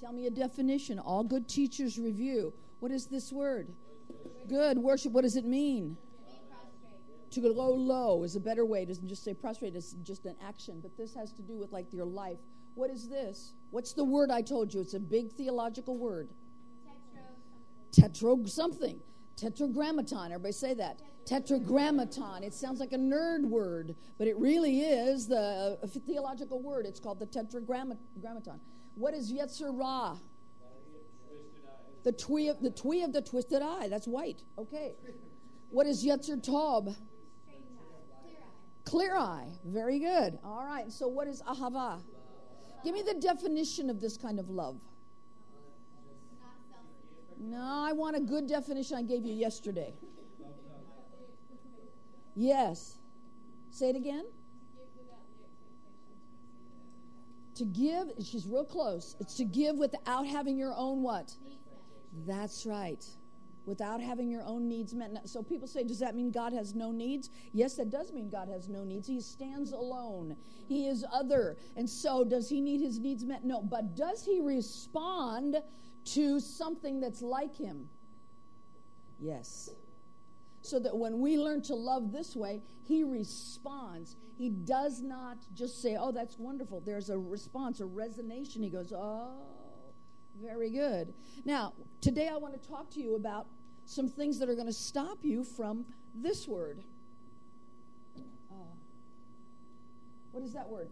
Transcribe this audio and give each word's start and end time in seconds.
Tell 0.00 0.12
me 0.12 0.26
a 0.26 0.30
definition. 0.30 0.98
All 0.98 1.24
good 1.24 1.48
teachers 1.48 1.98
review. 1.98 2.52
What 2.80 2.92
is 2.92 3.06
this 3.06 3.32
word? 3.32 3.68
Good. 4.48 4.78
Worship. 4.78 5.12
What 5.12 5.22
does 5.22 5.36
it 5.36 5.44
mean? 5.44 5.96
To 7.30 7.40
go 7.40 7.50
low 7.50 8.22
is 8.22 8.36
a 8.36 8.40
better 8.40 8.64
way. 8.64 8.82
It 8.82 8.86
doesn't 8.86 9.08
just 9.08 9.24
say 9.24 9.34
prostrate, 9.34 9.74
it's 9.74 9.92
just 10.02 10.24
an 10.26 10.36
action. 10.42 10.80
But 10.80 10.96
this 10.96 11.14
has 11.14 11.32
to 11.32 11.42
do 11.42 11.58
with 11.58 11.72
like 11.72 11.92
your 11.92 12.04
life. 12.04 12.38
What 12.74 12.90
is 12.90 13.08
this? 13.08 13.52
What's 13.70 13.92
the 13.92 14.04
word 14.04 14.30
I 14.30 14.42
told 14.42 14.72
you? 14.72 14.80
It's 14.80 14.94
a 14.94 15.00
big 15.00 15.32
theological 15.32 15.96
word. 15.96 16.30
Tetro 17.92 18.48
something. 18.48 19.00
Tetragrammaton. 19.36 20.32
Everybody 20.32 20.52
say 20.52 20.74
that. 20.74 21.00
Tetragrammaton. 21.26 22.42
It 22.42 22.54
sounds 22.54 22.80
like 22.80 22.92
a 22.92 22.98
nerd 22.98 23.44
word, 23.44 23.96
but 24.18 24.28
it 24.28 24.38
really 24.38 24.80
is 24.80 25.26
the 25.26 25.78
uh, 25.82 25.86
theological 26.06 26.62
word. 26.62 26.86
It's 26.86 27.00
called 27.00 27.18
the 27.18 27.26
Tetragrammaton. 27.26 28.60
What 28.96 29.14
is 29.14 29.32
Yetzirah? 29.32 30.18
The 32.02 32.12
twee 32.12 32.48
of 32.48 32.60
the 32.60 32.70
twee 32.70 33.02
of 33.02 33.12
the 33.12 33.20
twisted 33.20 33.62
eye. 33.62 33.88
That's 33.88 34.06
white. 34.06 34.42
Okay. 34.58 34.94
What 35.70 35.86
is 35.86 36.04
Yetzer 36.04 36.42
Tob? 36.42 36.94
Clear 38.84 39.16
eye. 39.16 39.48
Very 39.64 39.98
good. 39.98 40.38
All 40.44 40.64
right. 40.64 40.90
So 40.90 41.08
what 41.08 41.26
is 41.26 41.42
Ahava? 41.42 42.00
Give 42.84 42.94
me 42.94 43.02
the 43.02 43.14
definition 43.14 43.90
of 43.90 44.00
this 44.00 44.16
kind 44.16 44.38
of 44.38 44.48
love. 44.48 44.78
No, 47.38 47.60
I 47.60 47.92
want 47.92 48.16
a 48.16 48.20
good 48.20 48.46
definition 48.46 48.96
I 48.96 49.02
gave 49.02 49.26
you 49.26 49.34
yesterday. 49.34 49.92
Yes. 52.34 52.98
Say 53.70 53.90
it 53.90 53.96
again. 53.96 54.24
To 57.56 57.64
give, 57.64 58.12
she's 58.22 58.46
real 58.46 58.64
close. 58.64 59.16
It's 59.18 59.34
to 59.36 59.44
give 59.44 59.76
without 59.76 60.26
having 60.26 60.58
your 60.58 60.74
own 60.76 61.02
what? 61.02 61.34
That's 62.26 62.66
right. 62.66 63.04
Without 63.64 64.00
having 64.00 64.30
your 64.30 64.42
own 64.44 64.68
needs 64.68 64.94
met. 64.94 65.10
So 65.24 65.42
people 65.42 65.66
say, 65.66 65.82
does 65.82 65.98
that 66.00 66.14
mean 66.14 66.30
God 66.30 66.52
has 66.52 66.74
no 66.74 66.92
needs? 66.92 67.30
Yes, 67.52 67.74
that 67.76 67.90
does 67.90 68.12
mean 68.12 68.28
God 68.30 68.48
has 68.48 68.68
no 68.68 68.84
needs. 68.84 69.08
He 69.08 69.20
stands 69.20 69.72
alone, 69.72 70.36
He 70.68 70.86
is 70.86 71.04
other. 71.12 71.56
And 71.76 71.88
so, 71.88 72.24
does 72.24 72.48
He 72.48 72.60
need 72.60 72.80
His 72.80 72.98
needs 72.98 73.24
met? 73.24 73.44
No. 73.44 73.62
But 73.62 73.96
does 73.96 74.24
He 74.24 74.40
respond 74.40 75.56
to 76.12 76.38
something 76.38 77.00
that's 77.00 77.22
like 77.22 77.56
Him? 77.56 77.88
Yes 79.18 79.70
so 80.66 80.78
that 80.80 80.96
when 80.96 81.20
we 81.20 81.38
learn 81.38 81.62
to 81.62 81.74
love 81.74 82.12
this 82.12 82.34
way, 82.34 82.62
he 82.82 83.04
responds. 83.04 84.16
He 84.36 84.50
does 84.50 85.00
not 85.00 85.38
just 85.54 85.80
say, 85.80 85.96
Oh, 85.98 86.12
that's 86.12 86.38
wonderful. 86.38 86.80
There's 86.80 87.10
a 87.10 87.18
response, 87.18 87.80
a 87.80 87.84
resonation. 87.84 88.62
He 88.62 88.70
goes, 88.70 88.92
Oh, 88.92 89.30
very 90.42 90.70
good. 90.70 91.14
Now, 91.44 91.72
today 92.00 92.28
I 92.28 92.36
want 92.36 92.60
to 92.60 92.68
talk 92.68 92.90
to 92.90 93.00
you 93.00 93.14
about 93.16 93.46
some 93.84 94.08
things 94.08 94.38
that 94.40 94.48
are 94.48 94.54
going 94.54 94.66
to 94.66 94.72
stop 94.72 95.18
you 95.22 95.44
from 95.44 95.86
this 96.14 96.46
word. 96.48 96.82
Uh, 98.50 98.54
what 100.32 100.42
is 100.42 100.52
that 100.52 100.68
word? 100.68 100.90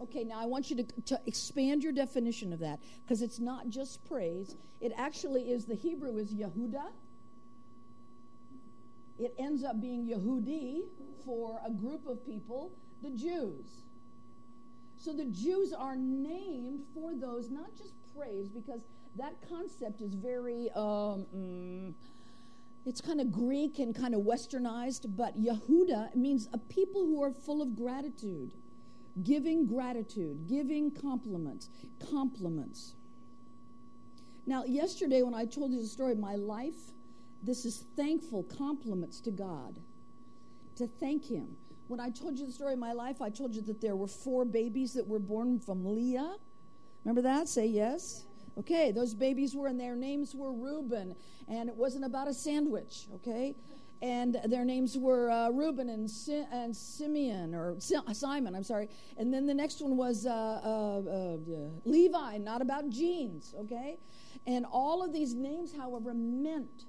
Okay, 0.00 0.24
now 0.24 0.38
I 0.40 0.46
want 0.46 0.68
you 0.70 0.76
to, 0.76 0.84
to 1.06 1.20
expand 1.26 1.82
your 1.82 1.92
definition 1.92 2.52
of 2.52 2.58
that 2.60 2.80
because 3.02 3.22
it's 3.22 3.38
not 3.38 3.68
just 3.68 4.04
praise. 4.06 4.56
It 4.80 4.92
actually 4.96 5.50
is, 5.50 5.64
the 5.64 5.74
Hebrew 5.74 6.18
is 6.18 6.34
Yehuda, 6.34 6.90
it 9.18 9.34
ends 9.38 9.64
up 9.64 9.80
being 9.80 10.06
Yehudi 10.06 10.82
for 11.24 11.60
a 11.66 11.70
group 11.70 12.06
of 12.06 12.24
people, 12.26 12.72
the 13.02 13.10
Jews. 13.10 13.66
So 14.98 15.12
the 15.12 15.24
Jews 15.26 15.72
are 15.72 15.96
named 15.96 16.82
for 16.94 17.14
those, 17.14 17.50
not 17.50 17.74
just 17.76 17.94
praise, 18.16 18.48
because 18.48 18.80
that 19.16 19.34
concept 19.48 20.00
is 20.00 20.14
very, 20.14 20.70
um, 20.74 21.26
mm, 21.34 21.94
it's 22.84 23.00
kind 23.00 23.20
of 23.20 23.32
Greek 23.32 23.78
and 23.78 23.94
kind 23.94 24.14
of 24.14 24.22
westernized, 24.22 25.16
but 25.16 25.40
Yehuda 25.40 26.14
means 26.14 26.48
a 26.52 26.58
people 26.58 27.04
who 27.04 27.22
are 27.22 27.32
full 27.32 27.62
of 27.62 27.74
gratitude, 27.74 28.52
giving 29.22 29.66
gratitude, 29.66 30.46
giving 30.48 30.90
compliments, 30.90 31.68
compliments. 32.10 32.94
Now, 34.46 34.64
yesterday 34.64 35.22
when 35.22 35.34
I 35.34 35.44
told 35.46 35.72
you 35.72 35.80
the 35.80 35.88
story 35.88 36.12
of 36.12 36.18
my 36.18 36.36
life, 36.36 36.92
this 37.42 37.64
is 37.64 37.84
thankful 37.96 38.42
compliments 38.44 39.20
to 39.20 39.30
God, 39.30 39.78
to 40.76 40.86
thank 40.86 41.24
Him. 41.24 41.56
When 41.88 42.00
I 42.00 42.10
told 42.10 42.38
you 42.38 42.46
the 42.46 42.52
story 42.52 42.72
of 42.72 42.78
my 42.78 42.92
life, 42.92 43.22
I 43.22 43.30
told 43.30 43.54
you 43.54 43.62
that 43.62 43.80
there 43.80 43.94
were 43.94 44.08
four 44.08 44.44
babies 44.44 44.92
that 44.94 45.06
were 45.06 45.20
born 45.20 45.60
from 45.60 45.84
Leah. 45.84 46.36
Remember 47.04 47.22
that? 47.22 47.48
Say 47.48 47.66
yes. 47.66 48.24
Okay, 48.58 48.90
those 48.90 49.14
babies 49.14 49.54
were, 49.54 49.68
and 49.68 49.78
their 49.78 49.94
names 49.94 50.34
were 50.34 50.50
Reuben, 50.50 51.14
and 51.46 51.68
it 51.68 51.76
wasn't 51.76 52.04
about 52.04 52.26
a 52.26 52.32
sandwich, 52.32 53.06
okay? 53.14 53.54
And 54.00 54.40
their 54.46 54.64
names 54.64 54.96
were 54.96 55.30
uh, 55.30 55.50
Reuben 55.50 55.90
and, 55.90 56.10
si- 56.10 56.46
and 56.50 56.74
Simeon, 56.74 57.54
or 57.54 57.76
si- 57.78 57.96
Simon, 58.12 58.54
I'm 58.54 58.62
sorry. 58.62 58.88
And 59.18 59.32
then 59.32 59.46
the 59.46 59.54
next 59.54 59.82
one 59.82 59.96
was 59.96 60.26
uh, 60.26 60.30
uh, 60.30 60.98
uh 60.98 61.36
Levi, 61.84 62.38
not 62.38 62.62
about 62.62 62.88
jeans, 62.88 63.54
okay? 63.58 63.98
And 64.46 64.64
all 64.70 65.04
of 65.04 65.12
these 65.12 65.34
names, 65.34 65.74
however, 65.76 66.14
meant 66.14 66.86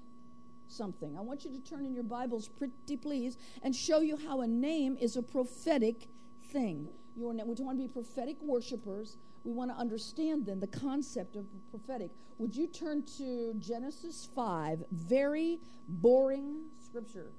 something. 0.68 1.16
I 1.16 1.20
want 1.20 1.44
you 1.44 1.50
to 1.50 1.60
turn 1.60 1.84
in 1.84 1.94
your 1.94 2.04
Bibles, 2.04 2.48
pretty 2.48 2.96
please, 2.96 3.36
and 3.62 3.74
show 3.74 4.00
you 4.00 4.16
how 4.16 4.42
a 4.42 4.46
name 4.46 4.96
is 5.00 5.16
a 5.16 5.22
prophetic 5.22 6.08
thing. 6.52 6.88
Your 7.16 7.34
name, 7.34 7.48
we 7.48 7.54
want 7.54 7.78
to 7.78 7.82
be 7.82 7.88
prophetic 7.88 8.36
worshipers. 8.40 9.16
We 9.44 9.52
want 9.52 9.70
to 9.70 9.76
understand 9.76 10.46
then 10.46 10.60
the 10.60 10.66
concept 10.66 11.36
of 11.36 11.46
prophetic. 11.70 12.10
Would 12.38 12.54
you 12.54 12.66
turn 12.66 13.02
to 13.18 13.54
Genesis 13.58 14.28
5? 14.34 14.84
Very 14.92 15.58
boring 15.88 16.66
scripture. 16.84 17.32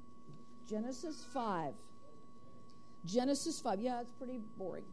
Genesis 0.67 1.25
5. 1.33 1.73
Genesis 3.05 3.59
5. 3.61 3.79
Yeah, 3.79 4.01
it's 4.01 4.11
pretty 4.11 4.39
boring. 4.57 4.83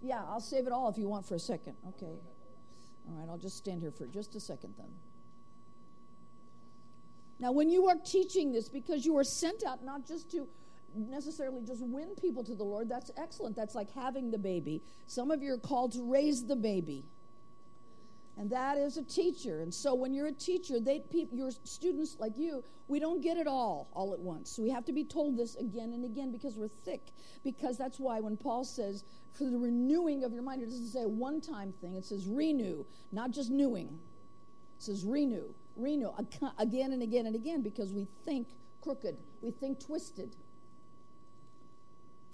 Yeah, 0.00 0.22
I'll 0.28 0.40
save 0.40 0.66
it 0.66 0.72
all 0.72 0.88
if 0.90 0.98
you 0.98 1.08
want 1.08 1.26
for 1.26 1.34
a 1.34 1.38
second. 1.38 1.74
Okay. 1.88 2.18
All 3.08 3.16
right, 3.18 3.28
I'll 3.28 3.38
just 3.38 3.56
stand 3.56 3.80
here 3.80 3.90
for 3.90 4.06
just 4.06 4.34
a 4.34 4.40
second 4.40 4.74
then. 4.76 4.88
Now, 7.44 7.52
when 7.52 7.68
you 7.68 7.88
are 7.88 7.96
teaching 7.96 8.52
this, 8.52 8.70
because 8.70 9.04
you 9.04 9.18
are 9.18 9.22
sent 9.22 9.64
out 9.64 9.84
not 9.84 10.08
just 10.08 10.30
to 10.30 10.48
necessarily 10.96 11.62
just 11.62 11.82
win 11.82 12.14
people 12.18 12.42
to 12.42 12.54
the 12.54 12.64
Lord, 12.64 12.88
that's 12.88 13.10
excellent. 13.18 13.54
That's 13.54 13.74
like 13.74 13.92
having 13.92 14.30
the 14.30 14.38
baby. 14.38 14.80
Some 15.08 15.30
of 15.30 15.42
you 15.42 15.52
are 15.52 15.58
called 15.58 15.92
to 15.92 16.10
raise 16.10 16.46
the 16.46 16.56
baby. 16.56 17.04
And 18.38 18.48
that 18.48 18.78
is 18.78 18.96
a 18.96 19.02
teacher. 19.02 19.60
And 19.60 19.74
so 19.74 19.94
when 19.94 20.14
you're 20.14 20.28
a 20.28 20.32
teacher, 20.32 20.80
they 20.80 21.02
your 21.32 21.50
students 21.64 22.16
like 22.18 22.38
you, 22.38 22.64
we 22.88 22.98
don't 22.98 23.20
get 23.20 23.36
it 23.36 23.46
all 23.46 23.88
all 23.92 24.14
at 24.14 24.20
once. 24.20 24.48
So 24.48 24.62
we 24.62 24.70
have 24.70 24.86
to 24.86 24.94
be 24.94 25.04
told 25.04 25.36
this 25.36 25.54
again 25.56 25.92
and 25.92 26.06
again 26.06 26.32
because 26.32 26.56
we're 26.56 26.68
thick. 26.68 27.02
Because 27.44 27.76
that's 27.76 28.00
why 28.00 28.20
when 28.20 28.38
Paul 28.38 28.64
says 28.64 29.04
for 29.34 29.44
the 29.44 29.58
renewing 29.58 30.24
of 30.24 30.32
your 30.32 30.42
mind, 30.42 30.62
it 30.62 30.70
doesn't 30.70 30.86
say 30.86 31.02
a 31.02 31.08
one-time 31.08 31.74
thing. 31.82 31.94
It 31.94 32.06
says 32.06 32.26
renew, 32.26 32.86
not 33.12 33.32
just 33.32 33.50
newing. 33.50 33.88
It 34.78 34.82
says 34.82 35.04
renew 35.04 35.52
renew 35.76 36.12
again 36.58 36.92
and 36.92 37.02
again 37.02 37.26
and 37.26 37.34
again 37.34 37.62
because 37.62 37.92
we 37.92 38.06
think 38.24 38.48
crooked, 38.82 39.16
we 39.42 39.50
think 39.50 39.80
twisted. 39.80 40.34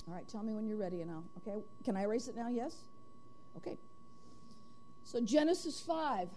All 0.08 0.14
right, 0.14 0.26
tell 0.28 0.42
me 0.42 0.52
when 0.52 0.66
you're 0.66 0.76
ready 0.76 1.02
and 1.02 1.10
I'll, 1.10 1.24
Okay, 1.38 1.62
can 1.84 1.96
I 1.96 2.02
erase 2.02 2.28
it 2.28 2.36
now? 2.36 2.48
Yes? 2.48 2.74
Okay. 3.56 3.78
So, 5.04 5.20
Genesis 5.20 5.80
5. 5.86 6.28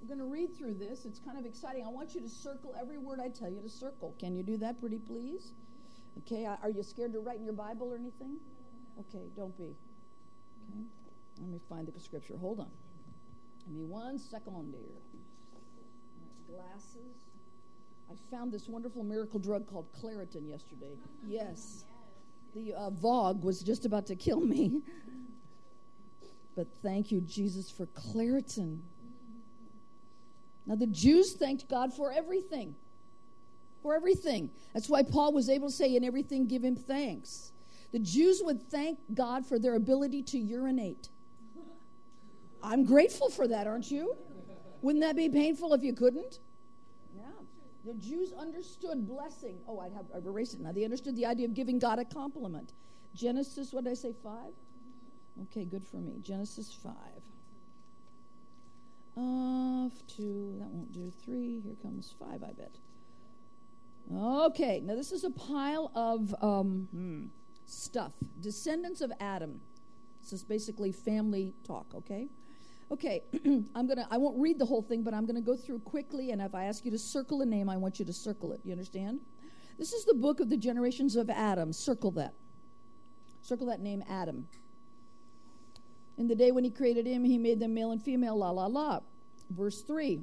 We're 0.00 0.08
going 0.08 0.18
to 0.18 0.24
read 0.24 0.56
through 0.56 0.74
this. 0.74 1.04
It's 1.04 1.20
kind 1.20 1.38
of 1.38 1.46
exciting. 1.46 1.84
I 1.86 1.88
want 1.88 2.14
you 2.14 2.20
to 2.20 2.28
circle 2.28 2.74
every 2.80 2.98
word 2.98 3.20
I 3.20 3.28
tell 3.28 3.48
you 3.48 3.60
to 3.62 3.68
circle. 3.68 4.16
Can 4.18 4.34
you 4.34 4.42
do 4.42 4.56
that, 4.56 4.80
pretty 4.80 4.98
please? 4.98 5.52
Okay, 6.18 6.44
are 6.44 6.70
you 6.70 6.82
scared 6.82 7.12
to 7.12 7.20
write 7.20 7.38
in 7.38 7.44
your 7.44 7.54
Bible 7.54 7.92
or 7.92 7.96
anything? 7.96 8.38
Okay, 8.98 9.26
don't 9.36 9.56
be. 9.56 9.62
Okay, 9.64 10.84
let 11.40 11.48
me 11.48 11.60
find 11.68 11.86
the 11.86 12.00
scripture. 12.00 12.36
Hold 12.36 12.60
on. 12.60 12.70
Give 13.64 13.76
me 13.76 13.84
one 13.84 14.18
second, 14.18 14.72
dear 14.72 14.80
glasses. 16.54 17.16
I 18.10 18.14
found 18.30 18.52
this 18.52 18.68
wonderful 18.68 19.02
miracle 19.02 19.40
drug 19.40 19.66
called 19.66 19.86
Claritin 19.92 20.48
yesterday. 20.48 20.96
Yes. 21.26 21.84
The 22.54 22.74
uh, 22.74 22.90
VOG 22.90 23.42
was 23.42 23.62
just 23.62 23.86
about 23.86 24.06
to 24.06 24.16
kill 24.16 24.40
me. 24.40 24.82
But 26.54 26.66
thank 26.82 27.10
you, 27.10 27.22
Jesus, 27.22 27.70
for 27.70 27.86
Claritin. 27.86 28.80
Now, 30.66 30.74
the 30.74 30.86
Jews 30.86 31.32
thanked 31.32 31.68
God 31.68 31.94
for 31.94 32.12
everything. 32.12 32.74
For 33.82 33.94
everything. 33.94 34.50
That's 34.74 34.88
why 34.88 35.02
Paul 35.02 35.32
was 35.32 35.48
able 35.48 35.68
to 35.68 35.74
say, 35.74 35.96
In 35.96 36.04
everything, 36.04 36.46
give 36.46 36.62
him 36.62 36.76
thanks. 36.76 37.52
The 37.92 37.98
Jews 37.98 38.42
would 38.44 38.70
thank 38.70 38.98
God 39.14 39.46
for 39.46 39.58
their 39.58 39.74
ability 39.74 40.22
to 40.24 40.38
urinate. 40.38 41.08
I'm 42.62 42.84
grateful 42.84 43.28
for 43.28 43.48
that, 43.48 43.66
aren't 43.66 43.90
you? 43.90 44.14
Wouldn't 44.82 45.02
that 45.02 45.16
be 45.16 45.28
painful 45.28 45.72
if 45.74 45.82
you 45.82 45.94
couldn't? 45.94 46.40
Yeah. 47.16 47.22
The 47.84 47.94
Jews 47.94 48.32
understood 48.32 49.06
blessing. 49.06 49.58
Oh, 49.66 49.78
I'd 49.78 49.92
have 49.92 50.06
I've 50.14 50.26
erased 50.26 50.54
it 50.54 50.60
now. 50.60 50.72
They 50.72 50.84
understood 50.84 51.16
the 51.16 51.26
idea 51.26 51.46
of 51.46 51.54
giving 51.54 51.78
God 51.78 51.98
a 51.98 52.04
compliment. 52.04 52.72
Genesis, 53.14 53.72
what 53.72 53.84
did 53.84 53.90
I 53.90 53.94
say, 53.94 54.12
five? 54.22 54.52
Okay, 55.42 55.64
good 55.64 55.84
for 55.84 55.96
me. 55.96 56.18
Genesis 56.22 56.72
5. 56.82 56.92
Off 59.16 59.92
to, 60.16 60.56
that 60.58 60.68
won't 60.68 60.92
do 60.92 61.12
three. 61.24 61.60
Here 61.60 61.76
comes 61.82 62.14
five, 62.18 62.42
I 62.42 62.52
bet. 62.52 62.76
Okay, 64.14 64.80
now 64.80 64.94
this 64.94 65.12
is 65.12 65.24
a 65.24 65.30
pile 65.30 65.90
of 65.94 66.34
um, 66.42 66.88
hmm, 66.90 67.24
stuff. 67.66 68.12
Descendants 68.40 69.00
of 69.00 69.12
Adam. 69.20 69.60
This 70.22 70.32
is 70.32 70.44
basically 70.44 70.92
family 70.92 71.54
talk, 71.64 71.86
okay? 71.94 72.28
Okay, 72.92 73.22
I'm 73.74 73.86
gonna. 73.86 74.06
I 74.10 74.18
won't 74.18 74.38
read 74.38 74.58
the 74.58 74.66
whole 74.66 74.82
thing, 74.82 75.02
but 75.02 75.14
I'm 75.14 75.24
gonna 75.24 75.40
go 75.40 75.56
through 75.56 75.78
quickly. 75.78 76.30
And 76.30 76.42
if 76.42 76.54
I 76.54 76.64
ask 76.64 76.84
you 76.84 76.90
to 76.90 76.98
circle 76.98 77.40
a 77.40 77.46
name, 77.46 77.70
I 77.70 77.78
want 77.78 77.98
you 77.98 78.04
to 78.04 78.12
circle 78.12 78.52
it. 78.52 78.60
You 78.64 78.72
understand? 78.72 79.20
This 79.78 79.94
is 79.94 80.04
the 80.04 80.12
book 80.12 80.40
of 80.40 80.50
the 80.50 80.58
generations 80.58 81.16
of 81.16 81.30
Adam. 81.30 81.72
Circle 81.72 82.10
that. 82.12 82.34
Circle 83.40 83.66
that 83.68 83.80
name, 83.80 84.04
Adam. 84.10 84.46
In 86.18 86.28
the 86.28 86.34
day 86.34 86.50
when 86.50 86.64
he 86.64 86.70
created 86.70 87.06
him, 87.06 87.24
he 87.24 87.38
made 87.38 87.60
them 87.60 87.72
male 87.72 87.92
and 87.92 88.02
female. 88.02 88.36
La 88.36 88.50
la 88.50 88.66
la. 88.66 89.00
Verse 89.48 89.80
three. 89.80 90.20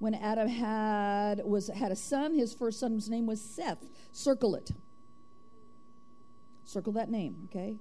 When 0.00 0.14
Adam 0.14 0.48
had 0.48 1.40
was 1.44 1.68
had 1.68 1.92
a 1.92 1.96
son, 1.96 2.34
his 2.34 2.52
first 2.52 2.80
son's 2.80 3.08
name 3.08 3.26
was 3.26 3.40
Seth. 3.40 3.88
Circle 4.10 4.56
it. 4.56 4.72
Circle 6.64 6.94
that 6.94 7.08
name. 7.08 7.48
Okay. 7.48 7.78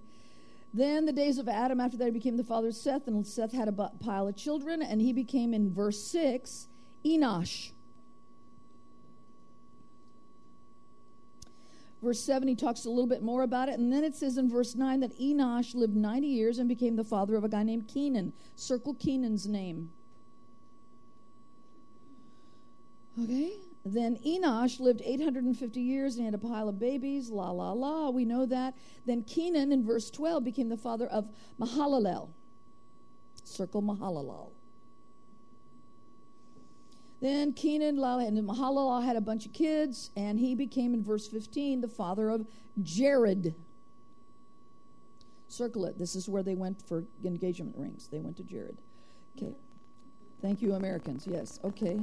Then 0.74 1.06
the 1.06 1.12
days 1.12 1.38
of 1.38 1.50
Adam, 1.50 1.82
after 1.82 1.98
that, 1.98 2.06
he 2.06 2.12
became 2.12 2.38
the 2.38 2.44
father 2.44 2.70
of 2.70 2.76
Seth, 2.76 3.08
and 3.08 3.28
Seth 3.28 3.52
had 3.52 3.68
a 3.68 3.72
pile 3.72 4.28
of 4.28 4.38
children, 4.38 4.82
and 4.82 5.02
he 5.02 5.12
became, 5.12 5.54
in 5.54 5.74
verse 5.74 6.02
6, 6.02 6.68
Enosh. 7.06 7.72
Verse 12.02 12.22
7, 12.22 12.48
he 12.48 12.56
talks 12.56 12.86
a 12.86 12.90
little 12.90 13.06
bit 13.06 13.22
more 13.22 13.44
about 13.44 13.70
it, 13.70 13.78
and 13.78 13.92
then 13.92 14.04
it 14.04 14.16
says 14.16 14.38
in 14.38 14.50
verse 14.50 14.74
9 14.74 15.02
that 15.02 15.20
Enosh 15.20 15.76
lived 15.76 15.96
90 15.96 16.26
years 16.26 16.58
and 16.58 16.68
became 16.68 16.96
the 16.96 17.04
father 17.04 17.36
of 17.36 17.44
a 17.44 17.50
guy 17.50 17.64
named 17.64 17.88
Kenan. 17.88 18.34
Circle 18.56 18.96
Kenan's 18.96 19.48
name. 19.48 19.92
Okay? 23.22 23.52
Then 23.84 24.18
Enosh 24.26 24.80
lived 24.80 25.02
850 25.04 25.82
years 25.82 26.16
and 26.16 26.26
had 26.26 26.36
a 26.36 26.38
pile 26.38 26.70
of 26.70 26.78
babies. 26.78 27.30
La, 27.30 27.50
la, 27.50 27.72
la. 27.72 28.10
We 28.10 28.26
know 28.26 28.46
that. 28.46 28.76
Then 29.06 29.24
Kenan, 29.24 29.72
in 29.72 29.84
verse 29.84 30.12
12, 30.12 30.44
became 30.44 30.70
the 30.70 30.78
father 30.78 31.08
of 31.08 31.28
Mahalalel. 31.60 32.30
Circle 33.44 33.82
Mahalalel. 33.82 34.52
Then 37.22 37.54
Kenan 37.54 38.00
and 38.00 38.48
Mahalalel 38.48 39.04
had 39.04 39.16
a 39.16 39.22
bunch 39.22 39.46
of 39.46 39.54
kids, 39.54 40.10
and 40.16 40.40
he 40.40 40.56
became, 40.56 40.94
in 40.94 41.04
verse 41.04 41.28
15, 41.28 41.82
the 41.82 41.88
father 41.88 42.30
of 42.30 42.48
Jared. 42.82 43.54
Circle 45.48 45.86
it. 45.86 46.00
This 46.00 46.16
is 46.16 46.30
where 46.30 46.44
they 46.44 46.56
went 46.56 46.82
for 46.82 47.04
engagement 47.24 47.76
rings. 47.78 48.08
They 48.12 48.20
went 48.20 48.38
to 48.38 48.44
Jared. 48.44 48.78
Okay. 49.38 49.54
Thank 50.42 50.62
you, 50.62 50.74
Americans. 50.74 51.28
Yes. 51.28 51.60
Okay. 51.64 52.00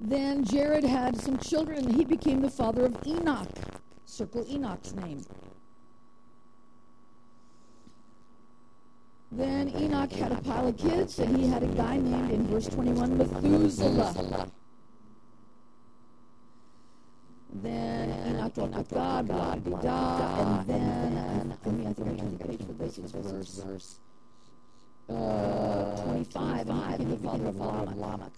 Then 0.00 0.44
Jared 0.44 0.84
had 0.84 1.20
some 1.20 1.38
children, 1.38 1.78
and 1.78 1.94
he 1.94 2.04
became 2.04 2.40
the 2.40 2.50
father 2.50 2.86
of 2.86 2.96
Enoch. 3.06 3.48
Circle 4.04 4.46
Enoch's 4.50 4.94
name. 4.94 5.24
Then 9.32 9.68
Enoch 9.76 10.10
had 10.12 10.32
a 10.32 10.42
pile 10.42 10.68
of 10.68 10.76
kids, 10.76 11.18
and 11.20 11.36
he 11.36 11.46
had 11.46 11.62
a 11.62 11.68
guy 11.68 11.96
named, 11.98 12.30
in 12.32 12.46
verse 12.48 12.66
21, 12.66 13.16
Methuselah. 13.16 14.50
Then 17.52 18.10
Enoch 18.28 18.56
walked 18.56 18.74
with 18.74 18.88
God, 18.90 19.28
blah, 19.28 19.54
blah, 19.56 19.80
blah, 19.80 20.60
and 20.60 20.68
then, 20.68 21.52
I 21.52 21.64
think 21.64 21.86
I 21.86 21.92
turned 21.92 22.38
the 22.38 22.44
page 22.44 22.66
for 22.66 22.72
this, 22.72 22.98
it's 22.98 23.12
verse 23.12 24.00
uh, 25.10 25.96
25, 26.04 26.68
and 26.68 26.98
he 26.98 27.16
became 27.16 27.44
the 27.44 27.52
father 27.52 27.90
of 27.90 27.96
Lamech. 27.96 28.32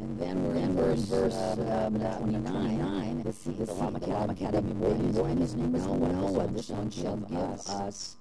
And 0.00 0.18
then 0.18 0.44
we're 0.44 0.54
in 0.54 0.76
verse, 0.76 1.00
verse 1.00 1.34
uh, 1.34 1.90
uh, 1.92 2.18
29. 2.18 3.22
This 3.24 3.46
is 3.48 3.66
the 3.66 3.74
Lamech 3.74 4.38
had 4.38 4.54
a 4.54 4.62
boy, 4.62 5.24
and 5.24 5.38
his 5.40 5.56
name 5.56 5.72
was 5.72 5.86
Noah. 5.86 6.46
This 6.48 6.68
one 6.68 6.90
shall 6.90 7.16
give 7.16 7.38
us 7.38 8.16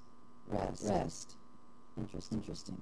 rest. 0.47 0.83
rest. 0.89 1.35
Interesting. 1.97 2.39
Interesting. 2.39 2.81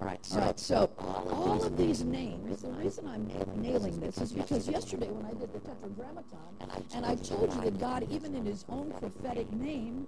All 0.00 0.06
right, 0.06 0.24
so, 0.24 0.38
all 0.38 0.46
right, 0.46 0.60
so 0.60 0.90
all 0.98 1.64
of 1.64 1.76
these 1.76 2.04
names, 2.04 2.62
the 2.62 2.70
reason 2.72 3.06
I'm 3.06 3.26
nailing 3.62 3.98
this 3.98 4.18
is 4.18 4.32
because 4.32 4.68
yesterday 4.68 5.08
when 5.08 5.24
I 5.24 5.32
did 5.32 5.52
the 5.54 5.60
Tetragrammaton, 5.60 6.38
and 6.94 7.06
I 7.06 7.14
told 7.16 7.52
you 7.54 7.60
that 7.62 7.78
God, 7.78 8.06
even 8.10 8.34
in 8.34 8.44
his 8.44 8.64
own 8.68 8.92
prophetic 8.98 9.50
name, 9.52 10.06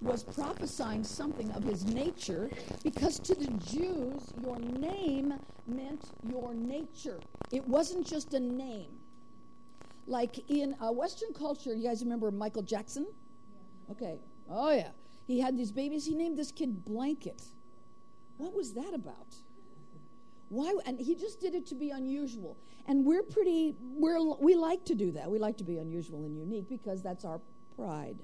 was 0.00 0.22
prophesying 0.22 1.04
something 1.04 1.50
of 1.52 1.64
his 1.64 1.84
nature 1.84 2.50
because 2.82 3.18
to 3.18 3.34
the 3.34 3.50
Jews, 3.70 4.32
your 4.42 4.58
name 4.58 5.34
meant 5.66 6.04
your 6.28 6.54
nature. 6.54 7.18
It 7.50 7.66
wasn't 7.66 8.06
just 8.06 8.34
a 8.34 8.40
name. 8.40 8.98
Like 10.06 10.48
in 10.48 10.76
a 10.80 10.92
Western 10.92 11.32
culture, 11.32 11.74
you 11.74 11.82
guys 11.82 12.02
remember 12.02 12.30
Michael 12.30 12.62
Jackson? 12.62 13.06
Okay. 13.90 14.18
Oh, 14.48 14.72
yeah. 14.72 14.90
He 15.26 15.40
had 15.40 15.56
these 15.56 15.72
babies. 15.72 16.06
He 16.06 16.14
named 16.14 16.38
this 16.38 16.52
kid 16.52 16.84
Blanket. 16.84 17.42
What 18.36 18.54
was 18.54 18.74
that 18.74 18.94
about? 18.94 19.34
Why? 20.48 20.72
And 20.86 21.00
he 21.00 21.16
just 21.16 21.40
did 21.40 21.54
it 21.54 21.66
to 21.66 21.74
be 21.74 21.90
unusual. 21.90 22.56
And 22.86 23.04
we're 23.04 23.24
pretty, 23.24 23.74
we're, 23.80 24.22
we 24.36 24.54
like 24.54 24.84
to 24.84 24.94
do 24.94 25.10
that. 25.12 25.28
We 25.28 25.40
like 25.40 25.56
to 25.56 25.64
be 25.64 25.78
unusual 25.78 26.24
and 26.24 26.36
unique 26.36 26.68
because 26.68 27.02
that's 27.02 27.24
our 27.24 27.40
pride. 27.74 28.18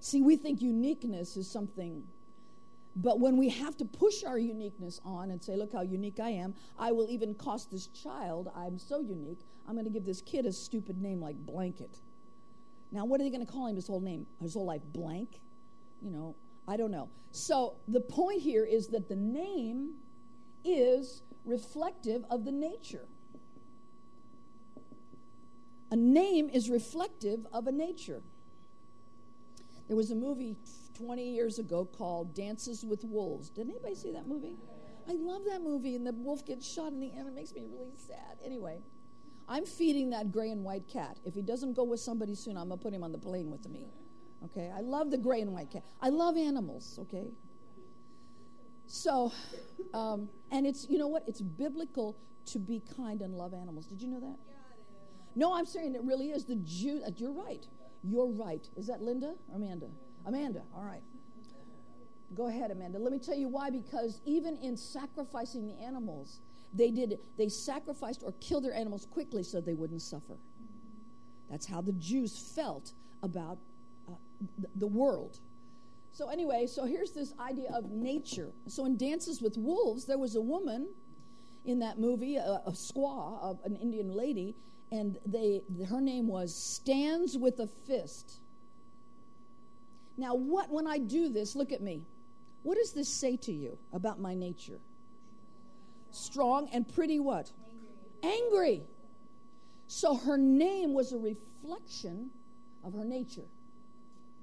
See, 0.00 0.22
we 0.22 0.36
think 0.36 0.62
uniqueness 0.62 1.36
is 1.36 1.50
something, 1.50 2.04
but 2.96 3.20
when 3.20 3.36
we 3.36 3.48
have 3.48 3.76
to 3.78 3.84
push 3.84 4.24
our 4.24 4.38
uniqueness 4.38 5.00
on 5.04 5.30
and 5.30 5.42
say, 5.42 5.56
look 5.56 5.72
how 5.72 5.82
unique 5.82 6.20
I 6.20 6.30
am, 6.30 6.54
I 6.78 6.92
will 6.92 7.08
even 7.10 7.34
cost 7.34 7.70
this 7.70 7.88
child, 7.88 8.50
I'm 8.54 8.78
so 8.78 9.00
unique, 9.00 9.40
I'm 9.66 9.74
going 9.74 9.84
to 9.84 9.90
give 9.90 10.04
this 10.04 10.20
kid 10.22 10.46
a 10.46 10.52
stupid 10.52 11.00
name 11.00 11.20
like 11.20 11.36
Blanket. 11.36 11.98
Now, 12.90 13.04
what 13.04 13.20
are 13.20 13.24
they 13.24 13.30
going 13.30 13.44
to 13.44 13.52
call 13.52 13.66
him 13.66 13.76
his 13.76 13.86
whole 13.86 14.00
name? 14.00 14.26
His 14.40 14.54
whole 14.54 14.64
life? 14.64 14.82
Blank? 14.92 15.40
You 16.00 16.10
know, 16.10 16.36
I 16.66 16.76
don't 16.76 16.90
know. 16.90 17.10
So 17.32 17.76
the 17.86 18.00
point 18.00 18.40
here 18.40 18.64
is 18.64 18.88
that 18.88 19.08
the 19.08 19.16
name 19.16 19.94
is 20.64 21.22
reflective 21.44 22.24
of 22.30 22.44
the 22.44 22.52
nature. 22.52 23.06
A 25.90 25.96
name 25.96 26.48
is 26.50 26.70
reflective 26.70 27.46
of 27.52 27.66
a 27.66 27.72
nature. 27.72 28.22
There 29.88 29.96
was 29.96 30.10
a 30.10 30.14
movie 30.14 30.56
20 30.98 31.22
years 31.22 31.58
ago 31.58 31.84
called 31.84 32.34
Dances 32.34 32.84
with 32.84 33.04
Wolves. 33.04 33.48
Did 33.48 33.68
anybody 33.68 33.94
see 33.94 34.12
that 34.12 34.28
movie? 34.28 34.56
I 35.08 35.12
love 35.12 35.42
that 35.46 35.62
movie, 35.62 35.96
and 35.96 36.06
the 36.06 36.12
wolf 36.12 36.44
gets 36.44 36.70
shot 36.70 36.92
in 36.92 37.00
the 37.00 37.10
end. 37.16 37.26
It 37.26 37.34
makes 37.34 37.54
me 37.54 37.64
really 37.72 37.96
sad. 37.96 38.36
Anyway, 38.44 38.82
I'm 39.48 39.64
feeding 39.64 40.10
that 40.10 40.30
gray 40.30 40.50
and 40.50 40.62
white 40.62 40.86
cat. 40.86 41.18
If 41.24 41.34
he 41.34 41.40
doesn't 41.40 41.72
go 41.72 41.84
with 41.84 42.00
somebody 42.00 42.34
soon, 42.34 42.58
I'm 42.58 42.68
going 42.68 42.78
to 42.78 42.82
put 42.82 42.92
him 42.92 43.02
on 43.02 43.12
the 43.12 43.18
plane 43.18 43.50
with 43.50 43.66
me. 43.68 43.88
Okay? 44.44 44.70
I 44.76 44.80
love 44.80 45.10
the 45.10 45.16
gray 45.16 45.40
and 45.40 45.54
white 45.54 45.70
cat. 45.70 45.82
I 46.02 46.10
love 46.10 46.36
animals, 46.36 46.98
okay? 47.02 47.28
So, 48.86 49.32
um, 49.94 50.28
and 50.50 50.66
it's, 50.66 50.86
you 50.90 50.98
know 50.98 51.08
what? 51.08 51.24
It's 51.26 51.40
biblical 51.40 52.18
to 52.46 52.58
be 52.58 52.82
kind 52.94 53.22
and 53.22 53.34
love 53.34 53.54
animals. 53.54 53.86
Did 53.86 54.02
you 54.02 54.08
know 54.08 54.20
that? 54.20 54.36
No, 55.34 55.54
I'm 55.54 55.66
saying 55.66 55.94
it 55.94 56.02
really 56.02 56.30
is. 56.30 56.44
The 56.44 56.56
Jew, 56.56 57.00
uh, 57.06 57.10
you're 57.16 57.32
right. 57.32 57.66
You're 58.02 58.28
right. 58.28 58.66
Is 58.76 58.86
that 58.86 59.02
Linda 59.02 59.34
or 59.48 59.56
Amanda? 59.56 59.86
Amanda, 60.26 60.62
all 60.74 60.84
right. 60.84 61.02
Go 62.34 62.48
ahead, 62.48 62.70
Amanda. 62.70 62.98
Let 62.98 63.12
me 63.12 63.18
tell 63.18 63.36
you 63.36 63.48
why. 63.48 63.70
Because 63.70 64.20
even 64.26 64.56
in 64.58 64.76
sacrificing 64.76 65.66
the 65.66 65.82
animals, 65.82 66.40
they 66.74 66.90
did 66.90 67.18
they 67.38 67.48
sacrificed 67.48 68.22
or 68.22 68.32
killed 68.40 68.64
their 68.64 68.74
animals 68.74 69.06
quickly 69.10 69.42
so 69.42 69.60
they 69.60 69.74
wouldn't 69.74 70.02
suffer. 70.02 70.36
That's 71.50 71.66
how 71.66 71.80
the 71.80 71.92
Jews 71.92 72.52
felt 72.54 72.92
about 73.22 73.58
uh, 74.06 74.12
the, 74.76 74.86
world. 74.86 75.38
So 76.12 76.28
anyway, 76.28 76.66
so 76.66 76.84
here's 76.84 77.12
this 77.12 77.32
idea 77.40 77.70
of 77.72 77.90
nature. 77.90 78.50
So 78.66 78.84
in 78.84 78.98
Dances 78.98 79.40
with 79.40 79.56
Wolves, 79.56 80.04
there 80.04 80.18
was 80.18 80.36
a 80.36 80.42
woman 80.42 80.88
in 81.64 81.78
that 81.78 81.98
movie, 81.98 82.36
a, 82.36 82.60
a 82.66 82.72
squaw, 82.72 83.42
a, 83.42 83.66
an 83.66 83.76
Indian 83.76 84.12
lady, 84.12 84.54
and 84.90 85.18
they 85.26 85.62
her 85.88 86.00
name 86.00 86.26
was 86.26 86.54
stands 86.54 87.36
with 87.36 87.60
a 87.60 87.66
fist. 87.66 88.40
Now 90.16 90.34
what 90.34 90.70
when 90.70 90.86
i 90.86 90.98
do 90.98 91.28
this 91.28 91.54
look 91.54 91.72
at 91.72 91.80
me. 91.80 92.06
What 92.62 92.76
does 92.76 92.92
this 92.92 93.08
say 93.08 93.36
to 93.38 93.52
you 93.52 93.78
about 93.92 94.20
my 94.20 94.34
nature? 94.34 94.80
Strong 96.10 96.70
and 96.72 96.86
pretty 96.92 97.20
what? 97.20 97.52
Angry, 98.22 98.42
angry. 98.42 98.82
so 99.86 100.16
her 100.16 100.36
name 100.36 100.92
was 100.92 101.12
a 101.12 101.18
reflection 101.18 102.30
of 102.84 102.94
her 102.94 103.04
nature. 103.04 103.48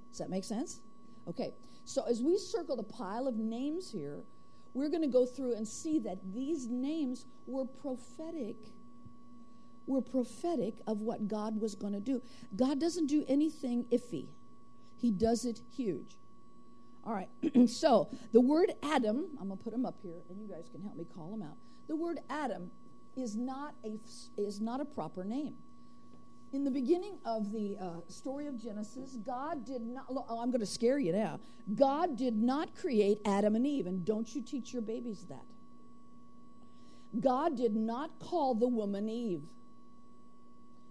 Does 0.09 0.19
that 0.19 0.29
make 0.29 0.43
sense? 0.43 0.79
Okay 1.27 1.53
so 1.85 2.03
as 2.09 2.21
we 2.21 2.37
circle 2.37 2.75
the 2.75 2.83
pile 2.83 3.27
of 3.27 3.37
names 3.37 3.91
here 3.91 4.23
we're 4.73 4.89
going 4.89 5.01
to 5.03 5.07
go 5.07 5.25
through 5.25 5.55
and 5.55 5.65
see 5.65 5.99
that 5.99 6.17
these 6.33 6.67
names 6.67 7.25
were 7.47 7.63
prophetic 7.63 8.57
were 9.87 10.01
prophetic 10.01 10.75
of 10.87 11.01
what 11.01 11.27
God 11.27 11.59
was 11.59 11.75
going 11.75 11.93
to 11.93 11.99
do. 11.99 12.21
God 12.55 12.79
doesn't 12.79 13.07
do 13.07 13.23
anything 13.27 13.85
iffy, 13.91 14.27
He 14.97 15.11
does 15.11 15.45
it 15.45 15.59
huge. 15.75 16.17
All 17.03 17.13
right, 17.13 17.29
so 17.69 18.09
the 18.31 18.41
word 18.41 18.71
Adam, 18.81 19.27
I'm 19.39 19.47
going 19.47 19.57
to 19.57 19.63
put 19.63 19.73
him 19.73 19.85
up 19.85 19.97
here, 20.01 20.23
and 20.29 20.41
you 20.41 20.47
guys 20.47 20.69
can 20.71 20.81
help 20.81 20.97
me 20.97 21.05
call 21.15 21.33
him 21.33 21.43
out. 21.43 21.55
The 21.87 21.95
word 21.95 22.19
Adam 22.29 22.71
is 23.15 23.35
not 23.35 23.75
a, 23.83 23.99
is 24.37 24.59
not 24.59 24.81
a 24.81 24.85
proper 24.85 25.23
name. 25.23 25.53
In 26.51 26.63
the 26.63 26.71
beginning 26.71 27.17
of 27.25 27.51
the 27.51 27.77
uh, 27.79 27.87
story 28.07 28.47
of 28.47 28.57
Genesis, 28.57 29.17
God 29.25 29.65
did 29.65 29.81
not, 29.81 30.05
oh, 30.09 30.39
I'm 30.41 30.51
going 30.51 30.61
to 30.61 30.65
scare 30.65 30.97
you 30.97 31.11
now. 31.11 31.39
God 31.75 32.17
did 32.17 32.35
not 32.35 32.75
create 32.75 33.19
Adam 33.25 33.55
and 33.55 33.67
Eve, 33.67 33.87
and 33.87 34.05
don't 34.05 34.33
you 34.33 34.41
teach 34.41 34.71
your 34.71 34.81
babies 34.81 35.25
that. 35.29 35.43
God 37.19 37.57
did 37.57 37.75
not 37.75 38.19
call 38.19 38.55
the 38.55 38.67
woman 38.67 39.09
Eve. 39.09 39.43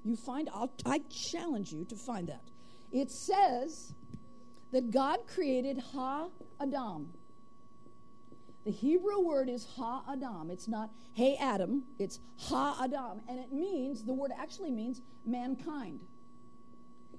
You 0.04 0.16
find, 0.16 0.48
I'll, 0.52 0.70
I 0.84 1.00
challenge 1.32 1.72
you 1.72 1.84
to 1.86 1.96
find 1.96 2.28
that. 2.28 2.42
It 2.92 3.10
says 3.10 3.94
that 4.70 4.90
God 4.90 5.20
created 5.26 5.78
Ha 5.92 6.28
Adam. 6.60 7.08
The 8.64 8.70
Hebrew 8.70 9.20
word 9.20 9.48
is 9.48 9.66
Ha 9.76 10.02
Adam. 10.10 10.50
It's 10.50 10.68
not 10.68 10.90
Hey 11.14 11.36
Adam, 11.40 11.84
it's 11.98 12.20
Ha 12.38 12.80
Adam. 12.82 13.20
And 13.28 13.38
it 13.38 13.52
means, 13.52 14.04
the 14.04 14.12
word 14.12 14.30
actually 14.38 14.70
means 14.70 15.00
mankind. 15.26 16.00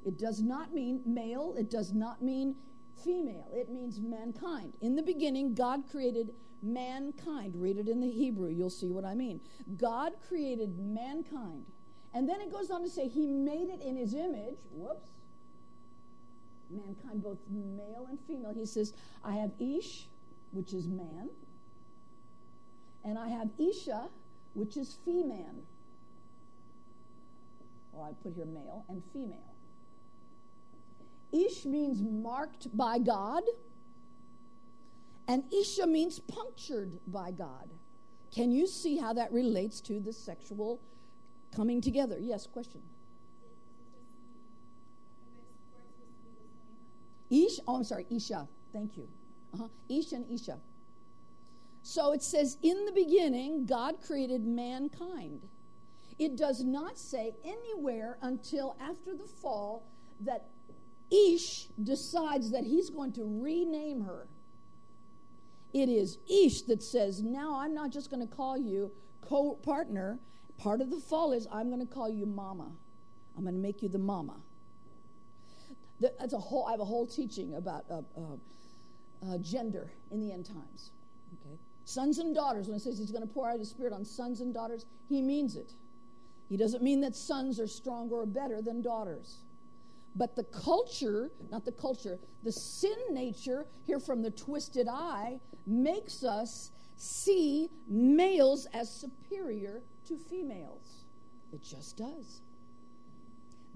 It 0.05 0.19
does 0.19 0.41
not 0.41 0.73
mean 0.73 1.01
male, 1.05 1.55
it 1.57 1.71
does 1.71 1.93
not 1.93 2.21
mean 2.21 2.55
female, 3.03 3.47
it 3.53 3.69
means 3.69 3.99
mankind. 3.99 4.73
In 4.81 4.95
the 4.95 5.01
beginning, 5.01 5.55
God 5.55 5.89
created 5.89 6.31
mankind. 6.61 7.53
Read 7.55 7.77
it 7.77 7.87
in 7.87 7.99
the 7.99 8.09
Hebrew, 8.09 8.49
you'll 8.49 8.69
see 8.69 8.89
what 8.89 9.05
I 9.05 9.15
mean. 9.15 9.41
God 9.77 10.13
created 10.27 10.77
mankind. 10.79 11.65
And 12.15 12.29
then 12.29 12.39
it 12.39 12.49
goes 12.49 12.71
on 12.71 12.81
to 12.81 12.89
say, 12.89 13.09
He 13.09 13.27
made 13.27 13.67
it 13.69 13.81
in 13.81 13.97
His 13.97 14.13
image. 14.13 14.57
Whoops. 14.71 15.09
Mankind, 16.71 17.21
both 17.21 17.37
male 17.49 18.07
and 18.09 18.17
female. 18.25 18.53
He 18.53 18.65
says, 18.65 18.93
I 19.23 19.33
have 19.33 19.51
Ish, 19.59 20.07
which 20.51 20.73
is 20.73 20.87
man, 20.87 21.29
and 23.03 23.19
I 23.19 23.27
have 23.27 23.49
Isha, 23.59 24.07
which 24.53 24.77
is 24.77 24.97
female. 25.05 25.63
Or 27.91 28.05
I 28.07 28.13
put 28.23 28.33
here 28.33 28.45
male 28.45 28.85
and 28.89 29.03
female. 29.13 29.53
Ish 31.31 31.65
means 31.65 32.01
marked 32.01 32.75
by 32.75 32.97
God, 32.97 33.43
and 35.27 35.43
Isha 35.53 35.85
means 35.85 36.19
punctured 36.19 36.97
by 37.07 37.31
God. 37.31 37.69
Can 38.33 38.51
you 38.51 38.65
see 38.67 38.97
how 38.97 39.13
that 39.13 39.31
relates 39.31 39.81
to 39.81 39.99
the 39.99 40.13
sexual 40.13 40.81
coming 41.53 41.81
together? 41.81 42.17
Yes, 42.19 42.47
question. 42.47 42.81
Ish, 47.29 47.59
oh, 47.67 47.77
I'm 47.77 47.83
sorry, 47.83 48.05
Isha. 48.09 48.47
Thank 48.71 48.97
you. 48.97 49.07
Uh-huh. 49.53 49.67
Ish 49.89 50.11
and 50.11 50.29
Isha. 50.31 50.57
So 51.81 52.13
it 52.13 52.23
says, 52.23 52.57
in 52.61 52.85
the 52.85 52.91
beginning, 52.91 53.65
God 53.65 53.95
created 54.05 54.45
mankind. 54.45 55.47
It 56.17 56.37
does 56.37 56.63
not 56.63 56.97
say 56.97 57.35
anywhere 57.43 58.17
until 58.21 58.75
after 58.79 59.15
the 59.15 59.27
fall 59.27 59.87
that 60.21 60.47
Ish 61.11 61.67
decides 61.83 62.51
that 62.51 62.63
he's 62.63 62.89
going 62.89 63.13
to 63.13 63.23
rename 63.23 64.01
her. 64.01 64.27
It 65.73 65.89
is 65.89 66.17
Ish 66.27 66.63
that 66.63 66.81
says, 66.81 67.21
now 67.21 67.59
I'm 67.59 67.73
not 67.73 67.91
just 67.91 68.09
going 68.09 68.25
to 68.25 68.33
call 68.33 68.57
you 68.57 68.91
co 69.21 69.55
partner. 69.55 70.19
Part 70.57 70.81
of 70.81 70.89
the 70.89 70.99
fall 70.99 71.33
is 71.33 71.47
I'm 71.51 71.69
going 71.69 71.85
to 71.85 71.93
call 71.93 72.09
you 72.09 72.25
mama. 72.25 72.71
I'm 73.37 73.43
going 73.43 73.55
to 73.55 73.61
make 73.61 73.81
you 73.83 73.89
the 73.89 73.99
mama. 73.99 74.37
That's 75.99 76.33
a 76.33 76.37
whole, 76.37 76.65
I 76.65 76.71
have 76.71 76.79
a 76.79 76.85
whole 76.85 77.07
teaching 77.07 77.55
about 77.55 77.85
uh, 77.89 78.01
uh, 78.17 79.33
uh, 79.33 79.37
gender 79.39 79.91
in 80.11 80.19
the 80.19 80.31
end 80.31 80.45
times. 80.45 80.91
Okay? 81.41 81.57
Sons 81.85 82.19
and 82.19 82.35
daughters, 82.35 82.67
when 82.67 82.75
it 82.75 82.81
says 82.81 82.97
he's 82.97 83.11
going 83.11 83.25
to 83.25 83.33
pour 83.33 83.49
out 83.49 83.59
his 83.59 83.69
spirit 83.69 83.93
on 83.93 84.03
sons 84.03 84.41
and 84.41 84.53
daughters, 84.53 84.85
he 85.07 85.21
means 85.21 85.55
it. 85.55 85.73
He 86.49 86.57
doesn't 86.57 86.83
mean 86.83 87.01
that 87.01 87.15
sons 87.15 87.59
are 87.59 87.67
stronger 87.67 88.15
or 88.15 88.25
better 88.25 88.61
than 88.61 88.81
daughters. 88.81 89.37
But 90.15 90.35
the 90.35 90.43
culture, 90.43 91.31
not 91.51 91.65
the 91.65 91.71
culture, 91.71 92.19
the 92.43 92.51
sin 92.51 92.97
nature 93.11 93.65
here 93.85 93.99
from 93.99 94.21
the 94.21 94.31
twisted 94.31 94.87
eye 94.87 95.39
makes 95.65 96.23
us 96.23 96.71
see 96.95 97.69
males 97.87 98.67
as 98.73 98.89
superior 98.89 99.81
to 100.07 100.17
females. 100.17 101.05
It 101.53 101.61
just 101.63 101.97
does. 101.97 102.41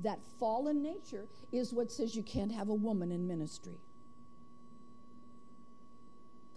That 0.03 0.19
fallen 0.39 0.81
nature 0.81 1.27
is 1.51 1.73
what 1.73 1.91
says 1.91 2.15
you 2.15 2.23
can't 2.23 2.51
have 2.51 2.69
a 2.69 2.73
woman 2.73 3.11
in 3.11 3.27
ministry. 3.27 3.79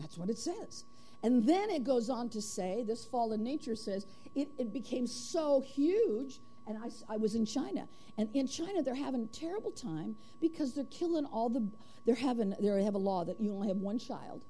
That's 0.00 0.16
what 0.16 0.28
it 0.28 0.38
says. 0.38 0.84
And 1.22 1.46
then 1.46 1.70
it 1.70 1.84
goes 1.84 2.10
on 2.10 2.28
to 2.30 2.42
say, 2.42 2.84
this 2.86 3.04
fallen 3.04 3.42
nature 3.44 3.76
says, 3.76 4.06
it, 4.34 4.48
it 4.58 4.72
became 4.72 5.06
so 5.06 5.60
huge. 5.60 6.40
And 6.66 6.78
I, 6.78 7.14
I 7.14 7.16
was 7.16 7.34
in 7.34 7.46
China. 7.46 7.86
And 8.18 8.28
in 8.34 8.46
China, 8.46 8.82
they're 8.82 8.94
having 8.94 9.22
a 9.22 9.26
terrible 9.26 9.70
time 9.70 10.16
because 10.40 10.74
they're 10.74 10.84
killing 10.84 11.24
all 11.26 11.48
the, 11.48 11.66
they're 12.04 12.14
having, 12.14 12.54
they 12.60 12.84
have 12.84 12.94
a 12.94 12.98
law 12.98 13.24
that 13.24 13.40
you 13.40 13.52
only 13.52 13.68
have 13.68 13.76
one 13.76 13.98
child. 13.98 14.44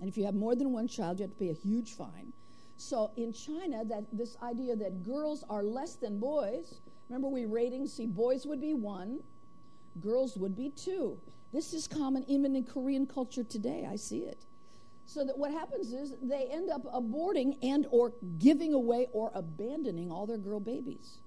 And 0.00 0.08
if 0.08 0.16
you 0.16 0.24
have 0.24 0.34
more 0.34 0.54
than 0.54 0.72
one 0.72 0.86
child, 0.86 1.18
you 1.18 1.24
have 1.24 1.32
to 1.32 1.38
pay 1.38 1.50
a 1.50 1.54
huge 1.54 1.94
fine. 1.94 2.32
So 2.78 3.10
in 3.16 3.32
China, 3.32 3.84
that 3.84 4.04
this 4.12 4.36
idea 4.42 4.76
that 4.76 5.02
girls 5.02 5.44
are 5.50 5.64
less 5.64 5.96
than 5.96 6.18
boys, 6.18 6.80
remember 7.08 7.28
we 7.28 7.44
ratings, 7.44 7.92
see, 7.92 8.06
boys 8.06 8.46
would 8.46 8.60
be 8.60 8.72
one, 8.72 9.20
girls 10.00 10.36
would 10.36 10.56
be 10.56 10.70
two. 10.70 11.18
This 11.52 11.74
is 11.74 11.88
common 11.88 12.24
even 12.28 12.54
in 12.54 12.64
Korean 12.64 13.04
culture 13.04 13.42
today. 13.42 13.86
I 13.90 13.96
see 13.96 14.20
it. 14.20 14.46
So 15.06 15.24
that 15.24 15.36
what 15.36 15.50
happens 15.50 15.92
is 15.92 16.14
they 16.22 16.48
end 16.52 16.70
up 16.70 16.84
aborting 16.84 17.56
and 17.62 17.86
or 17.90 18.12
giving 18.38 18.74
away 18.74 19.08
or 19.12 19.32
abandoning 19.34 20.12
all 20.12 20.26
their 20.26 20.38
girl 20.38 20.60
babies. 20.60 21.18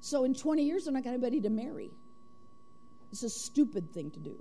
So 0.00 0.24
in 0.24 0.34
20 0.34 0.62
years, 0.62 0.84
they're 0.84 0.94
not 0.94 1.04
going 1.04 1.14
to 1.14 1.18
be 1.18 1.24
ready 1.24 1.40
to 1.42 1.50
marry. 1.50 1.90
It's 3.12 3.22
a 3.22 3.30
stupid 3.30 3.92
thing 3.92 4.10
to 4.12 4.20
do 4.20 4.36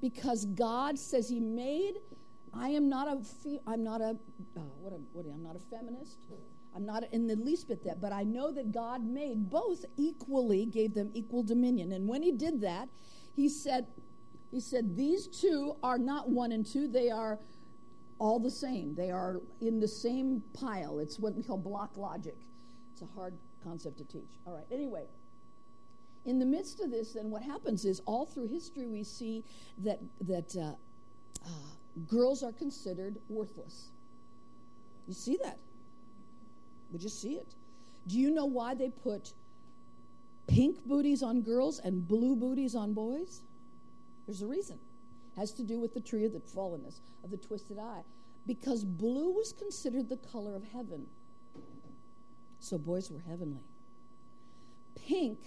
because 0.00 0.46
God 0.46 0.98
says 0.98 1.28
He 1.28 1.40
made. 1.40 1.94
I 2.58 2.68
am 2.70 2.88
not 2.88 3.08
a. 3.08 3.20
I'm 3.66 3.84
not 3.84 4.00
a. 4.00 4.16
Uh, 4.56 4.60
what? 4.80 4.92
A, 4.92 4.96
what? 5.12 5.26
I'm 5.26 5.42
not 5.42 5.56
a 5.56 5.58
feminist. 5.58 6.18
I'm 6.74 6.84
not 6.84 7.04
in 7.12 7.26
the 7.26 7.36
least 7.36 7.68
bit 7.68 7.84
that. 7.84 8.00
But 8.00 8.12
I 8.12 8.22
know 8.22 8.52
that 8.52 8.72
God 8.72 9.04
made 9.04 9.50
both 9.50 9.84
equally, 9.96 10.66
gave 10.66 10.94
them 10.94 11.10
equal 11.14 11.42
dominion. 11.42 11.92
And 11.92 12.08
when 12.08 12.22
He 12.22 12.32
did 12.32 12.60
that, 12.62 12.88
He 13.34 13.48
said, 13.48 13.86
He 14.50 14.60
said 14.60 14.96
these 14.96 15.26
two 15.26 15.76
are 15.82 15.98
not 15.98 16.28
one 16.28 16.52
and 16.52 16.64
two. 16.64 16.88
They 16.88 17.10
are 17.10 17.38
all 18.18 18.38
the 18.38 18.50
same. 18.50 18.94
They 18.94 19.10
are 19.10 19.40
in 19.60 19.80
the 19.80 19.88
same 19.88 20.42
pile. 20.54 20.98
It's 20.98 21.18
what 21.18 21.34
we 21.34 21.42
call 21.42 21.58
block 21.58 21.96
logic. 21.96 22.36
It's 22.92 23.02
a 23.02 23.06
hard 23.14 23.34
concept 23.62 23.98
to 23.98 24.04
teach. 24.04 24.38
All 24.46 24.54
right, 24.54 24.66
anyway. 24.70 25.04
In 26.24 26.38
the 26.38 26.46
midst 26.46 26.80
of 26.80 26.90
this, 26.90 27.12
then 27.12 27.30
what 27.30 27.42
happens 27.42 27.84
is 27.84 28.00
all 28.04 28.26
through 28.26 28.48
history 28.48 28.86
we 28.86 29.04
see 29.04 29.44
that, 29.78 30.00
that 30.22 30.56
uh, 30.56 30.74
uh, 31.44 31.48
girls 32.08 32.42
are 32.42 32.52
considered 32.52 33.16
worthless. 33.28 33.88
You 35.06 35.14
see 35.14 35.38
that? 35.42 35.58
We 36.92 36.98
just 36.98 37.20
see 37.20 37.34
it. 37.34 37.54
Do 38.06 38.18
you 38.18 38.30
know 38.30 38.46
why 38.46 38.74
they 38.74 38.90
put 38.90 39.32
pink 40.46 40.84
booties 40.84 41.22
on 41.22 41.42
girls 41.42 41.80
and 41.80 42.06
blue 42.06 42.36
booties 42.36 42.74
on 42.74 42.92
boys? 42.92 43.40
There's 44.26 44.42
a 44.42 44.46
reason 44.46 44.78
It 45.36 45.40
has 45.40 45.52
to 45.52 45.62
do 45.62 45.78
with 45.78 45.94
the 45.94 46.00
tree 46.00 46.24
of 46.24 46.32
the 46.32 46.40
fallenness, 46.40 47.00
of 47.24 47.30
the 47.30 47.36
twisted 47.36 47.78
eye. 47.78 48.02
Because 48.46 48.84
blue 48.84 49.32
was 49.32 49.52
considered 49.52 50.08
the 50.08 50.18
color 50.18 50.54
of 50.54 50.62
heaven. 50.72 51.06
So 52.60 52.78
boys 52.78 53.10
were 53.10 53.22
heavenly. 53.28 53.64
Pink 55.06 55.38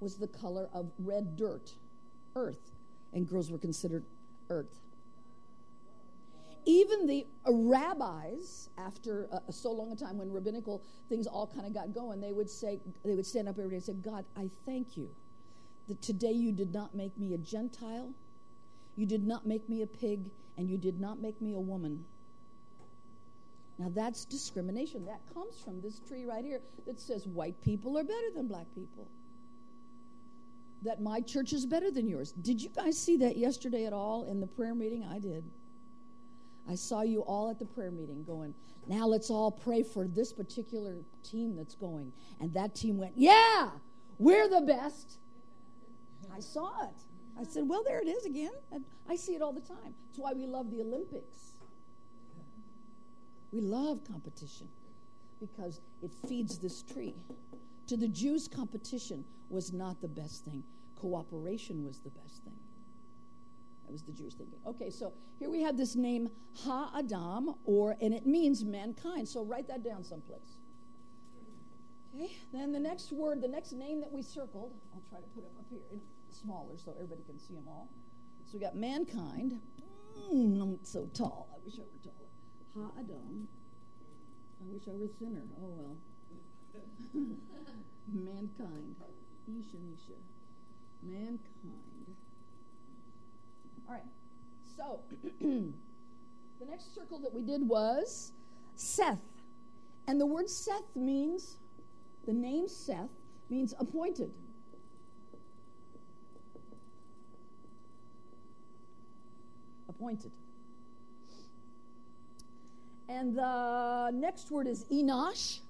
was 0.00 0.16
the 0.16 0.28
color 0.28 0.68
of 0.72 0.90
red 0.98 1.36
dirt, 1.36 1.72
earth, 2.34 2.72
and 3.12 3.28
girls 3.28 3.50
were 3.50 3.58
considered 3.58 4.04
earth. 4.50 4.85
Even 6.66 7.06
the 7.06 7.24
uh, 7.46 7.52
rabbis, 7.52 8.68
after 8.76 9.28
uh, 9.32 9.38
so 9.50 9.70
long 9.70 9.92
a 9.92 9.96
time 9.96 10.18
when 10.18 10.32
rabbinical 10.32 10.82
things 11.08 11.26
all 11.26 11.46
kind 11.46 11.66
of 11.66 11.72
got 11.72 11.94
going, 11.94 12.20
they 12.20 12.32
would 12.32 12.50
say, 12.50 12.80
they 13.04 13.14
would 13.14 13.26
stand 13.26 13.48
up 13.48 13.56
every 13.58 13.70
day 13.70 13.76
and 13.76 13.84
say, 13.84 13.92
God, 13.94 14.24
I 14.36 14.50
thank 14.66 14.96
you 14.96 15.08
that 15.88 16.02
today 16.02 16.32
you 16.32 16.50
did 16.50 16.74
not 16.74 16.94
make 16.94 17.16
me 17.16 17.34
a 17.34 17.38
Gentile, 17.38 18.12
you 18.96 19.06
did 19.06 19.24
not 19.24 19.46
make 19.46 19.68
me 19.68 19.82
a 19.82 19.86
pig, 19.86 20.30
and 20.58 20.68
you 20.68 20.76
did 20.76 21.00
not 21.00 21.20
make 21.20 21.40
me 21.40 21.54
a 21.54 21.60
woman. 21.60 22.04
Now 23.78 23.90
that's 23.94 24.24
discrimination. 24.24 25.04
That 25.04 25.20
comes 25.34 25.60
from 25.62 25.80
this 25.82 26.00
tree 26.08 26.24
right 26.24 26.44
here 26.44 26.60
that 26.86 26.98
says 26.98 27.26
white 27.26 27.60
people 27.62 27.98
are 27.98 28.04
better 28.04 28.30
than 28.34 28.48
black 28.48 28.66
people. 28.74 29.06
That 30.82 31.00
my 31.00 31.20
church 31.20 31.52
is 31.52 31.66
better 31.66 31.90
than 31.90 32.08
yours. 32.08 32.32
Did 32.32 32.60
you 32.62 32.70
guys 32.70 32.98
see 32.98 33.18
that 33.18 33.36
yesterday 33.36 33.84
at 33.84 33.92
all 33.92 34.24
in 34.24 34.40
the 34.40 34.46
prayer 34.46 34.74
meeting? 34.74 35.04
I 35.04 35.18
did. 35.18 35.44
I 36.68 36.74
saw 36.74 37.02
you 37.02 37.20
all 37.20 37.50
at 37.50 37.58
the 37.58 37.64
prayer 37.64 37.90
meeting 37.90 38.24
going, 38.24 38.54
now 38.88 39.06
let's 39.06 39.30
all 39.30 39.50
pray 39.50 39.82
for 39.82 40.06
this 40.06 40.32
particular 40.32 40.96
team 41.22 41.56
that's 41.56 41.74
going. 41.74 42.12
And 42.40 42.52
that 42.54 42.74
team 42.74 42.98
went, 42.98 43.12
yeah, 43.16 43.70
we're 44.18 44.48
the 44.48 44.60
best. 44.60 45.18
I 46.34 46.40
saw 46.40 46.84
it. 46.84 46.94
I 47.38 47.44
said, 47.44 47.68
well, 47.68 47.82
there 47.84 48.00
it 48.00 48.08
is 48.08 48.24
again. 48.24 48.52
And 48.72 48.84
I 49.08 49.16
see 49.16 49.34
it 49.34 49.42
all 49.42 49.52
the 49.52 49.60
time. 49.60 49.94
That's 50.08 50.18
why 50.18 50.32
we 50.32 50.46
love 50.46 50.70
the 50.70 50.80
Olympics. 50.80 51.52
We 53.52 53.60
love 53.60 54.00
competition 54.10 54.68
because 55.40 55.80
it 56.02 56.12
feeds 56.28 56.58
this 56.58 56.82
tree. 56.82 57.14
To 57.88 57.96
the 57.96 58.08
Jews, 58.08 58.48
competition 58.48 59.24
was 59.48 59.72
not 59.72 60.00
the 60.00 60.08
best 60.08 60.44
thing, 60.44 60.64
cooperation 60.96 61.84
was 61.84 61.98
the 61.98 62.10
best 62.10 62.42
thing. 62.42 62.58
That 63.86 63.92
was 63.92 64.02
the 64.02 64.12
Jewish 64.12 64.34
thinking. 64.34 64.58
Okay, 64.66 64.90
so 64.90 65.12
here 65.38 65.48
we 65.48 65.62
have 65.62 65.76
this 65.76 65.94
name 65.94 66.28
Ha 66.64 66.90
Adam, 66.98 67.54
or 67.64 67.96
and 68.00 68.12
it 68.12 68.26
means 68.26 68.64
mankind. 68.64 69.28
So 69.28 69.44
write 69.44 69.68
that 69.68 69.84
down 69.84 70.02
someplace. 70.02 70.58
Okay, 72.14 72.36
then 72.52 72.72
the 72.72 72.80
next 72.80 73.12
word, 73.12 73.40
the 73.40 73.48
next 73.48 73.72
name 73.72 74.00
that 74.00 74.10
we 74.10 74.22
circled, 74.22 74.72
I'll 74.92 75.02
try 75.08 75.20
to 75.20 75.26
put 75.34 75.44
it 75.44 75.52
up 75.58 75.66
here 75.70 76.00
smaller 76.30 76.76
so 76.76 76.92
everybody 76.96 77.22
can 77.26 77.38
see 77.38 77.54
them 77.54 77.68
all. 77.68 77.88
So 78.46 78.58
we 78.58 78.60
got 78.60 78.74
mankind. 78.74 79.60
Mm, 80.32 80.60
I'm 80.60 80.78
so 80.82 81.08
tall. 81.14 81.48
I 81.54 81.58
wish 81.64 81.74
I 81.78 81.82
were 81.82 82.02
taller. 82.02 82.30
Ha 82.74 82.90
Adam. 82.98 83.46
I 84.60 84.72
wish 84.72 84.82
I 84.88 84.96
were 84.96 85.08
thinner. 85.18 85.42
Oh 85.62 85.68
well. 85.68 85.96
mankind. 88.12 88.96
Isha 89.46 89.76
Nisha. 89.76 90.18
Mankind. 91.02 91.95
All 93.88 93.94
right. 93.94 94.02
So, 94.76 95.00
the 95.40 96.66
next 96.68 96.94
circle 96.94 97.18
that 97.20 97.32
we 97.32 97.42
did 97.42 97.66
was 97.66 98.32
Seth. 98.74 99.18
And 100.08 100.20
the 100.20 100.26
word 100.26 100.48
Seth 100.48 100.94
means, 100.94 101.56
the 102.26 102.32
name 102.32 102.68
Seth 102.68 103.10
means 103.48 103.74
appointed. 103.78 104.32
Appointed. 109.88 110.32
And 113.08 113.36
the 113.36 114.10
next 114.12 114.50
word 114.50 114.66
is 114.66 114.84
Enosh. 114.92 115.60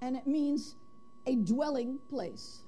And 0.00 0.16
it 0.16 0.26
means 0.26 0.74
a 1.26 1.36
dwelling 1.36 1.98
place. 2.10 2.63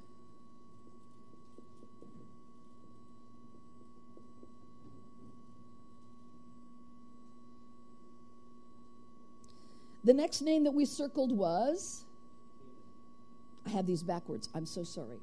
The 10.07 10.15
next 10.15 10.41
name 10.41 10.63
that 10.63 10.71
we 10.71 10.85
circled 10.85 11.37
was, 11.37 12.05
I 13.67 13.71
have 13.71 13.87
these 13.87 14.05
backwards. 14.05 14.49
I'm 14.55 14.65
so 14.65 14.85
sorry. 14.85 15.19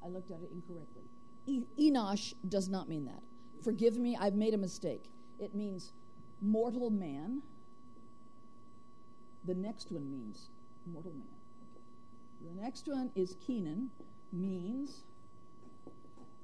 I 0.00 0.06
looked 0.06 0.30
at 0.30 0.38
it 0.40 0.50
incorrectly. 0.52 1.02
E- 1.46 1.64
Enosh 1.90 2.34
does 2.48 2.68
not 2.68 2.88
mean 2.88 3.04
that. 3.06 3.20
Forgive 3.64 3.98
me, 3.98 4.16
I've 4.16 4.36
made 4.36 4.54
a 4.54 4.56
mistake. 4.56 5.10
It 5.40 5.56
means 5.56 5.90
mortal 6.40 6.88
man. 6.88 7.42
The 9.44 9.54
next 9.54 9.90
one 9.90 10.08
means 10.08 10.50
mortal 10.86 11.14
man. 11.14 12.54
The 12.54 12.62
next 12.62 12.86
one 12.86 13.10
is 13.16 13.34
Kenan, 13.44 13.90
means 14.32 15.02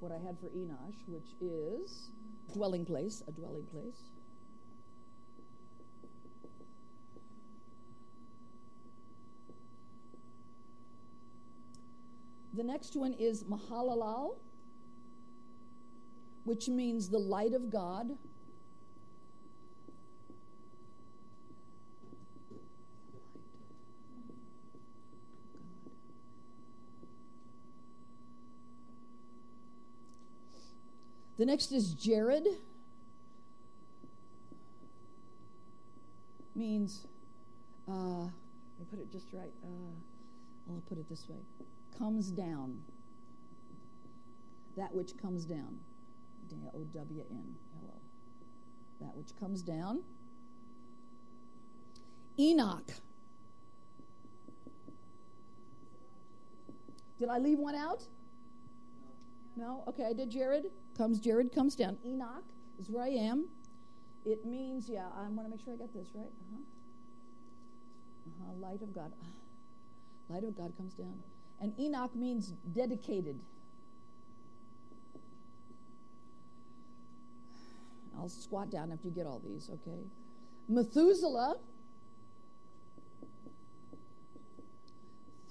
what 0.01 0.11
I 0.11 0.19
had 0.19 0.37
for 0.41 0.49
Enosh, 0.49 0.97
which 1.07 1.37
is 1.41 2.11
dwelling 2.53 2.85
place, 2.85 3.23
a 3.29 3.31
dwelling 3.31 3.67
place. 3.67 4.11
The 12.57 12.63
next 12.63 12.95
one 12.95 13.15
is 13.15 13.43
Mahalalel, 13.43 14.37
which 16.45 16.69
means 16.69 17.09
the 17.09 17.19
light 17.19 17.53
of 17.53 17.69
God. 17.69 18.17
The 31.37 31.45
next 31.45 31.73
is 31.73 31.93
Jared. 31.95 32.47
Means, 36.55 37.05
uh, 37.89 37.93
let 37.93 38.29
me 38.79 38.87
put 38.89 39.01
it 39.01 39.11
just 39.11 39.27
right. 39.33 39.53
Uh, 39.65 40.71
I'll 40.71 40.83
put 40.89 40.99
it 40.99 41.09
this 41.09 41.29
way 41.29 41.39
comes 41.99 42.31
down. 42.31 42.81
That 44.77 44.95
which 44.95 45.17
comes 45.17 45.45
down. 45.45 45.79
O 46.75 46.85
W 46.93 47.25
N. 47.31 47.55
Hello. 47.79 47.95
That 49.01 49.17
which 49.17 49.37
comes 49.39 49.63
down. 49.63 50.03
Enoch. 52.39 52.91
Did 57.19 57.29
I 57.29 57.39
leave 57.39 57.59
one 57.59 57.75
out? 57.75 58.03
No? 59.57 59.85
Okay, 59.89 60.05
I 60.05 60.13
did 60.13 60.31
Jared. 60.31 60.67
Comes 60.97 61.21
Jared, 61.21 61.55
comes 61.55 61.77
down. 61.77 61.97
Enoch 62.05 62.45
is 62.81 62.91
where 62.91 63.05
I 63.05 63.11
am. 63.11 63.49
It 64.25 64.45
means, 64.45 64.89
yeah, 64.89 65.07
I 65.17 65.29
want 65.29 65.47
to 65.47 65.51
make 65.51 65.65
sure 65.65 65.75
I 65.75 65.77
get 65.77 65.93
this 65.95 66.09
right. 66.15 66.27
Uh-huh. 66.27 66.63
Uh-huh. 68.27 68.53
Light 68.59 68.83
of 68.83 68.93
God. 68.95 69.13
Light 70.29 70.45
of 70.45 70.57
God 70.57 70.77
comes 70.77 70.95
down. 70.95 71.23
And 71.61 71.73
Enoch 71.79 72.15
means 72.15 72.53
dedicated. 72.75 73.41
I'll 78.17 78.29
squat 78.29 78.71
down 78.71 78.93
after 78.93 79.09
you 79.09 79.15
get 79.15 79.27
all 79.27 79.41
these, 79.45 79.71
okay? 79.71 80.05
Methuselah. 80.69 81.57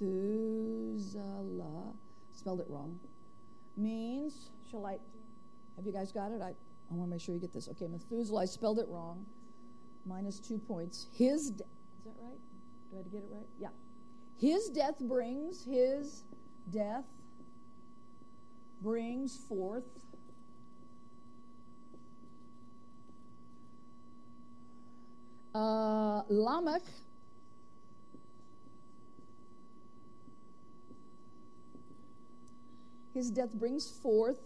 Methuselah, 0.03 1.93
spelled 2.33 2.59
it 2.59 2.67
wrong, 2.69 2.99
means, 3.77 4.49
shall 4.69 4.85
I, 4.85 4.97
have 5.77 5.85
you 5.85 5.93
guys 5.93 6.11
got 6.11 6.31
it? 6.31 6.41
I, 6.41 6.49
I 6.49 6.93
want 6.93 7.09
to 7.09 7.11
make 7.11 7.21
sure 7.21 7.33
you 7.33 7.41
get 7.41 7.53
this. 7.53 7.69
Okay, 7.69 7.87
Methuselah, 7.87 8.41
I 8.41 8.45
spelled 8.45 8.79
it 8.79 8.87
wrong, 8.89 9.25
minus 10.05 10.39
two 10.39 10.57
points. 10.57 11.07
His, 11.13 11.51
de- 11.51 11.63
is 11.63 12.05
that 12.05 12.15
right? 12.21 12.39
Do 12.89 12.95
I 12.95 12.97
have 12.97 13.05
to 13.05 13.11
get 13.11 13.23
it 13.23 13.29
right? 13.31 13.47
Yeah. 13.59 13.69
His 14.43 14.67
death 14.67 14.99
brings, 14.99 15.63
his 15.63 16.25
death 16.69 17.05
brings 18.81 19.37
forth 19.37 19.85
uh, 25.55 26.23
Lamech. 26.27 26.81
His 33.13 33.31
death 33.31 33.53
brings 33.53 33.89
forth 33.89 34.41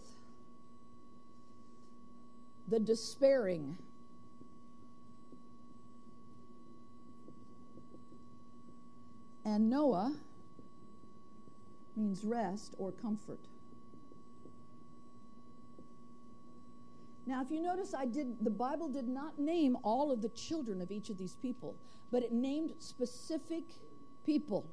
the 2.68 2.78
despairing. 2.78 3.76
And 9.48 9.70
Noah 9.70 10.14
means 11.96 12.22
rest 12.22 12.74
or 12.76 12.92
comfort. 12.92 13.40
Now, 17.26 17.40
if 17.40 17.50
you 17.50 17.62
notice, 17.62 17.94
I 17.94 18.04
did 18.04 18.44
the 18.44 18.50
Bible 18.50 18.90
did 18.90 19.08
not 19.08 19.38
name 19.38 19.78
all 19.82 20.12
of 20.12 20.20
the 20.20 20.28
children 20.28 20.82
of 20.82 20.90
each 20.90 21.08
of 21.08 21.16
these 21.16 21.34
people, 21.34 21.76
but 22.12 22.22
it 22.22 22.30
named 22.30 22.74
specific 22.78 23.64
people. 24.26 24.68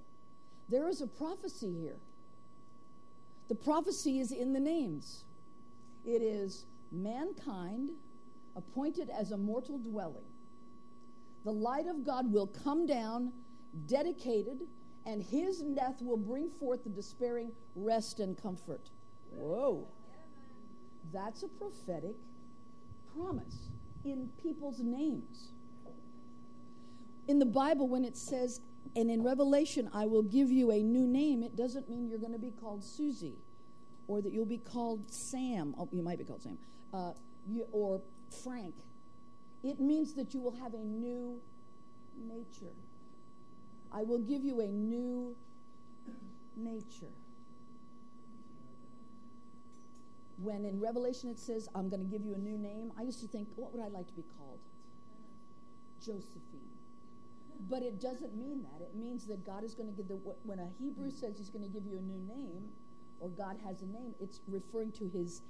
There 0.67 0.89
is 0.89 0.99
a 0.99 1.07
prophecy 1.07 1.73
here. 1.79 1.99
The 3.47 3.55
prophecy 3.55 4.19
is 4.19 4.33
in 4.33 4.51
the 4.51 4.59
names. 4.59 5.23
It 6.03 6.21
is 6.21 6.65
mankind 6.91 7.91
appointed 8.57 9.09
as 9.09 9.31
a 9.31 9.37
mortal 9.37 9.77
dwelling. 9.77 10.27
The 11.45 11.53
light 11.53 11.87
of 11.87 12.05
God 12.05 12.29
will 12.29 12.47
come 12.47 12.85
down 12.85 13.31
dedicated, 13.87 14.61
and 15.05 15.21
his 15.21 15.61
death 15.61 16.01
will 16.01 16.17
bring 16.17 16.49
forth 16.49 16.83
the 16.83 16.89
despairing 16.89 17.51
rest 17.75 18.19
and 18.19 18.41
comfort. 18.41 18.89
Whoa. 19.31 19.87
That's 21.13 21.43
a 21.43 21.47
prophetic 21.47 22.15
promise 23.15 23.69
in 24.03 24.29
people's 24.41 24.79
names. 24.79 25.49
In 27.27 27.39
the 27.39 27.45
Bible, 27.45 27.87
when 27.87 28.03
it 28.03 28.17
says, 28.17 28.61
and 28.95 29.09
in 29.09 29.23
Revelation, 29.23 29.89
I 29.93 30.05
will 30.05 30.23
give 30.23 30.51
you 30.51 30.71
a 30.71 30.81
new 30.81 31.07
name, 31.07 31.43
it 31.43 31.55
doesn't 31.55 31.89
mean 31.89 32.07
you're 32.07 32.19
going 32.19 32.33
to 32.33 32.39
be 32.39 32.51
called 32.51 32.83
Susie 32.83 33.37
or 34.07 34.21
that 34.21 34.31
you'll 34.31 34.45
be 34.45 34.57
called 34.57 35.11
Sam. 35.11 35.73
Oh, 35.77 35.89
you 35.91 36.03
might 36.03 36.19
be 36.19 36.23
called 36.23 36.43
Sam, 36.43 36.57
uh, 36.93 37.11
you, 37.47 37.65
or 37.71 38.01
Frank. 38.43 38.75
It 39.63 39.79
means 39.79 40.13
that 40.13 40.33
you 40.33 40.39
will 40.39 40.55
have 40.57 40.73
a 40.73 40.83
new 40.83 41.39
nature. 42.27 42.73
I 43.95 44.03
will 44.03 44.19
give 44.19 44.43
you 44.43 44.59
a 44.59 44.67
new 44.67 45.35
nature. 46.57 47.13
When 50.37 50.65
in 50.65 50.81
Revelation 50.81 51.29
it 51.29 51.39
says, 51.39 51.69
I'm 51.73 51.87
going 51.87 52.01
to 52.01 52.11
give 52.11 52.25
you 52.25 52.33
a 52.33 52.37
new 52.37 52.57
name, 52.57 52.91
I 52.99 53.03
used 53.03 53.21
to 53.21 53.27
think, 53.27 53.47
what 53.55 53.73
would 53.73 53.81
I 53.81 53.87
like 53.87 54.07
to 54.07 54.13
be 54.13 54.25
called? 54.37 54.59
Josephine. 56.01 56.75
But 57.69 57.83
it 57.83 58.01
doesn't 58.01 58.35
mean 58.35 58.63
that. 58.63 58.83
It 58.83 58.95
means 58.95 59.25
that 59.27 59.45
God 59.45 59.63
is 59.63 59.73
going 59.73 59.87
to 59.89 59.95
give 59.95 60.09
the, 60.09 60.15
when 60.43 60.59
a 60.59 60.67
Hebrew 60.77 61.09
says 61.09 61.37
he's 61.37 61.49
going 61.49 61.63
to 61.63 61.71
give 61.71 61.85
you 61.85 61.97
a 61.97 62.01
new 62.01 62.19
name, 62.27 62.67
or 63.21 63.29
God 63.29 63.55
has 63.65 63.81
a 63.81 63.85
name, 63.85 64.13
it's 64.19 64.41
referring 64.49 64.91
to 64.93 65.07
his, 65.07 65.41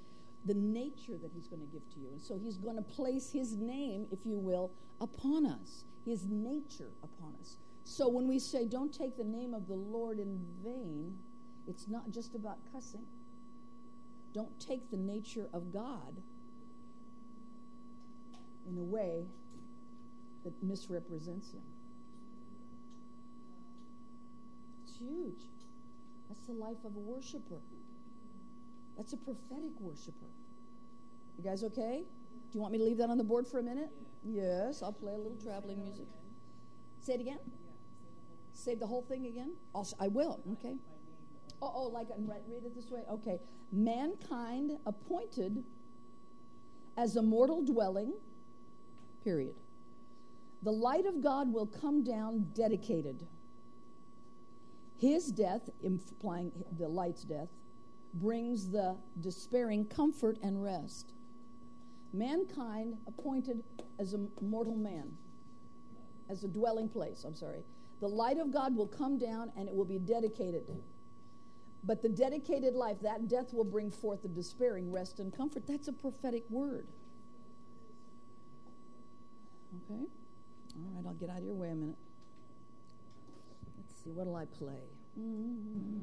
the 0.44 0.54
nature 0.54 1.18
that 1.20 1.32
he's 1.34 1.48
going 1.48 1.66
to 1.66 1.72
give 1.72 1.82
to 1.94 2.00
you. 2.00 2.10
And 2.12 2.22
so 2.22 2.38
he's 2.40 2.58
going 2.58 2.76
to 2.76 2.82
place 2.82 3.32
his 3.32 3.56
name, 3.56 4.06
if 4.12 4.20
you 4.24 4.38
will, 4.38 4.70
upon 5.00 5.46
us, 5.46 5.82
his 6.04 6.26
nature 6.26 6.92
upon 7.02 7.34
us. 7.40 7.56
So 7.86 8.08
when 8.08 8.26
we 8.26 8.40
say, 8.40 8.66
don't 8.66 8.92
take 8.92 9.16
the 9.16 9.24
name 9.24 9.54
of 9.54 9.68
the 9.68 9.74
Lord 9.74 10.18
in 10.18 10.44
vain, 10.64 11.16
it's 11.68 11.86
not 11.86 12.10
just 12.10 12.34
about 12.34 12.58
cussing. 12.72 13.06
Don't 14.34 14.58
take 14.58 14.90
the 14.90 14.96
nature 14.96 15.48
of 15.52 15.72
God 15.72 16.20
in 18.68 18.76
a 18.76 18.82
way 18.82 19.24
that 20.42 20.52
misrepresents 20.64 21.52
him. 21.52 21.62
It's 24.84 24.98
huge. 24.98 25.46
That's 26.28 26.44
the 26.48 26.54
life 26.54 26.84
of 26.84 26.96
a 26.96 26.98
worshiper. 26.98 27.60
That's 28.96 29.12
a 29.12 29.16
prophetic 29.16 29.78
worshiper. 29.78 30.26
You 31.38 31.44
guys 31.44 31.62
okay? 31.62 32.02
Do 32.02 32.58
you 32.58 32.60
want 32.60 32.72
me 32.72 32.78
to 32.78 32.84
leave 32.84 32.98
that 32.98 33.10
on 33.10 33.16
the 33.18 33.24
board 33.24 33.46
for 33.46 33.60
a 33.60 33.62
minute? 33.62 33.90
Yes, 34.24 34.82
I'll 34.82 34.92
play 34.92 35.14
a 35.14 35.18
little 35.18 35.38
traveling 35.40 35.80
music. 35.80 36.08
Say 37.00 37.14
it 37.14 37.20
again. 37.20 37.38
Say 38.56 38.74
the 38.74 38.86
whole 38.86 39.02
thing 39.02 39.26
again. 39.26 39.52
I'll, 39.74 39.86
I 40.00 40.08
will. 40.08 40.40
Okay. 40.54 40.76
Oh, 41.60 41.72
oh, 41.74 41.86
like 41.88 42.08
read, 42.18 42.40
read 42.48 42.64
it 42.64 42.74
this 42.74 42.90
way. 42.90 43.02
Okay, 43.10 43.38
mankind 43.70 44.72
appointed 44.86 45.62
as 46.96 47.16
a 47.16 47.22
mortal 47.22 47.62
dwelling. 47.62 48.14
Period. 49.22 49.54
The 50.62 50.72
light 50.72 51.04
of 51.04 51.22
God 51.22 51.52
will 51.52 51.66
come 51.66 52.02
down 52.02 52.46
dedicated. 52.54 53.26
His 54.98 55.30
death, 55.30 55.68
implying 55.82 56.50
the 56.78 56.88
light's 56.88 57.24
death, 57.24 57.50
brings 58.14 58.70
the 58.70 58.96
despairing 59.20 59.84
comfort 59.84 60.38
and 60.42 60.62
rest. 60.62 61.12
Mankind 62.14 62.96
appointed 63.06 63.62
as 63.98 64.14
a 64.14 64.20
mortal 64.40 64.76
man, 64.76 65.12
as 66.30 66.44
a 66.44 66.48
dwelling 66.48 66.88
place, 66.88 67.24
I'm 67.24 67.34
sorry. 67.34 67.62
The 68.00 68.08
light 68.08 68.38
of 68.38 68.52
God 68.52 68.76
will 68.76 68.86
come 68.86 69.18
down 69.18 69.52
and 69.56 69.68
it 69.68 69.74
will 69.74 69.84
be 69.84 69.98
dedicated. 69.98 70.64
But 71.84 72.02
the 72.02 72.08
dedicated 72.08 72.74
life, 72.74 72.96
that 73.02 73.28
death 73.28 73.54
will 73.54 73.64
bring 73.64 73.90
forth 73.90 74.22
the 74.22 74.28
despairing 74.28 74.90
rest 74.90 75.20
and 75.20 75.34
comfort. 75.34 75.66
That's 75.66 75.88
a 75.88 75.92
prophetic 75.92 76.44
word. 76.50 76.86
Okay? 79.84 80.00
All 80.00 80.90
right, 80.94 81.06
I'll 81.06 81.14
get 81.14 81.30
out 81.30 81.38
of 81.38 81.44
your 81.44 81.54
way 81.54 81.70
a 81.70 81.74
minute. 81.74 81.96
Let's 83.78 83.94
see, 84.02 84.10
what'll 84.10 84.36
I 84.36 84.46
play? 84.46 84.82
Mm-hmm. 85.18 86.00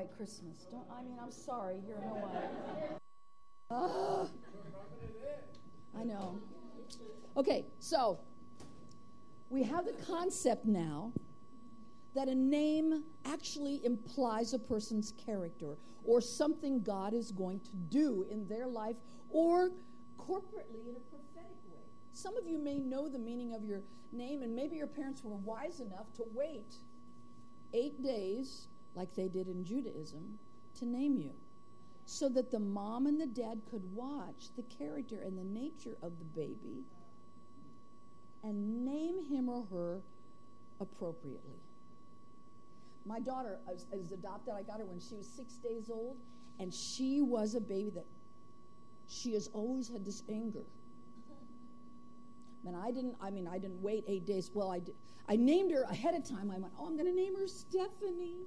White 0.00 0.16
Christmas. 0.16 0.66
Don't 0.70 0.86
I 0.90 1.02
mean 1.02 1.18
I'm 1.22 1.30
sorry, 1.30 1.76
here 1.86 1.96
in 1.96 2.02
Hawaii. 2.02 2.46
Oh, 3.70 4.30
I 5.98 6.04
know. 6.04 6.38
Okay, 7.36 7.66
so 7.78 8.18
we 9.50 9.62
have 9.62 9.84
the 9.84 9.92
concept 10.04 10.64
now 10.64 11.12
that 12.14 12.28
a 12.28 12.34
name 12.34 13.04
actually 13.26 13.84
implies 13.84 14.54
a 14.54 14.58
person's 14.58 15.12
character 15.24 15.76
or 16.04 16.20
something 16.20 16.82
God 16.82 17.12
is 17.12 17.30
going 17.30 17.60
to 17.60 17.70
do 17.90 18.26
in 18.30 18.48
their 18.48 18.66
life 18.66 18.96
or 19.28 19.70
corporately 20.18 20.88
in 20.88 20.96
a 20.96 21.04
prophetic 21.10 21.58
way. 21.70 21.84
Some 22.12 22.36
of 22.38 22.46
you 22.46 22.58
may 22.58 22.78
know 22.78 23.08
the 23.08 23.18
meaning 23.18 23.54
of 23.54 23.64
your 23.64 23.82
name, 24.12 24.42
and 24.42 24.56
maybe 24.56 24.76
your 24.76 24.88
parents 24.88 25.22
were 25.22 25.36
wise 25.36 25.80
enough 25.80 26.12
to 26.14 26.24
wait 26.32 26.74
eight 27.72 28.02
days 28.02 28.66
like 28.94 29.14
they 29.14 29.28
did 29.28 29.48
in 29.48 29.64
Judaism, 29.64 30.38
to 30.78 30.86
name 30.86 31.16
you, 31.16 31.32
so 32.06 32.28
that 32.28 32.50
the 32.50 32.58
mom 32.58 33.06
and 33.06 33.20
the 33.20 33.26
dad 33.26 33.60
could 33.70 33.82
watch 33.94 34.48
the 34.56 34.62
character 34.62 35.20
and 35.24 35.38
the 35.38 35.44
nature 35.44 35.96
of 36.02 36.12
the 36.18 36.24
baby 36.24 36.84
and 38.42 38.84
name 38.84 39.24
him 39.24 39.48
or 39.48 39.64
her 39.70 40.00
appropriately. 40.80 41.60
My 43.06 43.20
daughter 43.20 43.58
is, 43.72 44.12
adopted. 44.12 44.54
I 44.54 44.62
got 44.62 44.78
her 44.78 44.86
when 44.86 45.00
she 45.00 45.14
was 45.14 45.26
six 45.26 45.54
days 45.54 45.90
old, 45.90 46.16
and 46.58 46.72
she 46.72 47.20
was 47.20 47.54
a 47.54 47.60
baby 47.60 47.90
that 47.90 48.06
she 49.08 49.34
has 49.34 49.48
always 49.52 49.88
had 49.88 50.04
this 50.04 50.22
anger. 50.28 50.64
And 52.66 52.76
I 52.76 52.90
didn't, 52.90 53.16
I 53.22 53.30
mean, 53.30 53.48
I 53.48 53.58
didn't 53.58 53.80
wait 53.80 54.04
eight 54.06 54.26
days. 54.26 54.50
Well, 54.52 54.70
I, 54.70 54.80
did, 54.80 54.94
I 55.28 55.36
named 55.36 55.72
her 55.72 55.82
ahead 55.84 56.14
of 56.14 56.28
time. 56.28 56.50
I 56.50 56.58
went, 56.58 56.72
oh, 56.78 56.86
I'm 56.86 56.94
going 56.94 57.08
to 57.08 57.14
name 57.14 57.34
her 57.36 57.46
Stephanie 57.46 58.46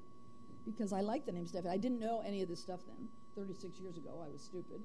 because 0.66 0.94
I 0.94 1.02
like 1.02 1.26
the 1.26 1.32
name 1.32 1.48
Stephanie. 1.48 1.74
I 1.74 1.78
didn't 1.78 2.00
know 2.00 2.24
any 2.26 2.42
of 2.42 2.50
this 2.50 2.60
stuff 2.62 2.82
then. 2.88 3.08
36 3.36 3.80
years 3.80 3.98
ago, 3.98 4.24
I 4.24 4.30
was 4.30 4.42
stupid. 4.42 4.82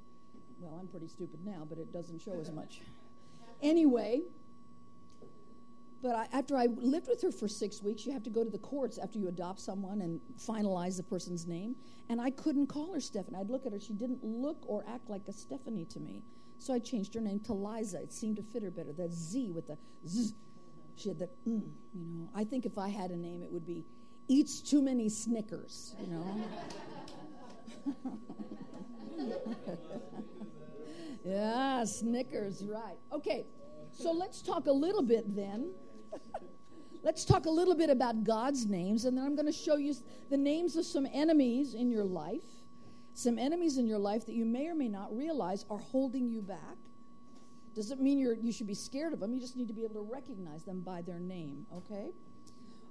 Well, 0.60 0.78
I'm 0.80 0.88
pretty 0.88 1.08
stupid 1.08 1.40
now, 1.44 1.66
but 1.68 1.78
it 1.78 1.92
doesn't 1.92 2.20
show 2.20 2.38
as 2.40 2.50
much. 2.50 2.80
Anyway, 3.62 4.22
but 6.02 6.14
I, 6.14 6.28
after 6.32 6.56
I 6.56 6.66
lived 6.66 7.08
with 7.08 7.22
her 7.22 7.32
for 7.32 7.48
six 7.48 7.82
weeks, 7.82 8.06
you 8.06 8.12
have 8.12 8.22
to 8.24 8.30
go 8.30 8.44
to 8.44 8.50
the 8.50 8.58
courts 8.58 8.98
after 8.98 9.18
you 9.18 9.28
adopt 9.28 9.60
someone 9.60 10.00
and 10.00 10.20
finalize 10.38 10.96
the 10.96 11.02
person's 11.02 11.46
name. 11.46 11.74
And 12.08 12.20
I 12.20 12.30
couldn't 12.30 12.68
call 12.68 12.94
her 12.94 13.00
Stephanie. 13.00 13.36
I'd 13.38 13.50
look 13.50 13.66
at 13.66 13.72
her. 13.72 13.80
She 13.80 13.92
didn't 13.92 14.22
look 14.22 14.58
or 14.66 14.84
act 14.88 15.10
like 15.10 15.22
a 15.28 15.32
Stephanie 15.32 15.84
to 15.86 16.00
me. 16.00 16.22
So 16.58 16.72
I 16.72 16.78
changed 16.78 17.14
her 17.14 17.20
name 17.20 17.40
to 17.40 17.52
Liza. 17.52 18.00
It 18.02 18.12
seemed 18.12 18.36
to 18.36 18.42
fit 18.42 18.62
her 18.62 18.70
better. 18.70 18.92
That 18.92 19.12
Z 19.12 19.50
with 19.50 19.66
the 19.66 19.78
Z. 20.06 20.34
She 20.96 21.08
had 21.08 21.18
the, 21.18 21.28
mm, 21.46 21.62
you 21.94 22.04
know. 22.06 22.28
I 22.34 22.44
think 22.44 22.66
if 22.66 22.78
I 22.78 22.88
had 22.88 23.10
a 23.10 23.16
name, 23.16 23.42
it 23.42 23.52
would 23.52 23.66
be 23.66 23.84
eats 24.28 24.60
too 24.60 24.82
many 24.82 25.08
Snickers, 25.08 25.96
you 26.00 26.06
know. 26.06 26.40
yeah, 31.24 31.84
Snickers, 31.84 32.62
right. 32.64 32.98
Okay, 33.12 33.46
so 33.90 34.12
let's 34.12 34.42
talk 34.42 34.66
a 34.66 34.72
little 34.72 35.02
bit 35.02 35.34
then. 35.34 35.72
let's 37.02 37.24
talk 37.24 37.46
a 37.46 37.50
little 37.50 37.74
bit 37.74 37.90
about 37.90 38.22
God's 38.22 38.66
names, 38.66 39.06
and 39.06 39.16
then 39.16 39.24
I'm 39.24 39.34
going 39.34 39.46
to 39.46 39.52
show 39.52 39.76
you 39.76 39.94
the 40.30 40.36
names 40.36 40.76
of 40.76 40.84
some 40.84 41.06
enemies 41.12 41.74
in 41.74 41.90
your 41.90 42.04
life, 42.04 42.44
some 43.14 43.38
enemies 43.38 43.78
in 43.78 43.86
your 43.86 43.98
life 43.98 44.26
that 44.26 44.34
you 44.34 44.44
may 44.44 44.68
or 44.68 44.74
may 44.74 44.88
not 44.88 45.16
realize 45.16 45.64
are 45.70 45.78
holding 45.78 46.28
you 46.28 46.42
back. 46.42 46.76
Doesn't 47.74 48.00
mean 48.00 48.18
you're, 48.18 48.34
you 48.34 48.52
should 48.52 48.66
be 48.66 48.74
scared 48.74 49.12
of 49.12 49.20
them. 49.20 49.32
You 49.32 49.40
just 49.40 49.56
need 49.56 49.68
to 49.68 49.74
be 49.74 49.84
able 49.84 49.94
to 49.94 50.12
recognize 50.12 50.64
them 50.64 50.80
by 50.80 51.00
their 51.02 51.20
name, 51.20 51.64
okay? 51.72 52.10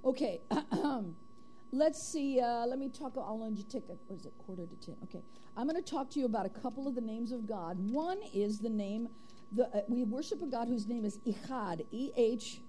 Okay. 0.04 0.40
let's 1.72 2.02
see. 2.02 2.40
Uh, 2.40 2.66
let 2.66 2.78
me 2.78 2.88
talk. 2.88 3.14
I'll 3.16 3.52
you 3.54 3.64
take 3.64 3.84
a, 3.88 3.96
what 4.06 4.18
is 4.18 4.26
it, 4.26 4.32
quarter 4.38 4.66
to 4.66 4.86
ten? 4.86 4.96
Okay. 5.04 5.22
I'm 5.56 5.66
going 5.68 5.82
to 5.82 5.90
talk 5.90 6.10
to 6.10 6.20
you 6.20 6.26
about 6.26 6.46
a 6.46 6.50
couple 6.50 6.86
of 6.86 6.94
the 6.94 7.00
names 7.00 7.32
of 7.32 7.46
God. 7.46 7.78
One 7.78 8.18
is 8.32 8.60
the 8.60 8.68
name, 8.68 9.08
the, 9.52 9.64
uh, 9.64 9.80
we 9.88 10.04
worship 10.04 10.40
a 10.42 10.46
God 10.46 10.68
whose 10.68 10.86
name 10.86 11.04
is 11.04 11.18
Echad, 11.26 11.84
E 11.90 12.10
H 12.16 12.60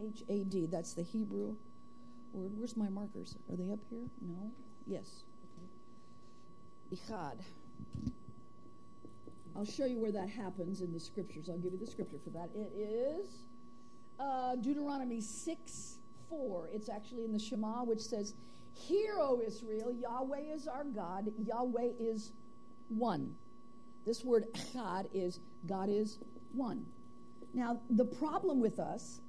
H 0.00 0.22
A 0.28 0.44
D. 0.44 0.66
That's 0.66 0.94
the 0.94 1.02
Hebrew 1.02 1.56
word. 2.32 2.52
Where's 2.56 2.76
my 2.76 2.88
markers? 2.88 3.36
Are 3.50 3.56
they 3.56 3.70
up 3.72 3.80
here? 3.90 4.06
No? 4.22 4.52
Yes. 4.86 5.24
Okay. 6.92 7.00
Echad. 7.02 7.40
I'll 9.56 9.64
show 9.64 9.86
you 9.86 9.98
where 9.98 10.12
that 10.12 10.28
happens 10.28 10.82
in 10.82 10.92
the 10.92 11.00
scriptures. 11.00 11.48
I'll 11.50 11.58
give 11.58 11.72
you 11.72 11.78
the 11.78 11.86
scripture 11.86 12.18
for 12.22 12.30
that. 12.30 12.50
It 12.54 12.70
is 12.78 13.26
uh, 14.20 14.54
Deuteronomy 14.56 15.20
6 15.20 15.97
4. 16.28 16.70
It's 16.72 16.88
actually 16.88 17.24
in 17.24 17.32
the 17.32 17.38
Shema, 17.38 17.84
which 17.84 18.00
says, 18.00 18.34
Hear, 18.74 19.14
O 19.18 19.40
Israel, 19.44 19.92
Yahweh 19.92 20.54
is 20.54 20.68
our 20.68 20.84
God, 20.84 21.30
Yahweh 21.38 21.92
is 21.98 22.32
one. 22.88 23.34
This 24.06 24.24
word 24.24 24.44
echad 24.54 25.06
is 25.12 25.40
God 25.66 25.88
is 25.90 26.18
one. 26.52 26.86
Now, 27.54 27.80
the 27.90 28.04
problem 28.04 28.60
with 28.60 28.78
us 28.78 29.20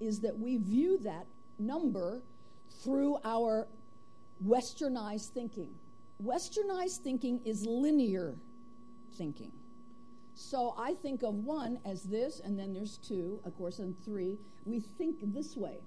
is 0.00 0.20
that 0.20 0.38
we 0.38 0.58
view 0.58 0.98
that 1.02 1.26
number 1.58 2.22
through 2.82 3.18
our 3.24 3.68
westernized 4.44 5.30
thinking. 5.32 5.74
Westernized 6.22 7.02
thinking 7.02 7.40
is 7.44 7.66
linear 7.66 8.36
thinking. 9.16 9.52
So 10.34 10.74
I 10.78 10.94
think 10.94 11.22
of 11.22 11.34
one 11.34 11.78
as 11.84 12.02
this, 12.02 12.40
and 12.44 12.58
then 12.58 12.72
there's 12.72 12.98
two, 12.98 13.40
of 13.44 13.56
course, 13.56 13.78
and 13.78 13.94
three. 14.04 14.38
We 14.64 14.80
think 14.80 15.16
this 15.22 15.56
way. 15.56 15.78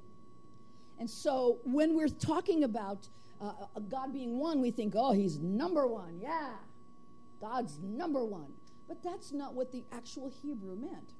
And 0.99 1.09
so 1.09 1.59
when 1.63 1.95
we're 1.95 2.07
talking 2.07 2.63
about 2.63 3.07
uh, 3.39 3.51
God 3.89 4.13
being 4.13 4.39
one, 4.39 4.61
we 4.61 4.71
think, 4.71 4.93
oh, 4.95 5.11
he's 5.11 5.37
number 5.37 5.87
one. 5.87 6.19
Yeah, 6.19 6.53
God's 7.39 7.79
number 7.81 8.25
one. 8.25 8.51
But 8.87 9.03
that's 9.03 9.31
not 9.31 9.53
what 9.53 9.71
the 9.71 9.83
actual 9.91 10.31
Hebrew 10.41 10.75
meant. 10.75 11.13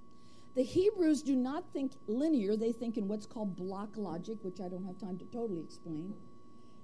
The 0.56 0.64
Hebrews 0.64 1.22
do 1.22 1.36
not 1.36 1.66
think 1.72 1.92
linear, 2.08 2.56
they 2.56 2.72
think 2.72 2.98
in 2.98 3.08
what's 3.08 3.28
called 3.28 3.56
block 3.56 3.90
logic, 3.96 4.40
which 4.42 4.60
I 4.60 4.68
don't 4.68 4.86
have 4.86 4.98
time 4.98 5.18
to 5.20 5.26
totally 5.26 5.62
explain 5.62 6.16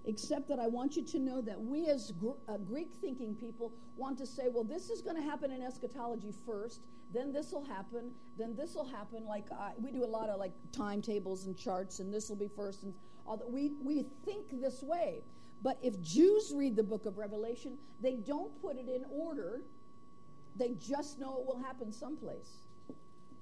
except 0.06 0.48
that 0.50 0.60
I 0.60 0.68
want 0.68 0.96
you 0.96 1.04
to 1.04 1.20
know 1.20 1.42
that 1.42 1.60
we, 1.60 1.88
as 1.88 2.12
gr- 2.12 2.32
uh, 2.48 2.58
Greek 2.58 2.94
thinking 3.00 3.36
people, 3.36 3.74
want 3.96 4.18
to 4.18 4.26
say, 4.26 4.44
well, 4.50 4.64
this 4.64 4.90
is 4.90 5.02
going 5.02 5.16
to 5.16 5.22
happen 5.22 5.52
in 5.52 5.62
eschatology 5.62 6.34
first, 6.46 6.82
then 7.14 7.32
this 7.32 7.52
will 7.52 7.64
happen, 7.64 8.12
then 8.38 8.56
this 8.56 8.76
will 8.76 8.88
happen. 8.88 9.26
Like 9.26 9.46
uh, 9.52 9.72
we 9.78 9.92
do 9.92 10.04
a 10.04 10.06
lot 10.06 10.30
of 10.30 10.40
like 10.40 10.54
timetables 10.72 11.46
and 11.46 11.58
charts, 11.58 12.00
and 12.00 12.14
this 12.14 12.28
will 12.28 12.36
be 12.36 12.50
first, 12.50 12.84
and 12.84 12.94
all 13.26 13.38
that. 13.38 13.50
We 13.50 13.74
we 13.82 14.06
think 14.26 14.60
this 14.62 14.82
way, 14.82 15.24
but 15.62 15.78
if 15.84 16.02
Jews 16.02 16.52
read 16.56 16.76
the 16.76 16.84
book 16.84 17.06
of 17.06 17.18
Revelation, 17.18 17.78
they 18.02 18.16
don't 18.16 18.60
put 18.62 18.78
it 18.78 18.90
in 18.90 19.06
order. 19.10 19.62
They 20.56 20.76
just 20.76 21.20
know 21.20 21.38
it 21.40 21.46
will 21.46 21.62
happen 21.64 21.92
someplace. 21.92 22.68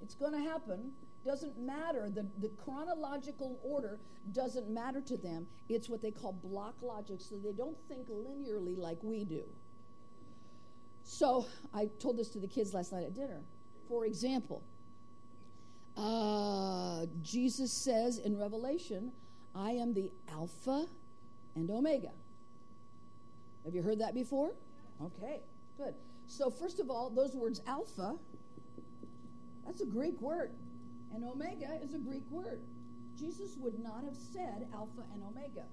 It's 0.00 0.14
going 0.14 0.32
to 0.32 0.50
happen 0.50 0.92
doesn't 1.24 1.58
matter. 1.58 2.10
The, 2.10 2.26
the 2.40 2.48
chronological 2.64 3.58
order 3.62 3.98
doesn't 4.32 4.68
matter 4.68 5.00
to 5.02 5.16
them. 5.16 5.46
It's 5.68 5.88
what 5.88 6.02
they 6.02 6.10
call 6.10 6.32
block 6.32 6.74
logic, 6.82 7.20
so 7.20 7.36
they 7.36 7.52
don't 7.52 7.76
think 7.88 8.08
linearly 8.08 8.76
like 8.76 8.98
we 9.02 9.24
do. 9.24 9.44
So 11.04 11.46
I 11.74 11.88
told 11.98 12.16
this 12.16 12.28
to 12.30 12.38
the 12.38 12.46
kids 12.46 12.74
last 12.74 12.92
night 12.92 13.04
at 13.04 13.14
dinner. 13.14 13.40
For 13.88 14.06
example, 14.06 14.62
uh, 15.96 17.06
Jesus 17.22 17.72
says 17.72 18.18
in 18.18 18.38
Revelation, 18.38 19.12
I 19.54 19.72
am 19.72 19.92
the 19.92 20.10
Alpha 20.32 20.86
and 21.54 21.70
Omega. 21.70 22.12
Have 23.64 23.74
you 23.74 23.82
heard 23.82 23.98
that 24.00 24.14
before? 24.14 24.52
Okay, 25.02 25.40
good. 25.76 25.94
So, 26.26 26.50
first 26.50 26.80
of 26.80 26.90
all, 26.90 27.10
those 27.10 27.34
words 27.34 27.60
Alpha, 27.66 28.16
that's 29.66 29.80
a 29.80 29.86
Greek 29.86 30.20
word. 30.20 30.52
And 31.14 31.24
omega 31.24 31.78
is 31.82 31.94
a 31.94 31.98
Greek 31.98 32.24
word. 32.30 32.60
Jesus 33.18 33.56
would 33.58 33.78
not 33.78 34.04
have 34.04 34.16
said 34.16 34.68
Alpha 34.74 35.02
and 35.12 35.22
Omega. 35.22 35.64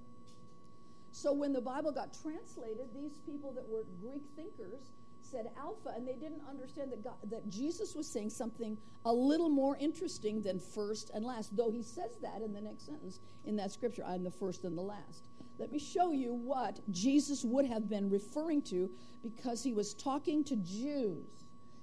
So 1.12 1.34
when 1.34 1.54
the 1.54 1.62
Bible 1.62 1.92
got 1.92 2.18
translated, 2.22 2.88
these 2.94 3.18
people 3.26 3.52
that 3.54 3.68
were 3.68 3.86
Greek 4.02 4.24
thinkers 4.36 4.92
said 5.22 5.52
Alpha, 5.58 5.90
and 5.96 6.08
they 6.08 6.14
didn't 6.14 6.42
understand 6.50 6.92
that, 6.92 7.04
God, 7.04 7.16
that 7.30 7.50
Jesus 7.50 7.96
was 7.96 8.08
saying 8.08 8.30
something 8.30 8.78
a 9.06 9.14
little 9.14 9.50
more 9.50 9.78
interesting 9.78 10.42
than 10.42 10.60
first 10.60 11.12
and 11.14 11.26
last, 11.26 11.56
though 11.56 11.72
he 11.72 11.84
says 11.84 12.18
that 12.22 12.42
in 12.42 12.54
the 12.54 12.62
next 12.62 12.86
sentence 12.86 13.20
in 13.46 13.56
that 13.58 13.72
scripture 13.72 14.04
I'm 14.06 14.24
the 14.24 14.32
first 14.32 14.64
and 14.64 14.78
the 14.78 14.82
last. 14.82 15.30
Let 15.58 15.72
me 15.72 15.80
show 15.80 16.12
you 16.12 16.34
what 16.34 16.80
Jesus 16.92 17.44
would 17.44 17.66
have 17.66 17.90
been 17.90 18.10
referring 18.10 18.62
to 18.64 18.90
because 19.22 19.62
he 19.62 19.74
was 19.74 19.94
talking 19.94 20.44
to 20.46 20.56
Jews. 20.56 21.26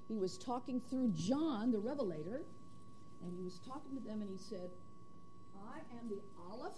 He 0.09 0.16
was 0.16 0.38
talking 0.38 0.81
through 0.81 1.09
John, 1.14 1.73
the 1.73 1.79
Revelator, 1.79 2.42
and 3.22 3.33
he 3.37 3.42
was 3.42 3.59
talking 3.66 3.96
to 3.96 4.02
them 4.02 4.20
and 4.20 4.31
he 4.31 4.38
said, 4.38 4.70
I 5.57 5.79
am 5.98 6.09
the 6.09 6.20
Aleph, 6.50 6.76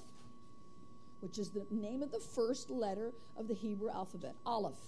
which 1.21 1.39
is 1.39 1.51
the 1.51 1.67
name 1.71 2.03
of 2.03 2.13
the 2.13 2.21
first 2.21 2.71
letter 2.71 3.13
of 3.37 3.49
the 3.49 3.55
Hebrew 3.55 3.91
alphabet. 3.91 4.37
Aleph. 4.47 4.79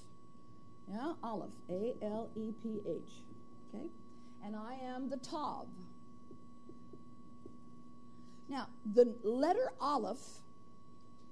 Yeah, 0.89 1.13
Aleph. 1.23 1.51
A 1.69 1.95
L 2.03 2.31
E 2.35 2.53
P 2.63 2.81
H. 2.87 3.23
Okay? 3.69 3.87
And 4.45 4.57
I 4.57 4.75
am 4.75 5.09
the 5.09 5.17
Tav. 5.19 5.67
Now, 8.49 8.69
the 8.95 9.15
letter 9.23 9.71
Aleph, 9.81 10.19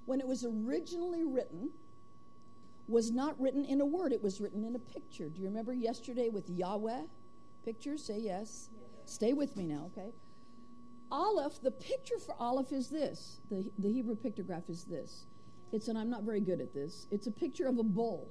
when 0.07 0.21
it 0.21 0.27
was 0.27 0.45
originally 0.45 1.25
written, 1.25 1.71
was 2.87 3.11
not 3.11 3.39
written 3.41 3.65
in 3.65 3.81
a 3.81 3.87
word, 3.87 4.13
it 4.13 4.23
was 4.23 4.41
written 4.41 4.65
in 4.65 4.75
a 4.75 4.79
picture. 4.79 5.29
Do 5.29 5.41
you 5.41 5.49
remember 5.49 5.73
yesterday 5.73 6.29
with 6.29 6.49
Yahweh? 6.49 7.03
Pictures? 7.65 8.05
Say 8.05 8.21
yes. 8.21 8.71
Stay 9.09 9.33
with 9.33 9.57
me 9.57 9.67
now, 9.67 9.91
okay? 9.93 10.13
Aleph, 11.11 11.63
the 11.63 11.71
picture 11.71 12.19
for 12.19 12.35
Aleph 12.39 12.73
is 12.73 12.89
this. 12.89 13.41
The, 13.51 13.71
the 13.79 13.91
Hebrew 13.91 14.17
pictograph 14.17 14.69
is 14.69 14.85
this. 14.85 15.25
It's, 15.73 15.89
and 15.89 15.99
I'm 15.99 16.11
not 16.11 16.23
very 16.23 16.41
good 16.41 16.61
at 16.61 16.75
this, 16.75 17.07
it's 17.11 17.27
a 17.27 17.31
picture 17.31 17.67
of 17.67 17.79
a 17.79 17.83
bull. 17.83 18.29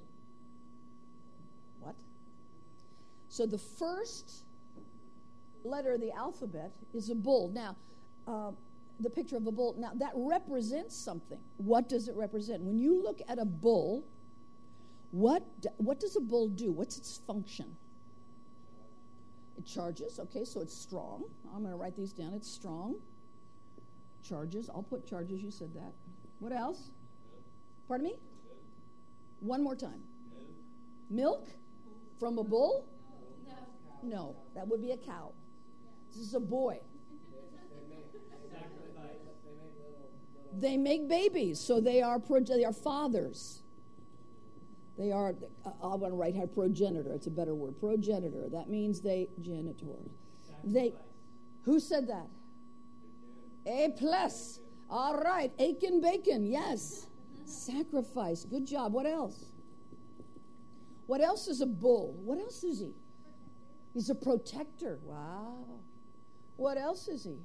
What? 1.80 1.96
So 3.30 3.46
the 3.46 3.58
first 3.58 4.44
letter 5.64 5.94
of 5.94 6.02
the 6.02 6.12
alphabet 6.12 6.72
is 6.94 7.10
a 7.10 7.16
bull. 7.16 7.50
Now, 7.50 7.76
uh, 8.28 8.52
the 9.00 9.10
picture 9.10 9.38
of 9.38 9.46
a 9.48 9.52
bull, 9.52 9.76
now 9.78 9.92
that 9.96 10.12
represents 10.16 10.96
something. 10.96 11.40
What 11.58 11.90
does 11.90 12.08
it 12.08 12.16
represent? 12.16 12.62
When 12.62 12.78
you 12.78 13.02
look 13.02 13.22
at 13.28 13.40
a 13.40 13.46
bull, 13.46 14.06
what, 15.12 15.44
what 15.78 16.00
does 16.00 16.16
a 16.16 16.22
bull 16.22 16.50
do? 16.50 16.72
What's 16.72 16.98
its 16.98 17.22
function? 17.26 17.76
Charges, 19.66 20.20
okay, 20.20 20.46
so 20.46 20.62
it's 20.62 20.76
strong. 20.76 21.26
I'm 21.54 21.62
going 21.62 21.72
to 21.72 21.78
write 21.78 21.96
these 21.96 22.14
down. 22.14 22.34
It's 22.34 22.50
strong. 22.50 22.96
Charges. 24.24 24.70
I'll 24.70 24.84
put 24.84 25.08
charges. 25.08 25.42
You 25.42 25.52
said 25.52 25.74
that. 25.74 25.94
What 26.40 26.52
else? 26.52 26.92
Pardon 27.88 28.06
me? 28.06 28.20
One 29.40 29.64
more 29.64 29.76
time. 29.76 30.04
Milk 31.10 31.48
from 32.20 32.38
a 32.38 32.44
bull? 32.44 32.88
No, 34.04 34.36
that 34.56 34.68
would 34.68 34.82
be 34.82 34.92
a 34.92 34.98
cow. 34.98 35.32
This 36.12 36.22
is 36.22 36.34
a 36.34 36.40
boy. 36.40 36.80
They 40.60 40.78
make 40.78 41.08
babies, 41.08 41.60
so 41.60 41.80
they 41.80 42.02
are 42.02 42.20
they 42.20 42.66
are 42.66 42.74
fathers. 42.74 43.62
They 44.98 45.12
are, 45.12 45.36
I 45.66 45.96
want 45.96 46.12
to 46.12 46.18
write 46.18 46.34
here 46.34 46.48
progenitor. 46.48 47.14
It's 47.14 47.28
a 47.28 47.32
better 47.32 47.54
word. 47.54 47.80
Progenitor. 47.80 48.50
That 48.50 48.70
means 48.70 49.00
they, 49.00 49.30
genitor. 49.42 49.86
They, 50.64 50.94
who 51.64 51.80
said 51.80 52.08
that? 52.08 52.28
A 53.68 53.94
plus. 53.98 54.60
All 54.90 55.20
right. 55.20 55.52
Aiken 55.60 56.02
bacon. 56.02 56.46
Yes. 56.46 57.08
Sacrifice. 57.46 58.46
Good 58.46 58.66
job. 58.66 58.94
What 58.94 59.06
else? 59.06 59.46
What 61.06 61.22
else 61.22 61.48
is 61.48 61.62
a 61.62 61.68
bull? 61.68 62.16
What 62.24 62.40
else 62.40 62.64
is 62.64 62.80
he? 62.80 62.94
He's 63.94 64.10
a 64.10 64.16
protector. 64.16 65.00
Wow. 65.04 65.64
What 66.56 66.78
else 66.78 67.08
is 67.08 67.24
he? 67.24 67.38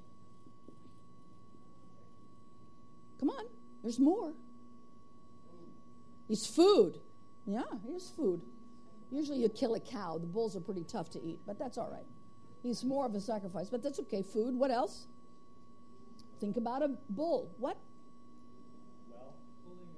Come 3.20 3.28
on. 3.28 3.44
There's 3.82 3.98
more. 3.98 4.32
He's 6.28 6.46
food. 6.46 6.98
Yeah, 7.46 7.62
here's 7.85 8.11
food. 8.11 8.40
Usually 9.11 9.38
you 9.38 9.48
kill 9.48 9.74
a 9.74 9.81
cow. 9.81 10.18
The 10.18 10.26
bulls 10.26 10.57
are 10.57 10.61
pretty 10.61 10.85
tough 10.85 11.11
to 11.11 11.22
eat, 11.22 11.40
but 11.46 11.59
that's 11.59 11.76
all 11.76 11.90
right. 11.90 12.07
He's 12.62 12.85
more 12.85 13.05
of 13.05 13.14
a 13.14 13.20
sacrifice, 13.20 13.68
but 13.68 13.83
that's 13.83 13.98
okay. 14.00 14.22
Food. 14.22 14.55
What 14.55 14.70
else? 14.70 15.07
Think 16.40 16.57
about 16.57 16.83
a 16.83 16.88
bull. 17.11 17.55
What? 17.59 17.76
Well, 19.11 19.35
pulling 19.64 19.88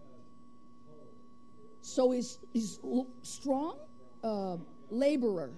a. 0.90 1.84
So 1.84 2.10
he's 2.10 2.38
he's 2.52 2.80
strong, 3.22 3.78
uh, 4.22 4.56
laborer. 4.90 5.52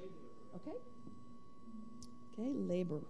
Okay. 0.56 0.76
Okay, 2.32 2.50
labor. 2.52 3.00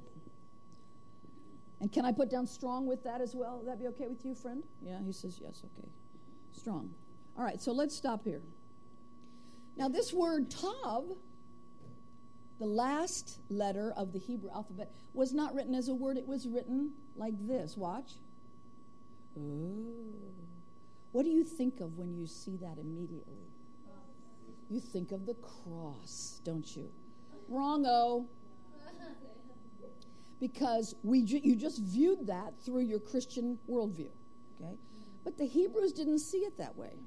And 1.81 1.93
can 1.93 2.05
I 2.05 2.12
put 2.12 2.31
down 2.31 2.47
strong 2.47 2.87
with 2.87 3.03
that 3.05 3.21
as 3.21 3.35
well? 3.35 3.59
Would 3.59 3.69
that 3.69 3.79
be 3.79 3.87
okay 3.89 4.07
with 4.07 4.25
you, 4.25 4.35
friend? 4.35 4.62
Yeah, 4.83 4.99
he 5.05 5.12
says 5.12 5.39
yes. 5.43 5.62
Okay, 5.65 5.89
strong. 6.53 6.91
All 7.37 7.45
right, 7.45 7.61
so 7.61 7.73
let's 7.73 7.95
stop 7.95 8.25
here. 8.25 8.43
Now, 9.77 9.89
this 9.89 10.12
word 10.12 10.51
tav, 10.51 11.05
the 12.59 12.67
last 12.67 13.41
letter 13.51 13.93
of 13.97 14.12
the 14.12 14.19
Hebrew 14.19 14.51
alphabet, 14.51 14.91
was 15.12 15.33
not 15.33 15.55
written 15.55 15.75
as 15.75 15.89
a 15.89 15.95
word. 15.95 16.17
It 16.17 16.27
was 16.27 16.47
written 16.47 16.93
like 17.15 17.35
this. 17.47 17.77
Watch. 17.77 18.12
Oh. 19.39 19.85
What 21.12 21.25
do 21.25 21.31
you 21.31 21.45
think 21.45 21.81
of 21.81 21.97
when 21.97 22.15
you 22.15 22.27
see 22.27 22.57
that 22.57 22.79
immediately? 22.79 23.49
You 24.69 24.81
think 24.81 25.12
of 25.12 25.27
the 25.27 25.35
cross, 25.35 26.41
don't 26.45 26.77
you? 26.77 26.91
Wrong-o. 27.49 28.27
Because 30.41 30.95
we 31.03 31.23
ju- 31.23 31.41
you 31.43 31.57
just 31.57 31.81
viewed 31.81 32.27
that 32.27 32.59
through 32.61 32.83
your 32.83 32.99
Christian 32.99 33.59
worldview, 33.69 34.11
okay? 34.61 34.77
But 35.25 35.39
the 35.39 35.47
Hebrews 35.47 35.93
didn't 35.93 36.19
see 36.19 36.39
it 36.39 36.59
that 36.59 36.77
way. 36.77 36.99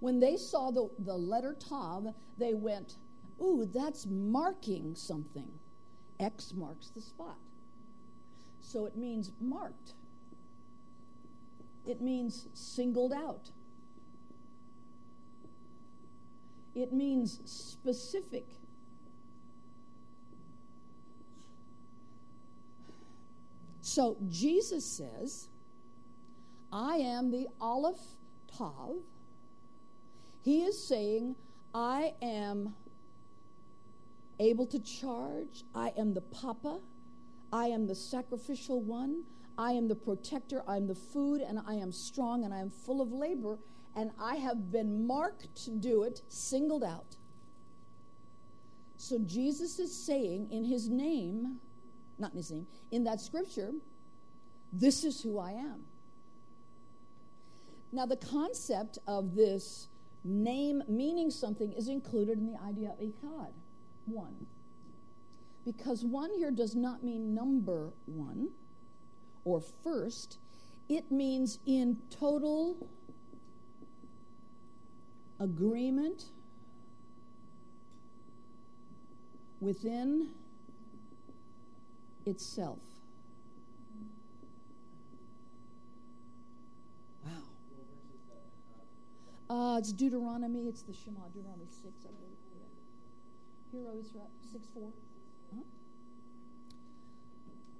When 0.00 0.20
they 0.20 0.36
saw 0.36 0.70
the, 0.70 0.88
the 0.98 1.16
letter 1.16 1.54
Tav, 1.58 2.14
they 2.38 2.54
went, 2.54 2.96
Ooh, 3.40 3.68
that's 3.72 4.06
marking 4.06 4.94
something. 4.94 5.48
X 6.18 6.52
marks 6.54 6.90
the 6.90 7.00
spot. 7.00 7.36
So 8.60 8.86
it 8.86 8.96
means 8.96 9.30
marked, 9.40 9.92
it 11.86 12.00
means 12.00 12.48
singled 12.52 13.12
out, 13.12 13.50
it 16.74 16.92
means 16.92 17.40
specific. 17.44 18.46
So 23.82 24.16
Jesus 24.28 24.84
says, 24.84 25.48
I 26.72 26.96
am 26.96 27.30
the 27.30 27.46
Aleph 27.60 28.00
Tav. 28.56 28.96
He 30.46 30.62
is 30.62 30.80
saying, 30.80 31.34
I 31.74 32.14
am 32.22 32.76
able 34.38 34.64
to 34.66 34.78
charge. 34.78 35.64
I 35.74 35.92
am 35.98 36.14
the 36.14 36.20
Papa. 36.20 36.78
I 37.52 37.66
am 37.66 37.88
the 37.88 37.96
sacrificial 37.96 38.80
one. 38.80 39.24
I 39.58 39.72
am 39.72 39.88
the 39.88 39.96
protector. 39.96 40.62
I 40.68 40.76
am 40.76 40.86
the 40.86 40.94
food, 40.94 41.40
and 41.40 41.58
I 41.66 41.74
am 41.74 41.90
strong, 41.90 42.44
and 42.44 42.54
I 42.54 42.60
am 42.60 42.70
full 42.70 43.00
of 43.00 43.10
labor, 43.10 43.58
and 43.96 44.12
I 44.22 44.36
have 44.36 44.70
been 44.70 45.04
marked 45.04 45.52
to 45.64 45.72
do 45.72 46.04
it, 46.04 46.22
singled 46.28 46.84
out. 46.84 47.16
So 48.98 49.18
Jesus 49.26 49.80
is 49.80 49.92
saying 49.92 50.52
in 50.52 50.64
his 50.64 50.88
name, 50.88 51.56
not 52.20 52.30
in 52.30 52.36
his 52.36 52.52
name, 52.52 52.68
in 52.92 53.02
that 53.02 53.20
scripture, 53.20 53.72
this 54.72 55.02
is 55.02 55.20
who 55.20 55.40
I 55.40 55.50
am. 55.50 55.86
Now, 57.90 58.06
the 58.06 58.16
concept 58.16 59.00
of 59.08 59.34
this 59.34 59.88
name 60.26 60.82
meaning 60.88 61.30
something 61.30 61.72
is 61.72 61.88
included 61.88 62.38
in 62.38 62.46
the 62.46 62.60
idea 62.62 62.90
of 62.90 62.98
echad, 62.98 63.52
one. 64.06 64.46
Because 65.64 66.04
one 66.04 66.30
here 66.36 66.50
does 66.50 66.74
not 66.74 67.02
mean 67.02 67.34
number 67.34 67.92
one 68.06 68.50
or 69.44 69.60
first, 69.60 70.38
it 70.88 71.10
means 71.10 71.58
in 71.66 71.96
total 72.10 72.76
agreement 75.38 76.26
within 79.60 80.28
itself. 82.24 82.78
Wow. 87.24 87.30
What 87.30 87.86
verse 87.86 88.10
is 88.14 88.20
that? 88.28 88.42
Uh, 89.48 89.76
it's 89.78 89.92
Deuteronomy. 89.92 90.66
It's 90.66 90.82
the 90.82 90.92
Shema, 90.92 91.20
Deuteronomy 91.32 91.66
6, 91.66 91.84
I 92.04 92.10
believe. 92.18 92.36
Hero 93.72 93.94
Israel, 93.98 94.30
6 94.52 94.66
4. 94.74 94.88
Huh? 95.54 95.62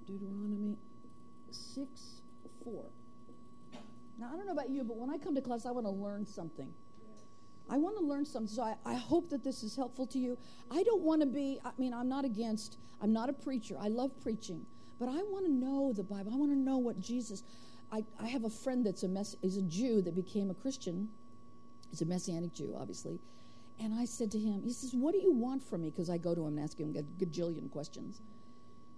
Deuteronomy 0.05 0.77
6 1.51 2.21
4. 2.63 2.85
Now, 4.19 4.29
I 4.33 4.37
don't 4.37 4.45
know 4.45 4.53
about 4.53 4.69
you, 4.69 4.83
but 4.83 4.97
when 4.97 5.09
I 5.09 5.17
come 5.17 5.35
to 5.35 5.41
class, 5.41 5.65
I 5.65 5.71
want 5.71 5.85
to 5.85 5.91
learn 5.91 6.25
something. 6.25 6.73
I 7.69 7.77
want 7.77 7.97
to 7.97 8.03
learn 8.03 8.25
something. 8.25 8.53
So 8.53 8.63
I, 8.63 8.75
I 8.85 8.95
hope 8.95 9.29
that 9.29 9.43
this 9.43 9.61
is 9.61 9.75
helpful 9.75 10.07
to 10.07 10.19
you. 10.19 10.37
I 10.71 10.83
don't 10.83 11.01
want 11.01 11.21
to 11.21 11.27
be, 11.27 11.59
I 11.65 11.71
mean, 11.77 11.93
I'm 11.93 12.07
not 12.07 12.23
against, 12.23 12.77
I'm 13.01 13.11
not 13.11 13.29
a 13.29 13.33
preacher. 13.33 13.75
I 13.79 13.89
love 13.89 14.11
preaching. 14.23 14.65
But 14.99 15.09
I 15.09 15.17
want 15.17 15.45
to 15.45 15.51
know 15.51 15.93
the 15.93 16.03
Bible. 16.03 16.31
I 16.33 16.37
want 16.37 16.51
to 16.51 16.57
know 16.57 16.77
what 16.77 16.99
Jesus. 16.99 17.43
I, 17.91 18.03
I 18.19 18.27
have 18.27 18.45
a 18.45 18.49
friend 18.49 18.85
that's 18.85 19.03
a 19.03 19.07
mess, 19.07 19.35
is 19.43 19.57
a 19.57 19.61
Jew 19.61 20.01
that 20.01 20.15
became 20.15 20.49
a 20.49 20.53
Christian. 20.53 21.09
He's 21.89 22.01
a 22.01 22.05
Messianic 22.05 22.53
Jew, 22.53 22.75
obviously. 22.77 23.19
And 23.79 23.93
I 23.93 24.05
said 24.05 24.31
to 24.31 24.39
him, 24.39 24.61
he 24.63 24.73
says, 24.73 24.93
What 24.93 25.13
do 25.13 25.19
you 25.19 25.31
want 25.31 25.63
from 25.63 25.81
me? 25.81 25.89
Because 25.89 26.09
I 26.09 26.17
go 26.17 26.33
to 26.33 26.41
him 26.41 26.57
and 26.57 26.59
ask 26.59 26.79
him 26.79 26.95
a 26.95 27.23
gajillion 27.23 27.71
questions. 27.71 28.21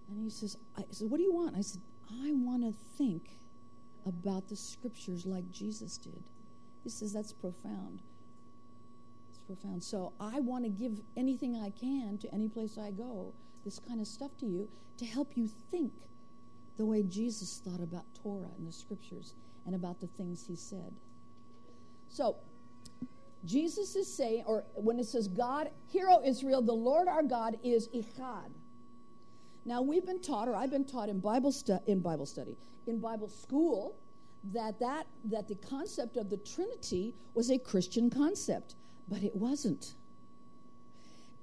And 0.10 0.23
he 0.23 0.30
says, 0.30 0.58
I 0.78 0.84
said, 0.91 1.10
What 1.10 1.17
do 1.17 1.23
you 1.23 1.34
want? 1.34 1.56
I 1.58 1.62
said, 1.62 1.82
I 2.10 2.32
want 2.34 2.63
to 2.63 2.73
think 2.97 3.23
about 4.06 4.47
the 4.47 4.56
scriptures 4.56 5.25
like 5.25 5.49
Jesus 5.52 5.97
did. 5.97 6.23
He 6.84 6.89
says, 6.89 7.13
That's 7.13 7.34
profound. 7.34 7.99
It's 9.30 9.39
profound. 9.39 9.84
So 9.84 10.13
I 10.19 10.39
want 10.39 10.63
to 10.63 10.69
give 10.69 10.99
anything 11.17 11.58
I 11.58 11.71
can 11.71 12.17
to 12.19 12.34
any 12.34 12.47
place 12.47 12.78
I 12.78 12.91
go, 12.91 13.34
this 13.65 13.80
kind 13.80 13.99
of 13.99 14.08
stuff 14.08 14.32
to 14.39 14.45
you, 14.45 14.69
to 14.97 15.06
help 15.06 15.36
you 15.36 15.49
think 15.71 15.91
the 16.78 16.86
way 16.86 17.04
Jesus 17.04 17.62
thought 17.63 17.82
about 17.82 18.06
Torah 18.23 18.47
and 18.58 18.65
the 18.65 18.71
scriptures 18.71 19.34
and 19.65 19.75
about 19.75 19.99
the 19.99 20.08
things 20.08 20.45
he 20.47 20.56
said. 20.56 20.93
So, 22.08 22.38
Jesus 23.46 23.96
is 23.96 24.12
saying, 24.13 24.44
or 24.46 24.65
when 24.76 25.00
it 25.00 25.06
says 25.06 25.28
God, 25.28 25.70
hear, 25.88 26.10
O 26.10 26.22
Israel, 26.24 26.62
the 26.62 26.74
Lord 26.74 27.08
our 27.08 27.24
God 27.24 27.58
is 27.63 27.88
Echad. 27.89 28.52
Now 29.65 29.82
we've 29.82 30.06
been 30.06 30.22
taught, 30.22 30.48
or 30.48 30.56
I've 30.56 30.72
been 30.72 30.86
taught 30.86 31.10
in 31.10 31.20
Bible 31.20 31.52
stu- 31.52 31.80
in 31.88 32.00
Bible 32.00 32.26
study, 32.26 32.58
in 32.88 33.00
Bible 33.00 33.30
school, 33.30 33.96
that 34.54 34.80
that 34.80 35.08
that 35.26 35.48
the 35.48 35.56
concept 35.56 36.18
of 36.18 36.30
the 36.30 36.38
Trinity 36.38 37.13
was 37.34 37.50
a 37.50 37.58
Christian 37.58 38.10
concept, 38.10 38.76
but 39.08 39.24
it 39.24 39.36
wasn't. 39.36 39.96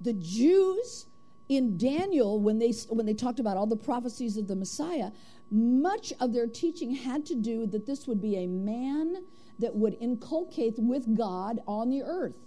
The 0.01 0.13
Jews 0.13 1.07
in 1.49 1.77
Daniel, 1.77 2.39
when 2.39 2.59
they 2.59 2.73
when 2.89 3.05
they 3.05 3.13
talked 3.13 3.39
about 3.39 3.57
all 3.57 3.67
the 3.67 3.77
prophecies 3.77 4.37
of 4.37 4.47
the 4.47 4.55
Messiah, 4.55 5.11
much 5.49 6.11
of 6.19 6.33
their 6.33 6.47
teaching 6.47 6.93
had 6.93 7.25
to 7.27 7.35
do 7.35 7.65
that 7.67 7.85
this 7.85 8.07
would 8.07 8.21
be 8.21 8.35
a 8.37 8.47
man 8.47 9.23
that 9.59 9.75
would 9.75 9.97
inculcate 9.99 10.75
with 10.77 11.17
God 11.17 11.59
on 11.67 11.89
the 11.89 12.03
earth. 12.03 12.37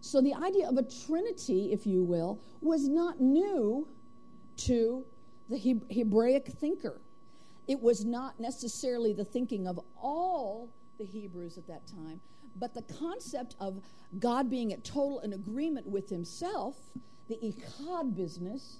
So 0.00 0.20
the 0.20 0.34
idea 0.34 0.68
of 0.68 0.76
a 0.76 0.84
Trinity, 1.06 1.72
if 1.72 1.86
you 1.86 2.02
will, 2.02 2.40
was 2.60 2.88
not 2.88 3.20
new 3.20 3.88
to 4.58 5.04
the 5.48 5.58
Heb- 5.58 5.90
Hebraic 5.90 6.46
thinker. 6.46 7.00
It 7.66 7.80
was 7.80 8.04
not 8.04 8.38
necessarily 8.40 9.12
the 9.12 9.24
thinking 9.24 9.66
of 9.66 9.80
all 10.00 10.70
the 10.98 11.04
Hebrews 11.04 11.58
at 11.58 11.66
that 11.66 11.86
time, 11.86 12.20
but 12.56 12.74
the 12.74 12.82
concept 12.82 13.56
of 13.60 13.82
God 14.18 14.48
being 14.50 14.72
at 14.72 14.84
total 14.84 15.20
in 15.20 15.32
agreement 15.32 15.86
with 15.86 16.08
himself, 16.08 16.76
the 17.28 17.36
Echad 17.36 18.14
business, 18.14 18.78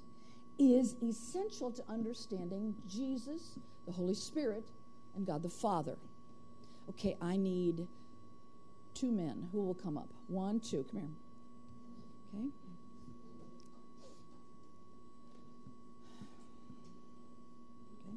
is 0.58 0.96
essential 1.02 1.70
to 1.70 1.82
understanding 1.88 2.74
Jesus, 2.88 3.58
the 3.86 3.92
Holy 3.92 4.14
Spirit, 4.14 4.70
and 5.14 5.26
God 5.26 5.42
the 5.42 5.48
Father. 5.48 5.96
Okay, 6.90 7.16
I 7.20 7.36
need 7.36 7.86
two 8.94 9.12
men. 9.12 9.48
Who 9.52 9.62
will 9.62 9.74
come 9.74 9.96
up? 9.96 10.08
One, 10.26 10.60
two. 10.60 10.84
Come 10.90 11.00
here. 11.00 11.10
Okay. 12.34 12.48
Okay. 18.06 18.16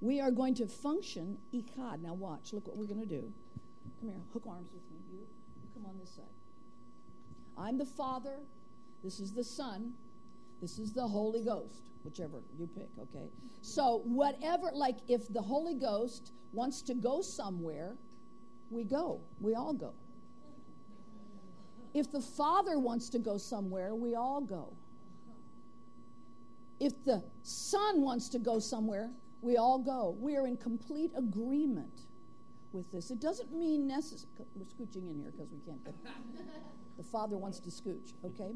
We 0.00 0.20
are 0.20 0.30
going 0.30 0.54
to 0.56 0.66
function 0.66 1.38
echad. 1.52 2.02
Now 2.02 2.14
watch. 2.14 2.52
Look 2.52 2.66
what 2.66 2.76
we're 2.76 2.86
going 2.86 3.00
to 3.00 3.06
do. 3.06 3.32
Come 4.00 4.10
here. 4.10 4.20
Hook 4.32 4.44
arms 4.48 4.70
with 4.72 4.82
me. 4.90 4.98
You, 5.12 5.18
you 5.18 5.68
come 5.74 5.86
on 5.86 5.98
this 5.98 6.10
side. 6.10 6.24
I'm 7.56 7.78
the 7.78 7.86
Father. 7.86 8.38
This 9.02 9.20
is 9.20 9.32
the 9.32 9.44
Son. 9.44 9.92
This 10.64 10.78
is 10.78 10.94
the 10.94 11.06
Holy 11.06 11.44
Ghost, 11.44 11.82
whichever 12.04 12.38
you 12.58 12.66
pick, 12.66 12.88
okay? 12.98 13.28
So, 13.60 14.00
whatever, 14.06 14.70
like 14.72 14.96
if 15.08 15.30
the 15.30 15.42
Holy 15.42 15.74
Ghost 15.74 16.32
wants 16.54 16.80
to 16.84 16.94
go 16.94 17.20
somewhere, 17.20 17.98
we 18.70 18.84
go. 18.84 19.20
We 19.40 19.54
all 19.54 19.74
go. 19.74 19.92
If 21.92 22.10
the 22.10 22.22
Father 22.22 22.78
wants 22.78 23.10
to 23.10 23.18
go 23.18 23.36
somewhere, 23.36 23.94
we 23.94 24.14
all 24.14 24.40
go. 24.40 24.74
If 26.80 27.04
the 27.04 27.22
Son 27.42 28.00
wants 28.00 28.30
to 28.30 28.38
go 28.38 28.58
somewhere, 28.58 29.10
we 29.42 29.58
all 29.58 29.78
go. 29.78 30.16
We 30.18 30.34
are 30.38 30.46
in 30.46 30.56
complete 30.56 31.10
agreement 31.14 32.06
with 32.72 32.90
this. 32.90 33.10
It 33.10 33.20
doesn't 33.20 33.52
mean 33.52 33.86
necessary. 33.86 34.32
We're 34.54 34.64
scooching 34.64 35.10
in 35.10 35.18
here 35.20 35.30
because 35.30 35.50
we 35.52 35.58
can't. 35.58 35.86
The 36.96 37.02
Father 37.02 37.36
wants 37.36 37.58
to 37.58 37.70
scooch, 37.70 38.12
okay? 38.24 38.52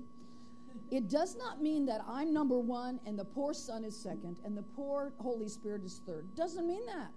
It 0.91 1.09
does 1.09 1.37
not 1.37 1.63
mean 1.63 1.87
that 1.87 2.01
I'm 2.07 2.33
number 2.33 2.59
one 2.59 3.01
and 3.07 3.19
the 3.19 3.25
poor 3.25 3.53
Son 3.53 3.85
is 3.85 3.97
second 3.97 4.37
and 4.45 4.57
the 4.57 4.63
poor 4.63 5.13
Holy 5.19 5.49
Spirit 5.49 5.85
is 5.85 6.01
third. 6.07 6.35
Doesn't 6.35 6.67
mean 6.67 6.85
that. 6.87 7.13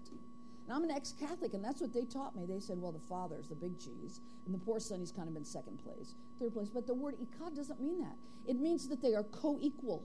And 0.67 0.75
I'm 0.75 0.83
an 0.83 0.91
ex 0.91 1.13
Catholic, 1.19 1.53
and 1.53 1.63
that's 1.63 1.81
what 1.81 1.93
they 1.93 2.05
taught 2.05 2.35
me. 2.35 2.45
They 2.45 2.59
said, 2.59 2.77
well, 2.79 2.91
the 2.91 2.99
Father 2.99 3.37
is 3.39 3.47
the 3.47 3.55
big 3.55 3.79
cheese, 3.79 4.21
and 4.45 4.53
the 4.53 4.59
poor 4.59 4.79
Son, 4.79 4.99
he's 4.99 5.11
kind 5.11 5.27
of 5.27 5.35
in 5.35 5.43
second 5.43 5.79
place, 5.83 6.15
third 6.39 6.53
place. 6.53 6.69
But 6.69 6.87
the 6.87 6.93
word 6.93 7.15
echad 7.15 7.55
doesn't 7.55 7.81
mean 7.81 7.99
that. 7.99 8.15
It 8.47 8.57
means 8.57 8.87
that 8.89 9.01
they 9.01 9.13
are 9.13 9.23
co 9.23 9.57
equal. 9.59 10.03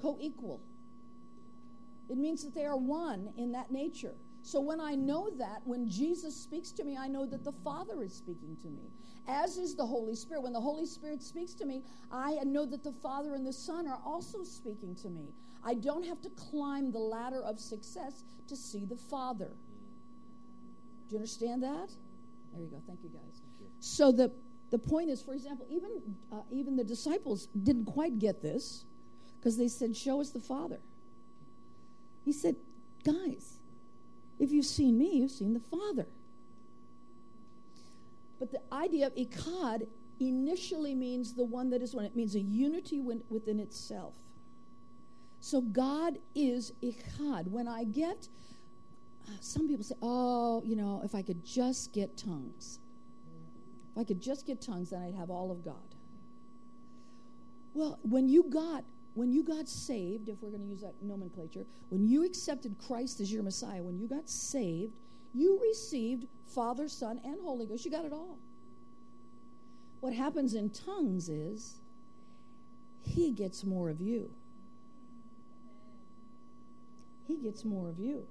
Co 0.00 0.18
equal. 0.20 0.60
It 2.08 2.16
means 2.16 2.42
that 2.42 2.54
they 2.54 2.64
are 2.64 2.76
one 2.76 3.32
in 3.36 3.52
that 3.52 3.70
nature. 3.70 4.14
So 4.42 4.60
when 4.60 4.80
I 4.80 4.94
know 4.94 5.30
that, 5.38 5.60
when 5.64 5.88
Jesus 5.88 6.34
speaks 6.34 6.70
to 6.72 6.84
me, 6.84 6.96
I 6.96 7.08
know 7.08 7.26
that 7.26 7.44
the 7.44 7.52
Father 7.52 8.02
is 8.02 8.14
speaking 8.14 8.56
to 8.62 8.68
me, 8.68 8.90
as 9.26 9.58
is 9.58 9.74
the 9.74 9.84
Holy 9.84 10.14
Spirit. 10.14 10.42
When 10.42 10.52
the 10.52 10.60
Holy 10.60 10.86
Spirit 10.86 11.22
speaks 11.22 11.54
to 11.54 11.66
me, 11.66 11.82
I 12.10 12.38
know 12.44 12.64
that 12.66 12.82
the 12.82 12.92
Father 12.92 13.34
and 13.34 13.46
the 13.46 13.52
Son 13.52 13.86
are 13.86 14.00
also 14.04 14.44
speaking 14.44 14.94
to 15.02 15.10
me. 15.10 15.34
I 15.64 15.74
don't 15.74 16.04
have 16.06 16.20
to 16.22 16.30
climb 16.30 16.92
the 16.92 16.98
ladder 16.98 17.42
of 17.42 17.58
success 17.60 18.24
to 18.46 18.56
see 18.56 18.84
the 18.84 18.96
Father. 18.96 19.50
Do 21.08 21.14
you 21.14 21.18
understand 21.18 21.62
that? 21.62 21.90
There 22.52 22.62
you 22.62 22.68
go. 22.68 22.80
Thank 22.86 23.02
you, 23.02 23.10
guys. 23.10 23.40
Thank 23.42 23.60
you. 23.60 23.66
So 23.80 24.12
the 24.12 24.32
the 24.70 24.78
point 24.78 25.08
is, 25.08 25.22
for 25.22 25.34
example, 25.34 25.66
even 25.70 25.90
uh, 26.32 26.42
even 26.50 26.76
the 26.76 26.84
disciples 26.84 27.48
didn't 27.62 27.86
quite 27.86 28.18
get 28.18 28.42
this 28.42 28.84
because 29.38 29.56
they 29.56 29.68
said, 29.68 29.96
"Show 29.96 30.20
us 30.20 30.30
the 30.30 30.40
Father." 30.40 30.80
He 32.24 32.32
said, 32.32 32.56
"Guys, 33.04 33.57
if 34.38 34.52
you've 34.52 34.66
seen 34.66 34.98
me, 34.98 35.16
you've 35.16 35.30
seen 35.30 35.54
the 35.54 35.60
Father." 35.60 36.06
But 38.38 38.50
the 38.52 38.60
idea 38.72 39.06
of 39.06 39.14
Echad 39.16 39.86
initially 40.20 40.94
means 40.94 41.34
the 41.34 41.44
one 41.44 41.70
that 41.70 41.82
is 41.82 41.94
one. 41.94 42.04
It 42.04 42.14
means 42.14 42.34
a 42.34 42.40
unity 42.40 43.00
within 43.00 43.58
itself. 43.60 44.14
So 45.40 45.60
God 45.60 46.18
is 46.34 46.72
Echad. 46.82 47.48
When 47.48 47.68
I 47.68 47.84
get 47.84 48.28
some 49.40 49.68
people 49.68 49.84
say, 49.84 49.94
oh, 50.02 50.62
you 50.64 50.76
know, 50.76 51.02
if 51.04 51.14
I 51.14 51.22
could 51.22 51.44
just 51.44 51.92
get 51.92 52.16
tongues. 52.16 52.78
If 53.92 53.98
I 54.00 54.04
could 54.04 54.20
just 54.20 54.46
get 54.46 54.60
tongues, 54.60 54.90
then 54.90 55.02
I'd 55.02 55.14
have 55.14 55.30
all 55.30 55.50
of 55.50 55.64
God. 55.64 55.74
Well, 57.74 57.98
when 58.02 58.28
you 58.28 58.44
got 58.44 58.84
when 59.18 59.32
you 59.32 59.42
got 59.42 59.68
saved, 59.68 60.28
if 60.28 60.40
we're 60.40 60.50
going 60.50 60.62
to 60.62 60.68
use 60.68 60.80
that 60.80 60.94
nomenclature, 61.02 61.66
when 61.88 62.06
you 62.06 62.24
accepted 62.24 62.76
Christ 62.78 63.18
as 63.18 63.32
your 63.32 63.42
Messiah, 63.42 63.82
when 63.82 63.98
you 63.98 64.06
got 64.06 64.30
saved, 64.30 64.94
you 65.34 65.60
received 65.60 66.28
Father, 66.46 66.88
Son, 66.88 67.20
and 67.24 67.40
Holy 67.42 67.66
Ghost. 67.66 67.84
You 67.84 67.90
got 67.90 68.04
it 68.04 68.12
all. 68.12 68.38
What 69.98 70.12
happens 70.12 70.54
in 70.54 70.70
tongues 70.70 71.28
is 71.28 71.80
he 73.02 73.32
gets 73.32 73.64
more 73.64 73.90
of 73.90 74.00
you. 74.00 74.30
He 77.26 77.38
gets 77.38 77.64
more 77.64 77.88
of 77.88 77.98
you. 77.98 78.24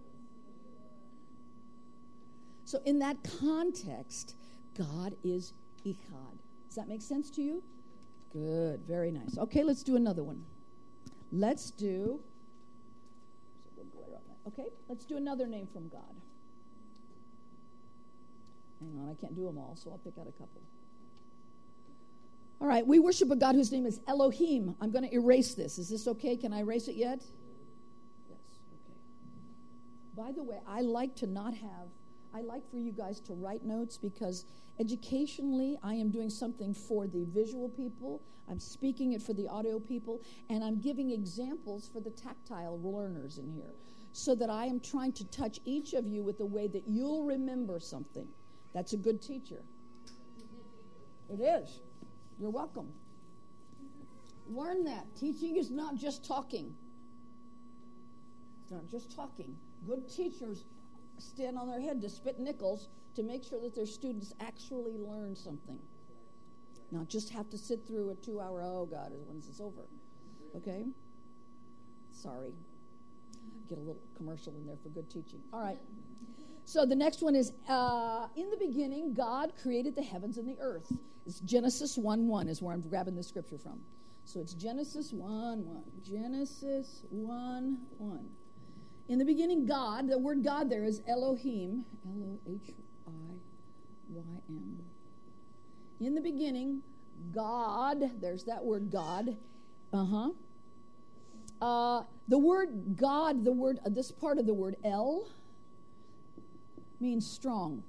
So, 2.64 2.80
in 2.86 3.00
that 3.00 3.18
context, 3.42 4.36
God 4.78 5.16
is 5.22 5.52
Echad. 5.86 6.38
Does 6.68 6.76
that 6.78 6.88
make 6.88 7.02
sense 7.02 7.30
to 7.32 7.42
you? 7.42 7.62
Good, 8.32 8.84
very 8.88 9.12
nice. 9.12 9.38
Okay, 9.38 9.64
let's 9.64 9.84
do 9.84 9.98
another 9.98 10.24
one. 10.24 10.46
Let's 11.32 11.72
do. 11.72 12.22
Okay, 14.48 14.68
let's 14.88 15.04
do 15.06 15.18
another 15.18 15.46
name 15.46 15.68
from 15.68 15.90
God. 15.90 16.02
Hang 18.80 18.98
on, 19.02 19.10
I 19.10 19.20
can't 19.20 19.36
do 19.36 19.46
them 19.46 19.58
all, 19.58 19.76
so 19.76 19.92
I'll 19.92 19.98
pick 19.98 20.14
out 20.20 20.28
a 20.28 20.32
couple. 20.32 20.62
All 22.62 22.68
right, 22.68 22.86
we 22.86 23.00
worship 23.00 23.30
a 23.30 23.36
God 23.36 23.56
whose 23.56 23.72
name 23.72 23.86
is 23.86 24.00
Elohim. 24.08 24.76
I'm 24.82 24.92
going 24.92 25.08
to 25.08 25.14
erase 25.14 25.54
this. 25.54 25.78
Is 25.78 25.90
this 25.90 26.08
okay? 26.08 26.36
Can 26.38 26.54
I 26.54 26.60
erase 26.60 26.88
it 26.88 26.96
yet? 26.96 27.22
Yes, 28.30 28.40
okay. 28.74 28.98
By 30.16 30.32
the 30.32 30.44
way, 30.44 30.60
I 30.68 30.82
like 30.82 31.16
to 31.18 31.28
not 31.28 31.54
have 31.54 31.90
I 32.34 32.42
like 32.42 32.70
for 32.70 32.78
you 32.78 32.92
guys 32.92 33.20
to 33.22 33.34
write 33.34 33.64
notes 33.64 33.98
because 33.98 34.46
educationally, 34.80 35.78
I 35.84 35.94
am 35.96 36.10
doing 36.12 36.30
something 36.30 36.74
for 36.74 37.08
the 37.08 37.26
visual 37.26 37.70
people, 37.70 38.22
I'm 38.50 38.60
speaking 38.60 39.14
it 39.14 39.22
for 39.22 39.34
the 39.34 39.48
audio 39.48 39.80
people, 39.80 40.22
and 40.50 40.64
I'm 40.64 40.80
giving 40.80 41.12
examples 41.12 41.90
for 41.92 42.00
the 42.00 42.12
tactile 42.12 42.80
learners 42.82 43.38
in 43.38 43.52
here 43.52 43.74
so 44.14 44.36
that 44.36 44.50
I 44.50 44.66
am 44.66 44.80
trying 44.80 45.12
to 45.14 45.26
touch 45.26 45.60
each 45.66 45.94
of 45.94 46.08
you 46.08 46.24
with 46.24 46.40
a 46.40 46.46
way 46.46 46.68
that 46.68 46.84
you'll 46.88 47.24
remember 47.24 47.80
something. 47.80 48.28
That's 48.74 48.94
a 48.94 48.98
good 48.98 49.22
teacher. 49.22 49.62
It 51.30 51.42
is. 51.42 51.82
You're 52.40 52.50
welcome. 52.50 52.88
Learn 54.50 54.86
that. 54.86 55.06
Teaching 55.20 55.58
is 55.58 55.70
not 55.70 55.96
just 55.96 56.26
talking. 56.26 56.74
It's 58.64 58.72
not 58.72 58.88
just 58.90 59.16
talking. 59.16 59.56
Good 59.86 60.10
teachers 60.10 60.64
stand 61.18 61.58
on 61.58 61.68
their 61.68 61.82
head 61.82 62.02
to 62.02 62.10
spit 62.10 62.40
nickels 62.40 62.90
to 63.16 63.24
make 63.24 63.44
sure 63.44 63.60
that 63.62 63.76
their 63.76 63.86
students 63.86 64.34
actually 64.40 64.98
learn 64.98 65.36
something. 65.36 65.80
Not 66.92 67.10
just 67.10 67.30
have 67.32 67.50
to 67.50 67.58
sit 67.58 67.86
through 67.86 68.12
a 68.12 68.16
two 68.16 68.40
hour, 68.40 68.62
oh 68.62 68.88
God, 68.90 69.12
when's 69.28 69.48
this 69.48 69.60
over? 69.60 69.82
Okay? 70.56 70.86
Sorry. 72.12 72.54
Get 73.68 73.78
a 73.78 73.82
little 73.82 74.02
commercial 74.16 74.54
in 74.56 74.66
there 74.66 74.78
for 74.82 74.90
good 74.90 75.10
teaching. 75.10 75.42
All 75.52 75.62
right. 75.62 75.78
So 76.66 76.86
the 76.86 76.96
next 76.96 77.22
one 77.22 77.36
is 77.36 77.52
uh, 77.70 78.28
In 78.36 78.50
the 78.50 78.58
beginning, 78.58 79.14
God 79.14 79.54
created 79.62 79.96
the 79.96 80.04
heavens 80.04 80.38
and 80.38 80.48
the 80.48 80.58
earth. 80.60 80.92
It's 81.26 81.40
Genesis 81.42 81.98
1 81.98 82.28
1 82.28 82.48
is 82.48 82.62
where 82.62 82.74
I'm 82.74 82.82
grabbing 82.82 83.16
the 83.16 83.24
scripture 83.24 83.58
from. 83.58 83.80
So 84.24 84.40
it's 84.40 84.54
Genesis 84.54 85.12
1 85.12 85.66
1. 85.66 85.84
Genesis 86.04 87.04
1 87.10 87.78
1. 87.98 88.30
In 89.10 89.20
the 89.20 89.26
beginning, 89.26 89.66
God, 89.66 90.10
the 90.10 90.18
word 90.18 90.44
God 90.44 90.70
there 90.70 90.84
is 90.84 91.02
Elohim, 91.08 91.86
L 92.06 92.24
O 92.24 92.52
H 92.52 92.74
I 93.08 93.12
Y 94.10 94.24
M. 94.50 94.80
In 96.00 96.14
the 96.14 96.22
beginning, 96.22 96.82
God, 97.34 98.04
there's 98.22 98.44
that 98.44 98.64
word 98.64 98.92
God. 98.92 99.38
Uh-huh. 99.94 100.32
Uh, 101.62 102.04
the 102.28 102.38
word 102.38 102.98
God, 102.98 103.44
the 103.44 103.52
word, 103.52 103.80
uh, 103.86 103.90
this 103.90 104.12
part 104.12 104.38
of 104.38 104.46
the 104.46 104.54
word 104.54 104.76
El, 104.84 105.28
means 107.00 107.26
strong. 107.30 107.84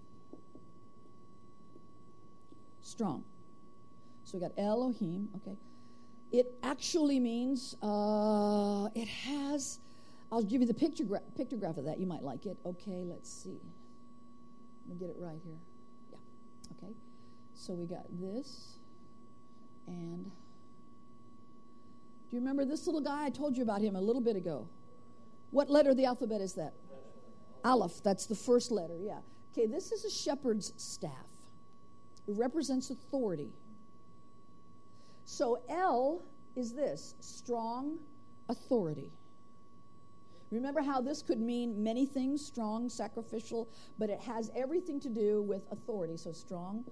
Strong. 2.80 3.24
So 4.24 4.38
we 4.38 4.42
got 4.42 4.52
Elohim, 4.56 5.28
okay. 5.36 5.56
It 6.30 6.54
actually 6.62 7.18
means, 7.18 7.74
uh, 7.82 8.88
it 8.94 9.08
has 9.08 9.80
I'll 10.30 10.42
give 10.42 10.60
you 10.60 10.66
the 10.66 10.74
pictogra- 10.74 11.22
pictograph 11.38 11.78
of 11.78 11.84
that. 11.84 11.98
You 11.98 12.06
might 12.06 12.22
like 12.22 12.46
it. 12.46 12.58
Okay, 12.64 13.02
let's 13.04 13.30
see. 13.30 13.60
Let 14.86 14.88
me 14.88 15.06
get 15.06 15.10
it 15.10 15.16
right 15.18 15.38
here. 15.44 15.56
Yeah. 16.12 16.18
Okay. 16.76 16.92
So 17.54 17.72
we 17.72 17.86
got 17.86 18.04
this. 18.20 18.78
And 19.86 20.24
do 20.24 20.30
you 22.36 22.40
remember 22.40 22.64
this 22.64 22.86
little 22.86 23.00
guy? 23.00 23.24
I 23.24 23.30
told 23.30 23.56
you 23.56 23.62
about 23.62 23.80
him 23.80 23.96
a 23.96 24.00
little 24.00 24.20
bit 24.20 24.36
ago. 24.36 24.68
What 25.50 25.70
letter 25.70 25.90
of 25.90 25.96
the 25.96 26.04
alphabet 26.04 26.42
is 26.42 26.54
that? 26.54 26.74
Aleph. 27.64 28.02
That's 28.02 28.26
the 28.26 28.34
first 28.34 28.70
letter. 28.70 28.98
Yeah. 29.00 29.20
Okay, 29.52 29.66
this 29.66 29.92
is 29.92 30.04
a 30.04 30.10
shepherd's 30.10 30.74
staff. 30.76 31.10
It 32.26 32.36
represents 32.36 32.90
authority. 32.90 33.50
So 35.24 35.60
L 35.68 36.22
is 36.54 36.74
this 36.74 37.14
strong 37.20 37.98
authority. 38.48 39.10
Remember 40.50 40.82
how 40.82 41.00
this 41.00 41.22
could 41.22 41.40
mean 41.40 41.82
many 41.82 42.06
things 42.06 42.44
strong, 42.44 42.88
sacrificial, 42.88 43.68
but 43.98 44.08
it 44.08 44.20
has 44.20 44.50
everything 44.56 44.98
to 45.00 45.08
do 45.10 45.42
with 45.42 45.62
authority. 45.70 46.16
So, 46.16 46.32
strong 46.32 46.84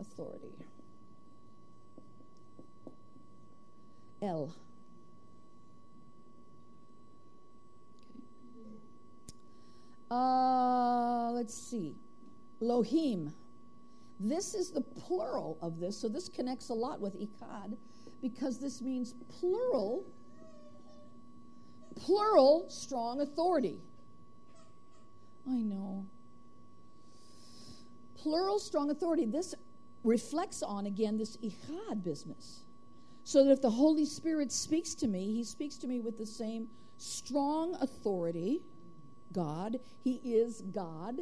authority. 0.00 0.54
L. 4.22 4.54
Uh, 10.10 11.30
let's 11.32 11.54
see. 11.54 11.96
Lohim. 12.60 13.32
This 14.20 14.54
is 14.54 14.70
the 14.70 14.82
plural 14.82 15.58
of 15.60 15.80
this, 15.80 15.98
so 15.98 16.08
this 16.08 16.28
connects 16.28 16.68
a 16.68 16.74
lot 16.74 17.00
with 17.00 17.18
Echad 17.18 17.76
because 18.20 18.60
this 18.60 18.80
means 18.80 19.14
plural 19.40 20.04
plural 21.92 22.66
strong 22.68 23.20
authority. 23.20 23.80
I 25.48 25.56
know. 25.56 26.06
Plural 28.16 28.58
strong 28.58 28.90
authority. 28.90 29.26
This 29.26 29.54
reflects 30.04 30.62
on, 30.62 30.86
again, 30.86 31.16
this 31.16 31.36
Echad 31.38 32.04
business. 32.04 32.60
So 33.24 33.44
that 33.44 33.52
if 33.52 33.62
the 33.62 33.70
Holy 33.70 34.04
Spirit 34.04 34.50
speaks 34.52 34.94
to 34.96 35.08
me, 35.08 35.32
he 35.32 35.44
speaks 35.44 35.76
to 35.78 35.86
me 35.86 36.00
with 36.00 36.18
the 36.18 36.26
same 36.26 36.68
strong 36.96 37.76
authority. 37.80 38.62
God, 39.32 39.78
he 40.02 40.20
is 40.24 40.62
God. 40.72 41.20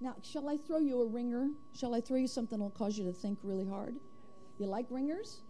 Now, 0.00 0.16
shall 0.22 0.48
I 0.48 0.56
throw 0.56 0.78
you 0.78 1.02
a 1.02 1.06
ringer? 1.06 1.50
Shall 1.74 1.94
I 1.94 2.00
throw 2.00 2.16
you 2.16 2.26
something 2.26 2.58
that'll 2.58 2.70
cause 2.70 2.96
you 2.96 3.04
to 3.04 3.12
think 3.12 3.38
really 3.42 3.66
hard? 3.66 3.96
You 4.58 4.66
like 4.66 4.86
ringers? 4.90 5.40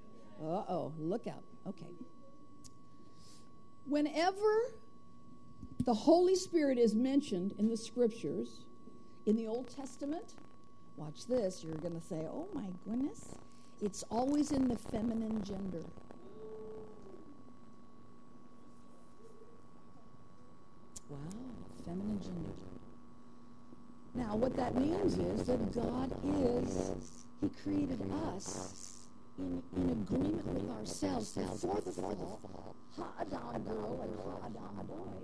Uh 0.40 0.64
oh, 0.68 0.92
look 0.98 1.26
out. 1.26 1.42
Okay. 1.66 1.86
Whenever 3.90 4.72
the 5.84 5.92
Holy 5.92 6.36
Spirit 6.36 6.78
is 6.78 6.94
mentioned 6.94 7.56
in 7.58 7.68
the 7.68 7.76
scriptures, 7.76 8.60
in 9.26 9.34
the 9.34 9.48
Old 9.48 9.68
Testament, 9.68 10.34
watch 10.96 11.26
this, 11.26 11.64
you're 11.64 11.74
going 11.74 12.00
to 12.00 12.06
say, 12.06 12.20
oh 12.30 12.46
my 12.54 12.66
goodness, 12.84 13.34
it's 13.82 14.04
always 14.08 14.52
in 14.52 14.68
the 14.68 14.76
feminine 14.76 15.42
gender. 15.42 15.82
Wow, 21.08 21.18
feminine 21.84 22.20
gender. 22.22 22.50
Now, 24.14 24.36
what 24.36 24.54
that 24.54 24.76
means 24.76 25.18
is 25.18 25.48
that 25.48 25.74
God 25.74 26.12
is, 26.62 26.92
He 27.40 27.48
created 27.64 28.00
us 28.28 29.08
in, 29.36 29.60
in 29.76 29.90
agreement 29.90 30.46
with 30.46 30.70
ourselves 30.78 31.32
before 31.32 31.80
the 31.80 31.90
fall. 31.90 32.76
Ha-adam 32.96 33.62
girl 33.64 34.00
and 34.02 34.16
ha-adam 34.24 34.86
boy. 34.86 35.20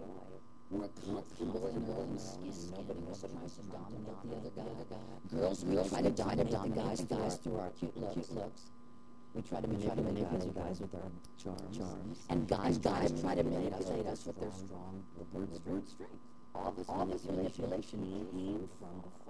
We're 0.71 0.89
comfortable 1.05 1.67
in 1.69 1.83
our 1.91 2.01
own 2.01 2.19
skin. 2.19 2.53
Nobody 2.75 3.01
was 3.01 3.21
trying 3.21 3.51
to 3.51 3.63
dominate 3.71 4.55
the 4.55 4.63
other 4.63 4.87
guy. 4.91 5.39
Girls, 5.39 5.65
we 5.65 5.89
try 5.89 6.03
to 6.03 6.11
dominate 6.11 6.51
the 6.51 6.69
guys, 6.69 7.01
guys 7.03 7.37
through 7.37 7.59
our 7.59 7.71
cute 7.71 7.97
looks. 7.97 8.71
We 9.35 9.43
try 9.43 9.61
to 9.61 9.69
manipulate, 9.69 10.15
manipulate 10.15 10.55
guys 10.55 10.81
with 10.81 10.95
our 10.95 11.11
charms. 11.43 11.77
charms. 11.77 12.19
And 12.31 12.49
guys, 12.49 12.79
guys 12.79 13.13
try 13.21 13.35
to 13.35 13.43
manipulate 13.45 14.07
us 14.07 14.25
with 14.27 14.41
their 14.41 14.51
strong 14.51 15.05
word 15.33 15.89
strength. 15.89 16.15
All 16.55 16.73
this, 17.07 17.25
manipulation 17.25 18.01
came 18.33 18.69
from. 18.81 19.26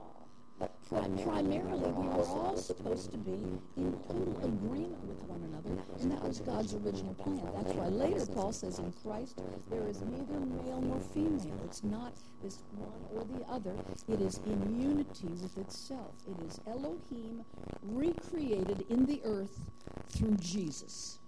But 0.59 0.75
primarily, 0.89 1.59
we 1.61 2.07
were 2.07 2.25
all 2.25 2.57
supposed 2.57 3.11
to 3.11 3.19
be 3.19 3.33
in 3.77 3.93
total 4.09 4.41
agreement 4.43 5.05
with 5.05 5.19
one 5.25 5.43
another, 5.43 5.83
and 6.01 6.11
that 6.11 6.23
was 6.23 6.41
God's 6.41 6.73
original 6.75 7.13
plan. 7.15 7.43
That's 7.55 7.75
why 7.75 7.89
later 7.89 8.25
Paul 8.25 8.53
says 8.53 8.79
in 8.79 8.91
Christ 9.03 9.43
there 9.69 9.87
is 9.87 10.01
neither 10.01 10.41
male 10.41 10.81
nor 10.81 10.99
female. 11.01 11.61
It's 11.65 11.85
not 11.85 12.15
this 12.43 12.63
one 12.73 13.05
or 13.15 13.25
the 13.39 13.45
other. 13.53 13.75
It 14.09 14.23
is 14.23 14.41
in 14.47 14.81
unity 14.81 15.29
with 15.43 15.59
itself. 15.59 16.15
It 16.27 16.43
is 16.47 16.59
Elohim 16.67 17.45
recreated 17.83 18.87
in 18.89 19.05
the 19.05 19.21
earth 19.25 19.61
through 20.09 20.37
Jesus. 20.37 21.19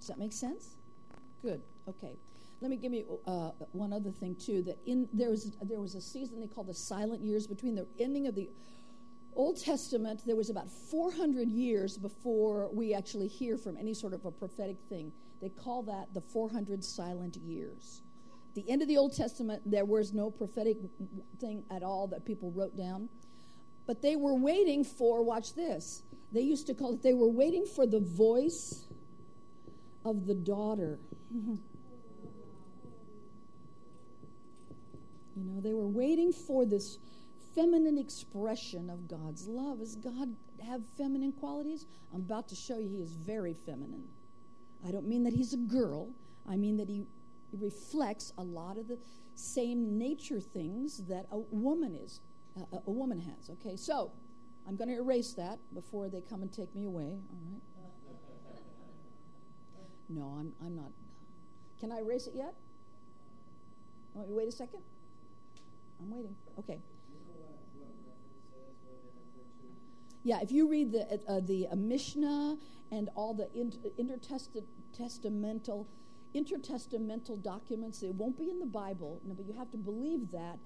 Does 0.00 0.08
that 0.08 0.18
make 0.18 0.32
sense? 0.32 0.76
Good. 1.42 1.62
Okay. 1.88 2.16
Let 2.60 2.70
me 2.70 2.76
give 2.76 2.94
you 2.94 3.20
uh, 3.26 3.50
one 3.72 3.92
other 3.92 4.10
thing 4.10 4.34
too. 4.34 4.62
That 4.62 4.78
in 4.86 5.08
there 5.12 5.30
was 5.30 5.56
there 5.62 5.80
was 5.80 5.94
a 5.94 6.00
season 6.00 6.40
they 6.40 6.46
called 6.46 6.68
the 6.68 6.74
silent 6.74 7.22
years 7.22 7.46
between 7.46 7.74
the 7.74 7.86
ending 7.98 8.26
of 8.26 8.34
the 8.34 8.48
Old 9.34 9.62
Testament. 9.62 10.22
There 10.26 10.36
was 10.36 10.48
about 10.48 10.70
400 10.70 11.48
years 11.48 11.98
before 11.98 12.70
we 12.72 12.94
actually 12.94 13.28
hear 13.28 13.58
from 13.58 13.76
any 13.76 13.92
sort 13.92 14.14
of 14.14 14.24
a 14.24 14.30
prophetic 14.30 14.78
thing. 14.88 15.12
They 15.42 15.50
call 15.50 15.82
that 15.82 16.14
the 16.14 16.22
400 16.22 16.82
silent 16.82 17.36
years. 17.36 18.02
the 18.54 18.68
end 18.70 18.80
of 18.80 18.88
the 18.88 18.96
Old 18.96 19.14
Testament, 19.14 19.60
there 19.66 19.84
was 19.84 20.14
no 20.14 20.30
prophetic 20.30 20.78
thing 21.38 21.62
at 21.70 21.82
all 21.82 22.06
that 22.06 22.24
people 22.24 22.50
wrote 22.52 22.74
down. 22.74 23.10
But 23.86 24.00
they 24.00 24.16
were 24.16 24.34
waiting 24.34 24.82
for, 24.82 25.22
watch 25.22 25.54
this, 25.54 26.02
they 26.32 26.40
used 26.40 26.66
to 26.68 26.74
call 26.74 26.94
it, 26.94 27.02
they 27.02 27.12
were 27.12 27.28
waiting 27.28 27.66
for 27.66 27.86
the 27.86 28.00
voice 28.00 28.86
of 30.06 30.26
the 30.26 30.34
daughter. 30.34 30.98
You 35.36 35.44
know, 35.44 35.60
they 35.60 35.74
were 35.74 35.86
waiting 35.86 36.32
for 36.32 36.64
this 36.64 36.98
feminine 37.54 37.98
expression 37.98 38.88
of 38.90 39.06
God's 39.06 39.46
love. 39.46 39.78
Does 39.78 39.96
God 39.96 40.34
have 40.64 40.82
feminine 40.96 41.32
qualities? 41.32 41.86
I'm 42.14 42.20
about 42.20 42.48
to 42.48 42.54
show 42.54 42.78
you 42.78 42.88
he 42.88 43.02
is 43.02 43.12
very 43.12 43.54
feminine. 43.54 44.04
I 44.86 44.90
don't 44.90 45.06
mean 45.06 45.24
that 45.24 45.34
he's 45.34 45.52
a 45.52 45.58
girl, 45.58 46.10
I 46.48 46.56
mean 46.56 46.76
that 46.78 46.88
he 46.88 47.04
reflects 47.52 48.32
a 48.38 48.42
lot 48.42 48.78
of 48.78 48.88
the 48.88 48.98
same 49.34 49.98
nature 49.98 50.40
things 50.40 51.02
that 51.08 51.26
a 51.30 51.38
woman 51.38 51.94
is 51.94 52.20
uh, 52.58 52.78
a 52.86 52.90
woman 52.90 53.18
has 53.18 53.50
okay 53.50 53.76
so 53.76 54.10
i'm 54.66 54.76
going 54.76 54.88
to 54.88 54.96
erase 54.96 55.32
that 55.34 55.58
before 55.74 56.08
they 56.08 56.20
come 56.20 56.42
and 56.42 56.52
take 56.52 56.74
me 56.74 56.84
away 56.84 57.18
all 57.30 57.38
right 57.52 57.62
no 60.08 60.36
i'm, 60.40 60.52
I'm 60.64 60.74
not 60.74 60.90
can 61.78 61.92
i 61.92 61.98
erase 61.98 62.26
it 62.26 62.34
yet 62.34 62.54
wait 64.14 64.48
a 64.48 64.52
second 64.52 64.80
I'm 66.00 66.10
waiting. 66.10 66.34
Okay. 66.58 66.80
Yeah, 70.24 70.40
if 70.42 70.50
you 70.50 70.68
read 70.68 70.90
the 70.92 71.20
uh, 71.28 71.40
the 71.40 71.68
uh, 71.70 71.76
Mishnah 71.76 72.56
and 72.90 73.08
all 73.14 73.32
the 73.32 73.48
intertestamental 73.54 75.86
intertestamental 76.34 77.42
documents, 77.42 78.02
it 78.02 78.14
won't 78.14 78.36
be 78.36 78.50
in 78.50 78.58
the 78.58 78.66
Bible. 78.66 79.20
No, 79.24 79.34
but 79.34 79.46
you 79.46 79.54
have 79.54 79.70
to 79.70 79.76
believe 79.76 80.32
that, 80.32 80.58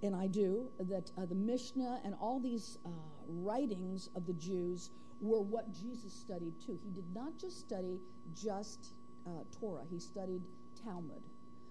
and 0.00 0.14
I 0.14 0.28
do 0.28 0.70
that 0.78 1.10
uh, 1.18 1.26
the 1.26 1.34
Mishnah 1.34 2.02
and 2.04 2.14
all 2.20 2.38
these 2.38 2.78
uh, 2.86 2.90
writings 3.26 4.08
of 4.14 4.26
the 4.26 4.32
Jews 4.32 4.90
were 5.20 5.42
what 5.42 5.72
Jesus 5.72 6.14
studied 6.14 6.60
too. 6.64 6.78
He 6.80 6.90
did 6.90 7.12
not 7.12 7.36
just 7.36 7.58
study 7.58 7.98
just 8.32 8.94
uh, 9.26 9.42
Torah; 9.58 9.86
he 9.90 9.98
studied 9.98 10.44
Talmud, 10.84 11.24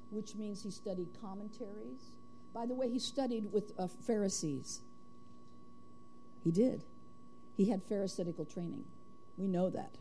which 0.10 0.36
means 0.36 0.62
he 0.62 0.72
studied 0.72 1.18
commentaries 1.22 2.19
by 2.54 2.66
the 2.66 2.74
way, 2.74 2.90
he 2.90 3.00
studied 3.00 3.52
with 3.52 3.72
uh, 3.78 3.88
Pharisees. 3.88 4.82
He 6.44 6.52
did. 6.52 6.84
He 7.56 7.70
had 7.70 7.84
Pharisaical 7.84 8.46
training. 8.46 8.86
We 9.38 9.48
know 9.48 9.70
that. 9.70 9.96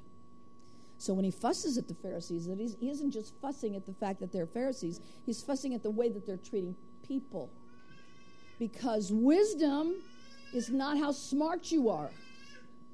So 0.99 1.15
when 1.15 1.25
he 1.25 1.31
fusses 1.31 1.79
at 1.79 1.87
the 1.87 1.95
Pharisees, 1.95 2.47
that 2.47 2.59
he 2.59 2.91
isn't 2.91 3.13
just 3.13 3.35
fussing 3.41 3.77
at 3.77 3.87
the 3.87 3.93
fact 3.93 4.21
that 4.21 4.33
they're 4.33 4.47
Pharisees, 4.47 5.01
he's 5.25 5.43
fussing 5.43 5.75
at 5.75 5.83
the 5.83 5.91
way 5.91 6.09
that 6.09 6.27
they're 6.27 6.37
treating 6.37 6.75
people. 7.07 7.51
Because 8.59 9.13
wisdom 9.13 9.95
is 10.53 10.71
not 10.71 10.99
how 10.99 11.13
smart 11.13 11.71
you 11.71 11.89
are. 11.89 12.11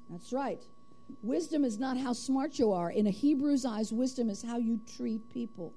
That's 0.09 0.31
right. 0.31 0.61
Wisdom 1.23 1.65
is 1.65 1.79
not 1.79 1.97
how 1.97 2.13
smart 2.13 2.59
you 2.59 2.71
are. 2.71 2.91
In 2.91 3.07
a 3.07 3.11
Hebrew's 3.11 3.65
eyes, 3.65 3.91
wisdom 3.91 4.29
is 4.29 4.43
how 4.43 4.57
you 4.57 4.79
treat 4.97 5.27
people. 5.33 5.73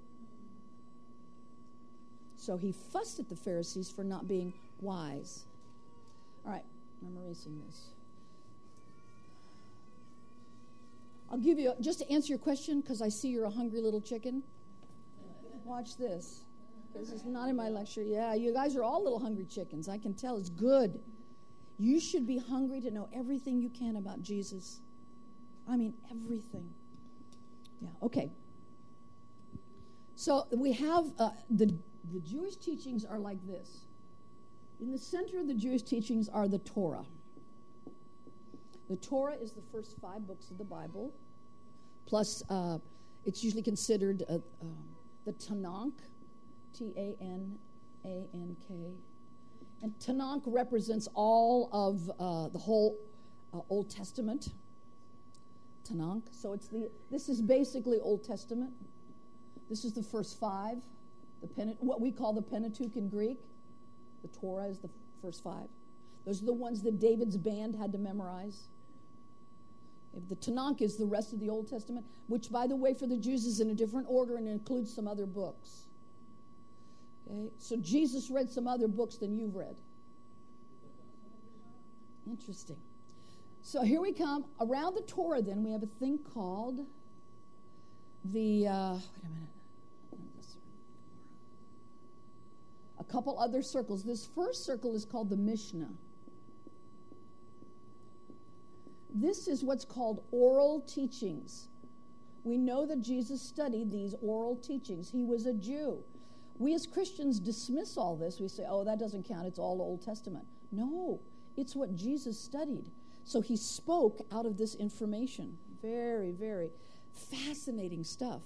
So 2.39 2.57
he 2.57 2.73
fussed 2.73 3.19
at 3.19 3.29
the 3.29 3.37
Pharisees 3.37 3.91
for 3.91 4.05
not 4.05 4.27
being 4.27 4.55
wise. 4.81 5.45
All 6.47 6.53
right, 6.53 6.65
I'm 7.03 7.17
erasing 7.23 7.61
this. 7.67 7.89
I'll 11.31 11.39
give 11.39 11.59
you, 11.59 11.75
just 11.81 11.99
to 11.99 12.11
answer 12.11 12.29
your 12.29 12.39
question, 12.39 12.81
because 12.81 13.03
I 13.03 13.11
see 13.11 13.29
you're 13.29 13.45
a 13.45 13.51
hungry 13.51 13.83
little 13.83 14.01
chicken. 14.01 14.43
Watch 15.65 15.99
this. 15.99 16.45
This 16.95 17.11
is 17.11 17.25
not 17.27 17.51
in 17.51 17.57
my 17.57 17.69
lecture. 17.69 18.03
Yeah, 18.03 18.33
you 18.33 18.55
guys 18.55 18.77
are 18.77 18.83
all 18.83 19.03
little 19.03 19.19
hungry 19.19 19.45
chickens. 19.45 19.89
I 19.89 19.99
can 19.99 20.15
tell. 20.15 20.39
It's 20.39 20.49
good. 20.49 20.99
You 21.79 22.01
should 22.01 22.27
be 22.27 22.39
hungry 22.39 22.81
to 22.81 22.91
know 22.91 23.09
everything 23.15 23.61
you 23.61 23.69
can 23.69 23.97
about 23.97 24.23
Jesus. 24.23 24.81
I 25.69 25.77
mean, 25.77 25.93
everything. 26.11 26.73
Yeah, 27.83 27.91
okay. 28.03 28.33
So 30.17 30.47
we 30.51 30.73
have 30.73 31.05
uh, 31.19 31.31
the 31.51 31.73
the 32.13 32.21
Jewish 32.21 32.57
teachings 32.57 33.05
are 33.05 33.19
like 33.19 33.39
this. 33.47 33.87
In 34.81 34.93
the 34.93 34.99
center 34.99 35.41
of 35.41 35.49
the 35.49 35.55
Jewish 35.55 35.83
teachings 35.83 36.29
are 36.29 36.49
the 36.49 36.59
Torah. 36.59 37.05
The 38.89 38.97
Torah 38.97 39.35
is 39.35 39.53
the 39.53 39.63
first 39.73 39.97
five 40.01 40.27
books 40.27 40.51
of 40.51 40.59
the 40.59 40.65
Bible, 40.65 41.13
plus 42.07 42.43
uh, 42.49 42.79
it's 43.27 43.45
usually 43.45 43.63
considered 43.63 44.23
uh, 44.29 44.35
um, 44.63 44.79
the 45.27 45.33
Tanakh, 45.33 45.93
T 46.77 46.93
A 46.97 47.17
N 47.21 47.59
A 48.05 48.27
N 48.33 48.57
K. 48.67 48.75
And 49.83 49.93
Tanakh 49.99 50.43
represents 50.47 51.09
all 51.15 51.69
of 51.73 52.11
uh, 52.19 52.49
the 52.49 52.59
whole 52.59 52.97
uh, 53.53 53.61
Old 53.69 53.91
Testament. 53.91 54.49
Tanakh. 55.87 56.23
So 56.31 56.53
it's 56.53 56.69
the 56.69 56.91
this 57.11 57.29
is 57.29 57.43
basically 57.43 57.99
Old 58.01 58.25
Testament. 58.25 58.73
This 59.69 59.85
is 59.85 59.93
the 59.93 60.03
first 60.03 60.41
five. 60.41 60.79
The 61.41 61.65
what 61.81 62.01
we 62.01 62.11
call 62.11 62.33
the 62.33 62.43
Pentateuch 62.43 62.97
in 62.97 63.09
Greek, 63.09 63.39
the 64.23 64.29
Torah 64.29 64.67
is 64.67 64.79
the 64.79 64.91
first 65.23 65.43
five. 65.43 65.69
Those 66.25 66.43
are 66.43 66.47
the 66.47 66.53
ones 66.53 66.83
that 66.83 66.99
David's 66.99 67.37
band 67.37 67.75
had 67.77 67.93
to 67.93 67.99
memorize. 67.99 68.69
The 70.29 70.37
Tanakh 70.37 70.83
is 70.83 70.97
the 70.97 71.07
rest 71.07 71.33
of 71.33 71.41
the 71.41 71.49
Old 71.49 71.69
Testament, 71.69 72.05
which, 72.27 72.51
by 72.51 72.67
the 72.67 72.75
way, 72.75 72.93
for 72.95 73.07
the 73.07 73.17
Jews 73.17 73.45
is 73.45 73.61
in 73.61 73.71
a 73.71 73.75
different 73.75 74.07
order 74.09 74.37
and 74.37 74.49
includes 74.49 74.93
some 74.93 75.07
other 75.07 75.27
books. 75.27 75.87
Okay, 77.31 77.51
so 77.59 77.77
Jesus 77.77 78.31
read 78.31 78.51
some 78.51 78.67
other 78.67 78.89
books 78.89 79.17
than 79.17 79.37
you've 79.37 79.55
read. 79.55 79.77
Interesting. 82.27 82.77
So 83.63 83.83
here 83.83 84.01
we 84.01 84.13
come. 84.13 84.47
Around 84.61 84.95
the 84.95 85.03
Torah, 85.03 85.43
then, 85.43 85.63
we 85.63 85.73
have 85.73 85.83
a 85.83 85.87
thing 86.01 86.19
called 86.19 86.87
the. 88.25 88.67
Uh, 88.67 88.93
wait 88.95 89.03
a 89.23 89.29
minute. 89.29 89.49
A 92.98 92.98
couple 93.11 93.39
other 93.39 93.63
circles. 93.63 94.05
This 94.05 94.29
first 94.35 94.65
circle 94.65 94.95
is 94.95 95.05
called 95.05 95.31
the 95.31 95.37
Mishnah. 95.37 95.91
This 99.15 99.49
is 99.49 99.65
what's 99.65 99.85
called 99.85 100.23
oral 100.31 100.81
teachings. 100.83 101.69
We 102.45 102.57
know 102.57 102.87
that 102.87 103.01
Jesus 103.01 103.43
studied 103.43 103.91
these 103.91 104.15
oral 104.23 104.57
teachings. 104.57 105.11
He 105.11 105.25
was 105.25 105.47
a 105.47 105.55
Jew. 105.55 106.05
We 106.59 106.75
as 106.75 106.87
Christians 106.87 107.41
dismiss 107.41 107.97
all 107.97 108.17
this. 108.17 108.41
We 108.41 108.49
say, 108.49 108.65
oh, 108.69 108.85
that 108.85 108.99
doesn't 108.99 109.27
count. 109.27 109.47
It's 109.47 109.59
all 109.59 109.81
Old 109.81 110.05
Testament. 110.05 110.45
No, 110.73 111.21
it's 111.57 111.75
what 111.75 111.95
Jesus 111.97 112.39
studied. 112.39 112.91
So 113.25 113.41
he 113.41 113.57
spoke 113.57 114.27
out 114.33 114.47
of 114.47 114.57
this 114.57 114.75
information. 114.75 115.57
Very, 115.83 116.31
very 116.33 116.71
fascinating 117.13 118.05
stuff. 118.05 118.43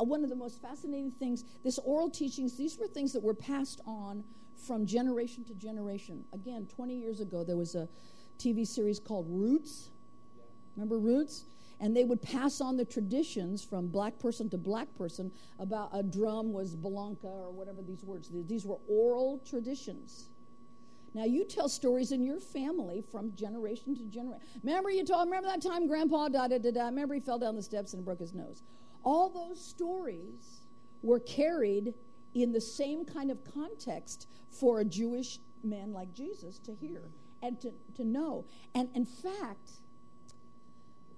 Uh, 0.00 0.04
one 0.04 0.24
of 0.24 0.30
the 0.30 0.36
most 0.36 0.62
fascinating 0.62 1.10
things, 1.10 1.44
this 1.62 1.78
oral 1.78 2.08
teachings, 2.08 2.56
these 2.56 2.78
were 2.78 2.86
things 2.86 3.12
that 3.12 3.22
were 3.22 3.34
passed 3.34 3.80
on 3.86 4.24
from 4.66 4.86
generation 4.86 5.44
to 5.44 5.54
generation. 5.54 6.24
Again, 6.32 6.66
20 6.74 6.94
years 6.94 7.20
ago, 7.20 7.44
there 7.44 7.56
was 7.56 7.74
a 7.74 7.88
TV 8.38 8.66
series 8.66 8.98
called 8.98 9.26
Roots. 9.28 9.90
Remember 10.76 10.98
Roots? 10.98 11.44
and 11.82 11.96
they 11.96 12.04
would 12.04 12.20
pass 12.20 12.60
on 12.60 12.76
the 12.76 12.84
traditions 12.84 13.64
from 13.64 13.88
black 13.88 14.18
person 14.18 14.50
to 14.50 14.58
black 14.58 14.86
person 14.96 15.32
about 15.58 15.88
a 15.94 16.02
drum 16.02 16.52
was 16.52 16.76
balanca 16.76 17.26
or 17.26 17.50
whatever 17.50 17.80
these 17.80 18.04
words. 18.04 18.30
These 18.46 18.66
were 18.66 18.76
oral 18.86 19.40
traditions. 19.48 20.28
Now 21.14 21.24
you 21.24 21.44
tell 21.44 21.68
stories 21.68 22.12
in 22.12 22.22
your 22.22 22.38
family 22.38 23.02
from 23.10 23.34
generation 23.34 23.96
to 23.96 24.04
generation. 24.04 24.46
Remember 24.62 24.90
you 24.90 25.04
told 25.04 25.26
remember 25.26 25.48
that 25.48 25.62
time 25.62 25.88
grandpa 25.88 26.28
da 26.28 26.48
da 26.48 26.58
da 26.58 26.70
da 26.70 26.84
remember 26.84 27.14
he 27.14 27.20
fell 27.20 27.38
down 27.38 27.56
the 27.56 27.62
steps 27.62 27.94
and 27.94 28.04
broke 28.04 28.20
his 28.20 28.34
nose. 28.34 28.62
All 29.04 29.28
those 29.28 29.60
stories 29.60 30.60
were 31.02 31.20
carried 31.20 31.94
in 32.34 32.52
the 32.52 32.60
same 32.60 33.04
kind 33.04 33.30
of 33.30 33.38
context 33.52 34.28
for 34.50 34.80
a 34.80 34.84
Jewish 34.84 35.38
man 35.64 35.92
like 35.92 36.12
Jesus 36.14 36.58
to 36.60 36.74
hear 36.74 37.02
and 37.42 37.60
to, 37.60 37.72
to 37.96 38.04
know. 38.04 38.44
And 38.74 38.88
in 38.94 39.06
fact, 39.06 39.70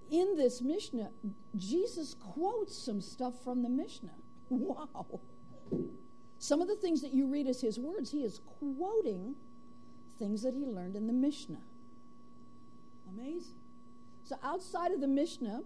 in 0.09 0.35
this 0.35 0.61
Mishnah, 0.61 1.09
Jesus 1.57 2.15
quotes 2.19 2.77
some 2.77 3.01
stuff 3.01 3.33
from 3.43 3.63
the 3.63 3.69
Mishnah. 3.69 4.09
Wow. 4.49 5.21
Some 6.37 6.61
of 6.61 6.67
the 6.67 6.75
things 6.75 7.01
that 7.01 7.13
you 7.13 7.25
read 7.25 7.47
as 7.47 7.61
his 7.61 7.79
words, 7.79 8.11
he 8.11 8.23
is 8.23 8.41
quoting 8.59 9.33
things 10.19 10.43
that 10.43 10.53
he 10.53 10.65
learned 10.65 10.95
in 10.95 11.07
the 11.07 11.13
Mishnah. 11.13 11.61
Amazing. 13.09 13.55
So 14.25 14.35
outside 14.43 14.91
of 14.91 15.01
the 15.01 15.07
Mishnah, 15.07 15.63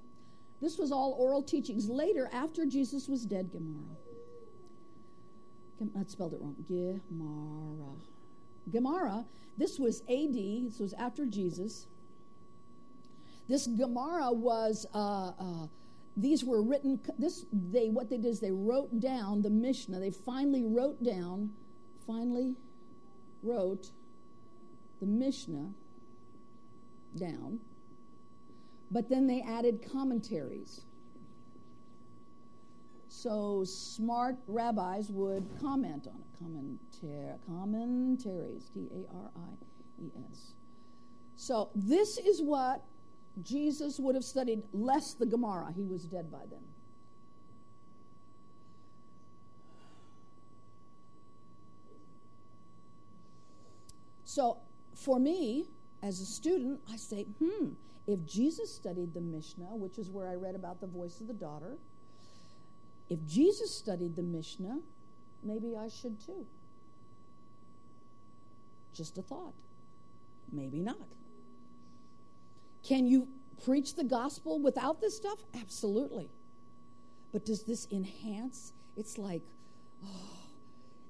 this 0.62 0.78
was 0.78 0.92
all 0.92 1.16
oral 1.20 1.44
teachings. 1.44 1.88
Later, 1.90 2.30
after 2.34 2.66
Jesus 2.66 3.08
was 3.08 3.26
dead, 3.26 3.52
Gemara. 3.52 3.98
I 5.96 6.04
spelled 6.08 6.34
it 6.34 6.42
wrong. 6.42 6.56
Gemara. 6.68 7.94
Gemara, 8.72 9.26
this 9.58 9.80
was 9.80 10.02
AD, 10.10 10.34
this 10.34 10.80
was 10.80 10.94
after 10.94 11.26
Jesus. 11.26 11.88
This 13.48 13.68
Gemara 13.68 14.32
was, 14.32 14.86
uh, 14.94 15.32
uh, 15.40 15.68
these 16.18 16.44
were 16.44 16.62
written, 16.62 17.00
this, 17.18 17.46
they, 17.54 17.90
what 17.90 18.10
they 18.10 18.18
did 18.18 18.26
is 18.26 18.40
they 18.40 18.52
wrote 18.52 19.00
down 19.00 19.42
the 19.42 19.50
Mishnah. 19.50 20.00
They 20.00 20.12
finally 20.12 20.64
wrote 20.66 21.02
down, 21.04 21.52
finally 22.06 22.56
wrote 23.44 23.92
the 25.00 25.06
Mishnah 25.06 25.70
down, 27.16 27.60
but 28.92 29.10
then 29.10 29.28
they 29.28 29.42
added 29.42 29.86
commentaries. 29.92 30.82
So 33.10 33.64
smart 33.66 34.38
rabbis 34.48 35.10
would 35.10 35.48
comment 35.60 36.08
on 36.08 36.22
it. 36.22 36.28
Commentar- 36.44 37.40
commentaries, 37.48 38.70
T 38.74 38.88
A 38.94 39.16
R 39.16 39.32
I 39.36 40.04
E 40.04 40.12
S. 40.32 40.54
So 41.36 41.70
this 41.76 42.18
is 42.20 42.42
what 42.42 42.84
Jesus 43.42 44.00
would 44.00 44.16
have 44.16 44.24
studied 44.24 44.64
less 44.72 45.14
the 45.14 45.26
Gemara. 45.26 45.74
He 45.76 45.84
was 45.84 46.04
dead 46.04 46.32
by 46.32 46.46
then. 46.50 46.64
So 54.26 54.60
for 54.94 55.20
me, 55.20 55.66
as 56.04 56.20
a 56.20 56.26
student, 56.26 56.82
I 56.92 56.98
say, 56.98 57.24
hmm, 57.24 57.70
if 58.08 58.26
Jesus 58.26 58.74
studied 58.74 59.14
the 59.14 59.22
Mishnah, 59.22 59.76
which 59.76 60.00
is 60.00 60.10
where 60.10 60.28
I 60.28 60.36
read 60.36 60.56
about 60.56 60.80
the 60.80 60.88
voice 60.88 61.20
of 61.20 61.28
the 61.28 61.34
daughter, 61.34 61.78
if 63.10 63.26
Jesus 63.28 63.74
studied 63.74 64.16
the 64.16 64.24
Mishnah, 64.24 64.80
maybe 65.44 65.76
I 65.78 65.90
should 65.90 66.20
too. 66.26 66.46
Just 68.94 69.18
a 69.18 69.22
thought. 69.22 69.54
Maybe 70.52 70.80
not. 70.80 70.98
Can 72.84 73.06
you 73.06 73.28
preach 73.66 73.96
the 73.96 74.04
gospel 74.04 74.60
without 74.60 75.02
this 75.02 75.16
stuff? 75.18 75.40
Absolutely. 75.62 76.30
But 77.34 77.46
does 77.46 77.64
this 77.64 77.88
enhance? 77.92 78.72
It's 78.96 79.18
like, 79.18 79.42
oh, 80.06 80.40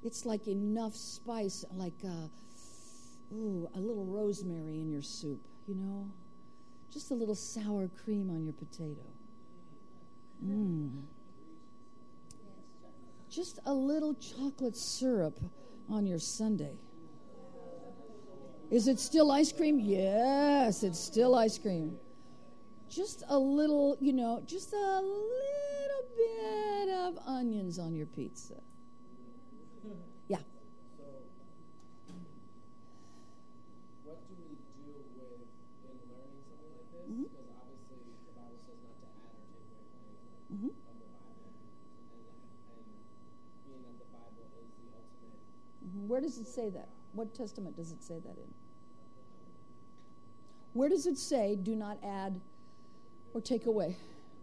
it's 0.03 0.25
like 0.25 0.47
enough 0.47 0.95
spice, 0.95 1.63
like 1.75 1.93
uh, 2.03 3.35
ooh, 3.35 3.69
a 3.75 3.79
little 3.79 4.05
rosemary 4.05 4.79
in 4.79 4.91
your 4.91 5.03
soup, 5.03 5.41
you 5.67 5.75
know? 5.75 6.09
Just 6.91 7.11
a 7.11 7.13
little 7.13 7.35
sour 7.35 7.89
cream 8.03 8.29
on 8.29 8.43
your 8.43 8.53
potato. 8.53 9.01
Mmm. 10.43 11.03
Just 13.29 13.59
a 13.65 13.73
little 13.73 14.15
chocolate 14.15 14.75
syrup 14.75 15.39
on 15.89 16.05
your 16.05 16.19
sundae. 16.19 16.77
Is 18.69 18.87
it 18.87 18.99
still 18.99 19.31
ice 19.31 19.51
cream? 19.51 19.79
Yes, 19.79 20.83
it's 20.83 20.99
still 20.99 21.35
ice 21.35 21.57
cream. 21.57 21.97
Just 22.89 23.23
a 23.29 23.37
little, 23.37 23.97
you 23.99 24.13
know, 24.13 24.41
just 24.45 24.73
a 24.73 25.01
little 25.01 26.03
bit 26.17 26.89
of 26.89 27.17
onions 27.27 27.79
on 27.79 27.95
your 27.95 28.05
pizza. 28.07 28.55
Yeah. 30.27 30.37
So, 30.37 30.43
what 34.03 34.19
do 34.27 34.35
we 34.35 34.55
do 34.55 34.91
with 34.91 35.47
in 35.87 35.95
learning 36.11 36.43
something 36.47 36.71
like 36.75 36.91
this? 36.91 37.07
Mhm. 37.07 37.23
Because 37.23 37.47
obviously 37.55 37.99
the 38.27 38.33
Bible 38.35 38.59
says 38.67 38.79
not 38.83 38.97
to 38.99 39.07
add 39.07 39.35
or 39.35 39.47
take 39.51 39.67
away 39.67 40.15
from 40.47 40.55
Mhm. 40.57 40.71
from 40.75 40.95
the 40.99 41.07
Bible, 41.07 41.51
and, 42.11 42.23
and 42.71 42.83
being 43.63 43.83
that 43.83 43.95
the 43.99 44.09
Bible 44.11 44.47
is 44.59 44.67
the 44.75 44.87
ultimate. 44.95 45.43
Mhm. 45.87 46.06
Where 46.17 46.23
does 46.23 46.39
it 46.39 46.47
say 46.47 46.69
that? 46.69 46.89
What 47.13 47.35
testament 47.35 47.75
does 47.75 47.91
it 47.91 48.01
say 48.01 48.15
that 48.15 48.37
in? 48.37 48.51
Where 50.73 50.89
does 50.89 51.05
it 51.05 51.15
say, 51.15 51.55
do 51.55 51.75
not 51.75 51.99
add 52.03 52.41
or 53.35 53.41
take 53.41 53.67
away? 53.67 53.97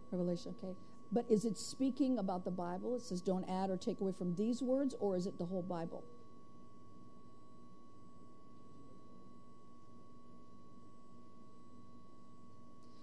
Revelation, 0.09 0.55
okay. 0.63 0.73
But 1.11 1.25
is 1.29 1.43
it 1.43 1.57
speaking 1.57 2.17
about 2.17 2.45
the 2.45 2.49
Bible? 2.49 2.95
It 2.95 3.01
says, 3.01 3.19
don't 3.19 3.43
add 3.49 3.69
or 3.69 3.75
take 3.75 3.99
away 3.99 4.13
from 4.13 4.35
these 4.35 4.61
words, 4.61 4.95
or 5.01 5.17
is 5.17 5.27
it 5.27 5.37
the 5.37 5.43
whole 5.43 5.63
Bible? 5.63 6.05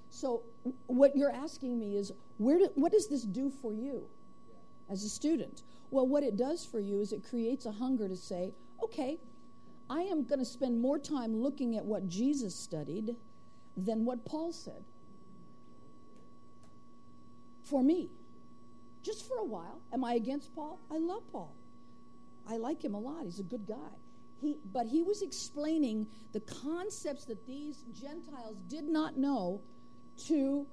So, 0.08 0.44
what 0.86 1.14
you're 1.14 1.30
asking 1.30 1.78
me 1.78 1.98
is, 1.98 2.10
where 2.38 2.58
do, 2.58 2.70
what 2.74 2.92
does 2.92 3.08
this 3.08 3.24
do 3.24 3.50
for 3.50 3.74
you 3.74 4.08
as 4.90 5.04
a 5.04 5.08
student? 5.08 5.62
Well, 5.90 6.06
what 6.06 6.22
it 6.22 6.36
does 6.36 6.64
for 6.64 6.80
you 6.80 7.00
is 7.00 7.12
it 7.12 7.22
creates 7.28 7.66
a 7.66 7.72
hunger 7.72 8.08
to 8.08 8.16
say, 8.16 8.54
okay, 8.82 9.18
I 9.90 10.00
am 10.02 10.24
going 10.24 10.38
to 10.38 10.44
spend 10.44 10.80
more 10.80 10.98
time 10.98 11.34
looking 11.36 11.76
at 11.76 11.84
what 11.84 12.08
Jesus 12.08 12.54
studied 12.54 13.16
than 13.76 14.04
what 14.04 14.24
Paul 14.24 14.52
said. 14.52 14.84
For 17.64 17.82
me, 17.82 18.10
just 19.02 19.26
for 19.28 19.36
a 19.38 19.44
while. 19.44 19.80
Am 19.92 20.04
I 20.04 20.14
against 20.14 20.54
Paul? 20.54 20.78
I 20.90 20.98
love 20.98 21.22
Paul. 21.32 21.54
I 22.48 22.56
like 22.56 22.82
him 22.82 22.94
a 22.94 22.98
lot. 22.98 23.24
He's 23.24 23.40
a 23.40 23.44
good 23.44 23.66
guy. 23.66 23.96
He, 24.40 24.56
but 24.72 24.86
he 24.86 25.02
was 25.02 25.22
explaining 25.22 26.06
the 26.32 26.40
concepts 26.40 27.24
that 27.26 27.46
these 27.46 27.84
Gentiles 28.00 28.56
did 28.68 28.88
not 28.88 29.16
know 29.16 29.60
to, 30.26 30.66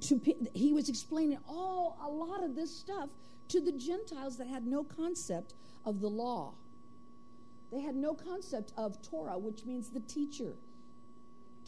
to 0.00 0.20
he 0.54 0.72
was 0.72 0.88
explaining 0.88 1.38
all 1.48 1.98
a 2.04 2.08
lot 2.08 2.42
of 2.42 2.56
this 2.56 2.74
stuff 2.74 3.08
to 3.48 3.60
the 3.60 3.72
Gentiles 3.72 4.36
that 4.38 4.46
had 4.46 4.66
no 4.66 4.84
concept 4.84 5.54
of 5.84 6.00
the 6.00 6.08
law. 6.08 6.54
They 7.72 7.80
had 7.80 7.96
no 7.96 8.14
concept 8.14 8.72
of 8.76 9.00
Torah, 9.02 9.38
which 9.38 9.64
means 9.64 9.90
the 9.90 10.00
teacher. 10.00 10.54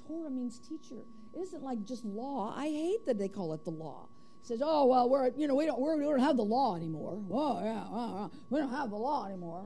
Torah 0.07 0.31
means 0.31 0.59
teacher. 0.59 1.03
It 1.35 1.41
isn't 1.41 1.63
like 1.63 1.85
just 1.85 2.05
law. 2.05 2.55
I 2.57 2.67
hate 2.67 3.07
that 3.07 3.19
they 3.19 3.29
call 3.29 3.53
it 3.55 3.65
the 3.65 3.71
law. 3.71 4.09
It 4.43 4.47
says, 4.47 4.63
oh 4.65 4.87
well, 4.87 5.09
we're 5.11 5.31
you 5.37 5.49
know 5.49 5.55
we 5.55 5.67
don't 5.67 5.81
we're, 5.81 5.97
we 5.97 6.05
don't 6.05 6.21
have 6.21 6.37
the 6.37 6.45
law 6.45 6.77
anymore. 6.77 7.21
Oh 7.31 7.61
yeah, 7.63 7.85
uh, 7.91 8.25
uh, 8.25 8.29
we 8.51 8.61
don't 8.61 8.71
have 8.71 8.91
the 8.91 8.97
law 8.97 9.27
anymore. 9.27 9.65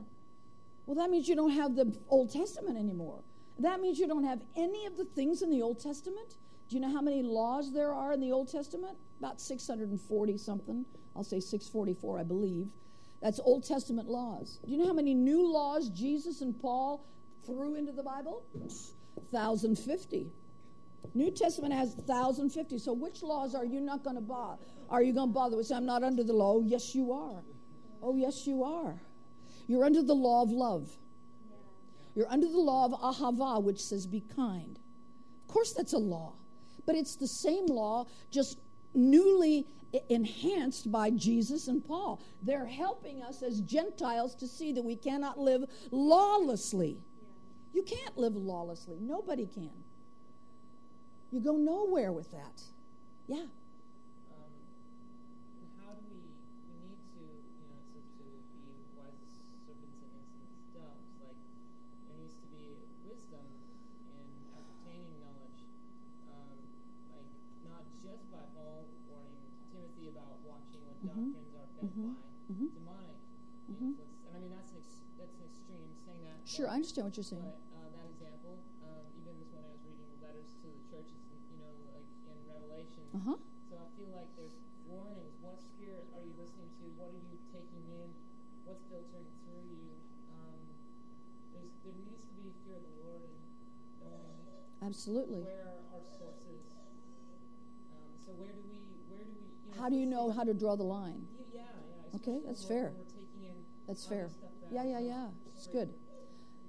Well, 0.87 0.97
that 0.97 1.11
means 1.11 1.29
you 1.29 1.37
don't 1.37 1.51
have 1.51 1.77
the 1.77 1.95
Old 2.09 2.33
Testament 2.33 2.79
anymore. 2.79 3.21
That 3.59 3.81
means 3.81 3.99
you 3.99 4.09
don't 4.09 4.25
have 4.25 4.41
any 4.57 4.87
of 4.87 4.97
the 4.97 5.05
things 5.05 5.43
in 5.43 5.51
the 5.51 5.61
Old 5.61 5.79
Testament 5.81 6.35
Do 6.71 6.77
you 6.77 6.83
know 6.83 6.93
how 6.93 7.03
many 7.03 7.23
laws 7.23 7.73
there 7.73 7.93
are 7.93 8.13
in 8.13 8.21
the 8.21 8.31
Old 8.31 8.51
Testament? 8.51 8.97
About 9.19 9.41
640 9.41 10.39
something. 10.39 10.87
I'll 11.17 11.25
say 11.25 11.41
644, 11.41 12.19
I 12.21 12.23
believe. 12.23 12.69
That's 13.21 13.41
Old 13.41 13.65
Testament 13.65 14.09
laws. 14.09 14.59
Do 14.65 14.73
you 14.73 14.79
know 14.79 14.87
how 14.87 14.95
many 14.95 15.15
new 15.15 15.47
laws 15.47 15.89
Jesus 15.91 16.41
and 16.41 16.59
Paul 16.59 17.05
threw 17.45 17.75
into 17.75 17.93
the 17.93 18.03
Bible? 18.03 18.43
1,050. 18.53 20.31
New 21.15 21.31
Testament 21.31 21.75
has 21.75 21.95
1,050. 22.07 22.79
So 22.79 22.93
which 22.93 23.23
laws 23.23 23.55
are 23.55 23.65
you 23.65 23.81
not 23.81 24.05
going 24.05 24.17
to 24.17 24.23
bother? 24.23 24.63
Are 24.89 25.03
you 25.03 25.13
going 25.13 25.29
to 25.29 25.35
bother 25.35 25.57
with? 25.57 25.67
Say, 25.67 25.75
I'm 25.75 25.87
not 25.87 26.03
under 26.03 26.25
the 26.25 26.33
law. 26.33 26.55
Oh, 26.55 26.63
yes, 26.65 26.95
you 26.95 27.13
are. 27.13 27.43
Oh, 28.03 28.17
yes, 28.17 28.47
you 28.47 28.65
are. 28.65 28.95
You're 29.67 29.85
under 29.85 30.03
the 30.03 30.15
law 30.15 30.43
of 30.43 30.51
love. 30.51 30.89
You're 32.15 32.31
under 32.31 32.49
the 32.49 32.59
law 32.59 32.87
of 32.87 32.93
ahava, 32.93 33.63
which 33.63 33.81
says 33.81 34.07
be 34.07 34.23
kind. 34.35 34.79
Of 35.43 35.55
course, 35.55 35.73
that's 35.73 35.93
a 35.93 35.99
law, 35.99 36.33
but 36.87 36.95
it's 36.97 37.17
the 37.17 37.29
same 37.29 37.67
law, 37.67 38.07
just 38.31 38.59
newly 38.95 39.67
enhanced 40.09 40.91
by 40.93 41.11
Jesus 41.11 41.69
and 41.69 41.85
Paul. 41.85 42.21
They're 42.43 42.67
helping 42.67 43.23
us 43.23 43.43
as 43.43 43.61
Gentiles 43.61 44.35
to 44.37 44.47
see 44.47 44.73
that 44.73 44.83
we 44.85 44.97
cannot 44.97 45.39
live 45.39 45.65
lawlessly. 45.91 46.99
You 47.73 47.83
can't 47.83 48.17
live 48.19 48.37
lawlessly. 48.37 48.99
Nobody 49.01 49.47
can. 49.47 49.71
You 51.31 51.41
go 51.41 51.57
nowhere 51.57 52.11
with 52.13 52.31
that. 52.33 52.63
Yeah. 53.29 53.47
Um, 53.47 54.53
how 55.87 55.95
do 55.95 56.03
we, 56.11 56.19
we 56.67 56.75
need 56.91 56.99
to, 57.15 57.23
you 57.23 57.67
know, 57.71 57.79
to, 57.95 57.99
to 58.03 58.25
be 58.67 58.75
wise 58.99 59.15
as 59.23 59.31
serpents 59.67 60.03
and 60.03 60.11
innocent 60.11 60.51
as 60.51 60.67
doves. 60.75 61.11
Like, 61.23 61.39
there 62.11 62.19
needs 62.19 62.35
to 62.43 62.49
be 62.51 62.67
wisdom 63.07 63.47
in 64.11 64.27
ascertaining 64.59 65.15
knowledge. 65.23 65.61
Um, 66.35 66.59
like, 67.15 67.31
not 67.71 67.87
just 68.03 68.27
by 68.35 68.43
Paul 68.59 68.91
warning 69.07 69.39
Timothy 69.71 70.11
about 70.11 70.43
watching 70.43 70.83
what 70.91 70.99
Mhm. 71.07 71.31
doctrines 71.39 71.55
are 71.55 71.71
fed 71.79 71.87
Mhm. 71.95 72.19
by 72.19 72.27
Mhm. 72.51 72.69
demonic 72.75 73.21
Mhm. 73.71 73.95
influence. 73.95 74.19
And 74.27 74.33
I 74.35 74.39
mean, 74.43 74.51
that's 74.51 74.75
an, 74.75 74.83
ex- 74.83 75.07
that's 75.15 75.39
an 75.39 75.47
extreme 75.47 75.95
saying 76.03 76.27
that. 76.27 76.40
Sure, 76.51 76.67
I 76.67 76.83
understand 76.83 77.07
what 77.07 77.15
you're 77.15 77.23
saying. 77.23 77.47
but 77.47 77.63
uh, 77.79 77.87
that 77.95 78.11
example, 78.11 78.59
um, 78.83 79.07
even 79.23 79.39
this 79.39 79.55
when 79.55 79.63
I 79.63 79.71
was 79.71 79.79
reading 79.87 80.11
letters 80.19 80.51
to 80.51 80.67
the 80.67 80.83
churches, 80.91 81.23
you 81.47 81.63
know, 81.63 81.71
like 81.95 82.03
in 82.27 82.39
Revelation. 82.51 83.07
Uh 83.15 83.23
huh. 83.23 83.39
So 83.71 83.79
I 83.79 83.87
feel 83.95 84.11
like 84.11 84.27
there's 84.35 84.59
warnings. 84.91 85.31
What 85.47 85.63
spirit 85.63 86.11
are 86.11 86.19
you 86.27 86.35
listening 86.35 86.67
to? 86.83 86.91
What 86.99 87.15
are 87.15 87.23
you 87.23 87.39
taking 87.55 87.87
in? 88.03 88.11
What's 88.67 88.83
filtering 88.91 89.31
through 89.47 89.63
you? 89.63 89.95
Um, 90.35 90.59
there's, 91.55 91.71
there 91.87 91.95
needs 92.03 92.19
to 92.19 92.35
be 92.35 92.51
fear 92.67 92.75
of 92.75 92.83
the 92.83 92.95
Lord 92.99 93.23
and 93.23 93.39
knowing 94.03 94.43
Absolutely. 94.83 95.47
where 95.47 95.71
are 95.71 96.03
our 96.03 96.03
sources. 96.19 96.67
Um, 97.95 98.11
so 98.27 98.35
where 98.35 98.51
do 98.51 98.63
we, 98.67 98.83
where 99.07 99.23
do 99.23 99.31
we? 99.39 99.55
You 99.55 99.71
know, 99.71 99.79
How 99.79 99.87
do 99.87 99.95
you 99.95 100.07
know 100.11 100.35
how 100.35 100.43
to 100.43 100.51
draw 100.51 100.75
the 100.75 100.83
line? 100.83 101.31
Yeah, 101.55 101.63
yeah. 101.63 102.11
yeah 102.11 102.19
Okay, 102.19 102.43
that's 102.43 102.67
fair. 102.67 102.91
We're 102.99 103.07
taking 103.07 103.47
in 103.47 103.63
That's 103.87 104.03
fair. 104.03 104.35
Yeah, 104.75 104.83
yeah, 104.83 104.99
yeah. 104.99 105.31
It's 105.55 105.71
good. 105.71 105.95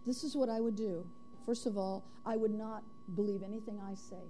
This 0.05 0.23
is 0.23 0.35
what 0.35 0.49
I 0.49 0.59
would 0.59 0.75
do. 0.75 1.05
First 1.45 1.65
of 1.65 1.77
all, 1.77 2.03
I 2.25 2.37
would 2.37 2.53
not 2.53 2.83
believe 3.15 3.43
anything 3.43 3.79
I 3.79 3.95
say. 3.95 4.23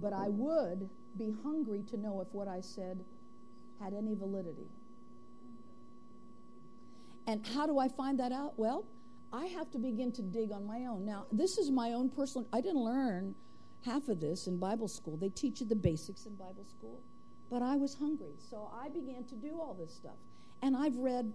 But 0.00 0.12
I 0.12 0.28
would 0.28 0.88
be 1.16 1.34
hungry 1.42 1.82
to 1.90 1.96
know 1.96 2.20
if 2.20 2.28
what 2.32 2.48
I 2.48 2.60
said 2.60 3.04
had 3.80 3.94
any 3.94 4.14
validity. 4.14 4.68
And 7.26 7.46
how 7.46 7.66
do 7.66 7.78
I 7.78 7.88
find 7.88 8.18
that 8.20 8.32
out? 8.32 8.58
Well, 8.58 8.84
I 9.32 9.46
have 9.46 9.70
to 9.72 9.78
begin 9.78 10.12
to 10.12 10.22
dig 10.22 10.52
on 10.52 10.64
my 10.66 10.86
own. 10.86 11.04
Now, 11.04 11.26
this 11.30 11.58
is 11.58 11.70
my 11.70 11.92
own 11.92 12.08
personal, 12.08 12.46
I 12.52 12.60
didn't 12.60 12.82
learn 12.82 13.34
half 13.84 14.08
of 14.08 14.20
this 14.20 14.46
in 14.46 14.58
Bible 14.58 14.88
school. 14.88 15.16
They 15.16 15.28
teach 15.28 15.60
you 15.60 15.66
the 15.66 15.76
basics 15.76 16.26
in 16.26 16.34
Bible 16.36 16.64
school. 16.64 17.00
But 17.50 17.62
I 17.62 17.76
was 17.76 17.94
hungry, 17.94 18.34
so 18.50 18.70
I 18.74 18.88
began 18.88 19.24
to 19.24 19.34
do 19.34 19.58
all 19.60 19.74
this 19.78 19.94
stuff. 19.94 20.16
And 20.62 20.76
I've 20.76 20.96
read 20.96 21.32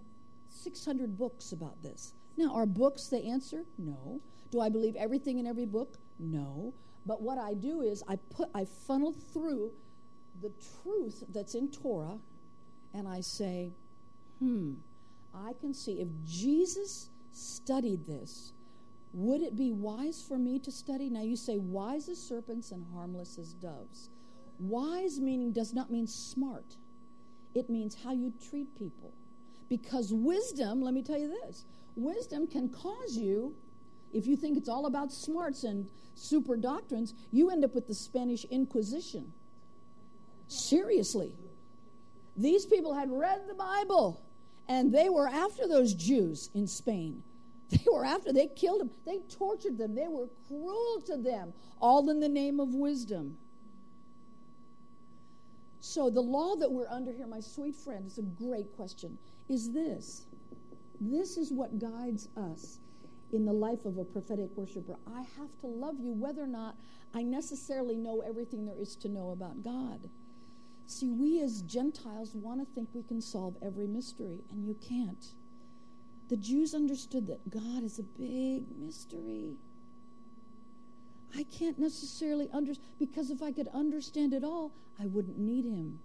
600 0.54 1.18
books 1.18 1.52
about 1.52 1.82
this. 1.82 2.14
Now, 2.38 2.54
are 2.54 2.66
books 2.66 3.08
the 3.08 3.24
answer? 3.26 3.66
No. 3.78 4.22
Do 4.52 4.60
I 4.60 4.70
believe 4.70 4.96
everything 4.96 5.40
in 5.40 5.48
every 5.48 5.66
book? 5.66 5.98
No. 6.20 6.74
But 7.06 7.22
what 7.22 7.38
I 7.38 7.54
do 7.54 7.82
is 7.82 8.04
I 8.08 8.16
put 8.16 8.50
I 8.54 8.66
funnel 8.66 9.12
through 9.12 9.72
the 10.42 10.52
truth 10.82 11.24
that's 11.30 11.56
in 11.56 11.70
Torah 11.70 12.20
and 12.94 13.08
I 13.08 13.22
say, 13.22 13.74
"Hmm, 14.40 14.76
I 15.34 15.54
can 15.54 15.74
see 15.74 16.00
if 16.00 16.08
Jesus 16.24 17.10
studied 17.32 18.06
this, 18.06 18.54
would 19.14 19.42
it 19.42 19.56
be 19.56 19.72
wise 19.72 20.22
for 20.22 20.38
me 20.38 20.60
to 20.60 20.72
study?" 20.72 21.10
Now 21.10 21.22
you 21.22 21.36
say 21.36 21.58
wise 21.58 22.08
as 22.08 22.20
serpents 22.20 22.72
and 22.72 22.86
harmless 22.94 23.38
as 23.38 23.54
doves. 23.54 24.10
Wise 24.60 25.20
meaning 25.20 25.52
does 25.52 25.74
not 25.74 25.92
mean 25.92 26.08
smart. 26.08 26.78
It 27.54 27.70
means 27.70 27.96
how 27.96 28.12
you 28.12 28.32
treat 28.40 28.76
people. 28.76 29.14
Because 29.74 30.14
wisdom, 30.14 30.84
let 30.84 30.94
me 30.94 31.02
tell 31.02 31.18
you 31.18 31.30
this 31.30 31.66
wisdom 31.96 32.46
can 32.46 32.70
cause 32.70 33.18
you, 33.18 33.56
if 34.14 34.28
you 34.28 34.36
think 34.36 34.56
it's 34.56 34.70
all 34.70 34.86
about 34.86 35.12
smarts 35.12 35.64
and 35.64 35.90
super 36.14 36.56
doctrines, 36.56 37.16
you 37.32 37.50
end 37.50 37.66
up 37.66 37.74
with 37.74 37.88
the 37.88 37.96
Spanish 37.96 38.46
Inquisition. 38.46 39.34
Seriously. 40.48 41.34
These 42.38 42.68
people 42.68 42.94
had 42.94 43.10
read 43.10 43.48
the 43.48 43.56
Bible 43.56 44.22
and 44.70 44.94
they 44.94 45.10
were 45.10 45.28
after 45.28 45.68
those 45.68 45.96
Jews 45.96 46.52
in 46.54 46.68
Spain. 46.68 47.24
They 47.72 47.92
were 47.92 48.06
after, 48.06 48.32
they 48.32 48.50
killed 48.56 48.82
them, 48.82 48.92
they 49.08 49.18
tortured 49.36 49.80
them, 49.80 49.96
they 49.96 50.08
were 50.08 50.28
cruel 50.48 51.02
to 51.08 51.18
them, 51.18 51.52
all 51.82 52.08
in 52.12 52.20
the 52.20 52.30
name 52.30 52.60
of 52.60 52.76
wisdom. 52.76 53.38
So, 55.80 56.12
the 56.12 56.22
law 56.22 56.56
that 56.58 56.72
we're 56.72 56.88
under 56.88 57.12
here, 57.12 57.26
my 57.26 57.40
sweet 57.40 57.76
friend, 57.76 58.06
is 58.06 58.20
a 58.20 58.22
great 58.22 58.72
question. 58.76 59.18
Is 59.54 59.72
this? 59.72 60.24
This 61.00 61.38
is 61.38 61.52
what 61.52 61.78
guides 61.78 62.28
us 62.36 62.80
in 63.32 63.46
the 63.46 63.54
life 63.54 63.86
of 63.86 64.00
a 64.00 64.04
prophetic 64.04 64.50
worshiper. 64.56 64.96
I 65.06 65.20
have 65.38 65.56
to 65.62 65.68
love 65.68 66.00
you 66.00 66.12
whether 66.12 66.42
or 66.42 66.48
not 66.48 66.76
I 67.14 67.22
necessarily 67.22 67.96
know 67.96 68.22
everything 68.22 68.66
there 68.66 68.80
is 68.80 68.96
to 68.96 69.10
know 69.10 69.30
about 69.30 69.64
God. 69.64 70.10
See, 70.88 71.12
we 71.12 71.40
as 71.40 71.62
Gentiles 71.62 72.34
want 72.34 72.62
to 72.62 72.74
think 72.74 72.90
we 72.96 73.04
can 73.04 73.22
solve 73.22 73.56
every 73.62 73.86
mystery, 73.86 74.40
and 74.50 74.66
you 74.66 74.76
can't. 74.88 75.24
The 76.30 76.38
Jews 76.38 76.74
understood 76.74 77.28
that 77.28 77.48
God 77.52 77.84
is 77.84 78.00
a 78.00 78.04
big 78.04 78.64
mystery. 78.80 79.54
I 81.38 81.44
can't 81.44 81.78
necessarily 81.78 82.50
understand, 82.52 82.88
because 82.98 83.30
if 83.30 83.44
I 83.44 83.52
could 83.52 83.68
understand 83.68 84.34
it 84.34 84.44
all, 84.44 84.72
I 85.00 85.06
wouldn't 85.06 85.38
need 85.38 85.66
him. 85.66 86.00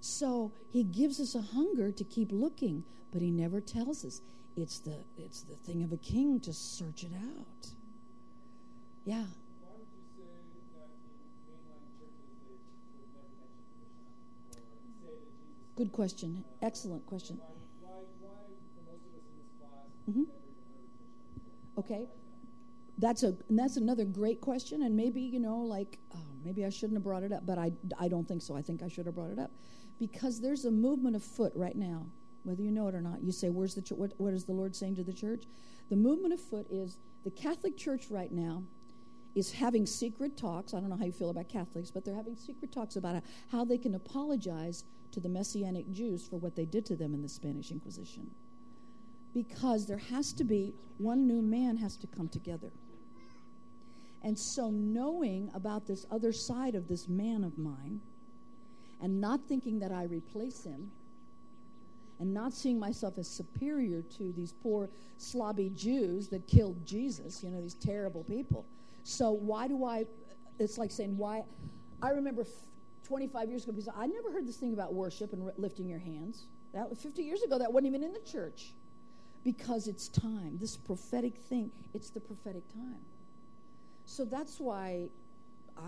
So 0.00 0.52
he 0.70 0.82
gives 0.82 1.20
us 1.20 1.34
a 1.34 1.42
hunger 1.42 1.92
to 1.92 2.04
keep 2.04 2.32
looking, 2.32 2.84
but 3.12 3.22
he 3.22 3.30
never 3.30 3.60
tells 3.60 4.04
us. 4.04 4.22
It's 4.56 4.78
the 4.80 4.96
it's 5.16 5.42
the 5.42 5.54
thing 5.56 5.82
of 5.84 5.92
a 5.92 5.96
king 5.96 6.40
to 6.40 6.52
search 6.52 7.04
it 7.04 7.12
out. 7.14 7.68
Yeah. 9.04 9.24
Good 15.76 15.92
question. 15.92 16.44
Excellent 16.62 17.06
question. 17.06 17.40
Mhm. 20.08 20.26
before? 20.26 21.84
Okay. 21.84 22.08
That's 22.98 23.22
a 23.22 23.34
that's 23.48 23.76
another 23.78 24.04
great 24.04 24.40
question, 24.42 24.82
and 24.82 24.94
maybe 24.96 25.22
you 25.22 25.40
know, 25.40 25.60
like 25.62 25.98
oh, 26.14 26.18
maybe 26.44 26.66
I 26.66 26.68
shouldn't 26.70 26.96
have 26.96 27.04
brought 27.04 27.22
it 27.22 27.32
up, 27.32 27.46
but 27.46 27.58
I 27.58 27.72
I 27.98 28.08
don't 28.08 28.28
think 28.28 28.42
so. 28.42 28.56
I 28.56 28.62
think 28.62 28.82
I 28.82 28.88
should 28.88 29.06
have 29.06 29.14
brought 29.14 29.30
it 29.30 29.38
up 29.38 29.50
because 30.00 30.40
there's 30.40 30.64
a 30.64 30.70
movement 30.70 31.14
afoot 31.14 31.52
right 31.54 31.76
now, 31.76 32.06
whether 32.42 32.62
you 32.62 32.72
know 32.72 32.88
it 32.88 32.94
or 32.96 33.02
not. 33.02 33.22
You 33.22 33.30
say, 33.30 33.50
"Where's 33.50 33.74
the 33.74 33.82
ch- 33.82 33.92
what? 33.92 34.18
What 34.18 34.34
is 34.34 34.44
the 34.44 34.52
Lord 34.52 34.74
saying 34.74 34.96
to 34.96 35.04
the 35.04 35.12
church?" 35.12 35.44
The 35.90 35.96
movement 35.96 36.34
afoot 36.34 36.66
is 36.70 36.96
the 37.22 37.30
Catholic 37.30 37.76
Church 37.76 38.10
right 38.10 38.32
now 38.32 38.64
is 39.34 39.52
having 39.52 39.86
secret 39.86 40.36
talks. 40.36 40.74
I 40.74 40.80
don't 40.80 40.88
know 40.88 40.96
how 40.96 41.04
you 41.04 41.12
feel 41.12 41.30
about 41.30 41.48
Catholics, 41.48 41.90
but 41.90 42.04
they're 42.04 42.16
having 42.16 42.34
secret 42.34 42.72
talks 42.72 42.96
about 42.96 43.22
how 43.48 43.64
they 43.64 43.78
can 43.78 43.94
apologize 43.94 44.84
to 45.12 45.20
the 45.20 45.28
Messianic 45.28 45.90
Jews 45.92 46.26
for 46.26 46.36
what 46.38 46.56
they 46.56 46.64
did 46.64 46.84
to 46.86 46.96
them 46.96 47.14
in 47.14 47.22
the 47.22 47.28
Spanish 47.28 47.70
Inquisition. 47.70 48.30
Because 49.32 49.86
there 49.86 49.98
has 49.98 50.32
to 50.32 50.44
be 50.44 50.74
one 50.98 51.26
new 51.26 51.42
man 51.42 51.76
has 51.76 51.96
to 51.98 52.06
come 52.08 52.28
together. 52.28 52.72
And 54.22 54.38
so, 54.38 54.70
knowing 54.70 55.50
about 55.54 55.86
this 55.86 56.04
other 56.10 56.32
side 56.32 56.74
of 56.74 56.88
this 56.88 57.08
man 57.08 57.44
of 57.44 57.56
mine, 57.56 58.00
and 59.02 59.20
not 59.20 59.40
thinking 59.48 59.78
that 59.80 59.92
I 59.92 60.04
replace 60.04 60.64
him, 60.64 60.90
and 62.18 62.34
not 62.34 62.52
seeing 62.52 62.78
myself 62.78 63.16
as 63.18 63.26
superior 63.28 64.02
to 64.18 64.32
these 64.32 64.52
poor 64.52 64.90
slobby 65.18 65.74
Jews 65.74 66.28
that 66.28 66.46
killed 66.46 66.84
Jesus, 66.84 67.42
you 67.42 67.50
know, 67.50 67.62
these 67.62 67.74
terrible 67.74 68.24
people. 68.24 68.66
So, 69.04 69.30
why 69.32 69.68
do 69.68 69.84
I? 69.84 70.04
It's 70.58 70.76
like 70.76 70.90
saying, 70.90 71.16
why? 71.16 71.44
I 72.02 72.10
remember 72.10 72.44
25 73.04 73.48
years 73.48 73.64
ago, 73.64 73.72
because 73.72 73.88
I 73.96 74.06
never 74.06 74.30
heard 74.30 74.46
this 74.46 74.56
thing 74.56 74.74
about 74.74 74.92
worship 74.94 75.32
and 75.32 75.50
lifting 75.56 75.88
your 75.88 75.98
hands. 75.98 76.46
That 76.74 76.88
was 76.88 77.00
50 77.00 77.22
years 77.22 77.42
ago, 77.42 77.58
that 77.58 77.72
wasn't 77.72 77.88
even 77.88 78.02
in 78.04 78.12
the 78.12 78.20
church. 78.20 78.74
because 79.44 79.88
it's 79.88 80.08
time. 80.08 80.58
This 80.60 80.76
prophetic 80.76 81.36
thing, 81.48 81.70
it's 81.94 82.10
the 82.10 82.20
prophetic 82.20 82.62
time. 82.72 83.00
So 84.04 84.24
that's 84.24 84.58
why 84.60 85.08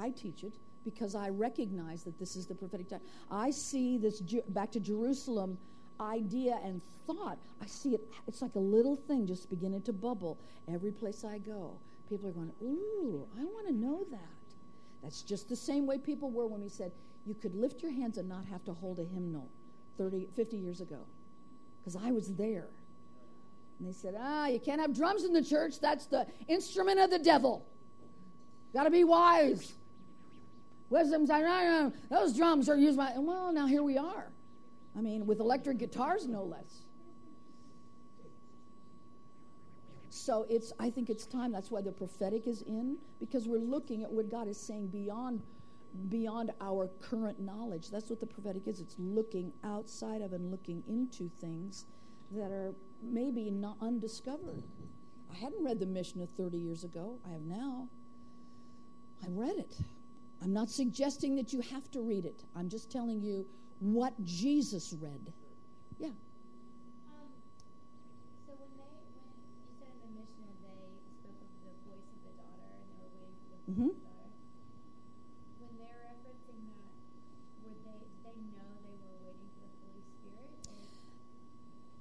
I 0.01 0.11
teach 0.11 0.45
it 0.45 0.55
because 0.85 1.15
I 1.15 1.29
recognize 1.29 2.03
that 2.05 2.19
this 2.19 2.37
is 2.37 2.47
the 2.47 2.55
prophetic 2.55 2.89
time. 2.89 3.01
I 3.31 3.51
see 3.51 3.99
this 3.99 4.21
back 4.49 4.73
to 4.73 4.81
Jerusalem 4.81 5.59
idea 6.01 6.59
and 6.65 6.81
thought. 7.07 7.39
I 7.61 7.67
see 7.67 7.95
it, 7.95 8.01
it's 8.27 8.43
like 8.43 8.55
a 8.55 8.61
little 8.61 8.97
thing 8.97 9.27
just 9.27 9.49
beginning 9.51 9.83
to 9.83 9.93
bubble 9.93 10.39
every 10.73 10.91
place 10.91 11.25
I 11.25 11.39
go. 11.39 11.79
People 12.09 12.29
are 12.29 12.33
going, 12.33 12.53
Ooh, 12.63 13.27
I 13.39 13.45
want 13.45 13.67
to 13.69 13.73
know 13.73 14.05
that. 14.11 14.19
That's 15.03 15.23
just 15.23 15.49
the 15.49 15.57
same 15.57 15.87
way 15.87 15.99
people 15.99 16.31
were 16.31 16.47
when 16.47 16.61
we 16.61 16.69
said 16.69 16.93
you 17.27 17.35
could 17.35 17.55
lift 17.55 17.83
your 17.83 17.93
hands 17.93 18.19
and 18.19 18.29
not 18.29 18.45
have 18.47 18.65
to 18.65 18.73
hold 18.73 18.99
a 18.99 19.05
hymnal 19.05 19.49
30, 19.99 20.29
50 20.35 20.57
years 20.57 20.81
ago. 20.81 20.99
Because 21.81 22.01
I 22.03 22.11
was 22.11 22.33
there. 22.35 22.69
And 23.79 23.89
they 23.89 23.93
said, 23.93 24.15
Ah, 24.19 24.47
you 24.47 24.61
can't 24.61 24.81
have 24.81 24.95
drums 24.95 25.25
in 25.25 25.33
the 25.33 25.43
church. 25.43 25.81
That's 25.81 26.07
the 26.07 26.27
instrument 26.49 27.01
of 27.01 27.11
the 27.11 27.19
devil. 27.19 27.67
Got 28.73 28.85
to 28.85 28.91
be 28.91 29.05
wise. 29.05 29.75
Wisdom's, 30.93 31.31
those 32.11 32.37
drums 32.37 32.69
are 32.69 32.77
used 32.77 32.99
by, 32.99 33.15
well, 33.17 33.51
now 33.53 33.67
here 33.67 33.83
we 33.83 33.97
are. 33.97 34.31
I 34.97 35.01
mean, 35.01 35.27
with 35.27 35.41
electric 35.41 35.79
guitars, 35.79 36.29
no 36.29 36.45
less. 36.45 36.83
So 40.11 40.45
it's, 40.51 40.73
I 40.79 40.91
think 40.91 41.09
it's 41.09 41.25
time. 41.25 41.51
That's 41.51 41.71
why 41.71 41.81
the 41.81 41.93
prophetic 41.93 42.47
is 42.47 42.61
in, 42.63 42.99
because 43.19 43.49
we're 43.49 43.59
looking 43.59 44.03
at 44.03 44.13
what 44.13 44.31
God 44.31 44.47
is 44.47 44.61
saying 44.61 44.89
beyond, 44.89 45.41
beyond 46.11 46.51
our 46.61 46.91
current 47.01 47.41
knowledge. 47.41 47.91
That's 47.91 48.11
what 48.11 48.21
the 48.21 48.27
prophetic 48.27 48.69
is. 48.69 48.79
It's 48.79 48.97
looking 48.99 49.51
outside 49.65 50.21
of 50.21 50.35
and 50.35 50.51
looking 50.51 50.85
into 50.87 51.31
things 51.41 51.87
that 52.33 52.51
are 52.51 52.75
maybe 53.03 53.51
not 53.51 53.79
undiscovered. 53.81 54.63
I 55.33 55.37
hadn't 55.37 55.65
read 55.65 55.81
the 55.81 55.87
Mishnah 55.87 56.27
30 56.27 56.59
years 56.59 56.85
ago. 56.85 57.19
I 57.27 57.31
have 57.31 57.43
now. 57.43 57.89
I 59.25 59.29
read 59.31 59.57
it. 59.57 59.75
I'm 60.43 60.53
not 60.53 60.69
suggesting 60.71 61.37
that 61.37 61.53
you 61.53 61.61
have 61.71 61.89
to 61.93 62.01
read 62.01 62.25
it. 62.25 62.43
I'm 62.57 62.69
just 62.69 62.91
telling 62.91 63.23
you 63.23 63.47
what 63.79 64.13
Jesus 64.25 64.93
read. 65.01 65.33
Yeah. 66.03 66.09
Um, 66.09 67.31
so 68.47 68.59
when 68.59 68.75
they, 68.75 68.91
when 69.15 69.31
you 69.63 69.71
said 69.79 69.95
in 69.95 70.03
the 70.03 70.19
Mishnah 70.19 70.51
they 70.67 70.99
spoke 71.23 71.39
of 71.39 71.51
the 71.63 71.75
voice 71.87 72.11
of 72.11 72.21
the 72.27 72.35
daughter 72.43 72.75
and 72.75 72.87
they 72.91 73.07
were 73.07 73.23
waiting 73.23 73.39
for 73.39 73.55
the 73.55 73.63
voice 73.63 73.79
of 73.79 73.87
the 73.87 74.03
daughter, 74.03 74.35
when 75.63 75.73
they're 75.79 76.11
referencing 76.11 76.59
that, 76.59 76.91
were 77.63 77.79
they 77.87 78.03
did 78.03 78.11
they 78.27 78.35
know 78.59 78.67
they 78.83 78.99
were 78.99 79.19
waiting 79.23 79.47
for 79.55 79.63
the 79.63 79.79
Holy 79.79 80.03
Spirit, 80.11 80.51
or 80.59 80.79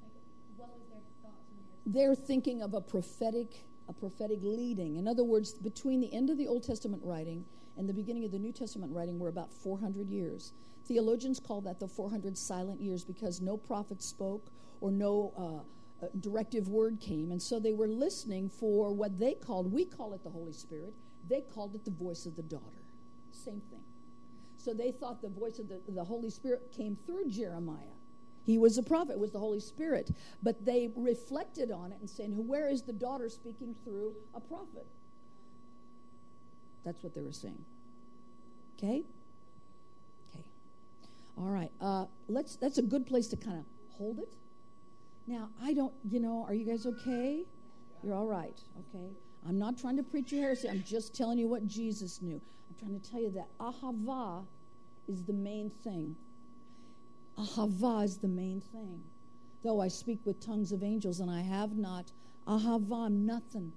like 0.01 0.17
what 0.57 0.73
was 0.73 0.89
their 0.89 1.05
thoughts 1.21 1.45
when 1.53 1.61
they 1.61 1.77
were? 1.77 1.93
they're 1.93 2.17
thinking 2.17 2.65
of 2.65 2.73
a 2.73 2.81
prophetic 2.81 3.69
a 3.85 3.93
prophetic 3.93 4.41
leading 4.41 4.97
in 4.97 5.05
other 5.05 5.23
words 5.23 5.53
between 5.53 6.01
the 6.01 6.09
end 6.09 6.33
of 6.33 6.41
the 6.41 6.49
old 6.49 6.65
testament 6.65 7.05
writing 7.05 7.45
and 7.77 7.87
the 7.87 7.93
beginning 7.93 8.25
of 8.25 8.31
the 8.31 8.39
new 8.39 8.51
testament 8.51 8.91
writing 8.93 9.19
were 9.19 9.29
about 9.29 9.51
400 9.53 10.09
years. 10.09 10.53
Theologians 10.85 11.39
call 11.39 11.61
that 11.61 11.79
the 11.79 11.87
400 11.87 12.37
silent 12.37 12.81
years 12.81 13.03
because 13.03 13.41
no 13.41 13.57
prophet 13.57 14.01
spoke 14.01 14.51
or 14.81 14.91
no 14.91 15.33
uh, 15.37 16.05
uh, 16.05 16.09
directive 16.19 16.67
word 16.67 16.99
came 16.99 17.31
and 17.31 17.41
so 17.41 17.59
they 17.59 17.73
were 17.73 17.87
listening 17.87 18.49
for 18.49 18.91
what 18.91 19.19
they 19.19 19.33
called 19.33 19.71
we 19.71 19.85
call 19.85 20.13
it 20.13 20.23
the 20.23 20.29
holy 20.29 20.53
spirit. 20.53 20.93
They 21.29 21.41
called 21.41 21.75
it 21.75 21.85
the 21.85 21.91
voice 21.91 22.25
of 22.25 22.35
the 22.35 22.41
daughter. 22.41 22.83
Same 23.31 23.61
thing. 23.69 23.83
So 24.57 24.73
they 24.73 24.91
thought 24.91 25.21
the 25.21 25.29
voice 25.29 25.59
of 25.59 25.69
the, 25.69 25.79
the 25.87 26.03
holy 26.03 26.29
spirit 26.29 26.71
came 26.75 26.95
through 27.05 27.29
jeremiah. 27.29 27.95
He 28.43 28.57
was 28.57 28.77
a 28.77 28.83
prophet, 28.83 29.19
was 29.19 29.31
the 29.31 29.39
Holy 29.39 29.59
Spirit. 29.59 30.11
But 30.41 30.65
they 30.65 30.91
reflected 30.95 31.71
on 31.71 31.91
it 31.91 31.99
and 31.99 32.09
saying, 32.09 32.31
Where 32.47 32.67
is 32.69 32.81
the 32.81 32.93
daughter 32.93 33.29
speaking 33.29 33.75
through 33.83 34.15
a 34.33 34.39
prophet? 34.39 34.87
That's 36.83 37.03
what 37.03 37.13
they 37.13 37.21
were 37.21 37.31
saying. 37.31 37.63
Okay? 38.77 39.03
Okay. 40.33 40.45
All 41.37 41.49
right. 41.49 41.71
Uh, 41.79 42.05
let's 42.27 42.55
that's 42.55 42.77
a 42.77 42.81
good 42.81 43.05
place 43.05 43.27
to 43.27 43.37
kind 43.37 43.59
of 43.59 43.65
hold 43.97 44.19
it. 44.19 44.33
Now, 45.27 45.49
I 45.63 45.73
don't, 45.73 45.93
you 46.09 46.19
know, 46.19 46.45
are 46.47 46.53
you 46.53 46.65
guys 46.65 46.85
okay? 46.85 47.45
You're 48.03 48.15
all 48.15 48.25
right. 48.25 48.59
Okay. 48.79 49.11
I'm 49.47 49.57
not 49.57 49.77
trying 49.77 49.97
to 49.97 50.03
preach 50.03 50.31
you 50.31 50.39
heresy. 50.41 50.69
I'm 50.69 50.83
just 50.83 51.15
telling 51.15 51.37
you 51.37 51.47
what 51.47 51.67
Jesus 51.67 52.21
knew. 52.21 52.41
I'm 52.69 52.75
trying 52.79 52.99
to 52.99 53.11
tell 53.11 53.21
you 53.21 53.31
that 53.31 53.47
ahava 53.59 54.45
is 55.07 55.23
the 55.23 55.33
main 55.33 55.69
thing. 55.69 56.15
Ahava 57.37 58.03
is 58.03 58.17
the 58.17 58.27
main 58.27 58.61
thing. 58.61 59.01
Though 59.63 59.79
I 59.79 59.87
speak 59.87 60.19
with 60.25 60.43
tongues 60.43 60.71
of 60.71 60.83
angels 60.83 61.19
and 61.19 61.29
I 61.29 61.41
have 61.41 61.77
not 61.77 62.11
ahava, 62.47 63.05
I'm 63.05 63.25
nothing. 63.25 63.71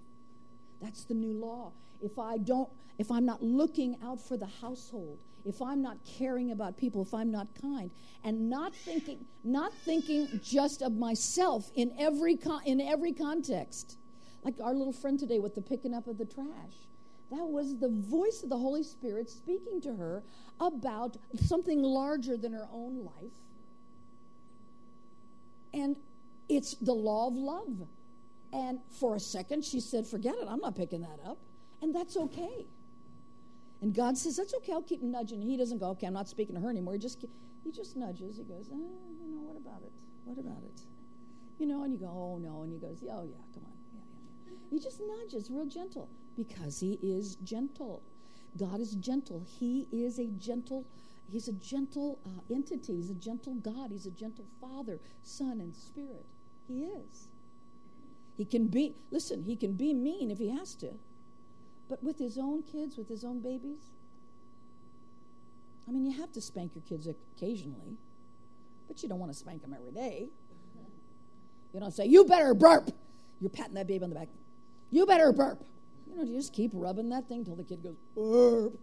That's 0.81 1.05
the 1.05 1.15
new 1.15 1.33
law. 1.33 1.73
If 2.03 2.19
I 2.19 2.39
don't, 2.39 2.69
if 2.99 3.11
I'm 3.11 3.25
not 3.25 3.43
looking 3.43 3.97
out 4.03 4.21
for 4.21 4.37
the 4.37 4.47
household, 4.47 5.23
if 5.45 5.61
I'm 5.61 5.83
not 5.83 5.99
caring 6.05 6.53
about 6.53 6.77
people, 6.77 7.03
if 7.03 7.13
I'm 7.13 7.31
not 7.31 7.49
kind, 7.61 7.91
and 8.23 8.49
not 8.49 8.75
thinking, 8.75 9.25
not 9.43 9.73
thinking 9.73 10.41
just 10.43 10.83
of 10.83 10.97
myself 10.97 11.71
in 11.75 11.95
every 11.99 12.37
con- 12.37 12.63
in 12.65 12.81
every 12.81 13.13
context, 13.13 13.99
like 14.43 14.55
our 14.63 14.75
little 14.75 14.93
friend 14.93 15.19
today 15.19 15.39
with 15.39 15.55
the 15.55 15.61
picking 15.61 15.93
up 15.93 16.07
of 16.07 16.19
the 16.19 16.25
trash. 16.25 16.89
That 17.31 17.47
was 17.47 17.79
the 17.79 17.89
voice 17.89 18.43
of 18.43 18.49
the 18.51 18.57
Holy 18.57 18.83
Spirit 18.83 19.29
speaking 19.29 19.81
to 19.83 19.95
her 19.97 20.23
about 20.61 21.17
something 21.47 21.83
larger 21.83 22.37
than 22.37 22.53
her 22.53 22.69
own 22.73 23.05
life. 23.05 23.33
And 25.73 25.97
it's 26.49 26.75
the 26.75 26.93
law 26.93 27.27
of 27.27 27.35
love. 27.35 27.89
And 28.53 28.79
for 29.01 29.17
a 29.17 29.21
second, 29.21 29.65
she 29.65 29.81
said, 29.81 30.07
Forget 30.07 30.35
it, 30.37 30.47
I'm 30.49 30.61
not 30.61 30.77
picking 30.77 31.01
that 31.01 31.19
up. 31.27 31.39
And 31.83 31.95
that's 31.95 32.17
okay. 32.17 32.67
And 33.85 33.95
God 33.95 34.17
says, 34.17 34.39
That's 34.39 34.55
okay, 34.55 34.73
I'll 34.73 34.81
keep 34.81 35.03
nudging. 35.03 35.43
He 35.43 35.59
doesn't 35.59 35.77
go, 35.77 35.91
Okay, 35.91 36.07
I'm 36.07 36.15
not 36.15 36.27
speaking 36.27 36.55
to 36.55 36.61
her 36.63 36.71
anymore. 36.71 36.95
He 36.95 36.99
just, 36.99 37.23
he 37.63 37.71
just 37.71 37.97
nudges. 37.97 38.39
He 38.39 38.45
goes, 38.45 38.71
eh, 38.73 38.77
You 38.77 39.29
know, 39.29 39.43
what 39.43 39.59
about 39.59 39.83
it? 39.83 39.93
What 40.25 40.39
about 40.39 40.63
it? 40.65 40.81
You 41.59 41.67
know, 41.67 41.85
and 41.85 41.93
you 41.93 41.99
go, 41.99 42.07
Oh, 42.07 42.39
no. 42.39 42.63
And 42.63 42.73
he 42.73 42.79
goes, 42.79 43.03
Oh, 43.03 43.25
yeah, 43.25 43.37
come 43.53 43.65
on. 43.67 43.77
Yeah, 43.93 44.01
yeah, 44.47 44.53
yeah. 44.53 44.53
He 44.71 44.79
just 44.79 45.03
nudges, 45.07 45.51
real 45.51 45.67
gentle, 45.67 46.09
because 46.35 46.81
he 46.81 46.99
is 47.03 47.37
gentle. 47.45 48.03
God 48.57 48.81
is 48.81 48.95
gentle. 48.95 49.45
He 49.47 49.87
is 49.93 50.19
a 50.19 50.29
gentle 50.29 50.87
He's 51.31 51.49
a 51.49 51.53
gentle 51.53 52.19
uh, 52.27 52.55
entity. 52.55 52.97
He's 52.97 53.11
a 53.11 53.15
gentle 53.15 53.55
God. 53.55 53.91
He's 53.91 54.07
a 54.07 54.11
gentle 54.11 54.45
Father, 54.61 55.01
Son, 55.23 55.59
and 55.61 55.75
Spirit. 55.75 56.27
He 56.69 56.85
is. 56.85 57.29
He 58.37 58.45
can 58.45 58.67
be, 58.67 58.95
listen, 59.11 59.43
he 59.43 59.57
can 59.57 59.73
be 59.73 59.95
mean 59.95 60.31
if 60.31 60.39
he 60.39 60.51
has 60.51 60.75
to. 60.77 60.93
But 61.89 62.03
with 62.03 62.19
his 62.19 62.39
own 62.39 62.63
kids, 62.63 62.97
with 62.97 63.09
his 63.09 63.25
own 63.25 63.41
babies, 63.41 63.81
I 65.87 65.91
mean, 65.91 66.05
you 66.07 66.13
have 66.19 66.33
to 66.33 66.41
spank 66.41 66.73
your 66.75 66.83
kids 66.89 67.07
occasionally, 67.07 67.99
but 68.89 69.03
you 69.03 69.09
don't 69.09 69.19
want 69.19 69.33
to 69.33 69.39
spank 69.39 69.63
them 69.63 69.75
every 69.75 69.93
day. 69.93 70.29
You 71.73 71.81
don't 71.81 71.93
say, 71.93 72.07
you 72.07 72.25
better 72.25 72.55
burp. 72.55 72.91
You're 73.41 73.51
patting 73.51 73.75
that 73.75 73.87
baby 73.87 74.05
on 74.05 74.11
the 74.11 74.17
back. 74.17 74.29
You 74.91 75.05
better 75.07 75.33
burp. 75.33 75.63
You 76.09 76.17
know, 76.17 76.23
you 76.23 76.37
just 76.37 76.53
keep 76.53 76.71
rubbing 76.73 77.09
that 77.11 77.29
thing 77.29 77.45
till 77.45 77.57
the 77.57 77.65
kid 77.65 77.83
goes, 77.83 77.97
burp. 78.15 78.79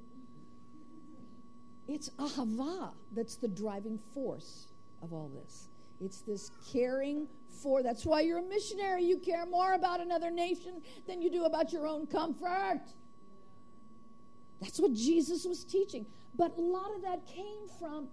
It's 1.87 2.09
ahava 2.19 2.91
that's 3.13 3.35
the 3.37 3.47
driving 3.47 3.99
force 4.13 4.67
of 5.01 5.13
all 5.13 5.31
this. 5.33 5.67
It's 6.03 6.21
this 6.21 6.51
caring 6.71 7.27
for. 7.61 7.83
That's 7.83 8.05
why 8.05 8.21
you're 8.21 8.39
a 8.39 8.43
missionary. 8.43 9.03
You 9.03 9.17
care 9.17 9.45
more 9.45 9.73
about 9.73 10.01
another 10.01 10.31
nation 10.31 10.81
than 11.07 11.21
you 11.21 11.29
do 11.29 11.45
about 11.45 11.71
your 11.71 11.85
own 11.87 12.07
comfort. 12.07 12.81
That's 14.59 14.79
what 14.79 14.93
Jesus 14.93 15.45
was 15.45 15.63
teaching. 15.63 16.05
But 16.35 16.57
a 16.57 16.61
lot 16.61 16.95
of 16.95 17.01
that 17.03 17.25
came 17.25 17.67
from, 17.79 18.07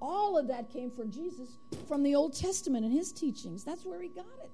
all 0.00 0.36
of 0.38 0.48
that 0.48 0.72
came 0.72 0.90
from 0.90 1.10
Jesus 1.10 1.58
from 1.88 2.02
the 2.02 2.14
Old 2.14 2.36
Testament 2.36 2.84
and 2.84 2.92
his 2.92 3.12
teachings. 3.12 3.64
That's 3.64 3.84
where 3.84 4.00
he 4.00 4.08
got 4.08 4.26
it. 4.42 4.52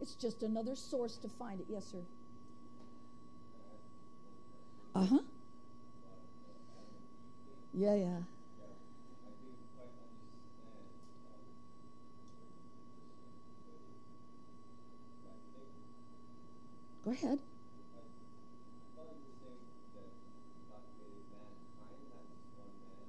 It's 0.00 0.14
just 0.14 0.42
another 0.42 0.76
source 0.76 1.16
to 1.18 1.28
find 1.28 1.60
it. 1.60 1.66
Yes, 1.68 1.86
sir. 1.90 1.98
Uh 4.94 5.06
huh. 5.06 5.18
Yeah, 7.74 7.94
yeah. 7.94 8.18
Go 17.08 17.14
ahead. 17.14 17.38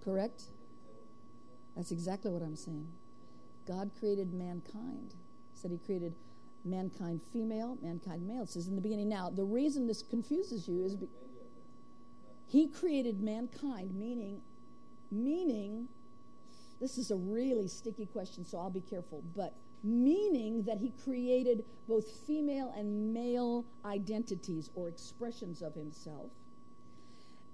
Correct? 0.05 0.43
That's 1.75 1.91
exactly 1.91 2.31
what 2.31 2.41
I'm 2.41 2.55
saying. 2.55 2.87
God 3.67 3.91
created 3.99 4.33
mankind. 4.33 5.15
He 5.53 5.59
said 5.59 5.71
he 5.71 5.79
created 5.79 6.15
mankind 6.63 7.19
female, 7.33 7.77
mankind 7.81 8.25
male. 8.25 8.43
It 8.43 8.49
says 8.49 8.69
in 8.69 8.75
the 8.75 8.81
beginning. 8.81 9.09
Now, 9.09 9.29
the 9.29 9.43
reason 9.43 9.85
this 9.85 10.01
confuses 10.01 10.69
you 10.69 10.85
is 10.85 10.95
be- 10.95 11.09
he 12.47 12.69
created 12.69 13.19
mankind, 13.19 13.93
meaning, 13.95 14.39
meaning, 15.11 15.89
this 16.79 16.97
is 16.97 17.11
a 17.11 17.17
really 17.17 17.67
sticky 17.67 18.05
question, 18.05 18.45
so 18.45 18.59
I'll 18.59 18.69
be 18.69 18.79
careful. 18.79 19.23
But 19.35 19.55
meaning 19.83 20.63
that 20.63 20.77
he 20.77 20.91
created 21.03 21.63
both 21.87 22.09
female 22.27 22.73
and 22.77 23.13
male 23.13 23.65
identities 23.85 24.69
or 24.75 24.87
expressions 24.87 25.61
of 25.61 25.73
himself. 25.75 26.31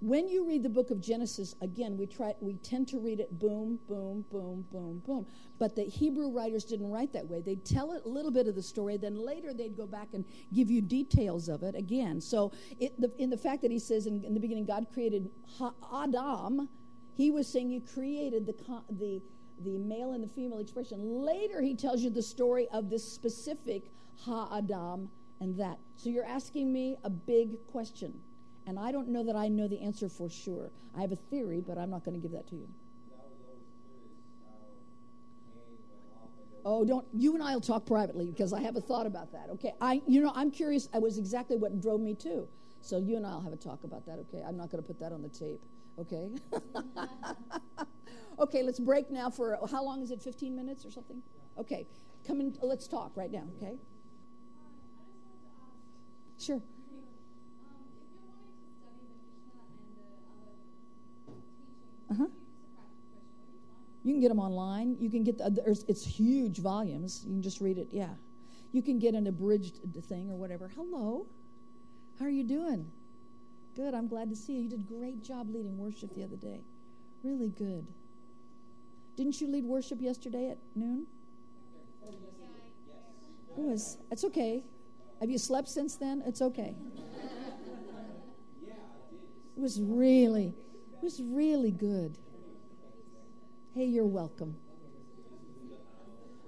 When 0.00 0.28
you 0.28 0.46
read 0.46 0.62
the 0.62 0.68
book 0.68 0.90
of 0.90 1.00
Genesis, 1.00 1.54
again, 1.62 1.96
we 1.96 2.06
try 2.06 2.34
we 2.40 2.54
tend 2.54 2.86
to 2.88 2.98
read 2.98 3.18
it 3.18 3.38
boom, 3.38 3.78
boom, 3.88 4.26
boom, 4.30 4.66
boom, 4.70 5.02
boom. 5.06 5.26
But 5.58 5.74
the 5.74 5.84
Hebrew 5.84 6.30
writers 6.30 6.64
didn't 6.64 6.90
write 6.90 7.14
that 7.14 7.26
way. 7.26 7.40
They'd 7.40 7.64
tell 7.64 7.92
it 7.92 8.02
a 8.04 8.08
little 8.08 8.30
bit 8.30 8.46
of 8.46 8.54
the 8.54 8.62
story, 8.62 8.98
then 8.98 9.16
later 9.16 9.54
they'd 9.54 9.76
go 9.76 9.86
back 9.86 10.08
and 10.12 10.22
give 10.52 10.70
you 10.70 10.82
details 10.82 11.48
of 11.48 11.62
it 11.62 11.74
again. 11.74 12.20
So, 12.20 12.52
it, 12.78 13.00
the, 13.00 13.10
in 13.18 13.30
the 13.30 13.38
fact 13.38 13.62
that 13.62 13.70
he 13.70 13.78
says 13.78 14.06
in, 14.06 14.22
in 14.22 14.34
the 14.34 14.40
beginning, 14.40 14.66
God 14.66 14.86
created 14.92 15.30
ha- 15.58 15.72
Adam, 15.94 16.68
he 17.16 17.30
was 17.30 17.48
saying 17.48 17.70
he 17.70 17.80
created 17.80 18.44
the 18.44 18.54
the 18.90 19.22
the 19.64 19.78
male 19.78 20.12
and 20.12 20.22
the 20.22 20.28
female 20.28 20.58
expression. 20.58 20.98
Later, 21.24 21.60
he 21.60 21.74
tells 21.74 22.02
you 22.02 22.10
the 22.10 22.22
story 22.22 22.68
of 22.72 22.90
this 22.90 23.04
specific 23.04 23.90
Ha 24.24 24.48
Adam 24.58 25.08
and 25.40 25.58
that. 25.58 25.78
So 25.96 26.08
you're 26.08 26.24
asking 26.24 26.72
me 26.72 26.96
a 27.04 27.10
big 27.10 27.66
question, 27.66 28.14
and 28.66 28.78
I 28.78 28.92
don't 28.92 29.08
know 29.08 29.24
that 29.24 29.36
I 29.36 29.48
know 29.48 29.68
the 29.68 29.80
answer 29.80 30.08
for 30.08 30.28
sure. 30.28 30.70
I 30.96 31.00
have 31.00 31.12
a 31.12 31.16
theory, 31.16 31.62
but 31.66 31.78
I'm 31.78 31.90
not 31.90 32.04
going 32.04 32.14
to 32.14 32.20
give 32.20 32.32
that 32.32 32.48
to 32.48 32.56
you. 32.56 32.68
Oh, 36.68 36.84
don't 36.84 37.06
you 37.12 37.32
and 37.34 37.42
I'll 37.44 37.60
talk 37.60 37.86
privately 37.86 38.26
because 38.26 38.52
I 38.52 38.60
have 38.60 38.74
a 38.74 38.80
thought 38.80 39.06
about 39.06 39.30
that. 39.32 39.50
Okay, 39.50 39.72
I 39.80 40.02
you 40.08 40.20
know 40.20 40.32
I'm 40.34 40.50
curious. 40.50 40.88
It 40.92 41.00
was 41.00 41.16
exactly 41.16 41.56
what 41.56 41.80
drove 41.80 42.00
me 42.00 42.14
too. 42.14 42.48
So 42.80 42.98
you 42.98 43.16
and 43.16 43.24
I'll 43.24 43.40
have 43.40 43.52
a 43.52 43.56
talk 43.56 43.84
about 43.84 44.04
that. 44.06 44.18
Okay, 44.18 44.42
I'm 44.46 44.56
not 44.56 44.70
going 44.72 44.82
to 44.82 44.86
put 44.86 44.98
that 44.98 45.12
on 45.12 45.22
the 45.22 45.28
tape. 45.28 45.62
Okay. 45.98 46.28
okay, 48.38 48.62
let's 48.62 48.78
break 48.78 49.10
now 49.10 49.30
for 49.30 49.58
how 49.70 49.84
long 49.84 50.02
is 50.02 50.10
it? 50.10 50.22
15 50.22 50.54
minutes 50.54 50.84
or 50.84 50.90
something? 50.90 51.22
Okay, 51.58 51.86
come 52.26 52.40
in. 52.40 52.56
Let's 52.62 52.86
talk 52.86 53.12
right 53.16 53.30
now. 53.30 53.44
Okay. 53.56 53.76
Sure. 56.38 56.60
Uh-huh. 62.10 62.26
You 64.04 64.12
can 64.12 64.20
get 64.20 64.28
them 64.28 64.38
online. 64.38 64.96
You 65.00 65.10
can 65.10 65.24
get 65.24 65.38
the, 65.38 65.84
it's 65.88 66.06
huge 66.06 66.58
volumes. 66.58 67.24
You 67.24 67.32
can 67.32 67.42
just 67.42 67.60
read 67.60 67.78
it. 67.78 67.88
Yeah, 67.90 68.10
you 68.72 68.82
can 68.82 68.98
get 68.98 69.14
an 69.14 69.26
abridged 69.26 69.78
thing 70.04 70.30
or 70.30 70.36
whatever. 70.36 70.70
Hello, 70.76 71.26
how 72.18 72.26
are 72.26 72.30
you 72.30 72.44
doing? 72.44 72.90
Good. 73.74 73.94
I'm 73.94 74.08
glad 74.08 74.30
to 74.30 74.36
see 74.36 74.54
you. 74.54 74.62
You 74.62 74.68
did 74.70 74.80
a 74.80 74.82
great 74.84 75.22
job 75.22 75.48
leading 75.50 75.76
worship 75.76 76.14
the 76.14 76.22
other 76.22 76.36
day. 76.36 76.60
Really 77.24 77.48
good. 77.48 77.86
Didn't 79.16 79.40
you 79.40 79.48
lead 79.48 79.64
worship 79.64 80.00
yesterday 80.00 80.50
at 80.50 80.58
noon? 80.74 81.06
It 83.56 83.62
was. 83.62 83.96
It's 84.10 84.24
okay. 84.24 84.62
Have 85.20 85.30
you 85.30 85.38
slept 85.38 85.68
since 85.68 85.96
then? 85.96 86.22
It's 86.26 86.42
okay. 86.42 86.74
It 89.56 89.60
was 89.60 89.80
really, 89.80 90.54
it 90.92 91.02
was 91.02 91.22
really 91.22 91.70
good. 91.70 92.18
Hey, 93.74 93.86
you're 93.86 94.04
welcome. 94.04 94.54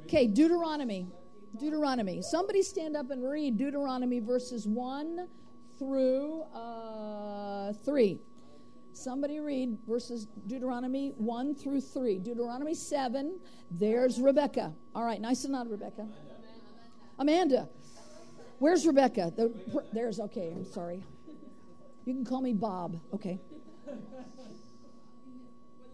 Okay, 0.05 0.27
Deuteronomy. 0.27 1.07
Deuteronomy. 1.59 2.21
Somebody 2.21 2.63
stand 2.63 2.97
up 2.97 3.11
and 3.11 3.27
read 3.27 3.57
Deuteronomy 3.57 4.21
verses 4.21 4.67
1 4.67 5.27
through 5.79 6.43
uh, 6.55 7.73
3. 7.73 8.21
Somebody 8.99 9.39
read 9.39 9.79
verses 9.87 10.27
Deuteronomy 10.49 11.13
1 11.19 11.55
through 11.55 11.81
3. 11.83 12.19
Deuteronomy 12.19 12.75
7, 12.75 13.39
there's 13.71 14.21
Rebecca. 14.21 14.75
All 14.93 15.05
right, 15.05 15.21
nice 15.21 15.45
and 15.45 15.53
loud, 15.53 15.71
Rebecca. 15.71 16.05
Amanda. 17.17 17.69
Where's 18.59 18.85
Rebecca? 18.89 19.33
The, 19.37 19.55
there's, 19.93 20.19
okay, 20.19 20.53
I'm 20.53 20.65
sorry. 20.65 21.05
You 22.07 22.15
can 22.15 22.25
call 22.25 22.41
me 22.43 22.53
Bob. 22.55 22.99
Okay. 23.15 23.39
When 23.87 23.95
the 23.95 24.03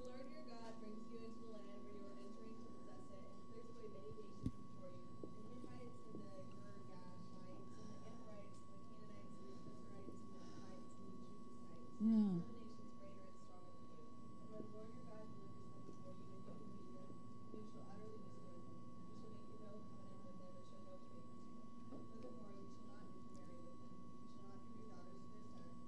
Lord 0.09 0.25
your 0.33 0.41
God 0.49 0.73
brings 0.81 1.05
you 1.13 1.21
into 1.29 1.45
the 1.45 1.61
land 1.61 1.85
where 1.85 2.01
you 2.01 2.09
are 2.09 2.17
entering 2.25 2.57
to 2.57 2.73
possess 2.73 3.05
it, 3.13 3.21
and 3.21 3.37
clears 3.53 3.69
away 3.85 4.01
many 4.01 4.17
nations 4.17 4.49
before 4.49 4.89
you, 4.97 5.13
the 5.21 5.45
Hittites 5.53 5.93
and 6.09 6.25
the 6.25 6.25
Girgashites 6.25 6.89
and 6.89 6.89
the 6.89 6.97
Amorites 7.21 7.69
and 7.69 7.85
the 7.85 8.01
Canaanites 8.01 8.49
and 8.65 8.97
the 8.97 9.13
Perizzites 9.13 9.61
and 9.61 10.41
the 10.41 10.49
Hittites 10.57 10.89
and 10.89 11.05
the 11.05 11.21
Jebusites, 11.21 11.53
Yeah. 12.01 12.09
all 12.09 12.49
the 12.49 12.65
nations 12.65 12.95
greater 12.95 13.25
and 13.25 13.35
stronger 13.45 13.75
than 13.75 13.91
you. 13.91 14.01
And 14.45 14.49
when 14.55 14.63
the 14.65 14.73
Lord 14.77 14.89
your 14.95 15.05
God 15.11 15.25
delivers 15.35 15.67
them 15.75 15.83
before 15.85 16.15
you, 16.15 16.31
and 16.31 16.45
you 16.45 16.55
can 16.55 16.59
meet 16.71 16.93
them, 16.95 17.11
you 17.51 17.61
shall 17.75 17.87
utterly 17.91 18.21
destroy 18.23 18.55
them. 18.55 18.77
You 19.11 19.19
shall 19.25 19.35
make 19.35 19.49
no 19.51 19.67
covenant 19.67 20.23
with 20.23 20.39
them, 20.39 20.55
and 20.55 20.63
shall 20.71 20.85
no 20.85 20.95
treaty 21.11 21.33
with 21.35 21.57
them. 21.59 21.67
Furthermore, 21.91 22.55
you 22.61 22.69
shall 22.71 22.87
not 22.93 23.09
intermarry 23.09 23.61
with 23.65 23.79
them. 23.81 23.93
You 24.05 24.29
shall 24.37 24.45
not 24.45 24.59
give 24.61 24.77
your 24.77 24.89
daughters 24.93 25.17
to 25.25 25.29
their 25.33 25.49
sons, 25.49 25.81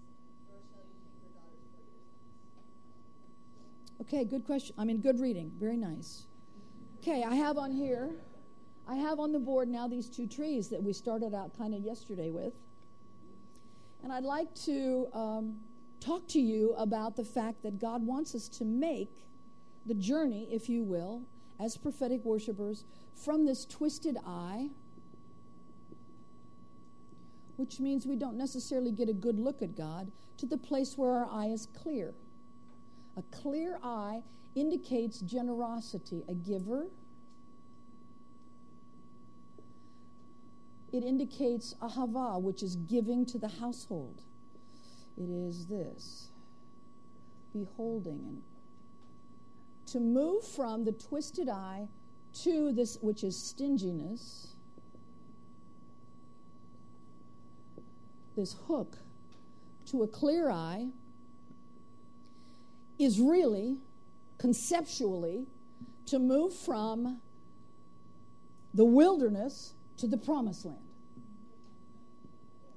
nor 0.48 0.58
shall 0.66 0.84
you 0.88 0.96
take 1.04 1.18
their 1.20 1.34
daughters 1.36 1.64
for 1.68 1.82
your 1.84 2.00
sons. 2.06 2.34
Okay, 4.08 4.24
good 4.24 4.44
question. 4.44 4.74
I 4.78 4.84
mean, 4.84 5.00
good 5.00 5.18
reading. 5.18 5.50
Very 5.58 5.76
nice. 5.76 6.26
Okay, 6.98 7.24
I 7.24 7.34
have 7.34 7.58
on 7.58 7.72
here, 7.72 8.10
I 8.86 8.94
have 8.94 9.18
on 9.18 9.32
the 9.32 9.38
board 9.40 9.68
now 9.68 9.88
these 9.88 10.08
two 10.08 10.28
trees 10.28 10.68
that 10.68 10.80
we 10.80 10.92
started 10.92 11.34
out 11.34 11.58
kind 11.58 11.74
of 11.74 11.80
yesterday 11.80 12.30
with. 12.30 12.52
And 14.04 14.12
I'd 14.12 14.22
like 14.22 14.54
to 14.66 15.08
um, 15.12 15.56
talk 15.98 16.28
to 16.28 16.40
you 16.40 16.72
about 16.74 17.16
the 17.16 17.24
fact 17.24 17.64
that 17.64 17.80
God 17.80 18.06
wants 18.06 18.36
us 18.36 18.48
to 18.50 18.64
make 18.64 19.10
the 19.86 19.94
journey, 19.94 20.48
if 20.52 20.68
you 20.68 20.84
will, 20.84 21.22
as 21.58 21.76
prophetic 21.76 22.24
worshipers, 22.24 22.84
from 23.16 23.44
this 23.44 23.64
twisted 23.64 24.18
eye, 24.24 24.68
which 27.56 27.80
means 27.80 28.06
we 28.06 28.14
don't 28.14 28.36
necessarily 28.36 28.92
get 28.92 29.08
a 29.08 29.14
good 29.14 29.38
look 29.38 29.62
at 29.62 29.76
God, 29.76 30.12
to 30.36 30.46
the 30.46 30.58
place 30.58 30.96
where 30.96 31.10
our 31.10 31.28
eye 31.28 31.46
is 31.46 31.66
clear. 31.74 32.14
A 33.16 33.22
clear 33.30 33.78
eye 33.82 34.22
indicates 34.54 35.20
generosity, 35.20 36.22
a 36.28 36.34
giver. 36.34 36.86
It 40.92 41.02
indicates 41.04 41.74
ahava, 41.80 42.40
which 42.40 42.62
is 42.62 42.76
giving 42.76 43.26
to 43.26 43.38
the 43.38 43.48
household. 43.48 44.22
It 45.16 45.30
is 45.30 45.66
this 45.66 46.28
beholding 47.52 48.20
and 48.26 48.42
to 49.86 50.00
move 50.00 50.44
from 50.44 50.84
the 50.84 50.92
twisted 50.92 51.48
eye 51.48 51.88
to 52.42 52.72
this, 52.72 52.98
which 53.00 53.24
is 53.24 53.36
stinginess, 53.36 54.48
this 58.36 58.56
hook, 58.66 58.98
to 59.86 60.02
a 60.02 60.08
clear 60.08 60.50
eye 60.50 60.88
is 62.98 63.20
really 63.20 63.78
conceptually 64.38 65.46
to 66.06 66.18
move 66.18 66.54
from 66.54 67.20
the 68.74 68.84
wilderness 68.84 69.74
to 69.98 70.06
the 70.06 70.16
promised 70.16 70.64
land. 70.64 70.78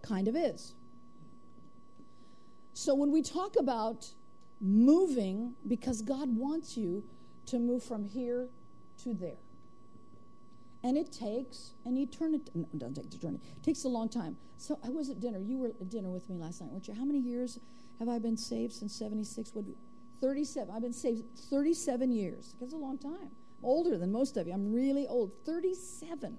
Kind 0.02 0.28
of 0.28 0.36
is. 0.36 0.74
So 2.74 2.96
when 2.96 3.12
we 3.12 3.22
talk 3.22 3.56
about 3.58 4.08
moving, 4.62 5.56
because 5.68 6.02
God 6.02 6.36
wants 6.36 6.78
you 6.78 7.04
to 7.48 7.60
move 7.60 7.84
from 7.84 8.06
here 8.06 8.48
to 9.04 9.14
there. 9.14 9.38
And 10.84 10.98
it 10.98 11.12
takes 11.12 11.72
an 11.86 11.98
eternity. 11.98 12.52
No, 12.56 12.68
it 12.74 12.80
doesn't 12.80 12.96
take 12.96 13.14
eternity. 13.16 13.44
It 13.58 13.64
takes 13.64 13.84
a 13.84 13.90
long 13.90 14.08
time. 14.08 14.38
So 14.58 14.80
I 14.84 14.90
was 14.90 15.10
at 15.10 15.20
dinner. 15.20 15.40
You 15.40 15.58
were 15.58 15.68
at 15.68 15.90
dinner 15.90 16.10
with 16.10 16.30
me 16.30 16.38
last 16.38 16.62
night, 16.62 16.70
weren't 16.72 16.88
you? 16.88 16.94
How 16.94 17.04
many 17.04 17.20
years 17.20 17.60
have 18.00 18.08
I 18.08 18.18
been 18.20 18.38
saved 18.38 18.74
since 18.74 18.96
76? 18.96 19.54
What, 19.54 19.66
37. 20.22 20.74
I've 20.74 20.82
been 20.82 20.94
saved 20.94 21.24
37 21.50 22.12
years. 22.12 22.56
That's 22.60 22.74
a 22.74 22.78
long 22.78 22.98
time. 22.98 23.30
I'm 23.60 23.66
older 23.66 23.98
than 23.98 24.12
most 24.12 24.38
of 24.38 24.48
you. 24.48 24.54
I'm 24.54 24.74
really 24.74 25.08
old. 25.08 25.32
37. 25.46 26.38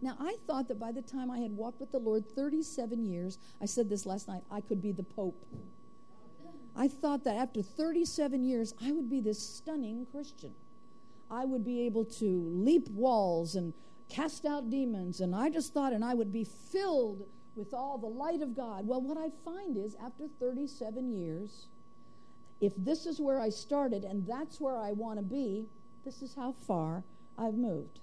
Now, 0.00 0.16
I 0.18 0.36
thought 0.46 0.68
that 0.68 0.80
by 0.80 0.90
the 0.90 1.02
time 1.02 1.30
I 1.30 1.38
had 1.38 1.52
walked 1.52 1.80
with 1.80 1.92
the 1.92 1.98
Lord 1.98 2.26
37 2.26 3.04
years, 3.04 3.38
I 3.60 3.66
said 3.66 3.88
this 3.88 4.04
last 4.04 4.26
night, 4.26 4.42
I 4.50 4.60
could 4.60 4.82
be 4.82 4.90
the 4.90 5.04
Pope. 5.04 5.46
I 6.74 6.88
thought 6.88 7.24
that 7.24 7.36
after 7.36 7.62
37 7.62 8.42
years, 8.42 8.74
I 8.82 8.90
would 8.92 9.08
be 9.08 9.20
this 9.20 9.38
stunning 9.38 10.06
Christian. 10.10 10.54
I 11.30 11.44
would 11.44 11.64
be 11.64 11.82
able 11.82 12.04
to 12.04 12.50
leap 12.52 12.88
walls 12.88 13.54
and 13.54 13.72
cast 14.08 14.44
out 14.44 14.70
demons, 14.70 15.20
and 15.20 15.34
I 15.34 15.50
just 15.50 15.72
thought, 15.72 15.92
and 15.92 16.04
I 16.04 16.14
would 16.14 16.32
be 16.32 16.44
filled 16.44 17.26
with 17.54 17.72
all 17.72 17.98
the 17.98 18.06
light 18.06 18.42
of 18.42 18.56
God. 18.56 18.86
Well, 18.86 19.00
what 19.00 19.16
I 19.16 19.30
find 19.44 19.76
is 19.76 19.94
after 20.02 20.26
37 20.40 21.12
years, 21.12 21.68
if 22.62 22.72
this 22.76 23.06
is 23.06 23.20
where 23.20 23.40
I 23.40 23.48
started 23.48 24.04
and 24.04 24.24
that's 24.24 24.60
where 24.60 24.78
I 24.78 24.92
want 24.92 25.18
to 25.18 25.24
be, 25.24 25.66
this 26.04 26.22
is 26.22 26.32
how 26.32 26.54
far 26.64 27.02
I've 27.36 27.54
moved. 27.54 27.98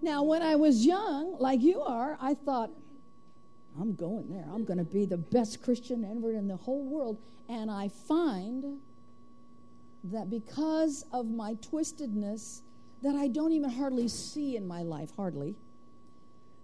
Now, 0.00 0.22
when 0.22 0.40
I 0.40 0.56
was 0.56 0.86
young, 0.86 1.36
like 1.38 1.60
you 1.60 1.82
are, 1.82 2.16
I 2.18 2.32
thought, 2.32 2.70
I'm 3.78 3.94
going 3.94 4.30
there. 4.30 4.46
I'm 4.50 4.64
going 4.64 4.78
to 4.78 4.84
be 4.84 5.04
the 5.04 5.18
best 5.18 5.62
Christian 5.62 6.02
ever 6.02 6.32
in 6.32 6.48
the 6.48 6.56
whole 6.56 6.82
world. 6.82 7.18
And 7.50 7.70
I 7.70 7.88
find 7.88 8.80
that 10.12 10.30
because 10.30 11.04
of 11.12 11.26
my 11.26 11.54
twistedness, 11.54 12.60
that 13.02 13.14
I 13.14 13.28
don't 13.28 13.52
even 13.52 13.70
hardly 13.70 14.08
see 14.08 14.56
in 14.56 14.66
my 14.66 14.82
life, 14.82 15.10
hardly, 15.16 15.54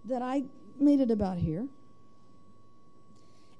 that 0.05 0.21
I 0.21 0.43
made 0.79 0.99
it 0.99 1.11
about 1.11 1.37
here. 1.37 1.67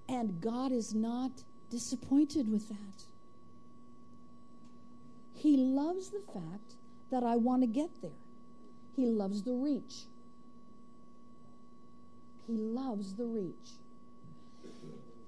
And 0.08 0.40
God 0.42 0.72
is 0.72 0.94
not 0.94 1.32
disappointed 1.70 2.52
with 2.52 2.68
that. 2.70 3.04
He 5.34 5.58
loves 5.58 6.10
the 6.10 6.22
fact 6.34 6.76
that 7.12 7.24
I 7.24 7.36
want 7.36 7.62
to 7.62 7.68
get 7.68 7.90
there. 8.02 8.12
He 8.96 9.06
loves 9.06 9.44
the 9.44 9.54
reach. 9.54 10.06
He 12.48 12.58
loves 12.58 13.14
the 13.14 13.26
reach. 13.26 13.80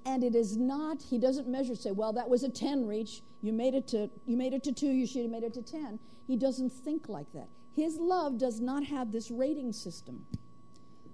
And 0.07 0.23
it 0.23 0.35
is 0.35 0.55
not, 0.55 1.01
he 1.01 1.19
doesn't 1.19 1.49
measure, 1.49 1.75
say, 1.75 1.91
well, 1.91 2.13
that 2.13 2.29
was 2.29 2.43
a 2.43 2.49
10 2.49 2.87
reach. 2.87 3.21
You 3.41 3.51
made 3.51 3.73
it 3.73 3.89
to 3.89 4.09
you 4.25 4.37
made 4.37 4.53
it 4.53 4.63
to 4.63 4.71
two, 4.71 4.87
you 4.87 5.05
should 5.05 5.23
have 5.23 5.31
made 5.31 5.43
it 5.43 5.53
to 5.55 5.61
10. 5.61 5.99
He 6.25 6.37
doesn't 6.37 6.69
think 6.69 7.09
like 7.09 7.31
that. 7.33 7.49
His 7.75 7.97
love 7.97 8.37
does 8.37 8.61
not 8.61 8.85
have 8.85 9.11
this 9.11 9.29
rating 9.29 9.73
system. 9.73 10.25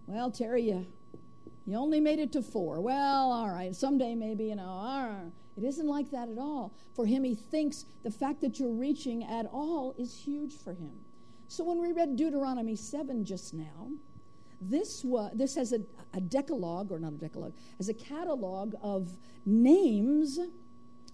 Well, 0.06 0.30
Terry, 0.30 0.62
you, 0.62 0.86
you 1.66 1.76
only 1.76 2.00
made 2.00 2.20
it 2.20 2.32
to 2.34 2.44
four. 2.44 2.82
Well, 2.82 3.32
all 3.32 3.50
right, 3.50 3.76
someday 3.76 4.14
maybe, 4.14 4.46
you 4.46 4.56
know, 4.56 4.64
right. 4.64 5.32
It 5.58 5.64
isn't 5.64 5.88
like 5.88 6.12
that 6.12 6.30
at 6.30 6.38
all. 6.38 6.74
For 6.96 7.06
him, 7.06 7.24
he 7.24 7.36
thinks 7.36 7.86
the 8.04 8.12
fact 8.12 8.42
that 8.42 8.60
you're 8.60 8.74
reaching 8.74 9.24
at 9.24 9.48
all 9.48 9.96
is 9.98 10.16
huge 10.16 10.54
for 10.54 10.74
him. 10.74 10.94
So 11.48 11.64
when 11.64 11.80
we 11.80 11.92
read 11.92 12.16
Deuteronomy 12.16 12.76
7 12.76 13.26
just 13.26 13.54
now, 13.54 13.90
this 14.70 15.04
was 15.04 15.32
this 15.36 15.56
has 15.56 15.74
a, 15.74 15.80
a 16.14 16.22
decalogue 16.22 16.92
or 16.92 17.00
not 17.00 17.14
a 17.14 17.18
decalogue 17.18 17.54
as 17.80 17.90
a 17.90 17.94
catalog 17.94 18.76
of 18.82 19.10
names 19.46 20.40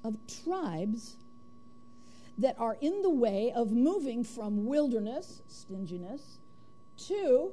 of 0.04 0.16
tribes 0.44 1.18
that 2.38 2.56
are 2.58 2.78
in 2.82 3.02
the 3.02 3.10
way 3.10 3.52
of 3.56 3.72
moving 3.72 4.24
from 4.24 4.66
wilderness 4.66 5.42
stinginess 5.48 6.38
to 6.98 7.52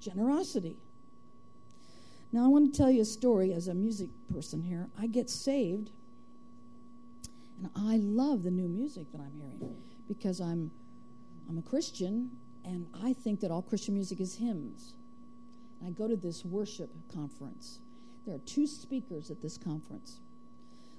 generosity. 0.00 0.76
Now 2.32 2.44
i 2.44 2.48
want 2.48 2.72
to 2.72 2.76
tell 2.76 2.90
you 2.90 3.02
a 3.02 3.06
story 3.06 3.52
as 3.52 3.68
a 3.68 3.74
music 3.74 4.10
person 4.32 4.62
here. 4.62 4.88
I 4.98 5.06
get 5.06 5.30
saved 5.30 5.90
and 7.58 7.70
i 7.76 7.96
love 7.96 8.42
the 8.42 8.50
new 8.50 8.68
music 8.68 9.10
that 9.12 9.20
i'm 9.20 9.32
hearing 9.32 9.76
because 10.06 10.40
i'm 10.40 10.70
i'm 11.48 11.58
a 11.58 11.62
christian 11.62 12.30
and 12.64 12.86
i 13.02 13.12
think 13.12 13.40
that 13.40 13.50
all 13.50 13.62
christian 13.62 13.94
music 13.94 14.20
is 14.20 14.36
hymns 14.36 14.94
I 15.84 15.90
go 15.90 16.08
to 16.08 16.16
this 16.16 16.44
worship 16.44 16.90
conference. 17.12 17.80
There 18.26 18.34
are 18.34 18.40
two 18.40 18.66
speakers 18.66 19.30
at 19.30 19.40
this 19.40 19.56
conference. 19.56 20.20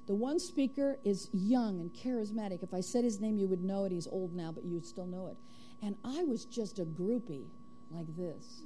The 0.07 0.15
one 0.15 0.39
speaker 0.39 0.97
is 1.03 1.29
young 1.31 1.79
and 1.79 1.93
charismatic. 1.93 2.63
If 2.63 2.73
I 2.73 2.81
said 2.81 3.03
his 3.03 3.19
name, 3.19 3.37
you 3.37 3.47
would 3.47 3.63
know 3.63 3.85
it. 3.85 3.91
He's 3.91 4.07
old 4.07 4.33
now, 4.33 4.51
but 4.51 4.65
you'd 4.65 4.85
still 4.85 5.05
know 5.05 5.27
it. 5.27 5.37
And 5.85 5.95
I 6.03 6.23
was 6.23 6.45
just 6.45 6.79
a 6.79 6.85
groupie 6.85 7.45
like 7.91 8.07
this. 8.17 8.63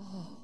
Oh. 0.00 0.38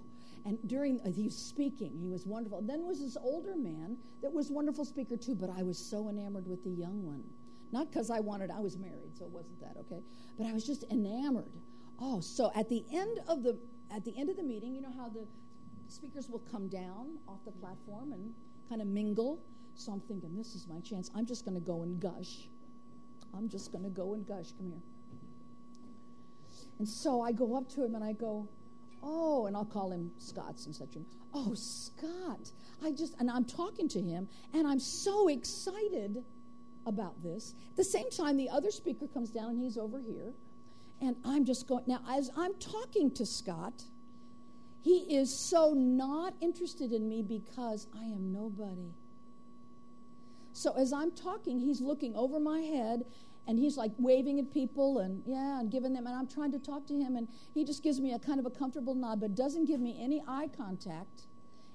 And 0.47 0.59
during, 0.69 1.01
uh, 1.01 1.11
he 1.11 1.25
was 1.25 1.37
speaking, 1.37 1.99
he 1.99 2.09
was 2.09 2.27
wonderful. 2.27 2.61
Then 2.63 2.85
was 2.85 3.01
this 3.01 3.17
older 3.17 3.57
man 3.57 3.97
that 4.23 4.33
was 4.33 4.51
wonderful 4.51 4.85
speaker 4.85 5.17
too, 5.17 5.35
but 5.35 5.51
I 5.51 5.63
was 5.63 5.79
so 5.79 6.09
enamored 6.09 6.47
with 6.47 6.63
the 6.63 6.71
young 6.71 7.03
one. 7.03 7.25
Not 7.73 7.91
because 7.91 8.11
I 8.11 8.21
wanted, 8.21 8.51
I 8.51 8.61
was 8.61 8.77
married, 8.77 9.17
so 9.19 9.25
it 9.25 9.31
wasn't 9.31 9.59
that, 9.61 9.77
okay? 9.81 10.03
But 10.39 10.47
I 10.47 10.53
was 10.53 10.65
just 10.67 10.85
enamored. 10.93 11.51
Oh, 11.99 12.21
so 12.21 12.53
at 12.55 12.69
the 12.69 12.85
end 12.93 13.21
of 13.27 13.43
the 13.43 13.59
at 13.91 14.05
the 14.05 14.17
end 14.17 14.31
of 14.31 14.37
the 14.37 14.43
meeting, 14.43 14.75
you 14.75 14.83
know 14.83 14.93
how 14.97 15.09
the 15.09 15.27
speakers 15.89 16.29
will 16.29 16.43
come 16.51 16.69
down 16.69 17.19
off 17.29 17.45
the 17.45 17.53
platform 17.53 18.13
and 18.13 18.35
kind 18.69 18.81
of 18.81 18.89
mingle. 18.89 19.41
So 19.75 19.93
I'm 19.93 20.01
thinking, 20.01 20.37
this 20.37 20.55
is 20.55 20.67
my 20.69 20.81
chance. 20.81 21.11
I'm 21.15 21.27
just 21.27 21.45
going 21.45 21.55
to 21.55 21.61
go 21.61 21.83
and 21.83 22.01
gush. 22.01 22.49
I'm 23.37 23.49
just 23.49 23.73
going 23.73 23.85
to 23.85 23.91
go 23.91 24.15
and 24.15 24.27
gush. 24.27 24.53
Come 24.57 24.69
here. 24.69 24.81
And 26.79 26.89
so 26.89 27.21
I 27.21 27.33
go 27.33 27.57
up 27.57 27.69
to 27.71 27.85
him 27.85 27.95
and 27.95 28.05
I 28.05 28.13
go, 28.13 28.49
oh, 29.03 29.47
and 29.47 29.57
I'll 29.57 29.65
call 29.65 29.91
him 29.91 30.11
Scott's 30.19 30.67
and 30.67 30.75
such. 30.75 30.97
Oh, 31.33 31.55
Scott. 31.55 32.53
I 32.85 32.91
just, 32.93 33.15
and 33.19 33.31
I'm 33.31 33.45
talking 33.45 33.89
to 33.89 34.01
him 34.01 34.29
and 34.53 34.67
I'm 34.67 34.81
so 34.81 35.29
excited 35.29 36.25
about 36.87 37.23
this. 37.23 37.55
At 37.71 37.77
the 37.77 37.85
same 37.85 38.11
time, 38.11 38.37
the 38.37 38.49
other 38.49 38.71
speaker 38.71 39.07
comes 39.07 39.31
down 39.31 39.51
and 39.51 39.59
he's 39.59 39.79
over 39.79 39.99
here. 39.99 40.33
And 41.05 41.17
I'm 41.23 41.45
just 41.45 41.69
going, 41.69 41.85
now, 41.87 42.01
as 42.11 42.31
I'm 42.35 42.55
talking 42.55 43.11
to 43.13 43.27
Scott, 43.27 43.85
he 44.81 45.17
is 45.17 45.35
so 45.51 45.75
not 45.75 46.35
interested 46.41 46.93
in 46.93 47.09
me 47.09 47.23
because 47.23 47.87
I 47.95 48.05
am 48.05 48.33
nobody. 48.33 48.95
So 50.55 50.73
as 50.79 50.95
I'm 50.95 51.11
talking, 51.11 51.61
he's 51.61 51.83
looking 51.83 52.15
over 52.15 52.41
my 52.41 52.61
head 52.61 53.05
and 53.47 53.59
he's 53.59 53.77
like 53.77 53.93
waving 53.99 54.39
at 54.39 54.51
people 54.51 55.01
and 55.01 55.23
yeah, 55.27 55.61
and 55.61 55.71
giving 55.71 55.93
them, 55.93 56.07
and 56.07 56.17
I'm 56.17 56.27
trying 56.27 56.53
to 56.53 56.59
talk 56.59 56.87
to 56.87 56.95
him, 56.95 57.17
and 57.17 57.29
he 57.53 57.65
just 57.65 57.83
gives 57.83 58.01
me 58.01 58.15
a 58.15 58.19
kind 58.19 58.41
of 58.41 58.47
a 58.47 58.51
comfortable 58.51 58.95
nod, 58.95 59.21
but 59.21 59.35
doesn't 59.35 59.67
give 59.67 59.81
me 59.81 59.99
any 60.01 60.23
eye 60.27 60.49
contact 60.57 61.27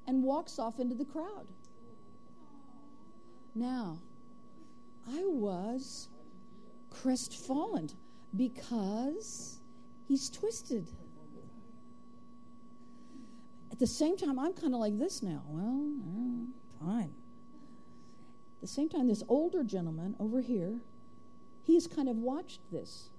and 0.07 0.23
walks 0.23 0.57
off 0.57 0.79
into 0.79 0.95
the 0.95 1.05
crowd. 1.05 1.45
Now, 3.53 3.99
I 5.07 5.21
was 5.25 6.09
crestfallen 6.89 7.91
because 8.35 9.57
he's 10.07 10.29
twisted. 10.29 10.87
At 13.71 13.79
the 13.79 13.87
same 13.87 14.17
time, 14.17 14.37
I'm 14.39 14.53
kind 14.53 14.73
of 14.73 14.79
like 14.79 14.97
this 14.97 15.23
now. 15.23 15.43
Well, 15.47 16.47
fine. 16.79 17.13
At 18.57 18.61
the 18.61 18.67
same 18.67 18.89
time, 18.89 19.07
this 19.07 19.23
older 19.29 19.63
gentleman 19.63 20.15
over 20.19 20.41
here, 20.41 20.81
he's 21.63 21.87
kind 21.87 22.09
of 22.09 22.17
watched 22.17 22.59
this. 22.71 23.09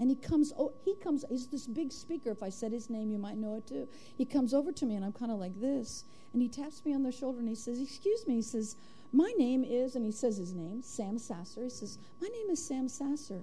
And 0.00 0.10
he 0.10 0.16
comes, 0.16 0.52
oh, 0.58 0.72
he 0.84 0.94
comes, 0.96 1.24
he's 1.28 1.48
this 1.48 1.66
big 1.66 1.92
speaker. 1.92 2.30
If 2.30 2.42
I 2.42 2.50
said 2.50 2.72
his 2.72 2.88
name, 2.88 3.10
you 3.10 3.18
might 3.18 3.36
know 3.36 3.56
it 3.56 3.66
too. 3.66 3.88
He 4.16 4.24
comes 4.24 4.54
over 4.54 4.70
to 4.72 4.86
me, 4.86 4.94
and 4.94 5.04
I'm 5.04 5.12
kind 5.12 5.32
of 5.32 5.38
like 5.38 5.60
this. 5.60 6.04
And 6.32 6.40
he 6.40 6.48
taps 6.48 6.84
me 6.84 6.94
on 6.94 7.02
the 7.02 7.10
shoulder, 7.10 7.40
and 7.40 7.48
he 7.48 7.54
says, 7.54 7.80
Excuse 7.80 8.26
me. 8.26 8.36
He 8.36 8.42
says, 8.42 8.76
My 9.12 9.32
name 9.38 9.64
is, 9.64 9.96
and 9.96 10.04
he 10.04 10.12
says 10.12 10.36
his 10.36 10.54
name, 10.54 10.82
Sam 10.82 11.18
Sasser. 11.18 11.64
He 11.64 11.70
says, 11.70 11.98
My 12.20 12.28
name 12.28 12.50
is 12.50 12.64
Sam 12.64 12.88
Sasser. 12.88 13.42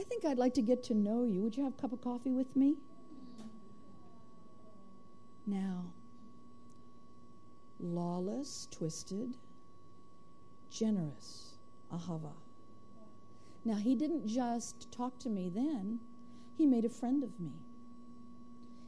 I 0.00 0.02
think 0.02 0.24
I'd 0.24 0.38
like 0.38 0.54
to 0.54 0.62
get 0.62 0.82
to 0.84 0.94
know 0.94 1.24
you. 1.24 1.42
Would 1.42 1.58
you 1.58 1.64
have 1.64 1.74
a 1.74 1.76
cup 1.76 1.92
of 1.92 2.00
coffee 2.00 2.30
with 2.30 2.56
me? 2.56 2.78
Now, 5.46 5.92
lawless, 7.78 8.66
twisted, 8.70 9.36
generous, 10.70 11.58
ahava. 11.92 12.32
Now, 13.62 13.74
he 13.74 13.94
didn't 13.94 14.26
just 14.26 14.90
talk 14.90 15.18
to 15.18 15.28
me 15.28 15.50
then, 15.54 16.00
he 16.56 16.64
made 16.64 16.86
a 16.86 16.88
friend 16.88 17.22
of 17.22 17.38
me. 17.38 17.52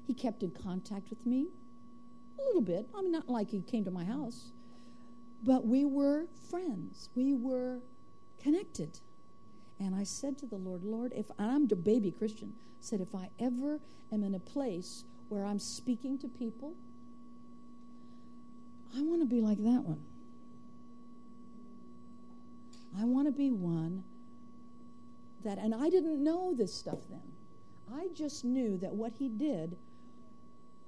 He 0.06 0.14
kept 0.14 0.42
in 0.42 0.50
contact 0.50 1.10
with 1.10 1.26
me 1.26 1.48
a 2.38 2.42
little 2.42 2.62
bit. 2.62 2.88
I 2.96 3.02
mean, 3.02 3.12
not 3.12 3.28
like 3.28 3.50
he 3.50 3.60
came 3.60 3.84
to 3.84 3.90
my 3.90 4.04
house, 4.04 4.52
but 5.42 5.66
we 5.66 5.84
were 5.84 6.24
friends. 6.48 7.10
We 7.14 7.34
were 7.34 7.80
connected. 8.38 8.98
And 9.82 9.96
I 9.96 10.04
said 10.04 10.38
to 10.38 10.46
the 10.46 10.56
Lord, 10.56 10.84
Lord, 10.84 11.12
if 11.12 11.26
I'm 11.40 11.68
a 11.72 11.74
baby 11.74 12.12
Christian, 12.12 12.52
said, 12.80 13.00
if 13.00 13.16
I 13.16 13.30
ever 13.40 13.80
am 14.12 14.22
in 14.22 14.36
a 14.36 14.38
place 14.38 15.02
where 15.28 15.44
I'm 15.44 15.58
speaking 15.58 16.18
to 16.18 16.28
people, 16.28 16.74
I 18.96 19.02
want 19.02 19.22
to 19.22 19.26
be 19.26 19.40
like 19.40 19.58
that 19.58 19.82
one. 19.82 20.00
I 22.96 23.04
want 23.04 23.26
to 23.26 23.32
be 23.32 23.50
one 23.50 24.04
that, 25.44 25.58
and 25.58 25.74
I 25.74 25.90
didn't 25.90 26.22
know 26.22 26.54
this 26.54 26.72
stuff 26.72 27.00
then. 27.10 27.32
I 27.92 28.06
just 28.14 28.44
knew 28.44 28.78
that 28.78 28.92
what 28.94 29.12
he 29.18 29.28
did 29.28 29.76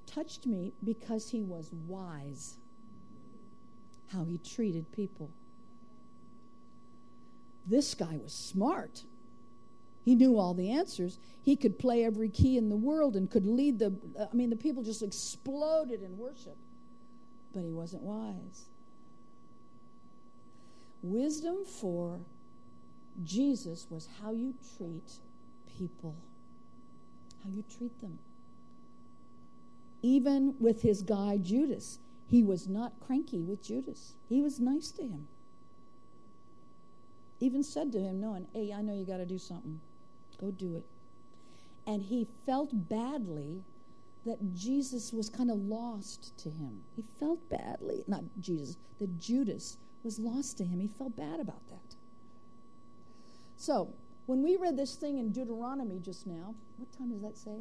touched 0.05 0.45
me 0.45 0.71
because 0.85 1.29
he 1.29 1.41
was 1.41 1.69
wise, 1.85 2.55
how 4.13 4.23
he 4.23 4.37
treated 4.37 4.89
people. 4.93 5.31
This 7.65 7.95
guy 7.95 8.19
was 8.21 8.33
smart. 8.33 9.03
He 10.03 10.13
knew 10.13 10.37
all 10.37 10.53
the 10.53 10.71
answers. 10.71 11.17
He 11.41 11.55
could 11.55 11.79
play 11.79 12.03
every 12.03 12.29
key 12.29 12.57
in 12.57 12.69
the 12.69 12.75
world 12.75 13.15
and 13.15 13.29
could 13.29 13.47
lead 13.47 13.79
the. 13.79 13.93
I 14.19 14.35
mean, 14.35 14.51
the 14.51 14.55
people 14.55 14.83
just 14.83 15.01
exploded 15.01 16.03
in 16.03 16.17
worship. 16.17 16.57
But 17.53 17.63
he 17.63 17.71
wasn't 17.71 18.03
wise. 18.03 18.65
Wisdom 21.01 21.65
for 21.65 22.19
Jesus 23.23 23.87
was 23.89 24.09
how 24.21 24.31
you 24.31 24.53
treat 24.77 25.13
people, 25.77 26.15
how 27.43 27.49
you 27.49 27.63
treat 27.77 27.99
them. 28.01 28.19
Even 30.01 30.55
with 30.59 30.81
his 30.81 31.01
guy 31.01 31.37
Judas, 31.37 31.99
he 32.27 32.43
was 32.43 32.67
not 32.67 32.93
cranky 32.99 33.41
with 33.41 33.63
Judas, 33.63 34.13
he 34.27 34.41
was 34.41 34.59
nice 34.59 34.91
to 34.91 35.03
him 35.03 35.27
even 37.39 37.63
said 37.63 37.91
to 37.93 37.99
him, 37.99 38.21
knowing, 38.21 38.47
hey, 38.53 38.73
I 38.73 38.81
know 38.81 38.93
you 38.93 39.05
got 39.05 39.17
to 39.17 39.25
do 39.25 39.37
something. 39.37 39.79
Go 40.39 40.51
do 40.51 40.75
it. 40.77 40.85
and 41.87 42.01
he 42.03 42.27
felt 42.45 42.71
badly 42.89 43.63
that 44.25 44.39
Jesus 44.55 45.13
was 45.13 45.29
kind 45.29 45.51
of 45.51 45.57
lost 45.57 46.37
to 46.39 46.49
him. 46.49 46.81
He 46.95 47.03
felt 47.19 47.47
badly, 47.49 48.03
not 48.07 48.23
Jesus, 48.41 48.77
that 48.99 49.19
Judas 49.19 49.77
was 50.03 50.19
lost 50.19 50.57
to 50.59 50.65
him. 50.65 50.79
He 50.79 50.87
felt 50.87 51.15
bad 51.15 51.39
about 51.39 51.67
that. 51.69 51.95
So, 53.57 53.93
when 54.27 54.43
we 54.43 54.57
read 54.57 54.77
this 54.77 54.95
thing 54.95 55.19
in 55.19 55.31
Deuteronomy 55.31 55.99
just 55.99 56.27
now, 56.27 56.55
what 56.77 56.91
time 56.97 57.11
does 57.11 57.21
that 57.23 57.37
say? 57.37 57.59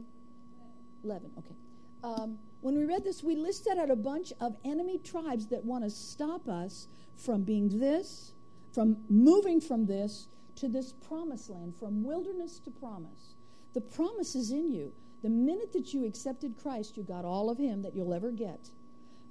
11, 1.05 1.31
okay. 1.39 1.57
Um, 2.05 2.39
when 2.63 2.77
we 2.77 2.85
read 2.87 3.05
this, 3.05 3.25
we 3.25 3.37
listed 3.37 3.79
out 3.79 3.91
a 3.91 3.97
bunch 3.97 4.33
of 4.41 4.57
enemy 4.65 4.99
tribes 4.99 5.47
that 5.49 5.65
want 5.65 5.85
to 5.85 5.91
stop 5.91 6.49
us 6.49 6.89
from 7.17 7.45
being 7.45 7.81
this, 7.81 8.34
from 8.75 8.97
moving 9.09 9.61
from 9.61 9.87
this 9.87 10.27
to 10.57 10.69
this 10.69 10.93
promised 10.93 11.49
land, 11.49 11.75
from 11.79 12.03
wilderness 12.03 12.59
to 12.59 12.71
promise. 12.71 13.35
The 13.73 13.81
promise 13.81 14.35
is 14.35 14.51
in 14.51 14.71
you. 14.71 14.93
The 15.23 15.31
minute 15.31 15.73
that 15.73 15.95
you 15.95 16.05
accepted 16.07 16.55
Christ, 16.61 16.97
you 16.97 17.03
got 17.03 17.25
all 17.25 17.51
of 17.51 17.59
Him 17.59 17.83
that 17.83 17.95
you'll 17.95 18.13
ever 18.13 18.31
get. 18.31 18.71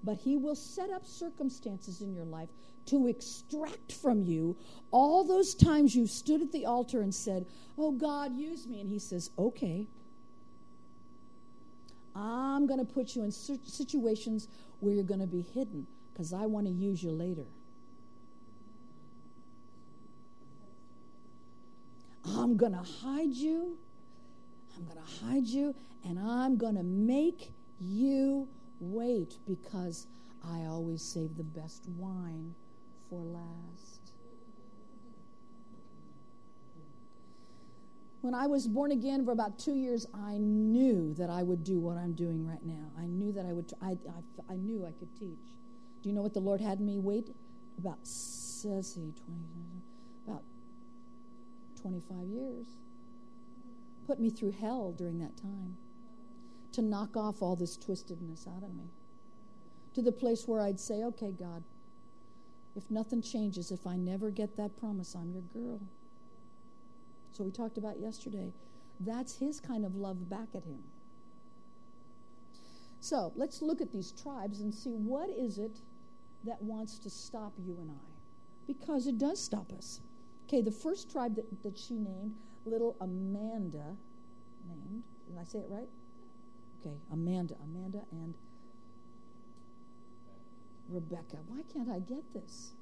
But 0.03 0.17
He 0.17 0.37
will 0.37 0.55
set 0.55 0.89
up 0.89 1.05
circumstances 1.05 2.01
in 2.01 2.13
your 2.13 2.25
life 2.25 2.49
to 2.87 3.07
extract 3.07 3.93
from 3.93 4.23
you 4.23 4.57
all 4.91 5.23
those 5.23 5.55
times 5.55 5.95
you've 5.95 6.09
stood 6.09 6.41
at 6.41 6.51
the 6.51 6.65
altar 6.65 7.01
and 7.01 7.13
said, 7.13 7.45
Oh, 7.77 7.91
God, 7.91 8.35
use 8.35 8.67
me. 8.67 8.81
And 8.81 8.89
He 8.89 8.99
says, 8.99 9.29
Okay. 9.37 9.87
I'm 12.15 12.67
going 12.67 12.79
to 12.79 12.85
put 12.85 13.15
you 13.15 13.23
in 13.23 13.31
situations 13.31 14.47
where 14.81 14.93
you're 14.93 15.03
going 15.03 15.19
to 15.19 15.27
be 15.27 15.41
hidden 15.41 15.87
because 16.11 16.31
I 16.31 16.45
want 16.45 16.67
to 16.67 16.71
use 16.71 17.01
you 17.01 17.11
later. 17.11 17.45
I'm 22.25 22.57
going 22.57 22.73
to 22.73 22.83
hide 22.83 23.33
you 23.33 23.77
I'm 24.77 24.85
going 24.85 24.97
to 24.97 25.25
hide 25.25 25.47
you 25.47 25.75
and 26.03 26.19
I'm 26.19 26.57
going 26.57 26.75
to 26.75 26.83
make 26.83 27.51
you 27.79 28.47
wait 28.79 29.37
because 29.45 30.07
I 30.43 30.65
always 30.65 31.01
save 31.01 31.37
the 31.37 31.43
best 31.43 31.87
wine 31.97 32.53
for 33.09 33.19
last. 33.19 34.11
When 38.21 38.33
I 38.33 38.47
was 38.47 38.67
born 38.67 38.91
again 38.91 39.25
for 39.25 39.31
about 39.31 39.59
two 39.59 39.75
years, 39.75 40.07
I 40.13 40.37
knew 40.37 41.13
that 41.15 41.29
I 41.29 41.43
would 41.43 41.63
do 41.63 41.79
what 41.79 41.97
I'm 41.97 42.13
doing 42.13 42.47
right 42.47 42.63
now. 42.63 42.89
I 42.97 43.05
knew 43.05 43.33
that 43.33 43.45
I 43.45 43.51
would, 43.51 43.71
I, 43.81 43.97
I, 44.07 44.53
I 44.53 44.55
knew 44.55 44.85
I 44.85 44.91
could 44.91 45.13
teach. 45.19 45.57
Do 46.01 46.09
you 46.09 46.15
know 46.15 46.21
what 46.21 46.33
the 46.33 46.39
Lord 46.39 46.61
had 46.61 46.79
me 46.79 46.99
wait? 46.99 47.35
About, 47.77 47.97
says 48.03 48.93
he, 48.93 49.01
20, 49.01 49.13
about 49.17 49.82
25 51.83 52.27
years 52.27 52.65
put 54.07 54.19
me 54.19 54.29
through 54.29 54.51
hell 54.51 54.93
during 54.97 55.19
that 55.19 55.35
time 55.37 55.75
to 56.71 56.81
knock 56.81 57.15
off 57.15 57.41
all 57.41 57.55
this 57.55 57.77
twistedness 57.77 58.47
out 58.47 58.63
of 58.63 58.73
me. 58.73 58.85
To 59.95 60.01
the 60.01 60.11
place 60.11 60.47
where 60.47 60.61
I'd 60.61 60.79
say, 60.79 61.03
okay, 61.03 61.31
God, 61.31 61.63
if 62.75 62.89
nothing 62.89 63.21
changes, 63.21 63.69
if 63.71 63.85
I 63.85 63.95
never 63.95 64.31
get 64.31 64.57
that 64.57 64.75
promise, 64.79 65.13
I'm 65.15 65.31
your 65.31 65.43
girl. 65.53 65.79
So 67.31 67.43
we 67.43 67.51
talked 67.51 67.77
about 67.77 67.99
yesterday. 67.99 68.51
That's 68.99 69.37
his 69.37 69.59
kind 69.59 69.85
of 69.85 69.95
love 69.95 70.29
back 70.29 70.47
at 70.55 70.63
him. 70.63 70.83
So 73.01 73.33
let's 73.35 73.61
look 73.61 73.81
at 73.81 73.91
these 73.91 74.11
tribes 74.11 74.61
and 74.61 74.73
see 74.73 74.91
what 74.91 75.29
is 75.29 75.57
it 75.57 75.77
that 76.45 76.61
wants 76.61 76.97
to 76.99 77.09
stop 77.09 77.53
you 77.59 77.77
and 77.79 77.91
I. 77.91 78.09
Because 78.65 79.07
it 79.07 79.17
does 79.17 79.43
stop 79.43 79.71
us. 79.77 79.99
Okay, 80.47 80.61
the 80.61 80.71
first 80.71 81.11
tribe 81.11 81.35
that, 81.35 81.63
that 81.63 81.77
she 81.77 81.95
named 81.95 82.35
little 82.65 82.95
Amanda 83.01 83.95
named. 84.67 85.03
Did 85.27 85.37
I 85.39 85.43
say 85.43 85.59
it 85.59 85.67
right? 85.69 85.89
Okay, 86.79 86.95
Amanda, 87.11 87.55
Amanda 87.63 88.01
and 88.11 88.35
Rebecca. 90.89 91.37
Why 91.47 91.61
can't 91.71 91.89
I 91.89 91.99
get 91.99 92.23
this? 92.33 92.73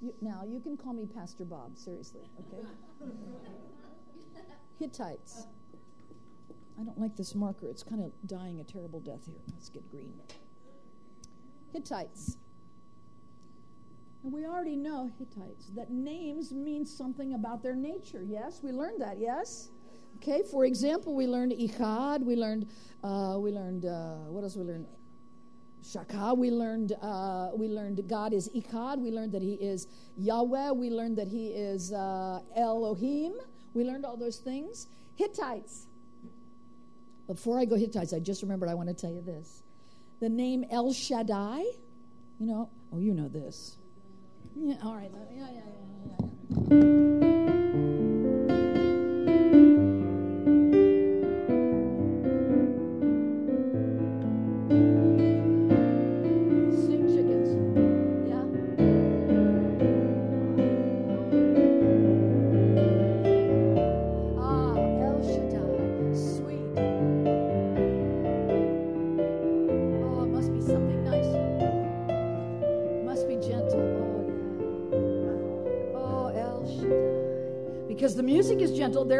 You, 0.00 0.12
now, 0.20 0.42
you 0.46 0.60
can 0.60 0.76
call 0.76 0.92
me 0.92 1.06
Pastor 1.06 1.44
Bob, 1.44 1.76
seriously, 1.76 2.22
okay? 2.40 2.66
Hittites. 4.78 5.46
I 6.78 6.82
don't 6.82 7.00
like 7.00 7.16
this 7.16 7.34
marker. 7.34 7.68
It's 7.68 7.84
kind 7.84 8.02
of 8.02 8.10
dying 8.26 8.60
a 8.60 8.64
terrible 8.64 9.00
death 9.00 9.24
here. 9.26 9.40
Let's 9.52 9.68
get 9.68 9.88
green. 9.90 10.12
Hittites. 11.72 12.36
And 14.24 14.32
we 14.32 14.46
already 14.46 14.74
know 14.74 15.10
Hittites 15.18 15.66
that 15.76 15.90
names 15.90 16.50
mean 16.50 16.86
something 16.86 17.34
about 17.34 17.62
their 17.62 17.76
nature. 17.76 18.22
Yes, 18.26 18.60
we 18.62 18.72
learned 18.72 19.02
that. 19.02 19.18
Yes. 19.18 19.68
Okay. 20.16 20.42
For 20.50 20.64
example, 20.64 21.14
we 21.14 21.26
learned 21.26 21.52
Echad. 21.52 22.24
We 22.24 22.34
learned. 22.34 22.66
Uh, 23.02 23.36
we 23.38 23.52
learned. 23.52 23.84
Uh, 23.84 24.30
what 24.30 24.42
else? 24.42 24.56
We 24.56 24.64
learned. 24.64 24.86
Shaka. 25.82 26.32
We 26.32 26.50
learned. 26.50 26.94
Uh, 27.02 27.50
we 27.54 27.68
learned 27.68 28.08
God 28.08 28.32
is 28.32 28.48
Echad. 28.56 28.98
We 28.98 29.10
learned 29.10 29.32
that 29.32 29.42
He 29.42 29.54
is 29.54 29.88
Yahweh. 30.16 30.70
We 30.70 30.88
learned 30.88 31.18
that 31.18 31.28
He 31.28 31.48
is 31.48 31.92
uh, 31.92 32.40
Elohim. 32.56 33.34
We 33.74 33.84
learned 33.84 34.06
all 34.06 34.16
those 34.16 34.38
things. 34.38 34.86
Hittites. 35.16 35.86
Before 37.26 37.58
I 37.58 37.66
go 37.66 37.76
Hittites, 37.76 38.14
I 38.14 38.20
just 38.20 38.40
remembered 38.40 38.70
I 38.70 38.74
want 38.74 38.88
to 38.88 38.94
tell 38.94 39.12
you 39.12 39.20
this. 39.20 39.62
The 40.20 40.30
name 40.30 40.64
El 40.70 40.94
Shaddai. 40.94 41.58
You 42.38 42.46
know. 42.46 42.70
Oh, 42.90 42.98
you 42.98 43.12
know 43.12 43.28
this. 43.28 43.76
Yeah, 44.56 44.74
all 44.84 44.94
right. 44.94 45.10
Yeah, 45.36 45.48
yeah, 45.50 45.60
yeah, 46.70 47.16
yeah. 47.20 47.33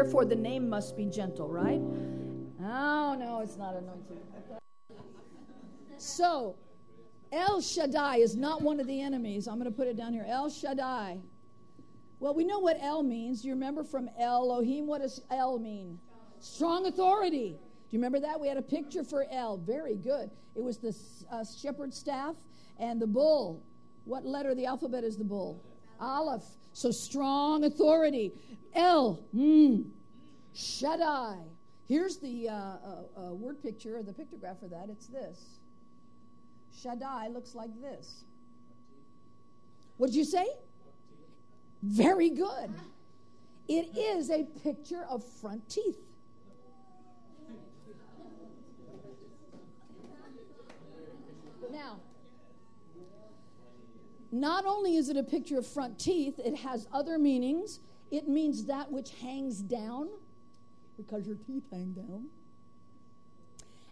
Therefore 0.05 0.23
the 0.23 0.35
name 0.35 0.69
must 0.69 0.95
be 0.95 1.07
gentle, 1.07 1.49
right? 1.49 1.81
Oh, 2.61 3.15
no, 3.17 3.39
it's 3.41 3.57
not 3.57 3.75
anointed. 3.75 4.19
So, 5.97 6.55
El 7.31 7.59
Shaddai 7.59 8.17
is 8.17 8.35
not 8.35 8.61
one 8.61 8.79
of 8.79 8.85
the 8.85 9.01
enemies. 9.01 9.47
I'm 9.47 9.55
going 9.55 9.65
to 9.65 9.75
put 9.75 9.87
it 9.87 9.97
down 9.97 10.13
here. 10.13 10.23
El 10.27 10.51
Shaddai. 10.51 11.17
Well, 12.19 12.35
we 12.35 12.43
know 12.43 12.59
what 12.59 12.77
El 12.81 13.01
means. 13.01 13.43
You 13.43 13.53
remember 13.53 13.83
from 13.83 14.07
Elohim? 14.19 14.85
What 14.85 15.01
does 15.01 15.21
El 15.31 15.57
mean? 15.57 15.99
Strong 16.39 16.85
authority. 16.85 17.57
Do 17.57 17.97
you 17.97 17.97
remember 17.97 18.19
that? 18.19 18.39
We 18.39 18.47
had 18.47 18.57
a 18.57 18.61
picture 18.61 19.03
for 19.03 19.25
El. 19.31 19.57
Very 19.57 19.95
good. 19.95 20.29
It 20.55 20.61
was 20.61 20.77
the 20.77 20.95
uh, 21.31 21.43
shepherd's 21.43 21.97
staff 21.97 22.35
and 22.77 23.01
the 23.01 23.07
bull. 23.07 23.63
What 24.03 24.23
letter 24.23 24.51
of 24.51 24.57
the 24.57 24.67
alphabet 24.67 25.03
is 25.03 25.17
the 25.17 25.23
bull? 25.23 25.63
Aleph. 25.99 26.43
So 26.73 26.91
strong 26.91 27.63
authority. 27.63 28.33
El, 28.75 29.23
mm, 29.33 29.85
Shaddai. 30.55 31.37
Here's 31.87 32.17
the 32.17 32.49
uh, 32.49 32.53
uh, 32.53 32.77
uh, 33.17 33.33
word 33.33 33.61
picture 33.61 33.97
or 33.97 34.03
the 34.03 34.13
pictograph 34.13 34.59
for 34.59 34.67
that. 34.69 34.87
It's 34.89 35.07
this. 35.07 35.59
Shaddai 36.73 37.27
looks 37.27 37.53
like 37.53 37.69
this. 37.81 38.23
What 39.97 40.07
did 40.07 40.15
you 40.15 40.25
say? 40.25 40.45
Very 41.83 42.29
good. 42.29 42.73
It 43.67 43.97
is 43.97 44.29
a 44.29 44.43
picture 44.63 45.05
of 45.09 45.23
front 45.23 45.67
teeth. 45.69 45.99
Now, 51.71 51.99
not 54.31 54.65
only 54.65 54.95
is 54.95 55.09
it 55.09 55.17
a 55.17 55.23
picture 55.23 55.57
of 55.57 55.67
front 55.67 55.99
teeth, 55.99 56.39
it 56.39 56.55
has 56.55 56.87
other 56.93 57.17
meanings. 57.17 57.79
It 58.11 58.27
means 58.27 58.65
that 58.65 58.91
which 58.91 59.11
hangs 59.21 59.61
down, 59.61 60.09
because 60.97 61.25
your 61.27 61.37
teeth 61.37 61.63
hang 61.71 61.93
down, 61.93 62.25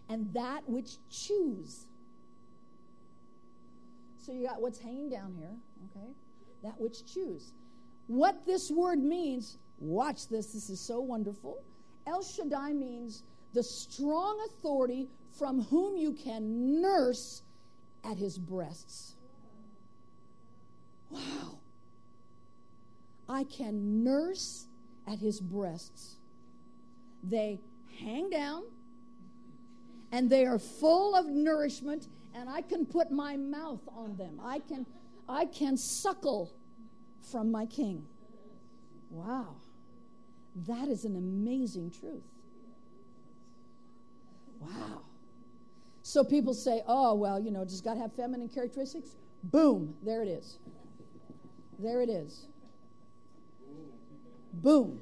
and 0.08 0.32
that 0.34 0.68
which 0.68 0.96
chews. 1.10 1.86
So 4.18 4.32
you 4.32 4.46
got 4.46 4.60
what's 4.60 4.78
hanging 4.78 5.10
down 5.10 5.34
here, 5.34 5.54
okay? 5.90 6.08
That 6.62 6.80
which 6.80 7.04
chews. 7.12 7.52
What 8.06 8.46
this 8.46 8.70
word 8.70 8.98
means, 8.98 9.58
watch 9.78 10.28
this, 10.28 10.52
this 10.52 10.70
is 10.70 10.80
so 10.80 11.00
wonderful. 11.00 11.62
El 12.06 12.22
Shaddai 12.22 12.72
means 12.72 13.22
the 13.52 13.62
strong 13.62 14.38
authority 14.48 15.08
from 15.38 15.62
whom 15.64 15.96
you 15.96 16.12
can 16.12 16.80
nurse 16.80 17.42
at 18.04 18.16
his 18.16 18.38
breasts. 18.38 19.16
Wow. 21.10 21.58
I 23.28 23.44
can 23.44 24.04
nurse 24.04 24.66
at 25.06 25.18
his 25.18 25.40
breasts. 25.40 26.13
They 27.24 27.60
hang 28.00 28.30
down 28.30 28.64
and 30.12 30.28
they 30.28 30.44
are 30.46 30.58
full 30.58 31.16
of 31.16 31.26
nourishment 31.26 32.08
and 32.34 32.48
I 32.48 32.60
can 32.62 32.84
put 32.84 33.10
my 33.10 33.36
mouth 33.36 33.80
on 33.88 34.16
them. 34.16 34.40
I 34.42 34.58
can 34.58 34.86
I 35.28 35.46
can 35.46 35.76
suckle 35.76 36.54
from 37.30 37.50
my 37.50 37.66
king. 37.66 38.06
Wow. 39.10 39.56
That 40.66 40.88
is 40.88 41.04
an 41.04 41.16
amazing 41.16 41.90
truth. 41.90 42.22
Wow. 44.60 45.02
So 46.02 46.22
people 46.22 46.54
say, 46.54 46.82
oh, 46.86 47.14
well, 47.14 47.40
you 47.40 47.50
know, 47.50 47.64
does 47.64 47.80
God 47.80 47.96
have 47.96 48.12
feminine 48.14 48.48
characteristics? 48.48 49.16
Boom, 49.44 49.94
there 50.02 50.22
it 50.22 50.28
is. 50.28 50.58
There 51.78 52.02
it 52.02 52.08
is. 52.08 52.46
Boom. 54.52 55.00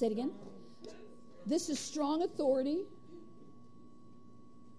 Say 0.00 0.06
it 0.06 0.12
again. 0.12 0.30
This 1.44 1.68
is 1.68 1.78
strong 1.78 2.22
authority. 2.22 2.86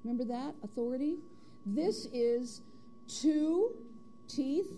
Remember 0.04 0.26
that? 0.26 0.56
Authority. 0.64 1.20
This 1.64 2.08
is 2.12 2.64
two 3.08 3.76
teeth, 4.28 4.72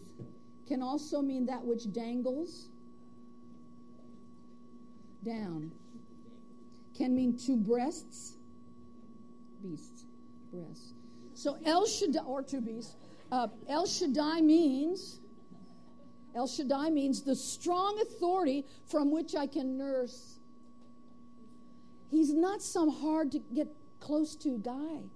can 0.67 0.81
also 0.81 1.21
mean 1.21 1.45
that 1.45 1.63
which 1.63 1.93
dangles 1.93 2.67
down. 5.23 5.71
Can 6.93 7.15
mean 7.15 7.37
two 7.37 7.55
breasts, 7.55 8.33
beasts, 9.61 10.03
breasts. 10.51 10.93
So 11.35 11.57
El 11.63 11.85
Shaddai, 11.85 12.19
or 12.25 12.43
two 12.43 12.59
beasts, 12.59 12.97
uh, 13.31 13.47
El 13.69 13.85
Shaddai 13.85 14.41
means, 14.41 15.21
El 16.35 16.47
Shaddai 16.47 16.89
means 16.89 17.21
the 17.21 17.33
strong 17.33 17.97
authority 18.01 18.65
from 18.85 19.09
which 19.09 19.35
I 19.35 19.47
can 19.47 19.77
nurse. 19.77 20.32
He's 22.13 22.31
not 22.31 22.61
some 22.61 22.89
hard 22.89 23.31
to 23.31 23.39
get 23.39 23.69
close 23.99 24.35
to 24.35 24.59
guy. 24.59 25.09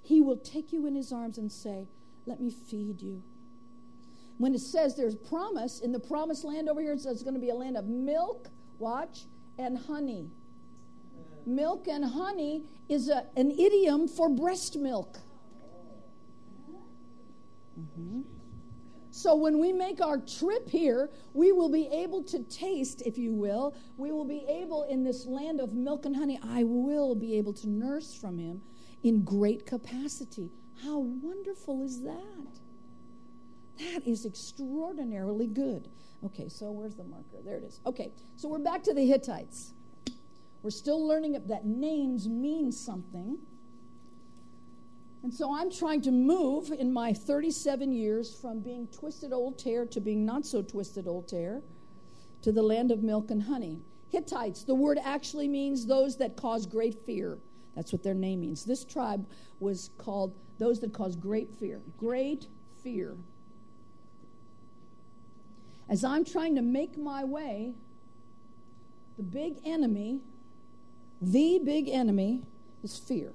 He 0.00 0.22
will 0.22 0.38
take 0.38 0.72
you 0.72 0.86
in 0.86 0.94
his 0.94 1.12
arms 1.12 1.36
and 1.36 1.52
say, 1.52 1.88
Let 2.24 2.40
me 2.40 2.50
feed 2.50 3.02
you. 3.02 3.22
When 4.38 4.54
it 4.54 4.60
says 4.60 4.96
there's 4.96 5.14
promise, 5.14 5.80
in 5.80 5.92
the 5.92 6.00
promised 6.00 6.44
land 6.44 6.70
over 6.70 6.80
here, 6.80 6.94
it 6.94 7.00
says 7.00 7.16
it's 7.16 7.22
going 7.22 7.34
to 7.34 7.40
be 7.40 7.50
a 7.50 7.54
land 7.54 7.76
of 7.76 7.84
milk, 7.84 8.48
watch, 8.78 9.26
and 9.58 9.76
honey. 9.76 10.30
Milk 11.44 11.86
and 11.86 12.02
honey 12.02 12.64
is 12.88 13.10
a, 13.10 13.26
an 13.36 13.50
idiom 13.50 14.08
for 14.08 14.30
breast 14.30 14.78
milk. 14.78 15.18
Mm-hmm. 17.78 18.22
So 19.18 19.34
when 19.34 19.58
we 19.58 19.72
make 19.72 20.00
our 20.00 20.18
trip 20.18 20.68
here, 20.68 21.10
we 21.34 21.50
will 21.50 21.68
be 21.68 21.88
able 21.88 22.22
to 22.22 22.38
taste, 22.44 23.02
if 23.04 23.18
you 23.18 23.34
will, 23.34 23.74
we 23.96 24.12
will 24.12 24.24
be 24.24 24.46
able 24.48 24.84
in 24.84 25.02
this 25.02 25.26
land 25.26 25.60
of 25.60 25.74
milk 25.74 26.06
and 26.06 26.14
honey, 26.14 26.38
I 26.40 26.62
will 26.62 27.16
be 27.16 27.36
able 27.36 27.52
to 27.54 27.68
nurse 27.68 28.14
from 28.14 28.38
him 28.38 28.62
in 29.02 29.24
great 29.24 29.66
capacity. 29.66 30.52
How 30.84 30.98
wonderful 30.98 31.82
is 31.82 32.00
that? 32.02 32.60
That 33.80 34.06
is 34.06 34.24
extraordinarily 34.24 35.48
good. 35.48 35.88
Okay, 36.24 36.48
so 36.48 36.70
where's 36.70 36.94
the 36.94 37.02
marker? 37.02 37.42
There 37.44 37.56
it 37.56 37.64
is. 37.64 37.80
Okay, 37.86 38.12
so 38.36 38.48
we're 38.48 38.60
back 38.60 38.84
to 38.84 38.94
the 38.94 39.04
Hittites. 39.04 39.72
We're 40.62 40.70
still 40.70 41.04
learning 41.04 41.32
that 41.44 41.66
names 41.66 42.28
mean 42.28 42.70
something. 42.70 43.38
And 45.22 45.34
so 45.34 45.54
I'm 45.54 45.70
trying 45.70 46.00
to 46.02 46.10
move 46.10 46.70
in 46.70 46.92
my 46.92 47.12
37 47.12 47.92
years 47.92 48.38
from 48.40 48.60
being 48.60 48.86
twisted 48.88 49.32
old 49.32 49.58
tear 49.58 49.84
to 49.86 50.00
being 50.00 50.24
not 50.24 50.46
so 50.46 50.62
twisted 50.62 51.08
old 51.08 51.28
tear 51.28 51.60
to 52.42 52.52
the 52.52 52.62
land 52.62 52.92
of 52.92 53.02
milk 53.02 53.30
and 53.30 53.42
honey. 53.42 53.80
Hittites, 54.10 54.64
the 54.64 54.74
word 54.74 54.98
actually 55.02 55.48
means 55.48 55.86
those 55.86 56.16
that 56.18 56.36
cause 56.36 56.66
great 56.66 57.04
fear. 57.04 57.38
That's 57.74 57.92
what 57.92 58.02
their 58.02 58.14
name 58.14 58.40
means. 58.40 58.64
This 58.64 58.84
tribe 58.84 59.26
was 59.60 59.90
called 59.98 60.34
those 60.58 60.80
that 60.80 60.92
cause 60.92 61.16
great 61.16 61.52
fear. 61.52 61.80
Great 61.96 62.46
fear. 62.82 63.16
As 65.88 66.04
I'm 66.04 66.24
trying 66.24 66.54
to 66.56 66.62
make 66.62 66.96
my 66.96 67.24
way, 67.24 67.74
the 69.16 69.22
big 69.22 69.56
enemy, 69.64 70.20
the 71.20 71.60
big 71.64 71.88
enemy, 71.88 72.42
is 72.82 72.98
fear. 72.98 73.32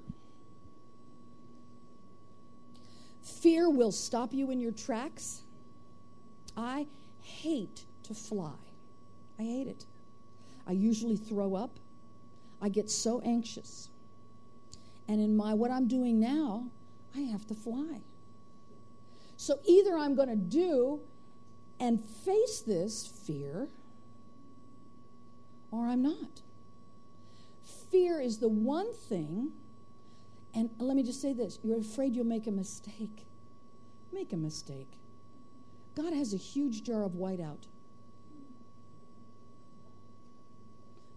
Fear 3.24 3.70
will 3.70 3.92
stop 3.92 4.34
you 4.34 4.50
in 4.50 4.60
your 4.60 4.72
tracks. 4.72 5.42
I 6.56 6.86
hate 7.22 7.84
to 8.04 8.14
fly. 8.14 8.52
I 9.38 9.42
hate 9.42 9.66
it. 9.66 9.86
I 10.66 10.72
usually 10.72 11.16
throw 11.16 11.54
up. 11.54 11.78
I 12.60 12.68
get 12.68 12.90
so 12.90 13.20
anxious. 13.24 13.88
And 15.08 15.20
in 15.20 15.36
my 15.36 15.54
what 15.54 15.70
I'm 15.70 15.88
doing 15.88 16.20
now, 16.20 16.66
I 17.16 17.20
have 17.20 17.46
to 17.48 17.54
fly. 17.54 18.02
So 19.36 19.58
either 19.66 19.96
I'm 19.96 20.14
going 20.14 20.28
to 20.28 20.36
do 20.36 21.00
and 21.80 22.02
face 22.04 22.60
this 22.60 23.06
fear 23.06 23.68
or 25.70 25.86
I'm 25.86 26.02
not. 26.02 26.42
Fear 27.90 28.20
is 28.20 28.38
the 28.38 28.48
one 28.48 28.92
thing 28.92 29.52
and 30.54 30.70
let 30.78 30.96
me 30.96 31.02
just 31.02 31.20
say 31.20 31.32
this 31.32 31.58
you're 31.62 31.80
afraid 31.80 32.14
you'll 32.14 32.24
make 32.24 32.46
a 32.46 32.52
mistake. 32.52 33.26
Make 34.12 34.32
a 34.32 34.36
mistake. 34.36 34.92
God 35.96 36.12
has 36.12 36.32
a 36.32 36.36
huge 36.36 36.84
jar 36.84 37.04
of 37.04 37.12
whiteout. 37.12 37.66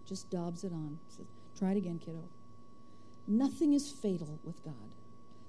Just 0.06 0.30
daubs 0.30 0.64
it 0.64 0.72
on. 0.72 0.98
Says, 1.08 1.26
Try 1.58 1.72
it 1.72 1.76
again, 1.76 1.98
kiddo. 1.98 2.22
Nothing 3.26 3.74
is 3.74 3.90
fatal 3.90 4.38
with 4.42 4.64
God. 4.64 4.74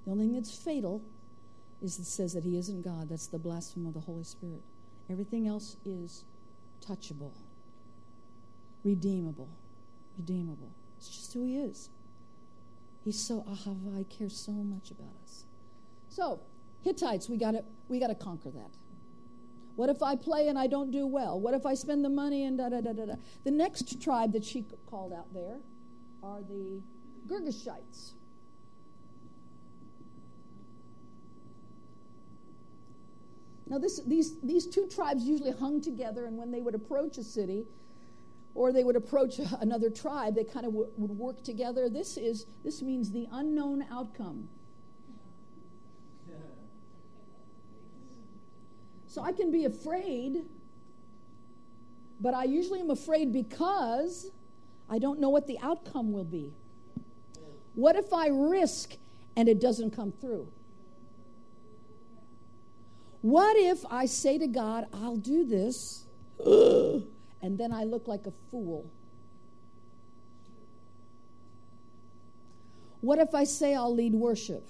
The 0.04 0.12
only 0.12 0.26
thing 0.26 0.34
that's 0.34 0.54
fatal 0.54 1.02
is 1.82 1.98
it 1.98 2.04
says 2.04 2.34
that 2.34 2.44
He 2.44 2.58
isn't 2.58 2.82
God. 2.82 3.08
That's 3.08 3.26
the 3.26 3.38
blasphemy 3.38 3.88
of 3.88 3.94
the 3.94 4.00
Holy 4.00 4.24
Spirit. 4.24 4.62
Everything 5.08 5.48
else 5.48 5.76
is 5.84 6.24
touchable, 6.86 7.32
redeemable, 8.84 9.48
redeemable. 10.18 10.70
It's 10.98 11.08
just 11.08 11.32
who 11.32 11.44
He 11.44 11.58
is. 11.58 11.88
He's 13.04 13.18
so 13.18 13.44
ahava. 13.48 13.98
He 13.98 14.04
cares 14.04 14.36
so 14.36 14.52
much 14.52 14.90
about 14.90 15.14
us. 15.22 15.44
So 16.08 16.40
Hittites, 16.82 17.28
we 17.28 17.36
got 17.36 17.52
to 17.52 17.64
we 17.88 17.98
got 17.98 18.08
to 18.08 18.14
conquer 18.14 18.50
that. 18.50 18.70
What 19.76 19.88
if 19.88 20.02
I 20.02 20.16
play 20.16 20.48
and 20.48 20.58
I 20.58 20.66
don't 20.66 20.90
do 20.90 21.06
well? 21.06 21.40
What 21.40 21.54
if 21.54 21.64
I 21.64 21.74
spend 21.74 22.04
the 22.04 22.10
money 22.10 22.44
and 22.44 22.58
da 22.58 22.68
da 22.68 22.80
da 22.80 22.92
da 22.92 23.06
da? 23.06 23.14
The 23.44 23.50
next 23.50 24.02
tribe 24.02 24.32
that 24.32 24.44
she 24.44 24.66
called 24.86 25.12
out 25.12 25.32
there 25.32 25.58
are 26.22 26.42
the 26.42 26.82
Girgashites. 27.26 28.12
Now, 33.70 33.78
this, 33.78 34.00
these, 34.00 34.38
these 34.40 34.66
two 34.66 34.88
tribes 34.88 35.22
usually 35.22 35.52
hung 35.52 35.80
together, 35.80 36.26
and 36.26 36.36
when 36.36 36.50
they 36.50 36.60
would 36.60 36.74
approach 36.74 37.18
a 37.18 37.22
city 37.22 37.66
or 38.54 38.72
they 38.72 38.84
would 38.84 38.96
approach 38.96 39.38
another 39.60 39.90
tribe, 39.90 40.34
they 40.34 40.44
kind 40.44 40.66
of 40.66 40.72
w- 40.72 40.90
would 40.96 41.10
work 41.10 41.42
together. 41.42 41.88
This, 41.88 42.16
is, 42.16 42.46
this 42.64 42.82
means 42.82 43.10
the 43.10 43.26
unknown 43.32 43.84
outcome. 43.90 44.48
So 49.06 49.22
I 49.22 49.32
can 49.32 49.50
be 49.50 49.64
afraid, 49.64 50.44
but 52.20 52.32
I 52.32 52.44
usually 52.44 52.78
am 52.78 52.90
afraid 52.90 53.32
because 53.32 54.30
I 54.88 55.00
don't 55.00 55.18
know 55.18 55.30
what 55.30 55.48
the 55.48 55.58
outcome 55.60 56.12
will 56.12 56.22
be. 56.24 56.52
What 57.74 57.96
if 57.96 58.12
I 58.12 58.28
risk 58.28 58.96
and 59.36 59.48
it 59.48 59.60
doesn't 59.60 59.90
come 59.96 60.12
through? 60.12 60.46
What 63.22 63.56
if 63.56 63.84
I 63.90 64.06
say 64.06 64.38
to 64.38 64.46
God, 64.46 64.86
I'll 64.92 65.16
do 65.16 65.44
this, 65.44 66.06
and 67.42 67.58
then 67.58 67.72
I 67.72 67.84
look 67.84 68.06
like 68.08 68.26
a 68.26 68.32
fool? 68.50 68.90
What 73.00 73.18
if 73.18 73.34
I 73.34 73.44
say 73.44 73.74
I'll 73.74 73.94
lead 73.94 74.12
worship? 74.12 74.68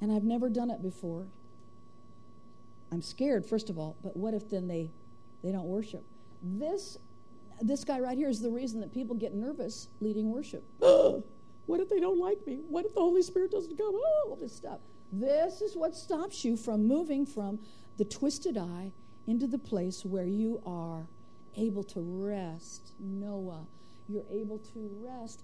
And 0.00 0.12
I've 0.12 0.24
never 0.24 0.48
done 0.48 0.70
it 0.70 0.82
before. 0.82 1.26
I'm 2.90 3.02
scared, 3.02 3.44
first 3.44 3.70
of 3.70 3.78
all, 3.78 3.96
but 4.02 4.16
what 4.16 4.34
if 4.34 4.48
then 4.48 4.66
they, 4.66 4.90
they 5.42 5.52
don't 5.52 5.66
worship? 5.66 6.04
This, 6.42 6.98
this 7.60 7.84
guy 7.84 8.00
right 8.00 8.16
here 8.16 8.28
is 8.28 8.40
the 8.40 8.50
reason 8.50 8.80
that 8.80 8.92
people 8.92 9.14
get 9.14 9.34
nervous 9.34 9.88
leading 10.00 10.30
worship. 10.30 10.64
what 10.78 11.80
if 11.80 11.88
they 11.88 12.00
don't 12.00 12.18
like 12.18 12.44
me? 12.46 12.60
What 12.68 12.84
if 12.84 12.94
the 12.94 13.00
Holy 13.00 13.22
Spirit 13.22 13.50
doesn't 13.50 13.76
come? 13.76 13.92
Oh, 13.94 14.28
all 14.30 14.36
this 14.36 14.54
stuff. 14.54 14.78
This 15.12 15.60
is 15.60 15.76
what 15.76 15.94
stops 15.94 16.44
you 16.44 16.56
from 16.56 16.86
moving 16.86 17.26
from 17.26 17.58
the 17.96 18.04
twisted 18.04 18.56
eye 18.56 18.92
into 19.28 19.46
the 19.46 19.58
place 19.58 20.06
where 20.06 20.24
you 20.24 20.60
are 20.64 21.06
able 21.54 21.84
to 21.84 22.00
rest. 22.00 22.92
Noah, 22.98 23.66
you're 24.08 24.24
able 24.32 24.58
to 24.58 24.90
rest 25.02 25.42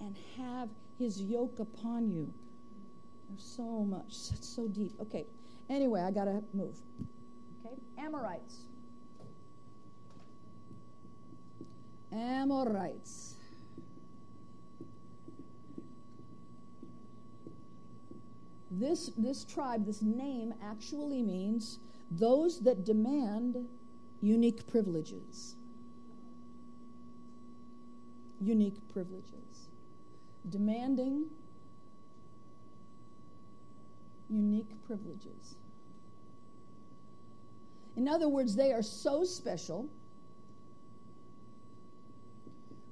and 0.00 0.14
have 0.36 0.68
his 0.98 1.20
yoke 1.22 1.58
upon 1.58 2.10
you. 2.10 2.30
There's 3.30 3.42
so 3.42 3.84
much, 3.84 4.12
it's 4.34 4.48
so 4.48 4.68
deep. 4.68 4.92
Okay, 5.00 5.24
anyway, 5.70 6.02
I 6.02 6.10
got 6.10 6.26
to 6.26 6.42
move. 6.52 6.76
Okay, 7.64 7.74
Amorites. 7.98 8.58
Amorites. 12.12 13.36
This, 18.70 19.10
this 19.16 19.44
tribe, 19.44 19.86
this 19.86 20.02
name 20.02 20.52
actually 20.62 21.22
means 21.22 21.78
those 22.18 22.60
that 22.60 22.84
demand 22.84 23.68
unique 24.20 24.66
privileges. 24.66 25.56
Unique 28.40 28.76
privileges. 28.92 29.68
Demanding 30.48 31.26
unique 34.28 34.70
privileges. 34.86 35.56
In 37.96 38.08
other 38.08 38.28
words, 38.28 38.56
they 38.56 38.72
are 38.72 38.82
so 38.82 39.24
special. 39.24 39.88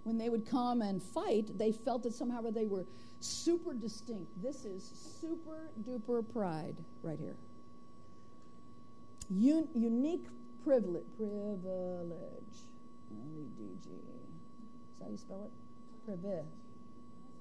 When 0.05 0.19
they 0.19 0.29
would 0.29 0.47
come 0.47 0.83
and 0.83 1.03
fight, 1.03 1.57
they 1.59 1.73
felt 1.73 2.03
that 2.03 2.13
somehow 2.15 2.43
they 2.51 2.67
were 2.67 2.87
super 3.21 3.75
distinct. 3.75 4.31
This 4.43 4.65
is 4.65 5.19
super 5.21 5.71
duper 5.87 6.25
pride 6.33 6.77
right 7.03 7.19
here. 7.19 7.37
Un- 9.31 9.69
unique 9.75 10.27
privilege. 10.65 11.05
Privilege. 11.17 12.67
L-E-D-G. 13.11 13.89
Is 13.91 14.99
that 14.99 15.05
how 15.05 15.11
you 15.11 15.17
spell 15.17 15.45
it? 15.45 15.53
Privilege. 16.05 16.47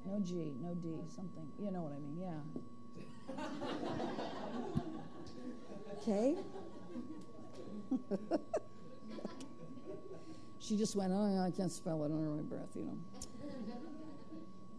No 0.05 0.19
G, 0.19 0.53
no 0.61 0.73
D, 0.75 0.99
something. 1.13 1.47
You 1.59 1.71
know 1.71 1.81
what 1.81 1.93
I 1.93 1.99
mean, 1.99 2.17
yeah. 2.19 2.39
Okay? 6.01 6.37
she 10.59 10.77
just 10.77 10.95
went, 10.95 11.11
oh, 11.11 11.43
I 11.45 11.51
can't 11.51 11.71
spell 11.71 12.03
it 12.03 12.11
under 12.11 12.29
my 12.29 12.41
breath, 12.43 12.75
you 12.75 12.85
know. 12.85 12.97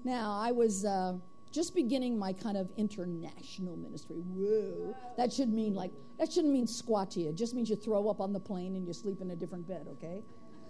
Now, 0.05 0.39
I 0.41 0.53
was 0.53 0.85
uh, 0.85 1.15
just 1.53 1.75
beginning 1.75 2.19
my 2.19 2.33
kind 2.33 2.57
of 2.57 2.71
international 2.77 3.77
ministry. 3.77 4.17
Whoa. 4.17 4.95
That 5.17 5.33
should 5.33 5.49
mean 5.49 5.75
like, 5.75 5.93
that 6.19 6.33
shouldn't 6.33 6.53
mean 6.53 6.67
squat 6.67 7.11
to 7.13 7.21
you. 7.21 7.31
It 7.31 7.37
just 7.37 7.55
means 7.55 7.69
you 7.69 7.77
throw 7.77 8.09
up 8.09 8.21
on 8.21 8.33
the 8.33 8.41
plane 8.41 8.77
and 8.77 8.87
you 8.87 8.93
sleep 8.93 9.21
in 9.21 9.31
a 9.31 9.37
different 9.37 9.67
bed, 9.67 9.87
okay? 9.93 10.23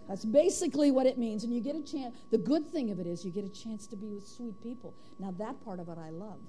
That's 0.08 0.24
basically 0.24 0.90
what 0.90 1.06
it 1.06 1.18
means. 1.18 1.44
And 1.44 1.54
you 1.54 1.60
get 1.60 1.76
a 1.76 1.82
chance, 1.82 2.16
the 2.30 2.38
good 2.38 2.66
thing 2.66 2.90
of 2.90 2.98
it 2.98 3.06
is 3.06 3.24
you 3.24 3.30
get 3.30 3.44
a 3.44 3.48
chance 3.48 3.86
to 3.88 3.96
be 3.96 4.08
with 4.08 4.26
sweet 4.26 4.60
people. 4.62 4.94
Now, 5.18 5.32
that 5.38 5.62
part 5.64 5.78
of 5.80 5.88
it 5.88 5.98
I 5.98 6.10
love. 6.10 6.40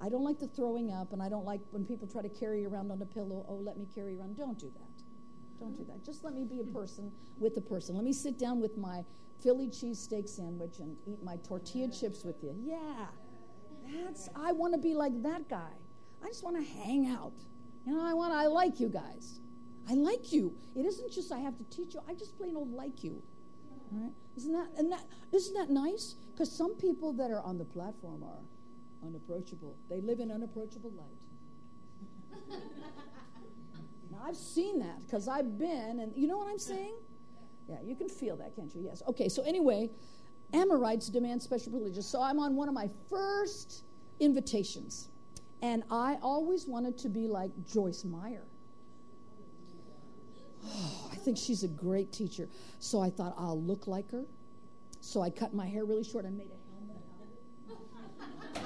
I 0.00 0.08
don't 0.08 0.22
like 0.22 0.38
the 0.38 0.46
throwing 0.46 0.92
up, 0.92 1.12
and 1.12 1.20
I 1.20 1.28
don't 1.28 1.44
like 1.44 1.60
when 1.70 1.84
people 1.84 2.06
try 2.06 2.22
to 2.22 2.28
carry 2.28 2.64
around 2.64 2.90
on 2.92 3.02
a 3.02 3.06
pillow. 3.06 3.44
Oh, 3.48 3.54
let 3.54 3.78
me 3.78 3.86
carry 3.94 4.18
around. 4.18 4.36
Don't 4.36 4.58
do 4.58 4.66
that. 4.66 5.02
Don't 5.58 5.76
do 5.76 5.84
that. 5.84 6.04
Just 6.04 6.22
let 6.22 6.34
me 6.34 6.44
be 6.44 6.60
a 6.60 6.64
person 6.64 7.10
with 7.38 7.56
a 7.56 7.60
person. 7.60 7.96
Let 7.96 8.04
me 8.04 8.12
sit 8.12 8.38
down 8.38 8.60
with 8.60 8.76
my 8.76 9.04
Philly 9.42 9.68
cheesesteak 9.68 10.28
sandwich 10.28 10.78
and 10.78 10.96
eat 11.06 11.22
my 11.24 11.36
tortilla 11.38 11.88
chips 11.88 12.24
with 12.24 12.42
you. 12.42 12.54
Yeah, 12.60 13.06
that's. 14.04 14.28
I 14.34 14.52
want 14.52 14.74
to 14.74 14.78
be 14.78 14.94
like 14.94 15.22
that 15.22 15.48
guy. 15.48 15.72
I 16.22 16.26
just 16.26 16.44
want 16.44 16.56
to 16.56 16.62
hang 16.62 17.08
out. 17.08 17.34
You 17.84 17.94
know, 17.94 18.04
I 18.04 18.14
want. 18.14 18.32
I 18.32 18.46
like 18.46 18.80
you 18.80 18.88
guys. 18.88 19.40
I 19.88 19.94
like 19.94 20.32
you. 20.32 20.54
It 20.76 20.84
isn't 20.84 21.12
just 21.12 21.32
I 21.32 21.38
have 21.38 21.56
to 21.58 21.64
teach 21.64 21.94
you. 21.94 22.00
I 22.08 22.14
just 22.14 22.36
plain 22.36 22.56
old 22.56 22.72
like 22.72 23.02
you. 23.02 23.22
Right? 23.90 24.12
Isn't 24.36 24.52
that 24.52 24.68
and 24.76 24.92
that 24.92 25.04
isn't 25.32 25.54
that 25.54 25.70
nice? 25.70 26.16
Because 26.32 26.52
some 26.52 26.74
people 26.76 27.12
that 27.14 27.30
are 27.30 27.40
on 27.40 27.58
the 27.58 27.64
platform 27.64 28.22
are 28.22 28.42
unapproachable. 29.06 29.76
They 29.88 30.00
live 30.00 30.20
in 30.20 30.30
unapproachable 30.30 30.92
light. 30.92 32.60
now 34.10 34.18
I've 34.24 34.36
seen 34.36 34.78
that 34.80 35.00
because 35.06 35.26
I've 35.26 35.58
been, 35.58 36.00
and 36.00 36.12
you 36.14 36.26
know 36.26 36.36
what 36.36 36.48
I'm 36.48 36.58
saying? 36.58 36.94
Yeah, 37.68 37.76
you 37.84 37.96
can 37.96 38.08
feel 38.08 38.36
that, 38.36 38.56
can't 38.56 38.74
you? 38.74 38.82
Yes. 38.82 39.02
Okay. 39.08 39.28
So 39.28 39.42
anyway, 39.42 39.90
Amorites 40.52 41.08
demand 41.08 41.42
special 41.42 41.72
privileges. 41.72 42.06
So 42.06 42.22
I'm 42.22 42.38
on 42.38 42.56
one 42.56 42.68
of 42.68 42.74
my 42.74 42.88
first 43.10 43.84
invitations, 44.18 45.08
and 45.60 45.82
I 45.90 46.16
always 46.22 46.66
wanted 46.66 46.96
to 46.98 47.08
be 47.08 47.28
like 47.28 47.50
Joyce 47.66 48.04
Meyer. 48.04 48.44
Oh, 50.64 51.08
I 51.12 51.16
think 51.16 51.36
she's 51.36 51.64
a 51.64 51.68
great 51.68 52.12
teacher. 52.12 52.48
So 52.78 53.00
I 53.00 53.10
thought 53.10 53.34
I'll 53.36 53.60
look 53.60 53.86
like 53.86 54.10
her. 54.10 54.24
So 55.00 55.20
I 55.20 55.30
cut 55.30 55.54
my 55.54 55.66
hair 55.66 55.84
really 55.84 56.04
short 56.04 56.24
and 56.24 56.36
made 56.36 56.50
a 56.50 56.58
helmet 56.74 56.96
out 57.70 57.78
of 58.56 58.56
it. 58.56 58.64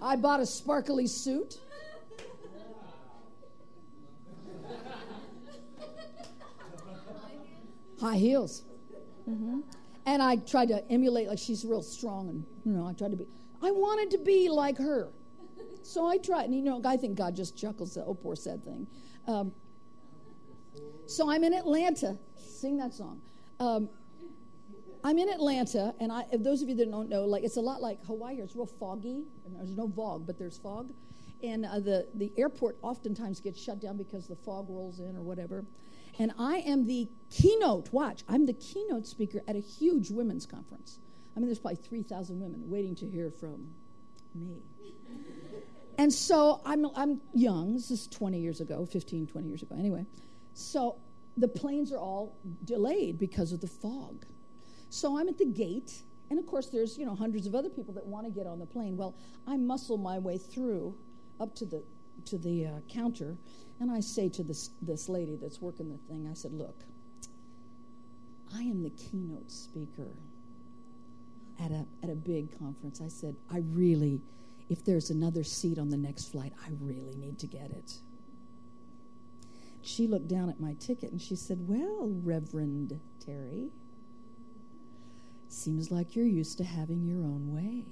I 0.02 0.16
bought 0.16 0.40
a 0.40 0.46
sparkly 0.46 1.06
suit. 1.06 1.60
High 8.00 8.16
heels. 8.16 8.64
Mm-hmm. 9.28 9.60
And 10.06 10.22
I 10.22 10.36
tried 10.36 10.68
to 10.68 10.84
emulate, 10.90 11.28
like 11.28 11.38
she's 11.38 11.64
real 11.64 11.82
strong, 11.82 12.28
and 12.28 12.44
you 12.64 12.72
know, 12.72 12.86
I 12.86 12.92
tried 12.92 13.12
to 13.12 13.16
be. 13.16 13.26
I 13.62 13.70
wanted 13.70 14.10
to 14.10 14.18
be 14.18 14.48
like 14.50 14.76
her. 14.78 15.08
So 15.82 16.06
I 16.06 16.18
tried, 16.18 16.44
and 16.44 16.54
you 16.54 16.62
know, 16.62 16.80
I 16.84 16.96
think 16.96 17.16
God 17.16 17.34
just 17.34 17.56
chuckles 17.56 17.96
at 17.96 18.04
oh 18.06 18.14
poor 18.14 18.36
sad 18.36 18.62
thing. 18.64 18.86
Um, 19.26 19.52
so 21.06 21.30
I'm 21.30 21.44
in 21.44 21.54
Atlanta. 21.54 22.18
Sing 22.36 22.76
that 22.78 22.92
song. 22.92 23.20
Um, 23.60 23.88
I'm 25.04 25.18
in 25.18 25.28
Atlanta, 25.28 25.94
and 26.00 26.10
I, 26.10 26.24
those 26.32 26.62
of 26.62 26.68
you 26.70 26.74
that 26.76 26.90
don't 26.90 27.10
know, 27.10 27.24
like 27.24 27.44
it's 27.44 27.56
a 27.56 27.60
lot 27.60 27.82
like 27.82 28.02
Hawaii. 28.06 28.36
It's 28.36 28.56
real 28.56 28.66
foggy, 28.66 29.24
and 29.44 29.56
there's 29.56 29.76
no 29.76 29.88
fog, 29.88 30.26
but 30.26 30.38
there's 30.38 30.56
fog, 30.56 30.92
and 31.42 31.66
uh, 31.66 31.78
the 31.78 32.08
the 32.14 32.32
airport 32.38 32.78
oftentimes 32.82 33.40
gets 33.40 33.60
shut 33.60 33.80
down 33.80 33.98
because 33.98 34.26
the 34.26 34.36
fog 34.36 34.66
rolls 34.70 35.00
in 35.00 35.16
or 35.16 35.22
whatever. 35.22 35.64
And 36.18 36.32
I 36.38 36.58
am 36.58 36.86
the 36.86 37.08
keynote. 37.30 37.92
Watch, 37.92 38.22
I'm 38.28 38.46
the 38.46 38.52
keynote 38.52 39.06
speaker 39.06 39.42
at 39.48 39.56
a 39.56 39.60
huge 39.60 40.10
women's 40.10 40.46
conference. 40.46 40.98
I 41.36 41.40
mean, 41.40 41.46
there's 41.46 41.58
probably 41.58 41.76
3,000 41.76 42.40
women 42.40 42.62
waiting 42.70 42.94
to 42.96 43.06
hear 43.06 43.30
from 43.30 43.66
me. 44.34 44.62
And 45.98 46.12
so 46.12 46.60
I'm, 46.64 46.86
I'm 46.96 47.20
young. 47.32 47.74
This 47.74 47.90
is 47.90 48.06
20 48.08 48.38
years 48.38 48.60
ago, 48.60 48.86
15, 48.86 49.26
20 49.26 49.48
years 49.48 49.62
ago. 49.62 49.76
Anyway, 49.78 50.06
so 50.54 50.96
the 51.36 51.48
planes 51.48 51.92
are 51.92 51.98
all 51.98 52.36
delayed 52.64 53.18
because 53.18 53.52
of 53.52 53.60
the 53.60 53.66
fog. 53.66 54.24
So 54.90 55.18
I'm 55.18 55.28
at 55.28 55.38
the 55.38 55.44
gate, 55.44 56.02
and 56.30 56.38
of 56.38 56.46
course, 56.46 56.68
there's 56.68 56.96
you 56.96 57.04
know 57.04 57.14
hundreds 57.14 57.46
of 57.46 57.54
other 57.54 57.68
people 57.68 57.92
that 57.94 58.06
want 58.06 58.26
to 58.26 58.30
get 58.30 58.46
on 58.46 58.58
the 58.58 58.66
plane. 58.66 58.96
Well, 58.96 59.16
I 59.46 59.56
muscle 59.56 59.96
my 59.96 60.18
way 60.18 60.38
through 60.38 60.94
up 61.40 61.54
to 61.56 61.64
the 61.64 61.82
to 62.26 62.38
the 62.38 62.66
uh, 62.66 62.70
counter, 62.88 63.36
and 63.80 63.90
I 63.90 64.00
say 64.00 64.28
to 64.30 64.42
this 64.42 64.70
this 64.82 65.08
lady 65.08 65.36
that's 65.36 65.60
working 65.60 65.90
the 65.90 65.98
thing, 66.08 66.28
I 66.30 66.34
said, 66.34 66.52
"Look, 66.52 66.76
I 68.54 68.62
am 68.62 68.82
the 68.82 68.90
keynote 68.90 69.50
speaker 69.50 70.08
at 71.60 71.70
a 71.70 71.84
at 72.02 72.10
a 72.10 72.14
big 72.14 72.58
conference." 72.58 73.00
I 73.00 73.08
said, 73.08 73.36
"I 73.50 73.58
really." 73.58 74.20
if 74.68 74.84
there's 74.84 75.10
another 75.10 75.44
seat 75.44 75.78
on 75.78 75.90
the 75.90 75.96
next 75.96 76.30
flight, 76.32 76.52
I 76.64 76.70
really 76.80 77.16
need 77.16 77.38
to 77.40 77.46
get 77.46 77.70
it. 77.70 77.98
She 79.82 80.06
looked 80.06 80.28
down 80.28 80.48
at 80.48 80.60
my 80.60 80.74
ticket 80.74 81.12
and 81.12 81.20
she 81.20 81.36
said, 81.36 81.68
Well, 81.68 82.10
Reverend 82.22 82.98
Terry, 83.24 83.70
seems 85.48 85.90
like 85.90 86.16
you're 86.16 86.26
used 86.26 86.56
to 86.58 86.64
having 86.64 87.04
your 87.04 87.18
own 87.18 87.54
way. 87.54 87.84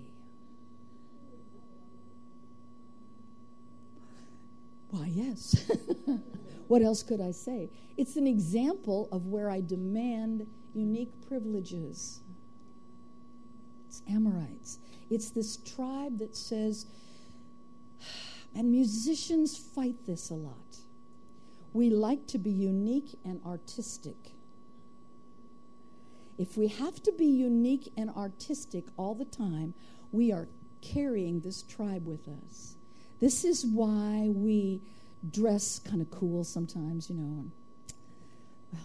Why, 4.92 5.06
yes. 5.06 5.70
what 6.68 6.82
else 6.82 7.02
could 7.02 7.22
I 7.22 7.30
say? 7.30 7.70
It's 7.96 8.16
an 8.16 8.26
example 8.26 9.08
of 9.10 9.26
where 9.26 9.48
I 9.48 9.62
demand 9.62 10.46
unique 10.74 11.12
privileges. 11.26 12.20
It's 13.88 14.02
Amorites. 14.06 14.78
It's 15.08 15.30
this 15.30 15.56
tribe 15.56 16.18
that 16.18 16.36
says, 16.36 16.84
and 18.54 18.70
musicians 18.70 19.56
fight 19.56 19.96
this 20.06 20.28
a 20.28 20.34
lot. 20.34 20.76
We 21.72 21.88
like 21.88 22.26
to 22.26 22.38
be 22.38 22.50
unique 22.50 23.18
and 23.24 23.40
artistic. 23.46 24.32
If 26.36 26.58
we 26.58 26.68
have 26.68 27.02
to 27.04 27.12
be 27.12 27.24
unique 27.24 27.90
and 27.96 28.10
artistic 28.10 28.84
all 28.98 29.14
the 29.14 29.24
time, 29.24 29.72
we 30.10 30.32
are 30.32 30.48
carrying 30.82 31.40
this 31.40 31.62
tribe 31.62 32.06
with 32.06 32.28
us. 32.28 32.76
This 33.22 33.44
is 33.44 33.64
why 33.64 34.30
we 34.34 34.82
dress 35.30 35.78
kind 35.78 36.02
of 36.02 36.10
cool 36.10 36.42
sometimes, 36.42 37.08
you 37.08 37.14
know. 37.14 37.22
And, 37.22 37.52
well, 38.72 38.82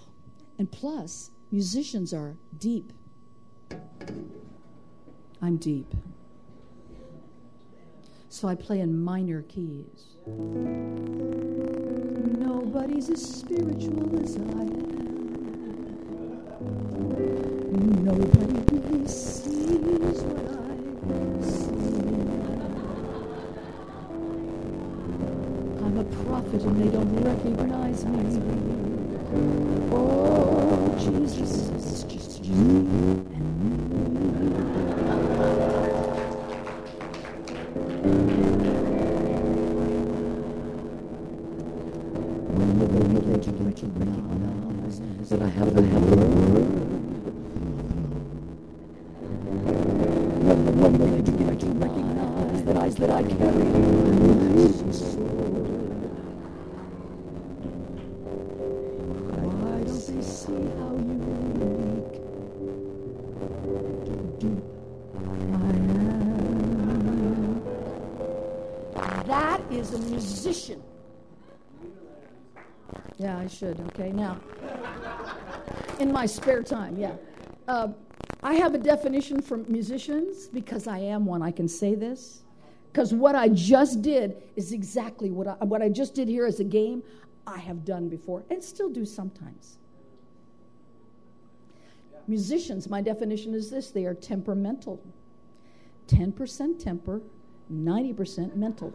and 0.59 0.71
plus, 0.71 1.31
musicians 1.51 2.13
are 2.13 2.35
deep. 2.59 2.93
I'm 5.41 5.57
deep. 5.57 5.91
So 8.29 8.47
I 8.47 8.53
play 8.53 8.79
in 8.79 9.03
minor 9.03 9.41
keys. 9.41 10.17
Nobody's 12.37 13.09
as 13.09 13.25
spiritual 13.25 14.21
as 14.21 14.37
I 14.37 14.41
am. 14.41 14.77
Nobody 18.05 18.61
really 18.71 19.07
sees 19.07 20.21
what 20.21 20.47
I 20.59 21.41
see. 21.41 21.66
Prophet 26.07 26.61
and 26.63 26.81
they 26.81 26.89
don't 26.89 27.23
recognize 27.23 28.05
me. 28.05 28.41
Oh, 29.91 30.95
Jesus, 30.99 32.03
just 32.03 32.43
you 32.45 32.55
and 33.33 34.06
Is 69.87 69.93
a 69.93 69.99
musician. 69.99 70.83
Yeah, 73.17 73.37
I 73.37 73.47
should. 73.47 73.79
Okay, 73.87 74.11
now, 74.11 74.37
in 75.99 76.11
my 76.11 76.25
spare 76.25 76.61
time, 76.61 76.97
yeah. 76.97 77.13
Uh, 77.69 77.89
I 78.43 78.55
have 78.55 78.73
a 78.73 78.77
definition 78.77 79.41
for 79.41 79.57
musicians 79.57 80.47
because 80.47 80.87
I 80.87 80.99
am 80.99 81.25
one. 81.25 81.41
I 81.41 81.51
can 81.51 81.69
say 81.69 81.95
this. 81.95 82.43
Because 82.91 83.13
what 83.13 83.35
I 83.35 83.47
just 83.47 84.01
did 84.01 84.43
is 84.57 84.73
exactly 84.73 85.31
what 85.31 85.47
I, 85.47 85.53
what 85.63 85.81
I 85.81 85.87
just 85.87 86.13
did 86.13 86.27
here 86.27 86.45
as 86.45 86.59
a 86.59 86.65
game, 86.65 87.01
I 87.45 87.57
have 87.59 87.85
done 87.85 88.09
before 88.09 88.43
and 88.49 88.61
still 88.61 88.89
do 88.89 89.05
sometimes. 89.05 89.77
Musicians, 92.27 92.89
my 92.89 93.01
definition 93.01 93.53
is 93.53 93.69
this 93.69 93.91
they 93.91 94.05
are 94.05 94.13
temperamental 94.13 95.01
10% 96.07 96.83
temper, 96.83 97.21
90% 97.71 98.55
mental. 98.55 98.93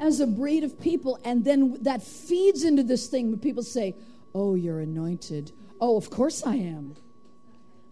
As 0.00 0.18
a 0.18 0.26
breed 0.26 0.64
of 0.64 0.80
people, 0.80 1.18
and 1.24 1.44
then 1.44 1.76
that 1.82 2.02
feeds 2.02 2.64
into 2.64 2.82
this 2.82 3.06
thing 3.06 3.30
when 3.30 3.38
people 3.38 3.62
say, 3.62 3.94
Oh, 4.34 4.54
you're 4.54 4.80
anointed. 4.80 5.52
Oh, 5.80 5.96
of 5.96 6.08
course 6.10 6.44
I 6.46 6.54
am. 6.54 6.96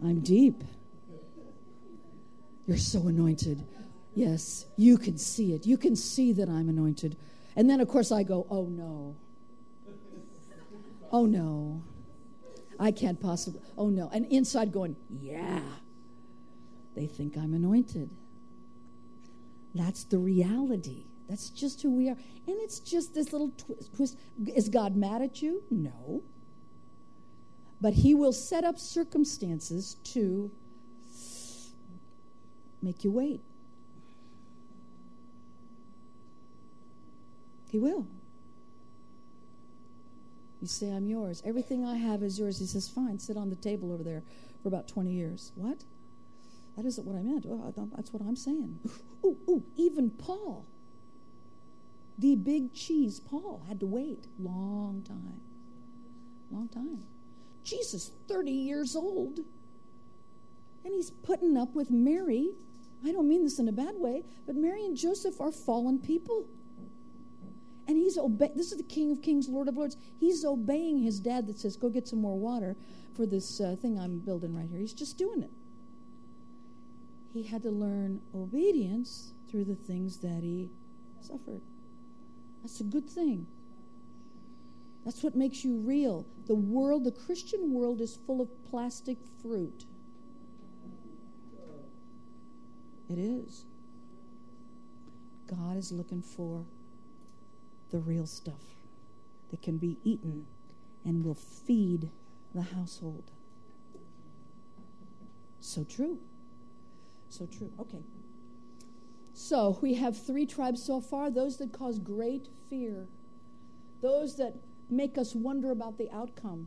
I'm 0.02 0.20
deep. 0.20 0.62
You're 2.66 2.76
so 2.76 3.06
anointed. 3.09 3.64
Yes, 4.14 4.66
you 4.76 4.98
can 4.98 5.18
see 5.18 5.52
it. 5.52 5.66
You 5.66 5.76
can 5.76 5.97
see 5.97 6.32
that 6.32 6.48
I'm 6.48 6.68
anointed. 6.68 7.16
And 7.56 7.68
then, 7.68 7.80
of 7.80 7.89
course, 7.89 8.10
I 8.10 8.22
go, 8.22 8.47
Oh, 8.51 8.64
no. 8.64 9.16
Oh, 11.10 11.26
no. 11.26 11.82
I 12.80 12.93
can't 12.93 13.20
possibly. 13.20 13.60
Oh, 13.76 13.89
no. 13.89 14.09
And 14.12 14.26
inside 14.26 14.72
going, 14.72 14.97
Yeah. 15.10 15.60
They 16.94 17.06
think 17.06 17.36
I'm 17.36 17.55
anointed. 17.55 18.10
That's 19.74 20.05
the 20.05 20.18
reality. 20.18 21.07
That's 21.28 21.50
just 21.50 21.82
who 21.82 21.90
we 21.90 22.09
are. 22.09 22.16
And 22.46 22.56
it's 22.60 22.78
just 22.80 23.14
this 23.14 23.32
little 23.32 23.50
twist. 23.56 23.94
twist. 23.94 24.18
Is 24.55 24.68
God 24.68 24.96
mad 24.96 25.22
at 25.22 25.42
you? 25.42 25.62
No. 25.70 26.22
But 27.80 27.92
He 27.92 28.14
will 28.14 28.32
set 28.32 28.64
up 28.64 28.78
circumstances 28.78 29.96
to 30.05 30.50
make 32.82 33.05
you 33.05 33.10
wait. 33.12 33.42
He 37.70 37.78
will. 37.78 38.06
You 40.60 40.66
say, 40.66 40.90
I'm 40.90 41.06
yours. 41.06 41.42
Everything 41.44 41.84
I 41.84 41.96
have 41.96 42.22
is 42.22 42.38
yours. 42.38 42.59
He 42.59 42.66
says, 42.66 42.88
Fine, 42.88 43.18
sit 43.18 43.36
on 43.36 43.50
the 43.50 43.56
table 43.56 43.92
over 43.92 44.02
there 44.02 44.22
for 44.62 44.68
about 44.68 44.88
20 44.88 45.10
years. 45.12 45.52
What? 45.55 45.84
That 46.76 46.86
isn't 46.86 47.06
what 47.06 47.16
I 47.16 47.22
meant. 47.22 47.46
Oh, 47.48 47.72
thought- 47.74 47.94
that's 47.94 48.12
what 48.12 48.22
I'm 48.22 48.36
saying. 48.36 48.78
Ooh, 49.24 49.36
ooh, 49.48 49.62
even 49.76 50.10
Paul, 50.10 50.64
the 52.19 52.35
big 52.35 52.74
cheese, 52.74 53.20
Paul, 53.20 53.62
had 53.69 53.81
to 53.81 53.86
wait 53.86 54.27
long 54.39 55.03
time. 55.07 55.40
Long 56.51 56.69
time. 56.69 57.05
Jesus, 57.62 58.11
30 58.28 58.51
years 58.51 58.97
old, 58.97 59.40
and 60.85 60.95
he's 60.95 61.11
putting 61.11 61.57
up 61.57 61.74
with 61.74 61.90
Mary. 61.90 62.51
I 63.05 63.12
don't 63.12 63.28
mean 63.28 63.45
this 63.45 63.59
in 63.59 63.69
a 63.69 63.73
bad 63.73 63.95
way, 63.97 64.24
but 64.47 64.57
Mary 64.57 64.85
and 64.85 64.97
Joseph 64.97 65.40
are 65.40 65.53
fallen 65.53 65.99
people. 65.99 66.47
And 67.86 67.97
he's 67.97 68.19
obeying, 68.19 68.57
This 68.57 68.73
is 68.73 68.78
the 68.78 68.85
King 68.85 69.12
of 69.12 69.23
Kings, 69.23 69.49
Lord 69.49 69.69
of 69.69 69.77
Lords. 69.77 69.97
He's 70.19 70.45
obeying 70.45 70.99
his 70.99 71.20
dad 71.20 71.47
that 71.47 71.59
says, 71.59 71.77
"Go 71.77 71.89
get 71.89 72.09
some 72.09 72.20
more 72.20 72.39
water 72.39 72.77
for 73.15 73.27
this 73.27 73.61
uh, 73.61 73.77
thing 73.81 73.99
I'm 73.99 74.19
building 74.19 74.55
right 74.55 74.69
here." 74.69 74.78
He's 74.78 74.93
just 74.93 75.16
doing 75.16 75.43
it. 75.43 75.51
He 77.32 77.43
had 77.45 77.62
to 77.62 77.70
learn 77.70 78.20
obedience 78.35 79.32
through 79.51 79.65
the 79.65 79.74
things 79.74 80.19
that 80.19 80.43
he 80.43 80.70
suffered. 81.20 81.62
That's 82.62 82.80
a 82.80 82.85
good 82.85 83.09
thing. 83.09 83.47
That's 85.05 85.22
what 85.22 85.35
makes 85.35 85.64
you 85.64 85.76
real. 85.78 86.26
The 86.47 86.55
world, 86.55 87.05
the 87.05 87.12
Christian 87.12 87.72
world, 87.72 88.01
is 88.01 88.18
full 88.26 88.40
of 88.40 88.48
plastic 88.70 89.18
fruit. 89.40 89.85
It 93.09 93.18
is. 93.18 93.64
God 95.47 95.76
is 95.76 95.93
looking 95.93 96.20
for 96.20 96.64
the 97.90 97.98
real 97.98 98.26
stuff 98.26 98.60
that 99.51 99.62
can 99.62 99.78
be 99.78 99.97
eaten 100.05 100.47
and 101.05 101.24
will 101.24 101.35
feed 101.35 102.10
the 102.55 102.62
household. 102.62 103.30
So 105.60 105.85
true. 105.85 106.18
So 107.30 107.47
true. 107.47 107.70
Okay. 107.80 108.02
So 109.39 109.78
we 109.81 109.94
have 109.94 110.20
three 110.20 110.47
tribes 110.47 110.82
so 110.82 111.01
far 111.01 111.31
those 111.31 111.59
that 111.59 111.73
cause 111.73 112.01
great 112.01 112.48
fear, 112.69 113.06
those 114.02 114.36
that 114.36 114.55
make 114.90 115.16
us 115.16 115.32
wonder 115.32 115.70
about 115.70 115.97
the 115.97 116.10
outcome. 116.10 116.66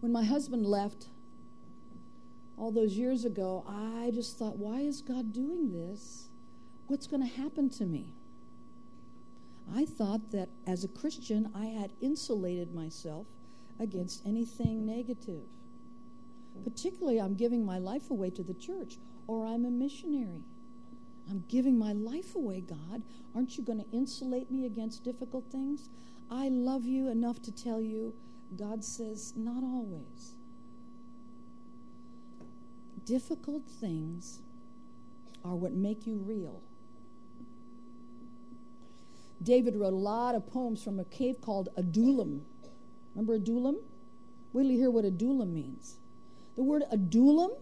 When 0.00 0.12
my 0.12 0.24
husband 0.24 0.64
left 0.64 1.08
all 2.56 2.72
those 2.72 2.94
years 2.94 3.26
ago, 3.26 3.62
I 3.68 4.10
just 4.14 4.38
thought, 4.38 4.56
why 4.56 4.80
is 4.80 5.02
God 5.02 5.30
doing 5.34 5.70
this? 5.70 6.30
What's 6.86 7.06
going 7.06 7.22
to 7.22 7.42
happen 7.42 7.68
to 7.68 7.84
me? 7.84 8.14
I 9.76 9.84
thought 9.84 10.30
that 10.30 10.48
as 10.66 10.84
a 10.84 10.88
Christian, 10.88 11.50
I 11.54 11.66
had 11.66 11.90
insulated 12.00 12.74
myself 12.74 13.26
against 13.78 14.24
anything 14.24 14.86
negative. 14.86 15.42
Particularly, 16.64 17.20
I'm 17.20 17.34
giving 17.34 17.62
my 17.62 17.76
life 17.76 18.10
away 18.10 18.30
to 18.30 18.42
the 18.42 18.54
church, 18.54 18.96
or 19.26 19.46
I'm 19.46 19.64
a 19.64 19.70
missionary. 19.70 20.44
I'm 21.28 21.44
giving 21.48 21.78
my 21.78 21.92
life 21.92 22.34
away, 22.34 22.60
God. 22.60 23.02
Aren't 23.34 23.56
you 23.56 23.62
going 23.62 23.78
to 23.78 23.90
insulate 23.92 24.50
me 24.50 24.66
against 24.66 25.04
difficult 25.04 25.44
things? 25.52 25.88
I 26.30 26.48
love 26.48 26.84
you 26.84 27.08
enough 27.08 27.40
to 27.42 27.52
tell 27.52 27.80
you, 27.80 28.14
God 28.56 28.84
says, 28.84 29.32
not 29.36 29.62
always. 29.62 30.34
Difficult 33.04 33.62
things 33.80 34.40
are 35.44 35.54
what 35.54 35.72
make 35.72 36.06
you 36.06 36.16
real. 36.16 36.60
David 39.42 39.76
wrote 39.76 39.92
a 39.92 39.96
lot 39.96 40.34
of 40.34 40.46
poems 40.46 40.82
from 40.82 41.00
a 41.00 41.04
cave 41.04 41.40
called 41.40 41.70
Adullam. 41.76 42.42
Remember 43.14 43.34
Adullam? 43.34 43.78
Wait 44.52 44.62
till 44.64 44.72
you 44.72 44.78
hear 44.78 44.90
what 44.90 45.04
Adullam 45.04 45.54
means. 45.54 45.96
The 46.56 46.62
word 46.62 46.82
Adullam 46.90 47.52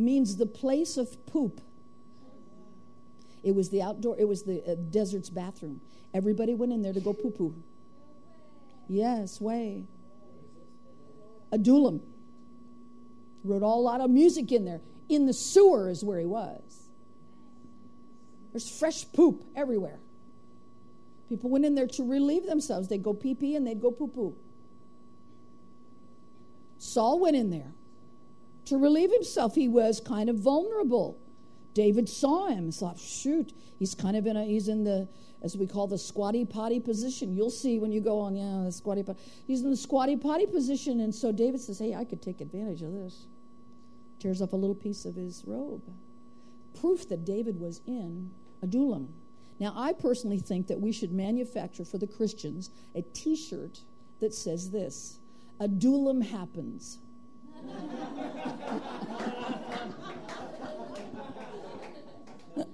means 0.00 0.36
the 0.36 0.46
place 0.46 0.96
of 0.96 1.26
poop. 1.26 1.60
It 3.42 3.54
was 3.54 3.70
the 3.70 3.82
outdoor, 3.82 4.18
it 4.18 4.28
was 4.28 4.42
the 4.42 4.62
uh, 4.66 4.74
desert's 4.90 5.30
bathroom. 5.30 5.80
Everybody 6.12 6.54
went 6.54 6.72
in 6.72 6.82
there 6.82 6.92
to 6.92 7.00
go 7.00 7.12
poo 7.12 7.30
poo. 7.30 7.54
Yes, 8.88 9.40
way. 9.40 9.84
Adullam. 11.52 12.02
Wrote 13.42 13.62
a 13.62 13.66
lot 13.66 14.00
of 14.00 14.10
music 14.10 14.52
in 14.52 14.64
there. 14.64 14.80
In 15.08 15.26
the 15.26 15.32
sewer 15.32 15.88
is 15.88 16.04
where 16.04 16.18
he 16.18 16.26
was. 16.26 16.60
There's 18.52 18.68
fresh 18.78 19.10
poop 19.12 19.44
everywhere. 19.56 19.98
People 21.28 21.48
went 21.50 21.64
in 21.64 21.74
there 21.74 21.86
to 21.86 22.02
relieve 22.02 22.46
themselves. 22.46 22.88
They'd 22.88 23.02
go 23.02 23.14
pee 23.14 23.34
pee 23.34 23.54
and 23.54 23.66
they'd 23.66 23.80
go 23.80 23.92
poo 23.92 24.08
poo. 24.08 24.36
Saul 26.78 27.20
went 27.20 27.36
in 27.36 27.50
there 27.50 27.72
to 28.70 28.78
relieve 28.78 29.12
himself. 29.12 29.54
He 29.54 29.68
was 29.68 30.00
kind 30.00 30.30
of 30.30 30.36
vulnerable. 30.36 31.18
David 31.74 32.08
saw 32.08 32.46
him 32.46 32.58
and 32.64 32.74
thought, 32.74 32.98
shoot, 32.98 33.52
he's 33.78 33.94
kind 33.94 34.16
of 34.16 34.26
in 34.26 34.36
a, 34.36 34.44
he's 34.44 34.68
in 34.68 34.84
the, 34.84 35.08
as 35.42 35.56
we 35.56 35.66
call 35.66 35.86
the 35.88 35.98
squatty 35.98 36.44
potty 36.44 36.78
position. 36.78 37.34
You'll 37.34 37.50
see 37.50 37.78
when 37.78 37.90
you 37.90 38.00
go 38.00 38.20
on, 38.20 38.36
yeah, 38.36 38.62
the 38.64 38.72
squatty 38.72 39.02
potty. 39.02 39.18
He's 39.46 39.62
in 39.62 39.70
the 39.70 39.76
squatty 39.76 40.16
potty 40.16 40.46
position. 40.46 41.00
And 41.00 41.12
so 41.12 41.32
David 41.32 41.60
says, 41.60 41.80
hey, 41.80 41.94
I 41.94 42.04
could 42.04 42.22
take 42.22 42.40
advantage 42.40 42.82
of 42.82 42.92
this. 42.92 43.26
tears 44.20 44.40
off 44.40 44.52
a 44.52 44.56
little 44.56 44.74
piece 44.74 45.04
of 45.04 45.16
his 45.16 45.42
robe. 45.46 45.82
Proof 46.80 47.08
that 47.08 47.24
David 47.24 47.60
was 47.60 47.80
in 47.86 48.30
a 48.62 48.66
Adullam. 48.66 49.08
Now, 49.58 49.74
I 49.76 49.92
personally 49.92 50.38
think 50.38 50.68
that 50.68 50.80
we 50.80 50.92
should 50.92 51.12
manufacture 51.12 51.84
for 51.84 51.98
the 51.98 52.06
Christians 52.06 52.70
a 52.94 53.02
t 53.02 53.34
shirt 53.34 53.80
that 54.20 54.32
says 54.32 54.70
this 54.70 55.18
a 55.58 55.64
Adullam 55.64 56.20
happens. 56.20 56.98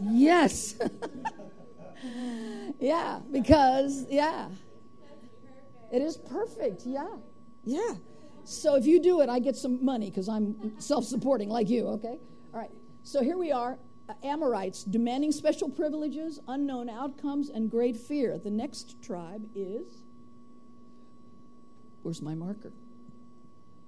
yes. 0.00 0.74
yeah, 2.80 3.20
because, 3.30 4.06
yeah. 4.08 4.48
It 5.92 6.00
is 6.00 6.16
perfect. 6.16 6.86
Yeah. 6.86 7.06
Yeah. 7.64 7.94
So 8.44 8.74
if 8.76 8.86
you 8.86 9.00
do 9.00 9.20
it, 9.20 9.28
I 9.28 9.38
get 9.38 9.56
some 9.56 9.84
money 9.84 10.10
because 10.10 10.28
I'm 10.28 10.80
self 10.80 11.04
supporting 11.04 11.48
like 11.48 11.68
you, 11.68 11.86
okay? 11.88 12.18
All 12.52 12.60
right. 12.60 12.70
So 13.02 13.22
here 13.22 13.36
we 13.36 13.52
are 13.52 13.78
uh, 14.08 14.14
Amorites 14.24 14.84
demanding 14.84 15.32
special 15.32 15.68
privileges, 15.68 16.40
unknown 16.48 16.88
outcomes, 16.88 17.50
and 17.50 17.70
great 17.70 17.96
fear. 17.96 18.38
The 18.38 18.50
next 18.50 19.02
tribe 19.02 19.46
is. 19.54 20.01
Where's 22.02 22.20
my 22.22 22.34
marker? 22.34 22.72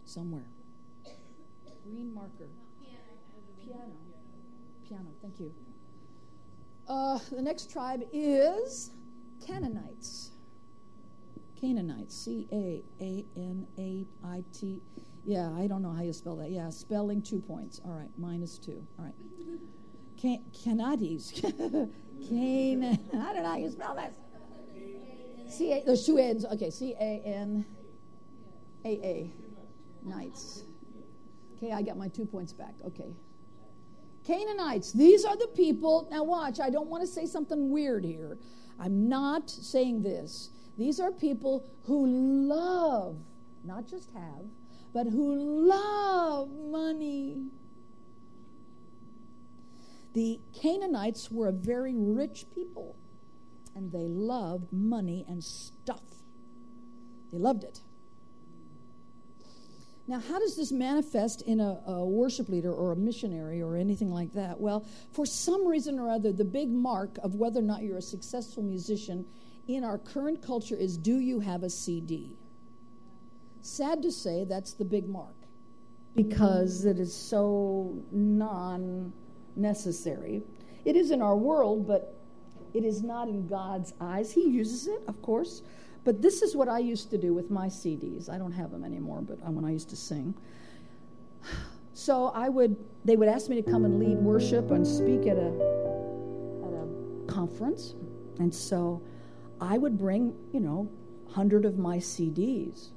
Somewhere. 0.04 0.46
Green 1.84 2.14
marker. 2.14 2.48
Piano. 3.62 3.92
Piano, 4.88 5.10
thank 5.20 5.40
you. 5.40 5.52
Uh, 6.88 7.18
the 7.32 7.42
next 7.42 7.70
tribe 7.70 8.02
is 8.12 8.90
Canaanites. 9.46 10.30
Canaanites. 11.60 12.14
C 12.14 12.46
A 12.52 12.82
A 13.00 13.24
N 13.36 13.66
A 13.78 14.06
I 14.24 14.44
T. 14.52 14.80
Yeah, 15.24 15.50
I 15.58 15.66
don't 15.66 15.82
know 15.82 15.92
how 15.92 16.02
you 16.02 16.12
spell 16.12 16.36
that. 16.36 16.50
Yeah, 16.50 16.68
spelling 16.70 17.22
two 17.22 17.40
points. 17.40 17.80
All 17.84 17.92
right, 17.92 18.10
minus 18.18 18.58
two. 18.58 18.86
All 18.98 19.06
right. 19.06 19.14
Can- 20.20 20.44
Canaanites. 20.62 21.30
Can- 21.40 22.84
I 22.84 23.32
don't 23.32 23.42
know 23.42 23.48
how 23.48 23.56
you 23.56 23.70
spell 23.70 23.94
that. 23.96 24.14
C 25.48 25.72
A. 25.72 25.82
There's 25.84 26.04
two 26.04 26.18
N's. 26.18 26.44
Okay, 26.44 26.70
C 26.70 26.94
A 27.00 27.22
N 27.24 27.64
A 28.84 28.88
A. 28.88 29.30
Nights. 30.02 30.64
Okay, 31.56 31.72
I 31.72 31.82
got 31.82 31.96
my 31.96 32.08
two 32.08 32.26
points 32.26 32.52
back. 32.52 32.74
Okay. 32.86 33.14
Canaanites, 34.26 34.92
these 34.92 35.24
are 35.24 35.36
the 35.36 35.48
people. 35.48 36.08
Now, 36.10 36.24
watch, 36.24 36.58
I 36.60 36.70
don't 36.70 36.88
want 36.88 37.02
to 37.02 37.06
say 37.06 37.26
something 37.26 37.70
weird 37.70 38.04
here. 38.04 38.38
I'm 38.80 39.08
not 39.08 39.50
saying 39.50 40.02
this. 40.02 40.50
These 40.78 40.98
are 40.98 41.12
people 41.12 41.66
who 41.84 42.06
love, 42.06 43.16
not 43.64 43.86
just 43.86 44.10
have, 44.14 44.44
but 44.92 45.06
who 45.06 45.34
love 45.68 46.50
money. 46.50 47.44
The 50.14 50.40
Canaanites 50.60 51.30
were 51.30 51.48
a 51.48 51.52
very 51.52 51.94
rich 51.94 52.46
people, 52.54 52.96
and 53.74 53.92
they 53.92 54.06
loved 54.08 54.72
money 54.72 55.24
and 55.28 55.42
stuff. 55.42 56.02
They 57.32 57.38
loved 57.38 57.64
it. 57.64 57.80
Now, 60.06 60.20
how 60.20 60.38
does 60.38 60.54
this 60.56 60.70
manifest 60.70 61.42
in 61.42 61.60
a, 61.60 61.80
a, 61.86 62.04
worship 62.04 62.50
leader 62.50 62.72
or 62.72 62.92
a 62.92 62.96
missionary 62.96 63.62
or 63.62 63.76
anything 63.76 64.12
like 64.12 64.34
that? 64.34 64.60
Well, 64.60 64.84
for 65.12 65.24
some 65.24 65.66
reason 65.66 65.98
or 65.98 66.10
other, 66.10 66.30
the 66.30 66.44
big 66.44 66.70
mark 66.70 67.18
of 67.22 67.36
whether 67.36 67.60
or 67.60 67.62
not 67.62 67.82
you're 67.82 67.96
a 67.96 68.02
successful 68.02 68.62
musician 68.62 69.24
in 69.66 69.82
our 69.82 69.96
current 69.96 70.42
culture 70.42 70.76
is 70.76 70.98
do 70.98 71.18
you 71.18 71.40
have 71.40 71.62
a 71.62 71.70
CD? 71.70 72.36
Sad 73.62 74.02
to 74.02 74.12
say, 74.12 74.44
that's 74.44 74.74
the 74.74 74.84
big 74.84 75.08
mark 75.08 75.34
because 76.14 76.84
it 76.84 76.98
is 76.98 77.14
so 77.14 77.96
non 78.12 79.12
necessary. 79.56 80.42
It 80.84 80.96
is 80.96 81.10
in 81.10 81.22
our 81.22 81.36
world, 81.36 81.86
but 81.86 82.14
it 82.74 82.84
is 82.84 83.02
not 83.02 83.28
in 83.28 83.46
God's 83.46 83.94
eyes. 84.00 84.32
He 84.32 84.48
uses 84.48 84.86
it, 84.86 85.00
of 85.08 85.20
course. 85.22 85.62
But 86.04 86.20
this 86.20 86.42
is 86.42 86.54
what 86.54 86.68
I 86.68 86.78
used 86.78 87.10
to 87.10 87.18
do 87.18 87.32
with 87.32 87.50
my 87.50 87.66
CDs. 87.68 88.28
I 88.28 88.36
don't 88.36 88.52
have 88.52 88.70
them 88.70 88.84
anymore, 88.84 89.22
but 89.22 89.38
uh, 89.44 89.50
when 89.50 89.64
I 89.64 89.72
used 89.72 89.90
to 89.90 89.96
sing. 89.96 90.34
So 91.96 92.32
I 92.34 92.48
would, 92.48 92.76
they 93.04 93.14
would 93.14 93.28
ask 93.28 93.48
me 93.48 93.54
to 93.54 93.70
come 93.70 93.84
and 93.84 94.00
lead 94.00 94.18
worship 94.18 94.72
and 94.72 94.84
speak 94.84 95.28
at 95.28 95.36
a, 95.36 95.46
at 96.66 96.72
a 96.72 97.32
conference. 97.32 97.94
And 98.40 98.52
so 98.52 99.00
I 99.60 99.78
would 99.78 99.96
bring, 99.96 100.34
you 100.52 100.58
know, 100.58 100.90
100 101.26 101.64
of 101.64 101.78
my 101.78 101.98
CDs. 101.98 102.88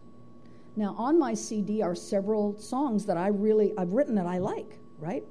Now, 0.75 0.95
on 0.97 1.19
my 1.19 1.35
CD 1.35 1.83
are 1.83 1.93
several 1.93 2.57
songs 2.57 3.05
that 3.05 3.17
I 3.17 3.27
really, 3.27 3.71
I've 3.77 3.91
written 3.91 4.15
that 4.15 4.25
I 4.25 4.39
like, 4.39 4.79
right? 4.97 5.23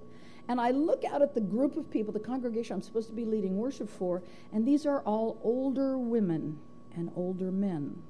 And 0.46 0.60
I 0.60 0.70
look 0.70 1.04
out 1.04 1.20
at 1.20 1.34
the 1.34 1.40
group 1.40 1.76
of 1.76 1.90
people, 1.90 2.12
the 2.12 2.20
congregation 2.20 2.76
I'm 2.76 2.82
supposed 2.82 3.08
to 3.08 3.16
be 3.16 3.24
leading 3.24 3.56
worship 3.56 3.90
for, 3.90 4.22
and 4.52 4.64
these 4.64 4.86
are 4.86 5.00
all 5.00 5.40
older 5.42 5.98
women 5.98 6.60
and 6.96 7.10
older 7.14 7.52
men. 7.52 8.02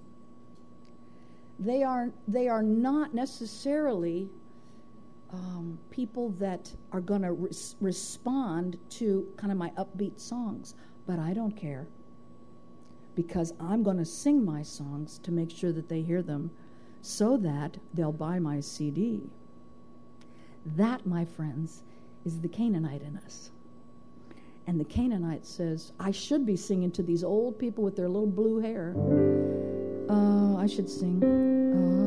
They 1.58 1.82
are, 1.82 2.10
they 2.26 2.48
are 2.48 2.62
not 2.62 3.14
necessarily 3.14 4.28
um, 5.32 5.78
people 5.90 6.30
that 6.30 6.72
are 6.92 7.00
going 7.00 7.22
to 7.22 7.32
res- 7.32 7.76
respond 7.80 8.78
to 8.90 9.26
kind 9.36 9.50
of 9.50 9.58
my 9.58 9.70
upbeat 9.70 10.20
songs, 10.20 10.74
but 11.06 11.18
I 11.18 11.32
don't 11.32 11.56
care 11.56 11.86
because 13.14 13.54
I'm 13.58 13.82
going 13.82 13.96
to 13.96 14.04
sing 14.04 14.44
my 14.44 14.62
songs 14.62 15.18
to 15.20 15.32
make 15.32 15.50
sure 15.50 15.72
that 15.72 15.88
they 15.88 16.02
hear 16.02 16.22
them 16.22 16.50
so 17.00 17.36
that 17.38 17.78
they'll 17.94 18.12
buy 18.12 18.38
my 18.38 18.60
CD. 18.60 19.22
That, 20.64 21.06
my 21.06 21.24
friends, 21.24 21.82
is 22.24 22.40
the 22.40 22.48
Canaanite 22.48 23.02
in 23.02 23.16
us. 23.16 23.50
And 24.68 24.80
the 24.80 24.84
Canaanite 24.84 25.47
says, 25.47 25.93
I 26.01 26.10
should 26.10 26.44
be 26.44 26.56
singing 26.56 26.90
to 26.93 27.02
these 27.02 27.22
old 27.22 27.56
people 27.59 27.84
with 27.84 27.94
their 27.94 28.09
little 28.09 28.26
blue 28.26 28.59
hair. 28.59 28.94
Uh, 30.10 30.56
I 30.56 30.66
should 30.66 30.90
sing. 30.90 31.22
Um, 31.22 32.06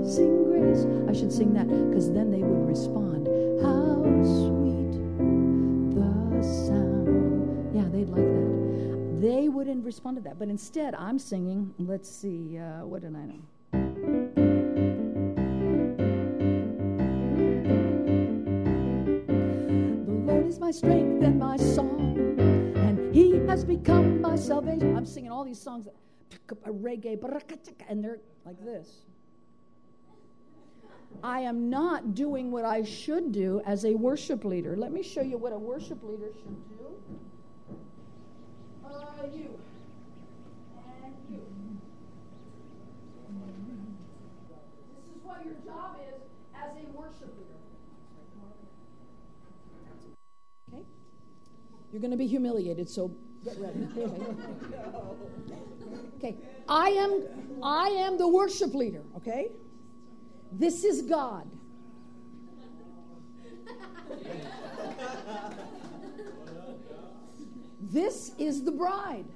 Amazing 0.00 0.44
grace. 0.44 0.86
I 1.08 1.12
should 1.12 1.32
sing 1.32 1.52
that 1.54 1.66
because 1.88 2.12
then 2.12 2.30
they 2.30 2.42
would 2.42 2.68
respond. 2.68 3.26
How 3.60 4.02
sweet 4.22 4.92
the 5.94 6.42
sound. 6.42 7.74
Yeah, 7.74 7.88
they'd 7.90 8.08
like 8.08 8.22
that. 8.22 9.20
They 9.20 9.48
wouldn't 9.48 9.84
respond 9.84 10.16
to 10.18 10.22
that. 10.22 10.38
But 10.38 10.48
instead, 10.48 10.94
I'm 10.94 11.18
singing, 11.18 11.74
let's 11.78 12.08
see, 12.08 12.58
uh, 12.58 12.86
what 12.86 13.02
did 13.02 13.16
I 13.16 13.24
know? 13.24 13.42
My 20.58 20.70
strength 20.70 21.22
and 21.22 21.38
my 21.38 21.56
song, 21.56 22.16
and 22.76 23.14
He 23.14 23.36
has 23.46 23.64
become 23.64 24.20
my 24.20 24.36
salvation. 24.36 24.96
I'm 24.96 25.06
singing 25.06 25.30
all 25.30 25.44
these 25.44 25.60
songs, 25.60 25.86
that 25.86 25.94
reggae, 26.64 27.18
and 27.88 28.02
they're 28.02 28.18
like 28.44 28.64
this. 28.64 29.02
I 31.22 31.40
am 31.40 31.68
not 31.68 32.14
doing 32.14 32.50
what 32.50 32.64
I 32.64 32.82
should 32.82 33.32
do 33.32 33.60
as 33.66 33.84
a 33.84 33.94
worship 33.94 34.44
leader. 34.44 34.76
Let 34.76 34.92
me 34.92 35.02
show 35.02 35.20
you 35.20 35.36
what 35.36 35.52
a 35.52 35.58
worship 35.58 36.02
leader 36.02 36.30
should 36.32 36.68
do. 36.68 36.86
Uh, 38.84 39.26
you. 39.34 39.58
And 41.04 41.14
you. 41.28 41.42
This 44.48 45.16
is 45.16 45.22
what 45.22 45.44
your 45.44 45.54
job 45.64 45.98
is 46.08 46.22
as 46.54 46.70
a 46.76 46.96
worship 46.96 47.34
leader. 47.36 47.60
Okay? 50.72 50.84
You're 51.92 52.00
going 52.00 52.12
to 52.12 52.16
be 52.16 52.26
humiliated, 52.26 52.88
so 52.88 53.10
get 53.44 53.58
ready. 53.58 53.86
okay. 56.18 56.36
I 56.68 56.90
am 56.90 57.24
I 57.62 57.88
am 57.88 58.16
the 58.16 58.28
worship 58.28 58.74
leader, 58.74 59.02
okay? 59.16 59.50
This 60.52 60.84
is 60.84 61.02
God. 61.02 61.50
This 67.80 68.32
is 68.38 68.62
the 68.62 68.70
bride. 68.70 69.26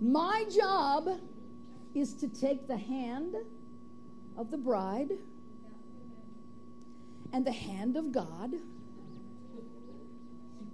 My 0.00 0.44
job 0.52 1.20
is 1.94 2.14
to 2.14 2.28
take 2.28 2.66
the 2.66 2.76
hand 2.76 3.36
of 4.36 4.50
the 4.50 4.58
bride 4.58 5.10
and 7.32 7.44
the 7.46 7.52
hand 7.52 7.96
of 7.96 8.12
God 8.12 8.52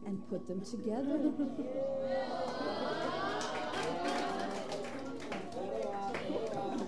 and 0.06 0.28
put 0.28 0.46
them 0.46 0.60
together. 0.62 1.32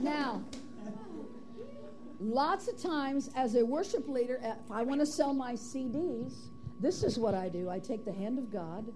Now, 0.01 0.43
lots 2.19 2.69
of 2.69 2.81
times 2.81 3.31
as 3.37 3.55
a 3.55 3.65
worship 3.65 4.09
leader, 4.09 4.41
uh, 4.43 4.55
if 4.65 4.71
I 4.71 4.83
want 4.83 5.01
to 5.01 5.07
sell 5.07 5.35
my 5.35 5.53
CDs, 5.53 6.49
this 6.81 7.03
is 7.03 7.19
what 7.19 7.35
I 7.35 7.49
do. 7.49 7.69
I 7.69 7.79
take 7.79 8.05
the 8.05 8.13
hand 8.13 8.39
of 8.39 8.51
God 8.51 8.93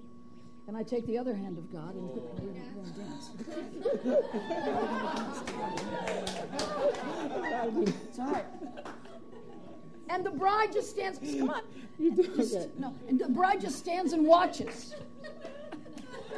And 0.67 0.77
I 0.77 0.83
take 0.83 1.07
the 1.07 1.19
other 1.19 1.35
hand 1.35 1.59
of 1.59 1.71
God 1.71 1.95
and 1.95 2.11
put 2.15 2.23
we're 2.41 2.53
gonna 2.53 2.91
dance. 2.97 3.31
it's 8.09 8.19
all 8.19 8.33
right. 8.33 8.47
And 10.09 10.25
the 10.25 10.31
bride 10.31 10.73
just 10.73 10.91
stands. 10.91 11.19
Come 11.19 11.51
on. 11.51 11.63
Just- 12.37 12.77
no, 12.79 12.95
and 13.09 13.19
the 13.19 13.29
bride 13.29 13.61
just 13.61 13.79
stands 13.79 14.13
and 14.13 14.27
watches. 14.27 14.95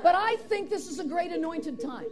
But 0.02 0.14
I 0.14 0.36
think 0.48 0.70
this 0.70 0.88
is 0.88 0.98
a 0.98 1.04
great 1.04 1.32
anointed 1.32 1.80
time. 1.80 2.06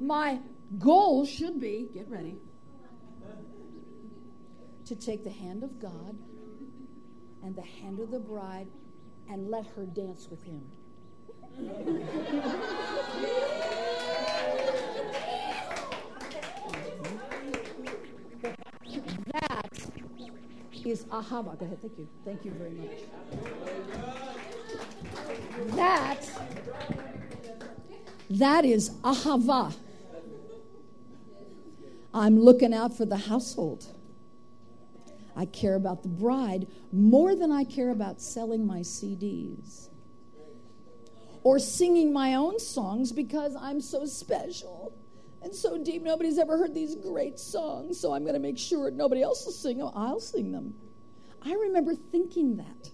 My 0.00 0.40
goal 0.78 1.24
should 1.24 1.60
be 1.60 1.88
get 1.94 2.08
ready 2.08 2.36
to 4.86 4.96
take 4.96 5.24
the 5.24 5.30
hand 5.30 5.62
of 5.62 5.80
God 5.80 6.16
and 7.42 7.54
the 7.54 7.62
hand 7.62 8.00
of 8.00 8.10
the 8.10 8.18
bride 8.18 8.66
and 9.30 9.48
let 9.48 9.66
her 9.68 9.86
dance 9.86 10.28
with 10.30 10.42
him. 10.42 10.62
is 20.86 21.04
ahava. 21.04 21.58
Go 21.58 21.66
ahead. 21.66 21.80
Thank 21.80 21.98
you. 21.98 22.08
Thank 22.24 22.44
you 22.44 22.50
very 22.52 22.70
much. 22.70 22.98
That 25.76 26.28
that 28.30 28.64
is 28.64 28.90
ahava. 29.02 29.74
I'm 32.12 32.38
looking 32.38 32.72
out 32.72 32.96
for 32.96 33.04
the 33.04 33.16
household. 33.16 33.86
I 35.36 35.46
care 35.46 35.74
about 35.74 36.02
the 36.04 36.08
bride 36.08 36.68
more 36.92 37.34
than 37.34 37.50
I 37.50 37.64
care 37.64 37.90
about 37.90 38.20
selling 38.20 38.66
my 38.66 38.80
CDs 38.80 39.88
or 41.42 41.58
singing 41.58 42.12
my 42.12 42.34
own 42.34 42.60
songs 42.60 43.10
because 43.10 43.56
I'm 43.56 43.80
so 43.80 44.06
special 44.06 44.92
and 45.44 45.54
so 45.54 45.76
deep. 45.78 46.02
Nobody's 46.02 46.38
ever 46.38 46.56
heard 46.56 46.74
these 46.74 46.94
great 46.96 47.38
songs, 47.38 48.00
so 48.00 48.14
I'm 48.14 48.22
going 48.22 48.34
to 48.34 48.40
make 48.40 48.58
sure 48.58 48.90
nobody 48.90 49.22
else 49.22 49.44
will 49.44 49.52
sing 49.52 49.78
them. 49.78 49.90
I'll 49.94 50.20
sing 50.20 50.50
them. 50.50 50.74
I 51.42 51.52
remember 51.52 51.94
thinking 51.94 52.56
that. 52.56 52.90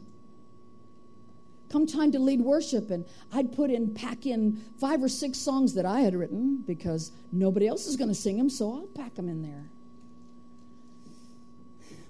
Come 1.71 1.87
time 1.87 2.11
to 2.13 2.19
lead 2.19 2.41
worship, 2.41 2.91
and 2.91 3.07
I'd 3.33 3.53
put 3.53 3.71
in, 3.71 3.95
pack 3.95 4.27
in 4.27 4.61
five 4.81 5.01
or 5.01 5.09
six 5.09 5.39
songs 5.39 5.75
that 5.75 5.87
I 5.87 6.01
had 6.01 6.17
written 6.17 6.65
because 6.67 7.13
nobody 7.31 7.69
else 7.69 7.87
is 7.87 7.97
going 7.97 8.09
to 8.09 8.15
sing 8.15 8.37
them, 8.37 8.51
so 8.51 8.73
I'll 8.73 8.89
pack 8.89 9.15
them 9.15 9.29
in 9.29 9.41
there. 9.41 9.71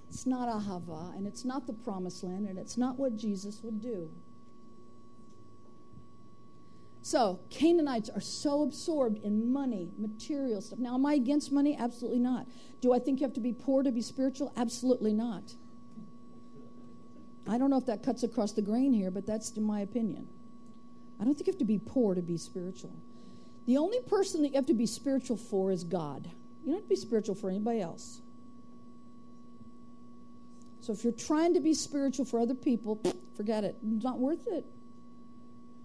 It's 0.09 0.27
not 0.27 0.49
Ahava, 0.49 1.15
and 1.15 1.27
it's 1.27 1.45
not 1.45 1.67
the 1.67 1.75
promised 1.75 2.25
land, 2.25 2.49
and 2.49 2.59
it's 2.59 2.79
not 2.79 2.99
what 2.99 3.17
Jesus 3.17 3.61
would 3.63 3.83
do. 3.83 4.11
So, 7.03 7.41
Canaanites 7.49 8.11
are 8.11 8.21
so 8.21 8.63
absorbed 8.63 9.25
in 9.25 9.51
money, 9.51 9.91
material 9.99 10.61
stuff. 10.61 10.79
Now, 10.79 10.95
am 10.95 11.07
I 11.07 11.15
against 11.15 11.51
money? 11.51 11.77
Absolutely 11.79 12.21
not. 12.21 12.47
Do 12.83 12.93
I 12.93 12.99
think 12.99 13.21
you 13.21 13.27
have 13.27 13.35
to 13.35 13.41
be 13.41 13.53
poor 13.53 13.83
to 13.83 13.91
be 13.91 14.03
spiritual? 14.03 14.53
Absolutely 14.57 15.15
not. 15.15 15.55
I 17.49 17.57
don't 17.57 17.71
know 17.71 17.79
if 17.79 17.87
that 17.87 18.03
cuts 18.03 18.23
across 18.23 18.53
the 18.53 18.63
grain 18.63 18.93
here, 18.93 19.11
but 19.11 19.27
that's 19.27 19.57
my 19.57 19.81
opinion. 19.81 20.29
I 21.19 21.25
don't 21.25 21.35
think 21.35 21.47
you 21.47 21.53
have 21.53 21.59
to 21.59 21.65
be 21.65 21.79
poor 21.79 22.15
to 22.15 22.23
be 22.23 22.37
spiritual. 22.37 22.95
The 23.67 23.77
only 23.79 24.01
person 24.01 24.43
that 24.43 24.49
you 24.49 24.55
have 24.55 24.67
to 24.67 24.75
be 24.75 24.87
spiritual 24.87 25.37
for 25.37 25.71
is 25.71 25.85
God. 25.85 26.27
You 26.65 26.73
don't 26.73 26.75
have 26.75 26.83
to 26.85 26.89
be 26.89 26.97
spiritual 26.97 27.35
for 27.35 27.49
anybody 27.49 27.81
else. 27.81 28.21
So 30.81 30.93
if 30.93 31.05
you're 31.05 31.13
trying 31.13 31.55
to 31.55 31.61
be 31.61 31.75
spiritual 31.75 32.25
for 32.25 32.41
other 32.41 32.55
people, 32.55 33.01
forget 33.37 33.65
it. 33.65 33.77
It's 33.95 34.05
not 34.05 34.19
worth 34.19 34.47
it. 34.47 34.65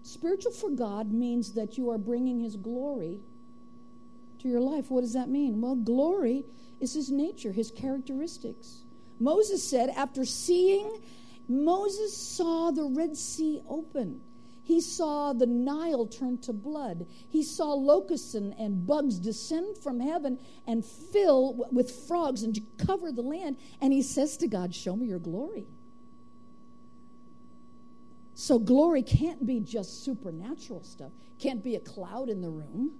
Spiritual 0.06 0.52
for 0.52 0.70
God 0.70 1.12
means 1.12 1.54
that 1.54 1.76
you 1.76 1.90
are 1.90 1.98
bringing 1.98 2.38
His 2.38 2.54
glory 2.54 3.18
to 4.38 4.48
your 4.48 4.60
life. 4.60 4.88
What 4.88 5.00
does 5.00 5.14
that 5.14 5.28
mean? 5.28 5.60
Well, 5.60 5.74
glory 5.74 6.44
is 6.80 6.94
His 6.94 7.10
nature, 7.10 7.50
His 7.50 7.72
characteristics. 7.72 8.82
Moses 9.18 9.68
said, 9.68 9.88
after 9.90 10.24
seeing, 10.24 11.00
Moses 11.48 12.16
saw 12.16 12.70
the 12.70 12.84
Red 12.84 13.16
Sea 13.16 13.60
open. 13.68 14.20
He 14.62 14.80
saw 14.80 15.32
the 15.32 15.46
Nile 15.46 16.06
turn 16.06 16.38
to 16.38 16.52
blood. 16.52 17.06
He 17.28 17.42
saw 17.42 17.74
locusts 17.74 18.34
and, 18.34 18.54
and 18.60 18.86
bugs 18.86 19.18
descend 19.18 19.76
from 19.78 19.98
heaven 19.98 20.38
and 20.68 20.84
fill 20.84 21.66
with 21.72 21.90
frogs 22.06 22.44
and 22.44 22.56
cover 22.78 23.10
the 23.10 23.22
land. 23.22 23.56
And 23.80 23.92
he 23.92 24.02
says 24.02 24.36
to 24.36 24.46
God, 24.46 24.72
Show 24.72 24.94
me 24.94 25.06
your 25.06 25.18
glory. 25.18 25.66
So 28.38 28.58
glory 28.58 29.02
can't 29.02 29.46
be 29.46 29.60
just 29.60 30.04
supernatural 30.04 30.82
stuff, 30.84 31.10
can't 31.38 31.64
be 31.64 31.74
a 31.76 31.80
cloud 31.80 32.28
in 32.28 32.42
the 32.42 32.50
room. 32.50 32.92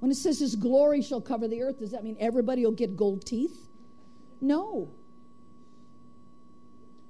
When 0.00 0.10
it 0.10 0.16
says 0.16 0.40
his 0.40 0.56
glory 0.56 1.00
shall 1.00 1.20
cover 1.20 1.46
the 1.46 1.62
earth, 1.62 1.78
does 1.78 1.92
that 1.92 2.02
mean 2.02 2.16
everybody 2.18 2.64
will 2.64 2.72
get 2.72 2.96
gold 2.96 3.24
teeth? 3.24 3.68
No. 4.40 4.90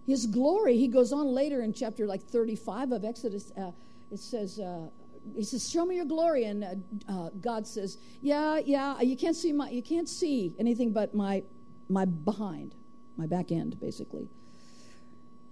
His 0.06 0.26
glory, 0.26 0.76
he 0.76 0.88
goes 0.88 1.10
on 1.10 1.26
later 1.28 1.62
in 1.62 1.72
chapter 1.72 2.06
like 2.06 2.22
35 2.22 2.92
of 2.92 3.02
Exodus, 3.02 3.50
uh, 3.56 3.70
it 4.12 4.18
says, 4.18 4.58
uh, 4.58 4.88
he 5.34 5.42
says, 5.42 5.70
"Show 5.70 5.86
me 5.86 5.96
your 5.96 6.04
glory," 6.04 6.44
and 6.44 6.64
uh, 6.64 6.74
uh, 7.08 7.30
God 7.40 7.66
says, 7.66 7.96
"Yeah, 8.20 8.58
yeah, 8.58 9.00
you 9.00 9.16
can't 9.16 9.36
see 9.36 9.52
my, 9.52 9.70
you 9.70 9.82
can't 9.82 10.08
see 10.08 10.54
anything 10.58 10.92
but 10.92 11.14
my, 11.14 11.44
my 11.88 12.04
behind, 12.04 12.74
my 13.16 13.26
back 13.26 13.52
end, 13.52 13.80
basically." 13.80 14.28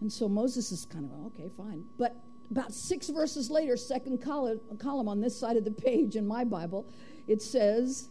And 0.01 0.13
so 0.13 0.29
Moses 0.29 0.71
is 0.71 0.85
kind 0.85 1.05
of 1.05 1.27
okay, 1.27 1.51
fine. 1.57 1.85
But 1.99 2.17
about 2.51 2.73
six 2.73 3.09
verses 3.09 3.51
later, 3.51 3.77
second 3.77 4.23
column, 4.23 4.61
column 4.79 5.09
on 5.09 5.21
this 5.21 5.39
side 5.39 5.57
of 5.57 5.65
the 5.65 5.71
page 5.71 6.17
in 6.17 6.27
my 6.27 6.45
Bible, 6.45 6.89
it 7.27 7.43
says, 7.43 8.09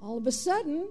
all 0.00 0.16
of 0.16 0.26
a 0.26 0.32
sudden, 0.32 0.90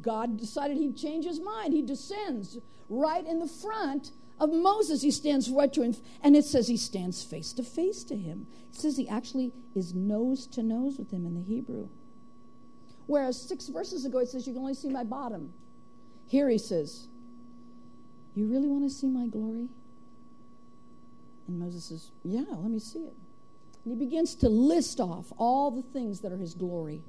God 0.00 0.36
decided 0.36 0.76
he'd 0.76 0.96
change 0.96 1.24
his 1.24 1.40
mind. 1.40 1.72
He 1.72 1.82
descends 1.82 2.58
right 2.88 3.26
in 3.26 3.38
the 3.38 3.48
front 3.48 4.10
of 4.38 4.52
Moses. 4.52 5.02
He 5.02 5.10
stands 5.10 5.48
right 5.50 5.72
to 5.72 5.82
him, 5.82 5.96
and 6.22 6.36
it 6.36 6.44
says 6.44 6.68
he 6.68 6.76
stands 6.76 7.22
face 7.22 7.52
to 7.54 7.62
face 7.62 8.04
to 8.04 8.16
him. 8.16 8.46
It 8.70 8.76
says 8.76 8.96
he 8.96 9.08
actually 9.08 9.52
is 9.74 9.94
nose 9.94 10.46
to 10.48 10.62
nose 10.62 10.98
with 10.98 11.10
him 11.10 11.26
in 11.26 11.34
the 11.34 11.42
Hebrew. 11.42 11.88
Whereas 13.06 13.40
six 13.40 13.68
verses 13.68 14.04
ago, 14.04 14.18
it 14.18 14.28
says 14.28 14.46
you 14.46 14.52
can 14.52 14.62
only 14.62 14.74
see 14.74 14.90
my 14.90 15.04
bottom. 15.04 15.52
Here 16.26 16.48
he 16.48 16.58
says, 16.58 17.06
You 18.34 18.46
really 18.46 18.68
want 18.68 18.84
to 18.84 18.90
see 18.90 19.06
my 19.06 19.26
glory? 19.26 19.68
And 21.48 21.58
Moses 21.58 21.84
says, 21.84 22.10
Yeah, 22.24 22.44
let 22.50 22.70
me 22.70 22.78
see 22.78 23.00
it. 23.00 23.14
And 23.84 23.92
he 23.92 24.04
begins 24.04 24.34
to 24.36 24.48
list 24.48 25.00
off 25.00 25.32
all 25.38 25.70
the 25.70 25.82
things 25.82 26.20
that 26.20 26.32
are 26.32 26.36
his 26.36 26.54
glory. 26.54 27.02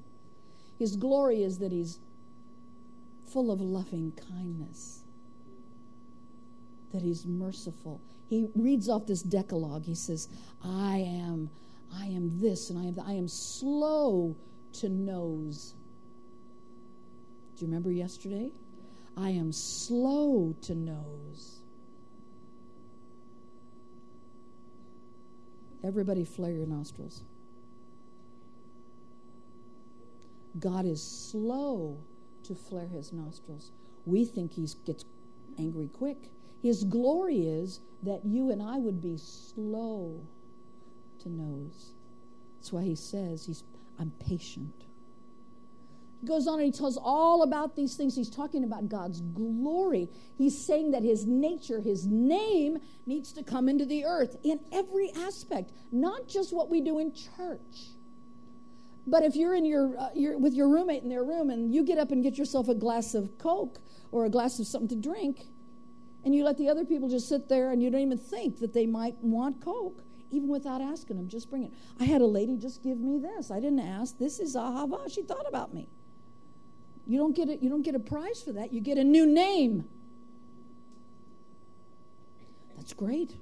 His 0.77 0.95
glory 0.95 1.43
is 1.43 1.57
that 1.59 1.71
he's 1.71 1.99
full 3.31 3.51
of 3.51 3.59
loving 3.59 4.13
kindness, 4.29 5.01
that 6.93 7.01
he's 7.01 7.25
merciful. 7.25 7.99
He 8.29 8.49
reads 8.55 8.89
off 8.89 9.07
this 9.07 9.21
decalogue. 9.21 9.85
He 9.85 9.95
says, 9.95 10.27
I 10.63 10.97
am, 10.97 11.49
I 11.93 12.05
am 12.05 12.39
this, 12.39 12.69
and 12.69 12.77
I 12.77 12.83
am. 12.83 12.99
I 13.05 13.13
am 13.13 13.27
slow 13.27 14.35
to 14.73 14.89
nose. 14.89 15.73
Do 17.55 17.65
you 17.65 17.67
remember 17.67 17.91
yesterday? 17.91 18.51
I 19.15 19.31
am 19.31 19.51
slow 19.51 20.55
to 20.61 20.75
nose. 20.75 21.56
Everybody, 25.83 26.25
flare 26.25 26.51
your 26.51 26.65
nostrils. 26.65 27.23
God 30.59 30.85
is 30.85 31.01
slow 31.03 31.97
to 32.43 32.55
flare 32.55 32.87
his 32.87 33.13
nostrils. 33.13 33.71
We 34.05 34.25
think 34.25 34.53
he 34.53 34.67
gets 34.85 35.05
angry 35.59 35.89
quick. 35.89 36.29
His 36.61 36.83
glory 36.83 37.47
is 37.47 37.79
that 38.03 38.25
you 38.25 38.51
and 38.51 38.61
I 38.61 38.77
would 38.77 39.01
be 39.01 39.17
slow 39.17 40.25
to 41.19 41.29
nose. 41.29 41.91
That's 42.57 42.73
why 42.73 42.83
he 42.83 42.95
says 42.95 43.45
he's 43.45 43.63
I'm 43.99 44.11
patient. 44.19 44.86
He 46.21 46.27
goes 46.27 46.47
on 46.47 46.55
and 46.59 46.65
he 46.65 46.71
tells 46.71 46.97
all 46.97 47.43
about 47.43 47.75
these 47.75 47.95
things. 47.95 48.15
He's 48.15 48.29
talking 48.29 48.63
about 48.63 48.89
God's 48.89 49.21
glory. 49.21 50.09
He's 50.37 50.65
saying 50.65 50.91
that 50.91 51.03
his 51.03 51.25
nature, 51.27 51.79
his 51.79 52.07
name 52.07 52.79
needs 53.05 53.31
to 53.33 53.43
come 53.43 53.69
into 53.69 53.85
the 53.85 54.05
earth 54.05 54.35
in 54.43 54.59
every 54.71 55.11
aspect, 55.15 55.71
not 55.91 56.27
just 56.27 56.53
what 56.53 56.69
we 56.69 56.81
do 56.81 56.97
in 56.99 57.13
church. 57.13 57.91
But 59.05 59.23
if 59.23 59.35
you're 59.35 59.55
in 59.55 59.63
your, 59.63 59.97
uh, 59.97 60.09
you're 60.15 60.37
with 60.37 60.53
your 60.53 60.67
roommate 60.67 61.03
in 61.03 61.09
their 61.09 61.23
room 61.23 61.49
and 61.49 61.73
you 61.73 61.83
get 61.83 61.97
up 61.97 62.11
and 62.11 62.21
get 62.23 62.37
yourself 62.37 62.67
a 62.67 62.75
glass 62.75 63.13
of 63.13 63.37
Coke 63.37 63.79
or 64.11 64.25
a 64.25 64.29
glass 64.29 64.59
of 64.59 64.67
something 64.67 64.89
to 64.89 64.95
drink, 64.95 65.45
and 66.25 66.35
you 66.35 66.43
let 66.43 66.57
the 66.57 66.67
other 66.67 66.83
people 66.83 67.07
just 67.07 67.29
sit 67.29 67.47
there 67.47 67.71
and 67.71 67.81
you 67.81 67.89
don't 67.89 68.01
even 68.01 68.17
think 68.17 68.59
that 68.59 68.73
they 68.73 68.85
might 68.85 69.15
want 69.21 69.61
Coke, 69.61 70.03
even 70.29 70.49
without 70.49 70.81
asking 70.81 71.15
them, 71.15 71.29
just 71.29 71.49
bring 71.49 71.63
it. 71.63 71.71
I 72.01 72.03
had 72.03 72.19
a 72.21 72.25
lady 72.25 72.57
just 72.57 72.83
give 72.83 72.99
me 72.99 73.19
this. 73.19 73.49
I 73.49 73.61
didn't 73.61 73.79
ask. 73.79 74.17
This 74.17 74.39
is 74.39 74.55
Ahava. 74.57 75.09
She 75.09 75.21
thought 75.21 75.45
about 75.47 75.73
me. 75.73 75.87
You 77.07 77.17
don't 77.17 77.35
get 77.35 77.47
it. 77.47 77.61
You 77.61 77.69
don't 77.69 77.83
get 77.83 77.95
a 77.95 77.99
prize 77.99 78.43
for 78.43 78.51
that. 78.51 78.73
You 78.73 78.81
get 78.81 78.97
a 78.97 79.03
new 79.03 79.25
name. 79.25 79.85
That's 82.75 82.93
great. 82.93 83.37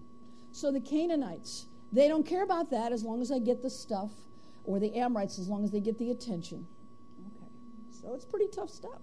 So 0.52 0.72
the 0.72 0.80
Canaanites, 0.80 1.66
they 1.92 2.08
don't 2.08 2.26
care 2.26 2.44
about 2.44 2.70
that 2.72 2.92
as 2.92 3.04
long 3.04 3.22
as 3.22 3.32
I 3.32 3.40
get 3.40 3.62
the 3.62 3.70
stuff, 3.70 4.12
or 4.64 4.80
the 4.80 4.96
Amorites 4.96 5.40
as 5.40 5.48
long 5.48 5.64
as 5.64 5.72
they 5.72 5.80
get 5.80 5.98
the 5.98 6.12
attention. 6.12 6.68
Okay. 7.20 7.50
So 7.90 8.14
it's 8.14 8.26
pretty 8.26 8.48
tough 8.48 8.70
stuff 8.70 9.02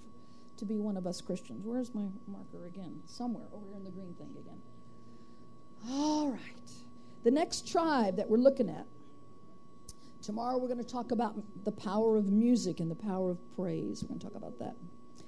to 0.56 0.64
be 0.64 0.78
one 0.78 0.96
of 0.96 1.06
us 1.06 1.20
Christians. 1.20 1.64
Where's 1.64 1.92
my 1.94 2.06
marker 2.28 2.66
again? 2.66 3.02
Somewhere 3.06 3.46
over 3.52 3.66
here 3.66 3.76
in 3.76 3.84
the 3.84 3.90
green 3.90 4.14
thing 4.14 4.34
again. 4.38 4.60
All 5.90 6.30
right. 6.30 6.70
The 7.24 7.30
next 7.32 7.68
tribe 7.68 8.16
that 8.16 8.30
we're 8.30 8.38
looking 8.38 8.70
at. 8.70 8.86
Tomorrow 10.22 10.56
we're 10.58 10.68
going 10.68 10.78
to 10.78 10.84
talk 10.84 11.10
about 11.10 11.34
the 11.64 11.72
power 11.72 12.16
of 12.16 12.26
music 12.26 12.80
and 12.80 12.90
the 12.90 12.94
power 12.94 13.30
of 13.30 13.38
praise. 13.56 14.02
We're 14.02 14.08
going 14.08 14.20
to 14.20 14.26
talk 14.26 14.36
about 14.36 14.58
that. 14.60 14.76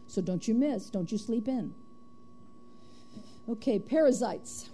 So 0.07 0.23
don't 0.23 0.47
you 0.47 0.55
miss, 0.55 0.91
don't 0.91 1.11
you 1.11 1.19
sleep 1.19 1.49
in. 1.49 1.75
Okay, 3.49 3.79
parasites. 3.79 4.71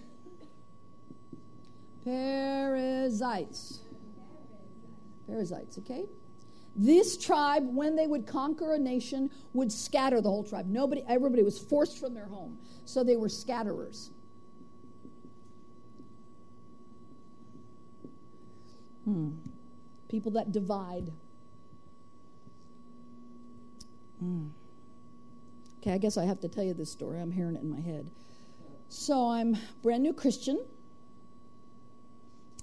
Parasites. 2.05 3.81
Perizzites, 5.27 5.79
okay? 5.79 6.07
This 6.77 7.17
tribe, 7.17 7.65
when 7.67 7.97
they 7.97 8.07
would 8.07 8.27
conquer 8.27 8.75
a 8.75 8.79
nation, 8.79 9.31
would 9.53 9.73
scatter 9.73 10.21
the 10.21 10.29
whole 10.29 10.45
tribe. 10.45 10.67
Nobody, 10.67 11.05
everybody 11.09 11.43
was 11.43 11.59
forced 11.59 11.99
from 11.99 12.15
their 12.15 12.27
home. 12.27 12.59
So 12.85 13.03
they 13.03 13.17
were 13.17 13.29
scatterers. 13.29 14.11
Hmm. 19.05 19.31
People 20.11 20.33
that 20.33 20.51
divide. 20.51 21.13
Hmm. 24.19 24.49
Okay, 25.79 25.93
I 25.93 25.99
guess 25.99 26.19
I 26.19 26.25
have 26.25 26.41
to 26.41 26.49
tell 26.49 26.65
you 26.65 26.75
this 26.75 26.91
story. 26.91 27.21
I'm 27.21 27.31
hearing 27.31 27.55
it 27.55 27.63
in 27.63 27.71
my 27.71 27.81
head. 27.81 28.11
So 28.89 29.31
I'm 29.31 29.57
brand 29.83 30.03
new 30.03 30.13
Christian, 30.13 30.63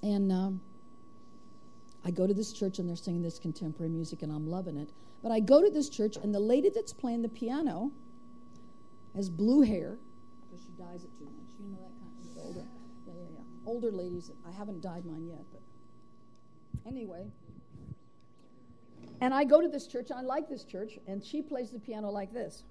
and 0.03 0.30
um, 0.32 0.61
I 2.03 2.11
go 2.11 2.28
to 2.28 2.34
this 2.34 2.52
church 2.52 2.80
and 2.80 2.88
they're 2.88 2.98
singing 2.98 3.24
this 3.24 3.40
contemporary 3.40 3.90
music, 3.90 4.24
and 4.24 4.32
I'm 4.32 4.45
loving 4.45 4.76
it. 4.76 4.90
But 5.24 5.32
I 5.32 5.40
go 5.40 5.64
to 5.64 5.69
this 5.69 5.88
church, 5.90 6.18
and 6.18 6.36
the 6.36 6.40
lady 6.40 6.69
that's 6.69 6.91
playing 6.91 7.22
the 7.22 7.30
piano 7.30 7.91
has 9.15 9.30
blue 9.30 9.61
hair 9.61 9.98
because 10.45 10.65
she 10.65 10.72
dyes 10.74 11.06
it 11.06 11.18
too 11.18 11.26
much. 11.26 11.48
You 11.60 11.69
know 11.69 11.78
that 11.78 11.95
kind 11.98 12.11
of 12.19 12.45
older, 12.45 12.68
yeah, 13.07 13.14
yeah, 13.14 13.40
yeah. 13.40 13.44
Older 13.65 13.91
ladies. 13.91 14.32
I 14.45 14.52
haven't 14.52 14.82
dyed 14.82 15.06
mine 15.06 15.26
yet, 15.26 15.45
but 15.52 15.61
anyway. 16.88 17.26
And 19.19 19.34
I 19.34 19.43
go 19.43 19.61
to 19.61 19.68
this 19.68 19.88
church, 19.88 20.09
I 20.15 20.22
like 20.22 20.47
this 20.47 20.64
church, 20.64 20.99
and 21.07 21.23
she 21.23 21.41
plays 21.41 21.72
the 21.72 21.80
piano 21.80 22.09
like 22.09 22.31
this. 22.34 22.64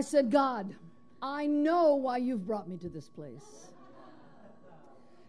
I 0.00 0.02
said, 0.02 0.30
God, 0.30 0.74
I 1.20 1.44
know 1.46 1.94
why 1.94 2.16
you've 2.16 2.46
brought 2.46 2.66
me 2.66 2.78
to 2.78 2.88
this 2.88 3.06
place. 3.06 3.68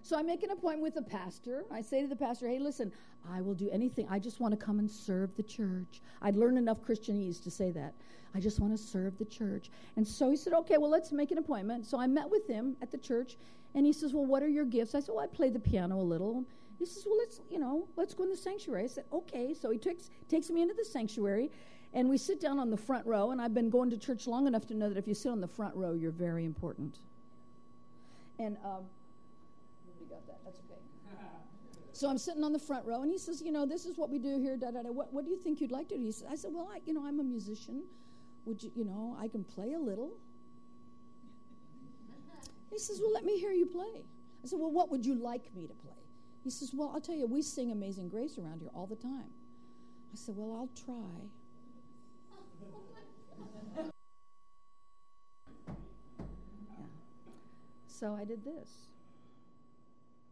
So 0.01 0.17
I 0.17 0.21
make 0.21 0.43
an 0.43 0.51
appointment 0.51 0.81
with 0.81 0.95
the 0.95 1.01
pastor. 1.01 1.65
I 1.69 1.81
say 1.81 2.01
to 2.01 2.07
the 2.07 2.15
pastor, 2.15 2.47
hey, 2.47 2.57
listen, 2.57 2.93
I 3.29 3.41
will 3.41 3.53
do 3.53 3.69
anything. 3.69 4.07
I 4.09 4.17
just 4.17 4.39
want 4.39 4.57
to 4.57 4.65
come 4.65 4.79
and 4.79 4.89
serve 4.89 5.35
the 5.35 5.43
church. 5.43 6.01
I'd 6.21 6.37
learned 6.37 6.57
enough 6.57 6.79
Christianese 6.87 7.43
to 7.43 7.51
say 7.51 7.71
that. 7.71 7.93
I 8.33 8.39
just 8.39 8.61
want 8.61 8.71
to 8.71 8.81
serve 8.81 9.17
the 9.17 9.25
church. 9.25 9.71
And 9.97 10.07
so 10.07 10.29
he 10.29 10.37
said, 10.37 10.53
okay, 10.53 10.77
well, 10.77 10.89
let's 10.89 11.11
make 11.11 11.31
an 11.31 11.37
appointment. 11.37 11.85
So 11.85 11.99
I 11.99 12.07
met 12.07 12.29
with 12.29 12.47
him 12.47 12.77
at 12.81 12.91
the 12.91 12.97
church, 12.97 13.35
and 13.75 13.85
he 13.85 13.91
says, 13.91 14.13
well, 14.13 14.25
what 14.25 14.41
are 14.41 14.47
your 14.47 14.63
gifts? 14.63 14.95
I 14.95 15.01
said, 15.01 15.13
well, 15.13 15.25
I 15.25 15.27
play 15.27 15.49
the 15.49 15.59
piano 15.59 15.99
a 15.99 16.01
little. 16.01 16.45
He 16.79 16.85
says, 16.85 17.03
well, 17.05 17.17
let's, 17.17 17.41
you 17.49 17.59
know, 17.59 17.89
let's 17.97 18.13
go 18.13 18.23
in 18.23 18.29
the 18.29 18.37
sanctuary. 18.37 18.85
I 18.85 18.87
said, 18.87 19.03
okay. 19.11 19.53
So 19.53 19.69
he 19.69 19.77
takes, 19.77 20.11
takes 20.29 20.49
me 20.49 20.61
into 20.61 20.75
the 20.75 20.85
sanctuary, 20.85 21.51
and 21.93 22.09
we 22.09 22.17
sit 22.17 22.39
down 22.39 22.59
on 22.59 22.69
the 22.69 22.77
front 22.77 23.05
row. 23.05 23.31
And 23.31 23.41
I've 23.41 23.53
been 23.53 23.69
going 23.69 23.89
to 23.89 23.97
church 23.97 24.27
long 24.27 24.47
enough 24.47 24.65
to 24.67 24.73
know 24.73 24.89
that 24.89 24.97
if 24.97 25.07
you 25.07 25.13
sit 25.13 25.29
on 25.29 25.41
the 25.41 25.47
front 25.47 25.75
row, 25.75 25.93
you're 25.93 26.11
very 26.11 26.45
important. 26.45 26.99
And 28.39 28.57
um, 28.63 28.85
nobody 29.85 30.05
got 30.09 30.25
that. 30.27 30.39
That's 30.43 30.59
okay. 30.59 30.79
So 31.93 32.09
I'm 32.09 32.17
sitting 32.17 32.43
on 32.43 32.53
the 32.53 32.59
front 32.59 32.85
row, 32.85 33.03
and 33.03 33.11
he 33.11 33.19
says, 33.19 33.43
"You 33.43 33.51
know, 33.51 33.65
this 33.65 33.85
is 33.85 33.95
what 33.95 34.09
we 34.09 34.17
do 34.17 34.39
here. 34.39 34.57
Da 34.57 34.71
da 34.71 34.81
da. 34.81 34.89
What, 34.89 35.13
what 35.13 35.23
do 35.23 35.29
you 35.29 35.37
think 35.37 35.61
you'd 35.61 35.71
like 35.71 35.89
to 35.89 35.97
do?" 35.97 36.03
He 36.03 36.11
said, 36.11 36.29
"I 36.31 36.35
said, 36.35 36.51
well, 36.51 36.67
I, 36.73 36.79
you 36.85 36.93
know, 36.93 37.05
I'm 37.05 37.19
a 37.19 37.23
musician. 37.23 37.83
Would 38.45 38.63
you, 38.63 38.71
you 38.75 38.85
know, 38.85 39.15
I 39.19 39.27
can 39.27 39.43
play 39.43 39.73
a 39.73 39.79
little." 39.79 40.11
He 42.71 42.79
says, 42.79 42.99
"Well, 43.01 43.11
let 43.11 43.23
me 43.23 43.37
hear 43.37 43.51
you 43.51 43.67
play." 43.67 44.05
I 44.43 44.47
said, 44.47 44.57
"Well, 44.57 44.71
what 44.71 44.89
would 44.89 45.05
you 45.05 45.13
like 45.13 45.53
me 45.53 45.67
to 45.67 45.73
play?" 45.73 46.01
He 46.43 46.49
says, 46.49 46.71
"Well, 46.73 46.89
I'll 46.91 47.01
tell 47.01 47.13
you, 47.13 47.27
we 47.27 47.43
sing 47.43 47.71
Amazing 47.71 48.09
Grace 48.09 48.39
around 48.39 48.61
here 48.61 48.71
all 48.73 48.87
the 48.87 48.95
time." 48.95 49.29
I 50.11 50.15
said, 50.15 50.35
"Well, 50.35 50.57
I'll 50.57 50.69
try." 50.85 51.29
So 58.01 58.17
I 58.19 58.23
did 58.23 58.43
this. 58.43 58.67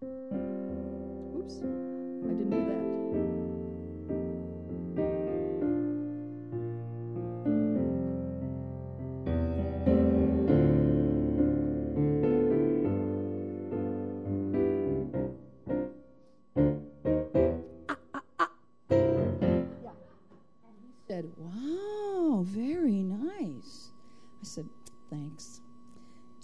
Oops, 0.01 1.53
I 1.53 2.33
didn't 2.33 2.49
do 2.49 2.65
that. 2.65 2.88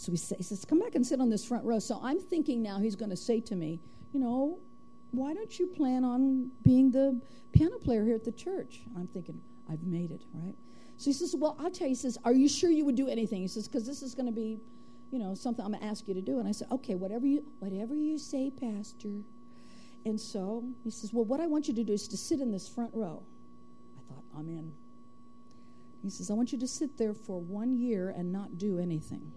So 0.06 0.12
he, 0.12 0.18
says, 0.18 0.64
Come 0.66 0.80
back 0.80 0.94
and 0.94 1.06
sit 1.06 1.20
on 1.20 1.30
this 1.30 1.44
front 1.44 1.66
row. 1.66 1.80
So 1.80 2.00
I'm 2.04 2.20
thinking 2.20 2.62
now 2.62 2.78
he's 2.78 2.96
going 2.96 3.10
to 3.10 3.18
say 3.18 3.40
to 3.42 3.56
me, 3.56 3.82
You 4.12 4.20
know, 4.20 4.60
why 5.10 5.34
don't 5.34 5.58
you 5.58 5.66
plan 5.66 6.04
on 6.04 6.52
being 6.64 6.92
the 6.92 7.20
piano 7.54 7.80
player 7.80 8.06
here 8.06 8.14
at 8.14 8.24
the 8.24 8.32
church? 8.32 8.82
I'm 8.96 9.08
thinking, 9.08 9.42
I've 9.68 9.82
made 9.82 10.12
it, 10.12 10.22
right? 10.34 10.54
So 10.98 11.06
he 11.06 11.14
says, 11.14 11.36
Well, 11.36 11.58
I'll 11.60 11.72
tell 11.72 11.88
you. 11.88 11.92
He 11.92 11.96
says, 11.96 12.20
Are 12.24 12.34
you 12.34 12.48
sure 12.48 12.70
you 12.70 12.86
would 12.86 12.96
do 12.96 13.08
anything? 13.08 13.42
He 13.42 13.48
says, 13.48 13.68
Because 13.68 13.88
this 13.88 14.04
is 14.04 14.14
going 14.14 14.28
to 14.28 14.32
be, 14.32 14.60
you 15.10 15.18
know, 15.18 15.34
something 15.34 15.66
I'm 15.66 15.72
going 15.72 15.82
to 15.82 15.88
ask 15.88 16.08
you 16.08 16.14
to 16.14 16.22
do. 16.22 16.38
And 16.38 16.48
I 16.48 16.52
said, 16.52 16.68
Okay, 16.72 16.94
whatever 16.94 17.26
you, 17.26 17.44
whatever 17.58 17.96
you 17.96 18.20
say, 18.20 18.52
Pastor. 18.52 19.24
And 20.06 20.22
so 20.22 20.66
he 20.84 20.92
says, 20.92 21.14
Well, 21.14 21.26
what 21.26 21.40
I 21.40 21.48
want 21.48 21.68
you 21.68 21.74
to 21.74 21.84
do 21.84 21.94
is 21.94 22.08
to 22.10 22.18
sit 22.18 22.42
in 22.42 22.52
this 22.52 22.68
front 22.68 22.92
row. 22.94 23.24
I 23.98 24.14
thought, 24.14 24.24
I'm 24.38 24.50
in. 24.50 24.72
He 26.04 26.12
says, 26.12 26.30
I 26.30 26.36
want 26.36 26.52
you 26.52 26.60
to 26.60 26.68
sit 26.68 26.96
there 26.96 27.16
for 27.16 27.42
one 27.42 27.76
year 27.76 28.14
and 28.16 28.32
not 28.32 28.60
do 28.60 28.78
anything. 28.78 29.32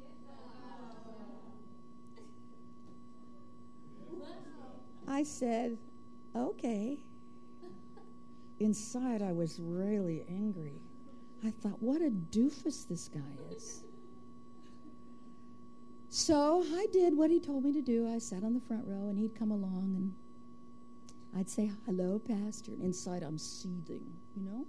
I 5.09 5.23
said, 5.23 5.79
Okay. 6.37 6.99
Inside, 8.61 9.23
I 9.23 9.33
was 9.33 9.59
really 9.61 10.25
angry. 10.29 10.81
I 11.45 11.51
thought, 11.51 11.81
what 11.81 12.03
a 12.03 12.11
doofus 12.11 12.87
this 12.89 13.09
guy 13.09 13.21
is. 13.55 13.85
So 16.11 16.65
I 16.75 16.87
did 16.93 17.17
what 17.17 17.31
he 17.31 17.39
told 17.39 17.65
me 17.65 17.73
to 17.73 17.81
do. 17.81 18.13
I 18.13 18.19
sat 18.19 18.43
on 18.43 18.55
the 18.55 18.61
front 18.61 18.85
row, 18.87 19.09
and 19.09 19.19
he'd 19.19 19.39
come 19.39 19.53
along, 19.53 19.95
and 19.97 20.15
I'd 21.37 21.49
say, 21.49 21.71
Hello, 21.87 22.19
Pastor. 22.19 22.73
And 22.73 22.83
inside, 22.83 23.23
I'm 23.23 23.39
seething, 23.39 24.05
you 24.37 24.43
know? 24.43 24.67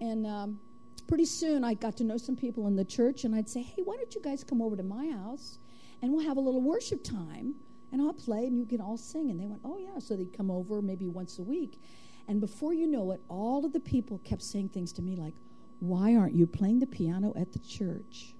And 0.00 0.26
um, 0.26 0.60
pretty 1.08 1.24
soon, 1.24 1.64
I 1.64 1.74
got 1.74 1.96
to 1.96 2.04
know 2.04 2.18
some 2.18 2.36
people 2.36 2.66
in 2.66 2.76
the 2.76 2.84
church, 2.84 3.24
and 3.24 3.34
I'd 3.34 3.48
say, 3.48 3.62
Hey, 3.62 3.82
why 3.82 3.96
don't 3.96 4.14
you 4.14 4.20
guys 4.20 4.44
come 4.44 4.60
over 4.60 4.76
to 4.76 4.82
my 4.82 5.08
house 5.10 5.58
and 6.02 6.12
we'll 6.12 6.26
have 6.26 6.36
a 6.36 6.40
little 6.40 6.60
worship 6.60 7.02
time, 7.02 7.54
and 7.92 8.02
I'll 8.02 8.12
play, 8.12 8.46
and 8.46 8.58
you 8.58 8.66
can 8.66 8.80
all 8.80 8.96
sing. 8.96 9.30
And 9.30 9.40
they 9.40 9.46
went, 9.46 9.62
Oh, 9.64 9.78
yeah. 9.78 9.98
So 9.98 10.16
they'd 10.16 10.36
come 10.36 10.50
over 10.50 10.82
maybe 10.82 11.08
once 11.08 11.38
a 11.38 11.42
week. 11.42 11.80
And 12.28 12.40
before 12.40 12.74
you 12.74 12.86
know 12.86 13.12
it, 13.12 13.20
all 13.28 13.64
of 13.64 13.72
the 13.72 13.80
people 13.80 14.18
kept 14.24 14.42
saying 14.42 14.70
things 14.70 14.92
to 14.94 15.02
me 15.02 15.16
like, 15.16 15.34
Why 15.80 16.14
aren't 16.16 16.34
you 16.34 16.46
playing 16.46 16.80
the 16.80 16.86
piano 16.86 17.32
at 17.36 17.52
the 17.52 17.58
church? 17.60 18.34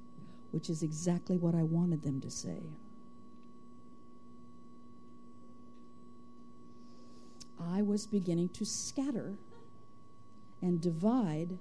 Which 0.50 0.68
is 0.70 0.82
exactly 0.82 1.36
what 1.36 1.54
I 1.54 1.62
wanted 1.62 2.02
them 2.02 2.20
to 2.20 2.30
say. 2.30 2.62
I 7.60 7.82
was 7.82 8.06
beginning 8.06 8.50
to 8.50 8.64
scatter 8.64 9.38
and 10.60 10.80
divide 10.80 11.58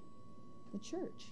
the 0.74 0.80
church. 0.80 1.28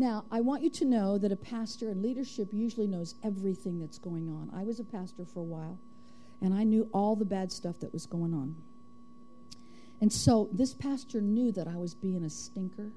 Now, 0.00 0.24
I 0.30 0.40
want 0.40 0.62
you 0.62 0.70
to 0.70 0.86
know 0.86 1.18
that 1.18 1.30
a 1.30 1.36
pastor 1.36 1.90
and 1.90 2.00
leadership 2.00 2.54
usually 2.54 2.86
knows 2.86 3.16
everything 3.22 3.78
that's 3.78 3.98
going 3.98 4.30
on. 4.30 4.50
I 4.58 4.64
was 4.64 4.80
a 4.80 4.84
pastor 4.84 5.26
for 5.26 5.40
a 5.40 5.44
while. 5.44 5.78
And 6.40 6.54
I 6.54 6.64
knew 6.64 6.88
all 6.94 7.16
the 7.16 7.26
bad 7.26 7.52
stuff 7.52 7.78
that 7.80 7.92
was 7.92 8.06
going 8.06 8.32
on. 8.32 8.56
And 10.00 10.10
so 10.10 10.48
this 10.52 10.72
pastor 10.72 11.20
knew 11.20 11.52
that 11.52 11.68
I 11.68 11.76
was 11.76 11.92
being 11.92 12.24
a 12.24 12.30
stinker. 12.30 12.92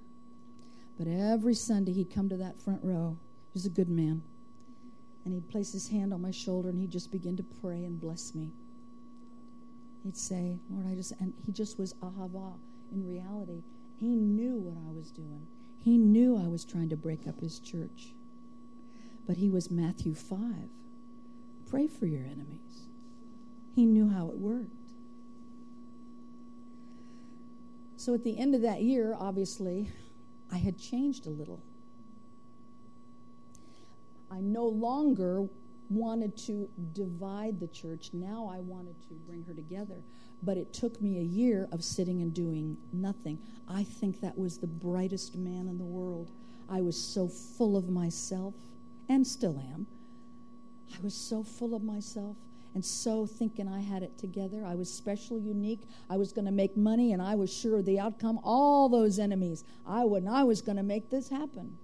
But 0.97 1.07
every 1.07 1.55
Sunday 1.55 1.91
he'd 1.91 2.09
come 2.09 2.30
to 2.30 2.38
that 2.38 2.61
front 2.61 2.80
row. 2.81 3.17
He 3.51 3.57
was 3.57 3.65
a 3.65 3.69
good 3.69 3.89
man. 3.89 4.23
And 5.25 5.34
he'd 5.34 5.49
place 5.49 5.73
his 5.73 5.89
hand 5.89 6.13
on 6.13 6.21
my 6.21 6.31
shoulder 6.31 6.69
and 6.69 6.80
he'd 6.80 6.91
just 6.91 7.11
begin 7.11 7.35
to 7.35 7.43
pray 7.43 7.84
and 7.84 7.99
bless 7.99 8.34
me. 8.34 8.49
He'd 10.05 10.15
say, 10.15 10.57
Lord, 10.69 10.88
I 10.89 10.95
just, 10.95 11.11
and 11.19 11.34
he 11.45 11.51
just 11.51 11.77
was 11.77 11.95
ahava 11.95 12.53
in 12.93 13.05
reality. 13.05 13.61
He 13.99 14.15
knew 14.15 14.55
what 14.55 14.77
I 14.89 14.93
was 14.97 15.11
doing. 15.11 15.45
He 15.84 15.97
knew 15.97 16.38
I 16.38 16.47
was 16.47 16.64
trying 16.64 16.88
to 16.89 16.95
break 16.95 17.27
up 17.27 17.41
his 17.41 17.60
church. 17.60 18.14
But 19.27 19.38
he 19.38 19.49
was 19.49 19.69
Matthew 19.69 20.15
5. 20.15 20.39
Pray 21.69 21.88
for 21.88 22.05
your 22.05 22.23
enemies. 22.23 22.88
He 23.76 23.85
knew 23.85 24.10
how 24.10 24.30
it 24.30 24.38
worked. 24.38 24.72
So 27.97 28.14
at 28.14 28.23
the 28.23 28.38
end 28.38 28.55
of 28.55 28.61
that 28.61 28.81
year, 28.81 29.15
obviously, 29.18 29.89
I 30.51 30.57
had 30.57 30.77
changed 30.77 31.26
a 31.26 31.30
little. 31.30 31.61
I 34.31 34.39
no 34.39 34.65
longer 34.65 35.47
wanted 35.89 36.38
to 36.38 36.69
divide 36.93 37.60
the 37.60 37.68
church. 37.68 38.11
Now 38.14 38.49
I 38.53 38.60
wanted 38.60 38.95
to 39.10 39.14
bring 39.27 39.43
her 39.45 39.53
together. 39.53 40.01
But 40.44 40.57
it 40.57 40.74
took 40.74 41.02
me 41.02 41.20
a 41.20 41.24
year 41.24 41.68
of 41.72 41.84
sitting 41.84 42.22
and 42.22 42.34
doing 42.34 42.78
nothing. 42.91 43.40
I 43.68 43.84
think 43.84 44.22
that 44.22 44.38
was 44.38 44.57
the 44.57 44.68
brightest 44.68 45.36
man 45.36 45.68
in 45.68 45.78
the 45.78 45.86
world. 45.86 46.32
I 46.70 46.82
was 46.82 46.99
so 47.02 47.28
full 47.28 47.78
of 47.78 47.90
myself, 47.90 48.53
and 49.07 49.26
still 49.26 49.61
am. 49.74 49.88
I 50.94 51.02
was 51.02 51.14
so 51.14 51.44
full 51.44 51.76
of 51.76 51.84
myself 51.84 52.36
and 52.74 52.84
so 52.84 53.26
thinking 53.26 53.68
I 53.68 53.82
had 53.82 54.03
it 54.03 54.18
together. 54.18 54.64
I 54.65 54.76
was 54.76 54.91
special, 54.91 55.40
unique. 55.40 55.82
I 56.10 56.18
was 56.18 56.34
going 56.34 56.45
to 56.45 56.52
make 56.52 56.76
money, 56.76 57.14
and 57.14 57.22
I 57.22 57.36
was 57.36 57.53
sure 57.53 57.78
of 57.78 57.86
the 57.86 57.99
outcome. 57.99 58.40
All 58.44 58.90
those 58.90 59.20
enemies, 59.20 59.64
I 59.86 60.06
would, 60.06 60.26
I 60.28 60.44
was 60.44 60.61
going 60.61 60.78
to 60.78 60.84
make 60.84 61.10
this 61.10 61.30
happen. 61.30 61.78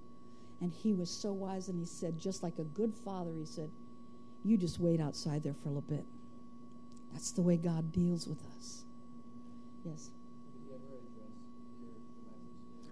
And 0.62 0.74
he 0.74 0.94
was 0.94 1.10
so 1.10 1.32
wise, 1.32 1.70
and 1.70 1.80
he 1.80 1.86
said, 1.86 2.20
just 2.20 2.42
like 2.42 2.58
a 2.58 2.64
good 2.64 2.94
father, 2.94 3.32
he 3.38 3.46
said, 3.46 3.70
You 4.44 4.58
just 4.58 4.80
wait 4.80 5.00
outside 5.00 5.44
there 5.44 5.54
for 5.54 5.70
a 5.70 5.72
little 5.72 5.82
bit. 5.82 6.06
That's 7.12 7.32
the 7.32 7.42
way 7.42 7.58
God 7.58 7.92
deals 7.92 8.28
with 8.28 8.40
us. 8.58 8.84
Yes. 9.84 10.10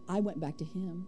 I 0.10 0.19
went 0.19 0.39
back 0.39 0.57
to 0.57 0.65
him. 0.65 1.06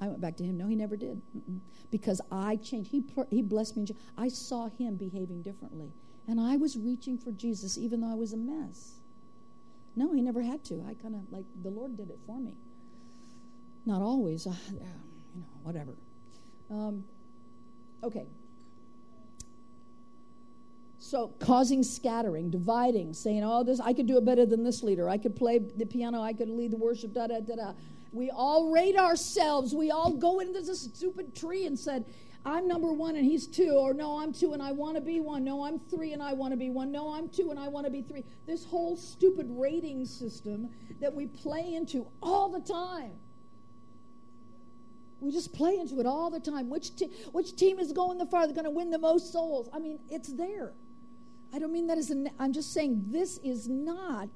I 0.00 0.08
went 0.08 0.20
back 0.20 0.36
to 0.36 0.44
him. 0.44 0.58
No, 0.58 0.66
he 0.66 0.74
never 0.74 0.96
did. 0.96 1.22
Mm-mm. 1.36 1.60
Because 1.90 2.20
I 2.30 2.56
changed. 2.56 2.90
He, 2.90 3.04
he 3.30 3.42
blessed 3.42 3.76
me. 3.76 3.86
I 4.18 4.28
saw 4.28 4.68
him 4.68 4.96
behaving 4.96 5.42
differently. 5.42 5.92
And 6.26 6.40
I 6.40 6.56
was 6.56 6.76
reaching 6.76 7.18
for 7.18 7.30
Jesus 7.30 7.78
even 7.78 8.00
though 8.00 8.10
I 8.10 8.14
was 8.14 8.32
a 8.32 8.36
mess. 8.36 8.94
No, 9.96 10.12
he 10.12 10.20
never 10.20 10.42
had 10.42 10.64
to. 10.64 10.84
I 10.88 10.94
kind 10.94 11.14
of, 11.14 11.30
like, 11.30 11.44
the 11.62 11.70
Lord 11.70 11.96
did 11.96 12.10
it 12.10 12.18
for 12.26 12.40
me. 12.40 12.54
Not 13.86 14.02
always. 14.02 14.46
Uh, 14.46 14.54
you 14.72 14.80
know, 14.80 15.46
whatever. 15.62 15.94
Um, 16.70 17.04
okay. 18.02 18.26
So, 21.06 21.34
causing 21.38 21.82
scattering, 21.82 22.48
dividing, 22.48 23.12
saying, 23.12 23.44
oh, 23.44 23.62
this, 23.62 23.78
I 23.78 23.92
could 23.92 24.06
do 24.06 24.16
it 24.16 24.24
better 24.24 24.46
than 24.46 24.64
this 24.64 24.82
leader. 24.82 25.06
I 25.06 25.18
could 25.18 25.36
play 25.36 25.58
the 25.58 25.84
piano. 25.84 26.22
I 26.22 26.32
could 26.32 26.48
lead 26.48 26.70
the 26.70 26.78
worship, 26.78 27.12
da 27.12 27.26
da 27.26 27.40
da 27.40 27.56
da. 27.56 27.72
We 28.10 28.30
all 28.30 28.70
rate 28.70 28.96
ourselves. 28.96 29.74
We 29.74 29.90
all 29.90 30.12
go 30.12 30.40
into 30.40 30.62
this 30.62 30.80
stupid 30.80 31.36
tree 31.36 31.66
and 31.66 31.78
said, 31.78 32.06
I'm 32.46 32.66
number 32.66 32.90
one 32.90 33.16
and 33.16 33.24
he's 33.26 33.46
two, 33.46 33.72
or 33.72 33.92
no, 33.92 34.18
I'm 34.18 34.32
two 34.32 34.54
and 34.54 34.62
I 34.62 34.72
want 34.72 34.96
to 34.96 35.02
be 35.02 35.20
one. 35.20 35.44
No, 35.44 35.66
I'm 35.66 35.78
three 35.78 36.14
and 36.14 36.22
I 36.22 36.32
want 36.32 36.52
to 36.52 36.56
be 36.56 36.70
one. 36.70 36.90
No, 36.90 37.12
I'm 37.12 37.28
two 37.28 37.50
and 37.50 37.60
I 37.60 37.68
want 37.68 37.84
to 37.84 37.92
be 37.92 38.00
three. 38.00 38.24
This 38.46 38.64
whole 38.64 38.96
stupid 38.96 39.46
rating 39.50 40.06
system 40.06 40.70
that 41.02 41.14
we 41.14 41.26
play 41.26 41.74
into 41.74 42.06
all 42.22 42.48
the 42.48 42.60
time. 42.60 43.12
We 45.20 45.32
just 45.32 45.52
play 45.52 45.76
into 45.76 46.00
it 46.00 46.06
all 46.06 46.30
the 46.30 46.40
time. 46.40 46.70
Which, 46.70 46.96
te- 46.96 47.12
which 47.32 47.56
team 47.56 47.78
is 47.78 47.92
going 47.92 48.16
the 48.16 48.26
farthest, 48.26 48.54
going 48.54 48.64
to 48.64 48.70
win 48.70 48.88
the 48.88 48.98
most 48.98 49.34
souls? 49.34 49.68
I 49.70 49.78
mean, 49.78 49.98
it's 50.08 50.32
there. 50.32 50.72
I 51.54 51.60
don't 51.60 51.72
mean 51.72 51.86
that 51.86 51.98
as 51.98 52.10
a, 52.10 52.24
I'm 52.40 52.52
just 52.52 52.72
saying 52.72 53.04
this 53.08 53.38
is 53.38 53.68
not 53.68 54.28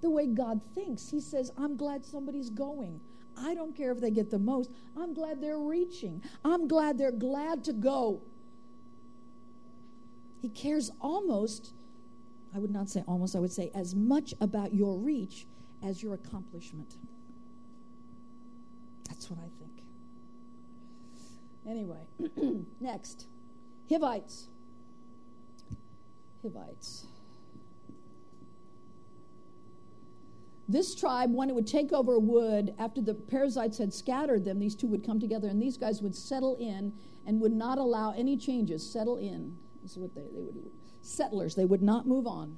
the 0.00 0.08
way 0.08 0.26
God 0.26 0.62
thinks. 0.74 1.10
He 1.10 1.20
says, 1.20 1.52
I'm 1.58 1.76
glad 1.76 2.06
somebody's 2.06 2.48
going. 2.48 3.00
I 3.36 3.54
don't 3.54 3.76
care 3.76 3.92
if 3.92 4.00
they 4.00 4.10
get 4.10 4.30
the 4.30 4.38
most. 4.38 4.70
I'm 4.96 5.12
glad 5.12 5.42
they're 5.42 5.58
reaching. 5.58 6.22
I'm 6.42 6.66
glad 6.66 6.96
they're 6.96 7.12
glad 7.12 7.64
to 7.64 7.74
go. 7.74 8.22
He 10.40 10.48
cares 10.48 10.90
almost, 11.02 11.74
I 12.54 12.58
would 12.58 12.70
not 12.70 12.88
say 12.88 13.04
almost, 13.06 13.36
I 13.36 13.40
would 13.40 13.52
say 13.52 13.70
as 13.74 13.94
much 13.94 14.32
about 14.40 14.72
your 14.72 14.96
reach 14.96 15.46
as 15.82 16.02
your 16.02 16.14
accomplishment. 16.14 16.96
That's 19.08 19.28
what 19.30 19.38
I 19.38 19.50
think. 19.58 19.82
Anyway, 21.68 22.06
next 22.80 23.26
Hivites. 23.90 24.48
Hivites. 26.44 27.06
This 30.68 30.94
tribe, 30.94 31.34
when 31.34 31.50
it 31.50 31.54
would 31.54 31.66
take 31.66 31.92
over, 31.92 32.18
would, 32.18 32.74
after 32.78 33.02
the 33.02 33.14
Perizzites 33.14 33.76
had 33.76 33.92
scattered 33.92 34.44
them, 34.44 34.58
these 34.58 34.74
two 34.74 34.86
would 34.86 35.04
come 35.04 35.20
together 35.20 35.48
and 35.48 35.60
these 35.60 35.76
guys 35.76 36.00
would 36.00 36.14
settle 36.14 36.56
in 36.56 36.92
and 37.26 37.40
would 37.40 37.52
not 37.52 37.78
allow 37.78 38.12
any 38.12 38.36
changes. 38.36 38.88
Settle 38.88 39.18
in. 39.18 39.56
Is 39.84 39.98
what 39.98 40.14
they, 40.14 40.22
they 40.34 40.40
would 40.40 40.54
do. 40.54 40.70
Settlers, 41.02 41.54
they 41.54 41.66
would 41.66 41.82
not 41.82 42.06
move 42.06 42.26
on. 42.26 42.56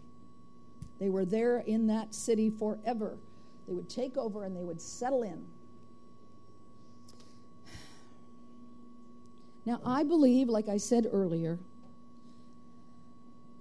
They 1.01 1.09
were 1.09 1.25
there 1.25 1.59
in 1.59 1.89
that 1.89 2.15
city 2.15 2.51
forever. 2.51 3.19
They 3.67 3.75
would 3.75 3.91
take 3.91 4.17
over 4.17 4.45
and 4.45 4.57
they 4.57 4.63
would 4.63 4.81
settle 4.81 5.25
in. 5.25 5.45
Now, 9.65 9.81
I 9.85 10.05
believe, 10.05 10.49
like 10.49 10.69
I 10.69 10.77
said 10.77 11.09
earlier, 11.11 11.59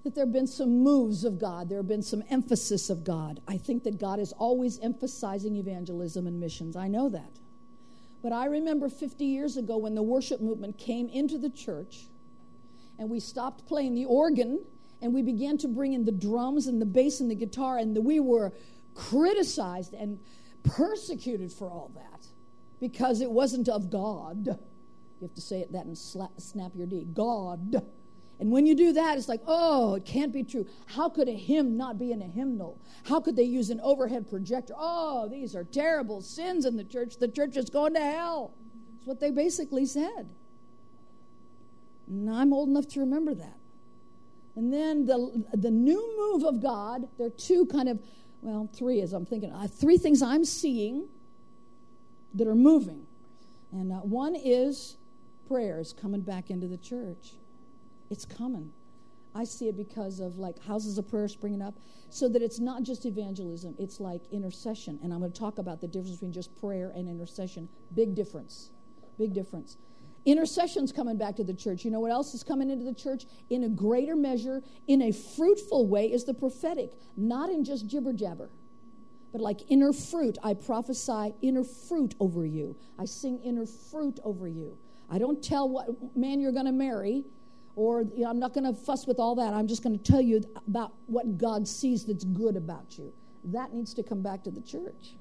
that 0.06 0.14
there 0.14 0.24
have 0.24 0.32
been 0.32 0.46
some 0.46 0.84
moves 0.84 1.24
of 1.24 1.40
God, 1.40 1.68
there 1.68 1.80
have 1.80 1.88
been 1.88 2.04
some 2.04 2.24
emphasis 2.30 2.92
of 2.92 3.04
God. 3.04 3.42
I 3.48 3.58
think 3.58 3.84
that 3.84 4.00
God 4.00 4.20
is 4.20 4.32
always 4.34 4.80
emphasizing 4.80 5.56
evangelism 5.56 6.28
and 6.28 6.40
missions. 6.40 6.76
I 6.76 6.88
know 6.88 7.10
that. 7.10 7.40
But 8.22 8.32
I 8.32 8.46
remember 8.46 8.88
50 8.88 9.26
years 9.26 9.58
ago 9.58 9.78
when 9.78 9.96
the 9.96 10.04
worship 10.04 10.42
movement 10.42 10.78
came 10.78 11.10
into 11.10 11.40
the 11.40 11.50
church 11.50 12.06
and 13.00 13.10
we 13.10 13.20
stopped 13.20 13.68
playing 13.68 13.96
the 13.96 14.06
organ 14.06 14.64
and 15.02 15.12
we 15.12 15.24
began 15.24 15.58
to 15.58 15.68
bring 15.68 15.94
in 15.94 16.06
the 16.06 16.12
drums 16.12 16.68
and 16.68 16.80
the 16.80 16.86
bass 16.86 17.20
and 17.20 17.30
the 17.30 17.36
guitar, 17.36 17.80
and 17.80 17.96
the, 17.96 18.02
we 18.02 18.20
were 18.20 18.54
criticized 18.94 19.96
and 19.96 20.20
persecuted 20.64 21.52
for 21.52 21.70
all 21.70 21.92
that 21.96 22.28
because 22.80 23.22
it 23.22 23.30
wasn't 23.30 23.70
of 23.70 23.90
God. 23.90 24.46
You 24.46 25.28
have 25.28 25.34
to 25.34 25.42
say 25.42 25.62
it 25.62 25.72
that 25.72 25.86
and 25.86 25.98
slap, 25.98 26.32
snap 26.38 26.74
your 26.76 26.86
D. 26.86 27.08
God. 27.12 27.84
And 28.40 28.52
when 28.52 28.66
you 28.66 28.76
do 28.76 28.92
that, 28.94 29.18
it's 29.18 29.30
like, 29.30 29.42
oh, 29.48 29.96
it 29.96 30.06
can't 30.06 30.34
be 30.34 30.44
true. 30.44 30.68
How 30.88 31.08
could 31.08 31.30
a 31.30 31.36
hymn 31.36 31.78
not 31.78 31.98
be 31.98 32.12
in 32.12 32.22
a 32.22 32.26
hymnal? 32.26 32.78
How 33.06 33.20
could 33.22 33.36
they 33.36 33.44
use 33.44 33.70
an 33.70 33.80
overhead 33.82 34.30
projector? 34.30 34.74
Oh, 34.78 35.30
these 35.30 35.56
are 35.56 35.64
terrible 35.64 36.22
sins 36.22 36.66
in 36.66 36.76
the 36.76 36.84
church. 36.84 37.18
The 37.18 37.30
church 37.30 37.56
is 37.56 37.70
going 37.70 37.94
to 37.94 38.02
hell. 38.02 38.54
That's 38.96 39.08
what 39.08 39.20
they 39.22 39.32
basically 39.32 39.86
said. 39.86 40.30
And 42.08 42.30
I'm 42.30 42.52
old 42.52 42.70
enough 42.70 42.88
to 42.90 43.00
remember 43.00 43.34
that. 43.36 43.58
And 44.58 44.72
then 44.72 45.06
the, 45.06 45.44
the 45.54 45.72
new 45.72 46.18
move 46.18 46.44
of 46.44 46.62
God, 46.62 47.08
there 47.18 47.28
are 47.28 47.32
two 47.32 47.66
kind 47.68 47.90
of, 47.90 48.00
well, 48.42 48.70
three 48.74 49.02
as 49.02 49.14
I'm 49.14 49.26
thinking, 49.26 49.52
uh, 49.52 49.68
three 49.68 49.98
things 49.98 50.22
I'm 50.22 50.46
seeing 50.46 51.08
that 52.34 52.48
are 52.48 52.56
moving. 52.56 53.06
And 53.72 53.92
uh, 53.92 53.96
one 53.98 54.36
is 54.36 54.98
prayers 55.48 55.94
coming 55.94 56.22
back 56.22 56.50
into 56.50 56.68
the 56.68 56.78
church. 56.78 57.34
It's 58.10 58.26
coming. 58.26 58.72
I 59.34 59.44
see 59.44 59.68
it 59.68 59.76
because 59.76 60.20
of 60.20 60.38
like 60.38 60.58
houses 60.64 60.98
of 60.98 61.10
prayer 61.10 61.28
springing 61.28 61.62
up, 61.62 61.76
so 62.10 62.30
that 62.30 62.42
it's 62.42 62.60
not 62.60 62.84
just 62.84 63.06
evangelism, 63.06 63.76
it's 63.78 64.00
like 64.00 64.22
intercession. 64.32 64.98
And 65.04 65.14
I'm 65.14 65.20
going 65.20 65.32
to 65.32 65.40
talk 65.40 65.58
about 65.58 65.82
the 65.82 65.88
difference 65.88 66.12
between 66.12 66.32
just 66.32 66.56
prayer 66.60 66.94
and 66.96 67.10
intercession. 67.10 67.68
Big 67.94 68.16
difference. 68.16 68.70
Big 69.18 69.34
difference. 69.34 69.78
Intercession's 70.26 70.92
coming 70.92 71.18
back 71.18 71.36
to 71.36 71.44
the 71.44 71.54
church. 71.54 71.84
You 71.84 71.92
know 71.92 72.00
what 72.00 72.12
else 72.12 72.34
is 72.34 72.44
coming 72.44 72.70
into 72.70 72.86
the 72.86 72.94
church? 72.94 73.26
In 73.50 73.66
a 73.66 73.70
greater 73.70 74.16
measure, 74.16 74.64
in 74.88 75.04
a 75.04 75.12
fruitful 75.12 75.88
way, 75.88 76.12
is 76.12 76.24
the 76.24 76.34
prophetic, 76.34 76.94
not 77.18 77.50
in 77.50 77.64
just 77.64 77.88
jibber 77.88 78.14
jabber 78.14 78.50
but 79.36 79.42
like 79.42 79.70
inner 79.70 79.92
fruit. 79.92 80.38
I 80.46 80.54
prophesy 80.54 81.34
inner 81.42 81.66
fruit 81.66 82.16
over 82.22 82.46
you. 82.46 82.78
I 82.98 83.04
sing 83.04 83.38
inner 83.40 83.66
fruit 83.66 84.18
over 84.24 84.48
you. 84.48 84.78
I 85.10 85.18
don't 85.18 85.44
tell 85.44 85.68
what 85.68 85.88
man 86.16 86.40
you're 86.40 86.54
going 86.54 86.68
to 86.68 86.72
marry 86.72 87.26
or 87.76 88.02
you 88.02 88.24
know, 88.24 88.30
I'm 88.30 88.40
not 88.40 88.54
going 88.54 88.64
to 88.64 88.74
fuss 88.74 89.06
with 89.06 89.20
all 89.20 89.36
that. 89.36 89.54
I'm 89.54 89.68
just 89.68 89.84
going 89.84 89.98
to 89.98 90.12
tell 90.12 90.22
you 90.22 90.42
about 90.68 90.94
what 91.08 91.38
God 91.38 91.68
sees 91.68 92.06
that's 92.06 92.24
good 92.24 92.56
about 92.56 92.98
you. 92.98 93.14
That 93.46 93.74
needs 93.74 93.94
to 93.96 94.04
come 94.04 94.22
back 94.22 94.44
to 94.44 94.52
the 94.52 94.62
church. 94.62 95.16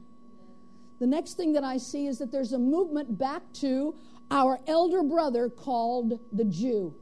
The 1.00 1.06
next 1.06 1.36
thing 1.36 1.52
that 1.54 1.64
I 1.64 1.76
see 1.76 2.06
is 2.06 2.18
that 2.18 2.30
there's 2.30 2.52
a 2.52 2.58
movement 2.58 3.18
back 3.18 3.42
to 3.54 3.94
our 4.30 4.60
elder 4.66 5.02
brother 5.02 5.48
called 5.50 6.20
the 6.32 6.44
Jew. 6.44 6.94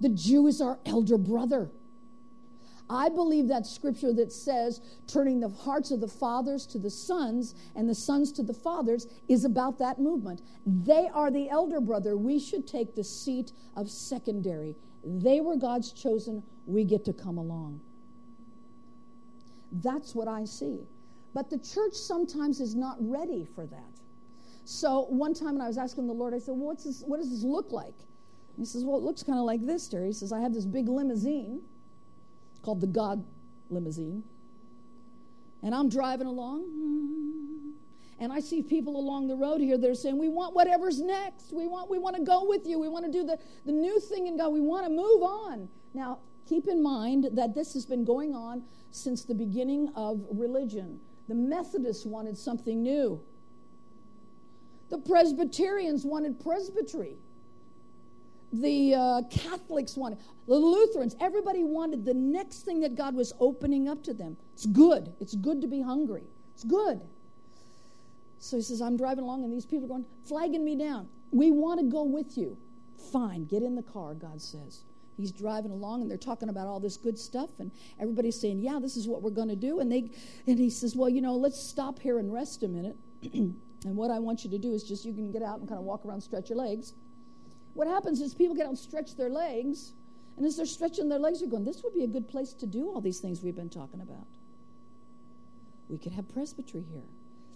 The 0.00 0.08
Jew 0.08 0.46
is 0.46 0.60
our 0.60 0.78
elder 0.84 1.18
brother. 1.18 1.70
I 2.90 3.08
believe 3.08 3.48
that 3.48 3.66
scripture 3.66 4.12
that 4.12 4.30
says 4.30 4.80
turning 5.06 5.40
the 5.40 5.48
hearts 5.48 5.90
of 5.90 6.00
the 6.00 6.08
fathers 6.08 6.66
to 6.66 6.78
the 6.78 6.90
sons 6.90 7.54
and 7.74 7.88
the 7.88 7.94
sons 7.94 8.30
to 8.32 8.42
the 8.42 8.52
fathers 8.52 9.06
is 9.28 9.44
about 9.44 9.78
that 9.78 9.98
movement. 9.98 10.42
They 10.66 11.08
are 11.12 11.30
the 11.30 11.48
elder 11.48 11.80
brother. 11.80 12.16
We 12.16 12.38
should 12.38 12.66
take 12.66 12.94
the 12.94 13.04
seat 13.04 13.52
of 13.74 13.90
secondary. 13.90 14.76
They 15.02 15.40
were 15.40 15.56
God's 15.56 15.92
chosen. 15.92 16.42
We 16.66 16.84
get 16.84 17.04
to 17.06 17.12
come 17.12 17.38
along. 17.38 17.80
That's 19.72 20.14
what 20.14 20.28
I 20.28 20.44
see. 20.44 20.80
But 21.32 21.50
the 21.50 21.58
church 21.58 21.94
sometimes 21.94 22.60
is 22.60 22.74
not 22.74 22.96
ready 23.00 23.46
for 23.54 23.66
that. 23.66 24.00
So 24.66 25.06
one 25.08 25.34
time 25.34 25.54
when 25.54 25.62
I 25.62 25.68
was 25.68 25.78
asking 25.78 26.06
the 26.06 26.12
Lord, 26.12 26.32
I 26.32 26.38
said, 26.38 26.52
well, 26.52 26.68
what's 26.68 26.84
this, 26.84 27.02
what 27.06 27.16
does 27.18 27.30
this 27.30 27.42
look 27.42 27.72
like? 27.72 27.94
He 28.58 28.64
says, 28.64 28.84
well, 28.84 28.96
it 28.96 29.02
looks 29.02 29.22
kind 29.22 29.38
of 29.38 29.44
like 29.44 29.64
this, 29.64 29.88
Terry. 29.88 30.08
He 30.08 30.12
says, 30.12 30.32
I 30.32 30.40
have 30.40 30.54
this 30.54 30.64
big 30.64 30.88
limousine 30.88 31.62
called 32.64 32.80
the 32.80 32.86
God 32.86 33.24
limousine. 33.68 34.24
And 35.62 35.74
I'm 35.74 35.88
driving 35.88 36.26
along, 36.26 36.64
and 38.18 38.32
I 38.32 38.40
see 38.40 38.62
people 38.62 38.98
along 38.98 39.28
the 39.28 39.36
road 39.36 39.60
here 39.60 39.78
that 39.78 39.88
are 39.88 39.94
saying, 39.94 40.18
We 40.18 40.28
want 40.28 40.54
whatever's 40.54 41.00
next. 41.00 41.52
We 41.52 41.66
want, 41.66 41.90
we 41.90 41.98
want 41.98 42.16
to 42.16 42.22
go 42.22 42.44
with 42.46 42.66
you. 42.66 42.78
We 42.78 42.88
want 42.88 43.04
to 43.06 43.12
do 43.12 43.24
the, 43.24 43.38
the 43.64 43.72
new 43.72 43.98
thing 44.00 44.26
in 44.26 44.36
God. 44.36 44.52
We 44.52 44.60
want 44.60 44.84
to 44.86 44.90
move 44.90 45.22
on. 45.22 45.68
Now, 45.94 46.18
keep 46.48 46.68
in 46.68 46.82
mind 46.82 47.28
that 47.32 47.54
this 47.54 47.72
has 47.74 47.86
been 47.86 48.04
going 48.04 48.34
on 48.34 48.62
since 48.90 49.24
the 49.24 49.34
beginning 49.34 49.90
of 49.94 50.24
religion. 50.30 51.00
The 51.28 51.34
Methodists 51.34 52.04
wanted 52.04 52.36
something 52.36 52.82
new, 52.82 53.20
the 54.90 54.98
Presbyterians 54.98 56.04
wanted 56.04 56.38
presbytery 56.38 57.16
the 58.60 58.94
uh, 58.94 59.22
Catholics 59.30 59.96
wanted, 59.96 60.18
the 60.46 60.54
Lutherans, 60.54 61.16
everybody 61.20 61.64
wanted 61.64 62.04
the 62.04 62.14
next 62.14 62.64
thing 62.64 62.80
that 62.80 62.94
God 62.94 63.14
was 63.14 63.32
opening 63.40 63.88
up 63.88 64.02
to 64.04 64.14
them. 64.14 64.36
It's 64.52 64.66
good. 64.66 65.12
It's 65.20 65.34
good 65.34 65.60
to 65.62 65.66
be 65.66 65.80
hungry. 65.80 66.24
It's 66.54 66.64
good. 66.64 67.00
So 68.38 68.56
he 68.56 68.62
says, 68.62 68.80
I'm 68.80 68.96
driving 68.96 69.24
along, 69.24 69.44
and 69.44 69.52
these 69.52 69.64
people 69.64 69.86
are 69.86 69.88
going, 69.88 70.04
flagging 70.26 70.64
me 70.64 70.76
down. 70.76 71.08
We 71.30 71.50
want 71.50 71.80
to 71.80 71.86
go 71.86 72.04
with 72.04 72.36
you. 72.36 72.56
Fine, 73.10 73.46
get 73.46 73.62
in 73.62 73.74
the 73.74 73.82
car, 73.82 74.14
God 74.14 74.40
says. 74.40 74.82
He's 75.16 75.32
driving 75.32 75.70
along, 75.70 76.02
and 76.02 76.10
they're 76.10 76.18
talking 76.18 76.48
about 76.48 76.66
all 76.66 76.80
this 76.80 76.96
good 76.96 77.18
stuff, 77.18 77.48
and 77.58 77.70
everybody's 78.00 78.38
saying, 78.40 78.60
Yeah, 78.60 78.78
this 78.80 78.96
is 78.96 79.06
what 79.08 79.22
we're 79.22 79.30
going 79.30 79.48
to 79.48 79.56
do. 79.56 79.80
And, 79.80 79.90
they, 79.90 80.10
and 80.46 80.58
he 80.58 80.70
says, 80.70 80.96
Well, 80.96 81.08
you 81.08 81.20
know, 81.20 81.34
let's 81.34 81.58
stop 81.58 82.00
here 82.00 82.18
and 82.18 82.32
rest 82.32 82.62
a 82.64 82.68
minute. 82.68 82.96
and 83.32 83.56
what 83.84 84.10
I 84.10 84.18
want 84.18 84.44
you 84.44 84.50
to 84.50 84.58
do 84.58 84.74
is 84.74 84.82
just 84.82 85.04
you 85.04 85.14
can 85.14 85.30
get 85.30 85.42
out 85.42 85.60
and 85.60 85.68
kind 85.68 85.78
of 85.78 85.84
walk 85.84 86.04
around, 86.04 86.20
stretch 86.20 86.50
your 86.50 86.58
legs 86.58 86.94
what 87.74 87.88
happens 87.88 88.20
is 88.20 88.34
people 88.34 88.54
get 88.54 88.64
out 88.64 88.70
and 88.70 88.78
stretch 88.78 89.16
their 89.16 89.28
legs, 89.28 89.92
and 90.36 90.46
as 90.46 90.56
they're 90.56 90.66
stretching 90.66 91.08
their 91.08 91.18
legs, 91.18 91.40
they're 91.40 91.48
going, 91.48 91.64
This 91.64 91.82
would 91.82 91.94
be 91.94 92.04
a 92.04 92.08
good 92.08 92.28
place 92.28 92.52
to 92.54 92.66
do 92.66 92.88
all 92.88 93.00
these 93.00 93.20
things 93.20 93.42
we've 93.42 93.54
been 93.54 93.68
talking 93.68 94.00
about. 94.00 94.26
We 95.88 95.98
could 95.98 96.12
have 96.12 96.32
presbytery 96.32 96.84
here. 96.90 97.02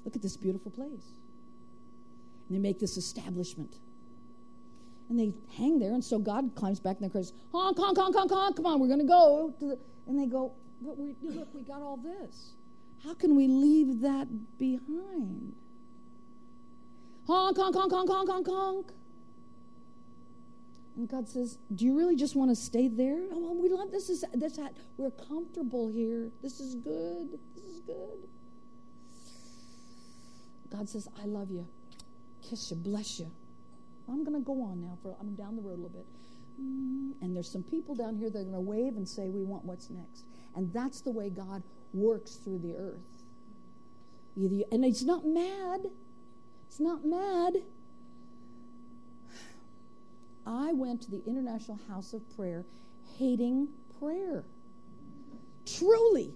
Look 0.05 0.17
at 0.17 0.23
this 0.23 0.37
beautiful 0.37 0.71
place. 0.71 1.17
And 2.49 2.57
they 2.57 2.59
make 2.59 2.79
this 2.79 2.97
establishment. 2.97 3.79
And 5.09 5.19
they 5.19 5.33
hang 5.57 5.79
there, 5.79 5.95
and 5.95 6.05
so 6.05 6.19
God 6.19 6.51
climbs 6.55 6.81
back 6.81 6.97
in 6.97 7.01
their 7.01 7.11
cars, 7.11 7.33
honk, 7.51 7.79
honk, 7.79 7.97
honk, 7.97 8.15
honk, 8.15 8.31
honk, 8.31 8.57
come 8.57 8.67
on, 8.67 8.79
we're 8.79 8.89
going 8.89 8.99
to 8.99 9.07
go. 9.07 9.55
And 10.07 10.19
they 10.19 10.27
go, 10.27 10.53
but 10.83 10.99
we, 10.99 11.17
look, 11.23 11.49
we 11.55 11.63
got 11.63 11.81
all 11.81 11.97
this. 11.97 12.53
How 13.05 13.15
can 13.15 13.35
we 13.35 13.49
leave 13.49 14.01
that 14.01 14.29
behind? 14.59 15.55
Honk, 17.27 17.57
honk, 17.57 17.75
honk, 17.75 17.93
honk, 17.93 18.11
honk, 18.11 18.29
honk, 18.29 18.47
honk. 18.49 18.93
And 20.99 21.09
God 21.09 21.29
says, 21.29 21.59
"Do 21.73 21.85
you 21.85 21.97
really 21.97 22.17
just 22.17 22.35
want 22.35 22.51
to 22.51 22.57
stay 22.57 22.89
there? 22.89 23.23
Oh, 23.31 23.39
well, 23.39 23.55
we 23.55 23.69
love 23.69 23.93
this. 23.93 24.11
Is 24.11 24.25
this? 24.35 24.59
We're 24.97 25.13
comfortable 25.13 25.87
here. 25.87 26.33
This 26.43 26.59
is 26.59 26.75
good. 26.75 27.39
This 27.55 27.65
is 27.65 27.81
good." 27.83 28.29
God 30.73 30.89
says, 30.89 31.09
"I 31.23 31.27
love 31.27 31.53
you. 31.53 31.65
Kiss 32.43 32.73
you. 32.73 32.77
Bless 32.77 33.21
you." 33.21 33.31
I'm 34.09 34.25
to 34.25 34.41
go 34.41 34.61
on 34.61 34.81
now. 34.81 34.99
For 35.01 35.15
I'm 35.21 35.37
down 35.37 35.55
the 35.55 35.63
road 35.63 35.79
a 35.79 35.83
little 35.83 35.91
bit, 35.91 36.07
mm, 36.61 37.13
and 37.21 37.37
there's 37.37 37.49
some 37.49 37.63
people 37.63 37.95
down 37.95 38.17
here 38.17 38.31
that 38.31 38.41
are 38.41 38.51
to 38.51 38.61
wave 38.61 38.97
and 38.97 39.09
say, 39.09 39.29
"We 39.29 39.45
want 39.45 39.65
what's 39.65 39.91
next." 39.91 40.25
And 40.57 40.73
that's 40.73 41.01
the 41.03 41.13
way 41.13 41.31
God 41.31 41.63
works 41.95 42.35
through 42.35 42.59
the 42.59 42.75
earth. 42.75 43.25
Either, 44.37 44.65
and 44.73 44.85
He's 44.85 45.05
not 45.05 45.25
mad. 45.25 45.93
It's 46.67 46.81
not 46.81 47.05
mad. 47.05 47.63
I 50.49 50.73
went 50.73 51.03
to 51.03 51.11
the 51.11 51.23
International 51.27 51.79
House 51.89 52.15
of 52.15 52.23
Prayer 52.35 52.65
hating 53.19 53.69
prayer. 54.01 54.45
Truly. 55.67 56.33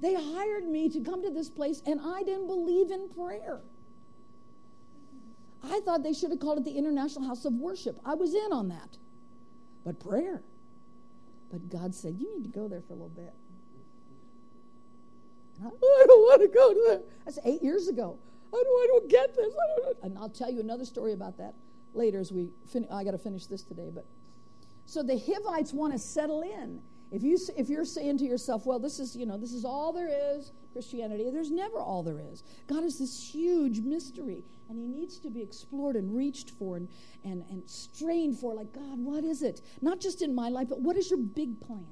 They 0.00 0.14
hired 0.14 0.64
me 0.64 0.88
to 0.90 1.00
come 1.00 1.22
to 1.24 1.30
this 1.30 1.50
place, 1.50 1.82
and 1.86 2.00
I 2.00 2.22
didn't 2.22 2.46
believe 2.46 2.92
in 2.92 3.08
prayer. 3.08 3.62
I 5.64 5.80
thought 5.80 6.04
they 6.04 6.12
should 6.12 6.30
have 6.30 6.38
called 6.38 6.58
it 6.58 6.64
the 6.64 6.76
International 6.76 7.26
House 7.26 7.44
of 7.46 7.54
Worship. 7.54 7.98
I 8.04 8.14
was 8.14 8.34
in 8.34 8.52
on 8.52 8.68
that. 8.68 8.96
But 9.84 9.98
prayer. 9.98 10.42
But 11.50 11.68
God 11.68 11.94
said, 11.94 12.16
You 12.18 12.36
need 12.36 12.44
to 12.44 12.50
go 12.50 12.68
there 12.68 12.82
for 12.82 12.92
a 12.92 12.96
little 12.96 13.08
bit. 13.08 13.32
I, 15.64 15.68
oh, 15.82 16.00
I 16.02 16.06
don't 16.06 16.20
want 16.20 16.42
to 16.42 16.48
go 16.48 16.74
to 16.74 16.84
there. 16.88 17.00
That's 17.24 17.38
eight 17.44 17.62
years 17.62 17.88
ago. 17.88 18.18
I 18.52 18.62
don't, 18.62 18.66
I 18.66 18.86
don't 18.86 19.10
get 19.10 19.34
this. 19.34 19.52
I 19.52 19.80
Don't 19.80 19.96
and 20.02 20.18
I'll 20.18 20.28
tell 20.28 20.50
you 20.50 20.60
another 20.60 20.84
story 20.84 21.12
about 21.12 21.38
that 21.38 21.54
later 21.94 22.20
as 22.20 22.32
we 22.32 22.50
fin- 22.66 22.86
I 22.90 23.04
got 23.04 23.12
to 23.12 23.18
finish 23.18 23.46
this 23.46 23.62
today, 23.62 23.90
but 23.94 24.06
so 24.86 25.02
the 25.02 25.18
Hivites 25.18 25.72
want 25.72 25.92
to 25.92 25.98
settle 25.98 26.42
in. 26.42 26.80
If 27.10 27.22
you 27.22 27.38
if 27.56 27.68
you're 27.68 27.84
saying 27.84 28.18
to 28.18 28.24
yourself, 28.24 28.66
well, 28.66 28.78
this 28.78 28.98
is 28.98 29.14
you 29.14 29.24
know 29.24 29.38
this 29.38 29.52
is 29.52 29.64
all 29.64 29.92
there 29.92 30.08
is 30.08 30.52
Christianity. 30.72 31.30
There's 31.30 31.50
never 31.50 31.78
all 31.78 32.02
there 32.02 32.18
is. 32.18 32.42
God 32.66 32.82
is 32.82 32.98
this 32.98 33.32
huge 33.32 33.80
mystery, 33.80 34.42
and 34.68 34.78
He 34.78 34.84
needs 34.84 35.18
to 35.20 35.30
be 35.30 35.40
explored 35.40 35.94
and 35.96 36.14
reached 36.14 36.50
for 36.50 36.76
and 36.76 36.88
and 37.24 37.44
and 37.50 37.62
strained 37.68 38.38
for. 38.38 38.54
Like 38.54 38.72
God, 38.72 38.98
what 38.98 39.22
is 39.22 39.42
it? 39.42 39.60
Not 39.80 40.00
just 40.00 40.22
in 40.22 40.34
my 40.34 40.48
life, 40.48 40.68
but 40.68 40.80
what 40.80 40.96
is 40.96 41.08
your 41.10 41.20
big 41.20 41.60
plan? 41.60 41.86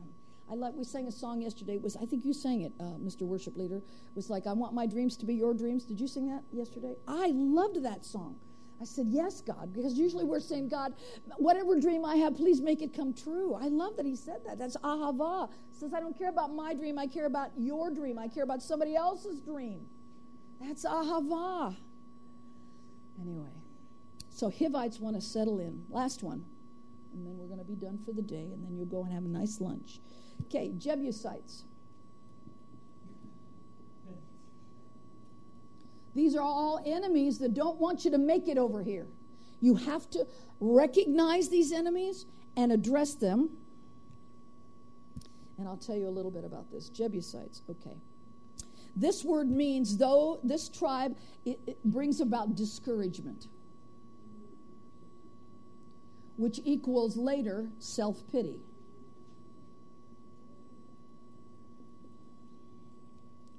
I 0.50 0.54
like 0.54 0.74
we 0.74 0.84
sang 0.84 1.06
a 1.06 1.12
song 1.12 1.40
yesterday. 1.40 1.74
It 1.74 1.82
was 1.82 1.96
I 1.96 2.04
think 2.04 2.24
you 2.24 2.32
sang 2.32 2.62
it, 2.62 2.72
uh, 2.80 2.98
Mr. 2.98 3.22
Worship 3.22 3.56
Leader. 3.56 3.76
It 3.76 4.16
was 4.16 4.28
like 4.28 4.46
I 4.46 4.52
want 4.52 4.74
my 4.74 4.86
dreams 4.86 5.16
to 5.18 5.26
be 5.26 5.34
your 5.34 5.54
dreams. 5.54 5.84
Did 5.84 6.00
you 6.00 6.08
sing 6.08 6.26
that 6.28 6.42
yesterday? 6.50 6.96
I 7.06 7.30
loved 7.32 7.82
that 7.84 8.04
song. 8.04 8.36
I 8.82 8.84
said, 8.84 9.06
Yes, 9.08 9.40
God, 9.40 9.72
because 9.72 9.96
usually 9.96 10.24
we're 10.24 10.40
saying, 10.40 10.68
God, 10.68 10.94
whatever 11.36 11.78
dream 11.78 12.04
I 12.04 12.16
have, 12.16 12.36
please 12.36 12.60
make 12.60 12.82
it 12.82 12.92
come 12.92 13.14
true. 13.14 13.54
I 13.54 13.68
love 13.68 13.96
that 13.96 14.04
he 14.04 14.16
said 14.16 14.40
that. 14.44 14.58
That's 14.58 14.76
ahava. 14.78 15.48
says, 15.70 15.94
I 15.94 16.00
don't 16.00 16.18
care 16.18 16.30
about 16.30 16.52
my 16.52 16.74
dream, 16.74 16.98
I 16.98 17.06
care 17.06 17.26
about 17.26 17.50
your 17.56 17.90
dream. 17.90 18.18
I 18.18 18.26
care 18.26 18.42
about 18.42 18.60
somebody 18.60 18.96
else's 18.96 19.40
dream. 19.40 19.86
That's 20.60 20.84
ahava. 20.84 21.76
Anyway, 23.20 23.54
so 24.30 24.50
Hivites 24.50 24.98
want 24.98 25.14
to 25.14 25.22
settle 25.22 25.60
in. 25.60 25.84
Last 25.88 26.24
one. 26.24 26.44
And 27.14 27.24
then 27.24 27.38
we're 27.38 27.46
going 27.46 27.60
to 27.60 27.64
be 27.64 27.76
done 27.76 27.98
for 28.04 28.12
the 28.12 28.22
day, 28.22 28.50
and 28.52 28.64
then 28.64 28.74
you'll 28.74 28.86
go 28.86 29.04
and 29.04 29.12
have 29.12 29.24
a 29.24 29.28
nice 29.28 29.60
lunch. 29.60 30.00
Okay, 30.46 30.72
Jebusites. 30.76 31.64
These 36.14 36.36
are 36.36 36.42
all 36.42 36.82
enemies 36.84 37.38
that 37.38 37.54
don't 37.54 37.78
want 37.78 38.04
you 38.04 38.10
to 38.10 38.18
make 38.18 38.48
it 38.48 38.58
over 38.58 38.82
here. 38.82 39.06
You 39.60 39.76
have 39.76 40.10
to 40.10 40.26
recognize 40.60 41.48
these 41.48 41.72
enemies 41.72 42.26
and 42.56 42.72
address 42.72 43.14
them. 43.14 43.50
And 45.58 45.68
I'll 45.68 45.76
tell 45.76 45.96
you 45.96 46.08
a 46.08 46.10
little 46.10 46.30
bit 46.30 46.44
about 46.44 46.70
this. 46.70 46.88
Jebusites, 46.88 47.62
okay. 47.70 47.96
This 48.94 49.24
word 49.24 49.50
means, 49.50 49.96
though 49.96 50.40
this 50.42 50.68
tribe, 50.68 51.16
it, 51.46 51.58
it 51.66 51.82
brings 51.84 52.20
about 52.20 52.54
discouragement, 52.56 53.46
which 56.36 56.60
equals 56.64 57.16
later 57.16 57.68
self 57.78 58.22
pity. 58.30 58.60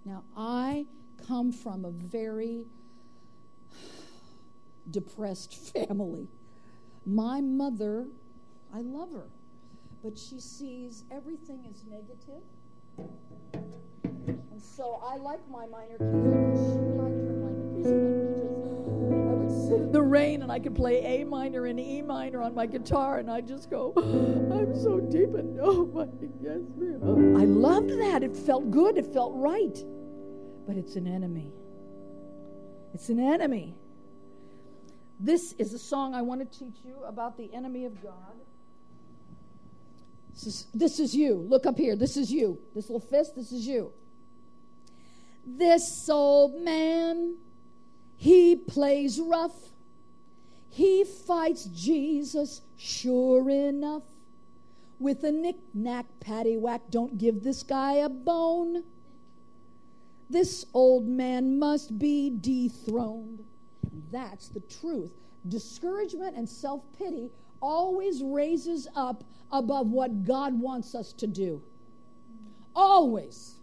Now, 0.06 0.24
I 0.36 0.86
come 1.28 1.52
from 1.52 1.86
a 1.86 1.92
very 1.92 2.66
depressed 4.90 5.56
family. 5.74 6.28
My 7.06 7.42
mother, 7.42 8.08
I 8.74 8.82
love 8.82 9.12
her, 9.14 9.30
but 10.04 10.18
she 10.18 10.40
sees 10.40 11.04
everything 11.12 11.66
as 11.70 11.84
negative. 11.86 12.44
And 14.24 14.62
so 14.62 15.02
I 15.06 15.18
like 15.18 15.40
my 15.50 15.66
minor 15.66 15.98
keys. 15.98 16.00
Because 16.00 16.74
she 16.74 16.80
liked 16.80 17.28
her 17.28 17.34
minor 17.34 17.76
keys. 17.76 17.88
I 19.12 19.34
would 19.34 19.68
sit 19.68 19.82
in 19.82 19.92
the 19.92 20.02
rain 20.02 20.44
and 20.44 20.52
I 20.52 20.60
could 20.60 20.76
play 20.76 21.04
A 21.04 21.26
minor 21.26 21.66
and 21.66 21.80
E 21.80 22.02
minor 22.02 22.42
on 22.42 22.56
my 22.56 22.66
guitar, 22.66 23.20
and 23.20 23.30
I'd 23.30 23.48
just 23.48 23.70
go, 23.70 23.94
I'm 23.98 24.74
so 24.80 25.00
deep 25.00 25.34
and 25.34 25.56
nobody 25.58 26.28
gets 26.42 26.70
me. 26.78 26.96
I 27.42 27.46
loved 27.46 27.90
that. 27.90 28.24
It 28.24 28.36
felt 28.36 28.72
good. 28.72 28.98
It 28.98 29.14
felt 29.14 29.34
right 29.36 29.78
but 30.66 30.78
it's 30.78 30.96
an 30.96 31.08
enemy. 31.08 31.52
It's 32.94 33.10
an 33.10 33.20
enemy. 33.20 33.76
This 35.20 35.54
is 35.54 35.74
a 35.74 35.80
song 35.80 36.14
I 36.14 36.22
want 36.22 36.42
to 36.42 36.60
teach 36.60 36.76
you 36.84 36.96
about 37.06 37.38
the 37.38 37.54
enemy 37.54 37.86
of 37.86 38.02
God. 38.02 38.34
This 40.34 40.48
is, 40.48 40.68
this 40.74 41.00
is 41.00 41.16
you. 41.16 41.36
Look 41.36 41.66
up 41.66 41.78
here. 41.78 41.96
This 41.96 42.18
is 42.18 42.32
you. 42.32 42.60
This 42.74 42.90
little 42.90 43.08
fist, 43.08 43.36
this 43.36 43.52
is 43.52 43.68
you. 43.68 43.92
This 45.46 46.10
old 46.10 46.62
man, 46.62 47.36
he 48.18 48.56
plays 48.56 49.20
rough. 49.20 49.56
He 50.70 51.04
fights 51.04 51.66
Jesus, 51.66 52.62
sure 52.78 53.48
enough. 53.50 54.04
With 55.00 55.24
a 55.24 55.32
knick 55.32 55.58
knack, 55.74 56.06
paddywhack, 56.20 56.82
don't 56.90 57.18
give 57.18 57.44
this 57.44 57.62
guy 57.62 57.94
a 57.94 58.10
bone. 58.10 58.84
This 60.30 60.66
old 60.74 61.08
man 61.08 61.60
must 61.60 61.98
be 62.00 62.30
dethroned. 62.30 63.44
That's 64.12 64.48
the 64.48 64.62
truth. 64.62 65.12
Discouragement 65.48 66.36
and 66.36 66.48
self 66.48 66.82
pity 66.98 67.32
always 67.62 68.22
raises 68.24 68.88
up 68.96 69.24
above 69.52 69.88
what 69.88 70.26
God 70.26 70.60
wants 70.60 70.96
us 70.96 71.14
to 71.14 71.28
do. 71.28 71.62
Always. 72.76 73.56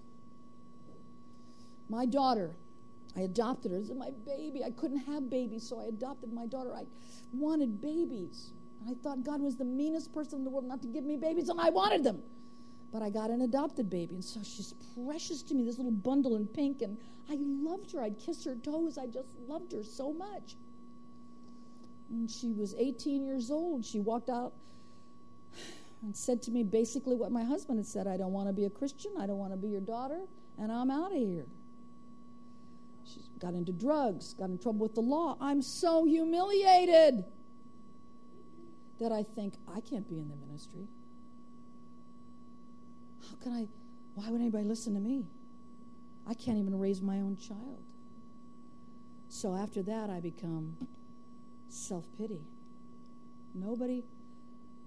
My 1.89 2.07
daughter, 2.07 2.55
I 3.17 3.23
adopted 3.23 3.73
her 3.73 3.79
as 3.79 3.91
my 3.91 4.11
baby. 4.25 4.63
I 4.63 4.71
couldn't 4.71 5.01
have 5.01 5.29
babies, 5.29 5.69
so 5.69 5.81
I 5.81 5.87
adopted 5.87 6.33
my 6.33 6.47
daughter. 6.47 6.73
I 6.73 6.85
wanted 7.33 7.81
babies. 7.81 8.53
I 8.89 8.95
thought 9.03 9.25
God 9.25 9.41
was 9.41 9.57
the 9.57 9.65
meanest 9.65 10.13
person 10.15 10.39
in 10.39 10.45
the 10.45 10.51
world 10.51 10.67
not 10.67 10.81
to 10.83 10.89
give 10.89 11.05
me 11.05 11.17
babies, 11.17 11.49
and 11.49 11.61
I 11.61 11.71
wanted 11.71 12.05
them. 12.05 12.23
But 12.93 13.03
I 13.03 13.11
got 13.11 13.31
an 13.31 13.43
adopted 13.43 13.89
baby, 13.89 14.17
and 14.17 14.25
so 14.25 14.41
she's 14.43 14.75
precious 15.05 15.43
to 15.43 15.55
me, 15.55 15.65
this 15.65 15.79
little 15.79 15.93
bundle 15.93 16.37
in 16.37 16.47
pink, 16.47 16.83
and 16.83 16.97
I 17.31 17.37
loved 17.39 17.93
her. 17.93 18.03
I'd 18.03 18.19
kiss 18.19 18.45
her 18.45 18.57
toes. 18.57 18.99
I 18.99 19.07
just 19.07 19.29
loved 19.47 19.73
her 19.73 19.85
so 19.85 20.13
much. 20.13 20.57
And 22.11 22.29
she 22.29 22.53
was 22.53 22.75
18 22.77 23.25
years 23.25 23.51
old. 23.53 23.85
She 23.85 24.01
walked 24.01 24.29
out 24.29 24.53
and 26.03 26.17
said 26.17 26.43
to 26.43 26.51
me 26.51 26.65
basically 26.65 27.15
what 27.15 27.31
my 27.31 27.45
husband 27.45 27.79
had 27.79 27.87
said 27.87 28.07
I 28.07 28.17
don't 28.17 28.33
want 28.33 28.49
to 28.49 28.53
be 28.53 28.65
a 28.65 28.71
Christian, 28.71 29.13
I 29.19 29.27
don't 29.27 29.39
want 29.39 29.53
to 29.53 29.57
be 29.57 29.69
your 29.69 29.81
daughter, 29.81 30.21
and 30.59 30.73
I'm 30.73 30.91
out 30.91 31.13
of 31.13 31.19
here. 31.19 31.47
She 33.05 33.21
got 33.39 33.55
into 33.55 33.73
drugs, 33.73 34.35
got 34.35 34.51
in 34.51 34.59
trouble 34.59 34.81
with 34.81 34.95
the 34.95 35.03
law. 35.03 35.37
I'm 35.41 35.63
so 35.63 36.05
humiliated 36.05 37.25
that 39.01 39.13
I 39.13 39.23
think 39.23 39.55
I 39.73 39.81
can't 39.81 40.09
be 40.09 40.17
in 40.17 40.29
the 40.29 40.37
ministry. 40.47 40.87
How 43.31 43.37
can 43.37 43.53
I? 43.53 43.67
Why 44.15 44.29
would 44.29 44.41
anybody 44.41 44.65
listen 44.65 44.95
to 44.95 45.01
me? 45.01 45.27
I 46.27 46.35
can't 46.35 46.59
even 46.59 46.79
raise 46.79 47.01
my 47.01 47.17
own 47.17 47.37
child. 47.37 47.83
So 49.29 49.55
after 49.55 49.83
that, 49.83 50.11
I 50.11 50.21
become 50.21 50.77
self 51.69 52.05
pity. 52.19 52.43
Nobody, 53.55 54.05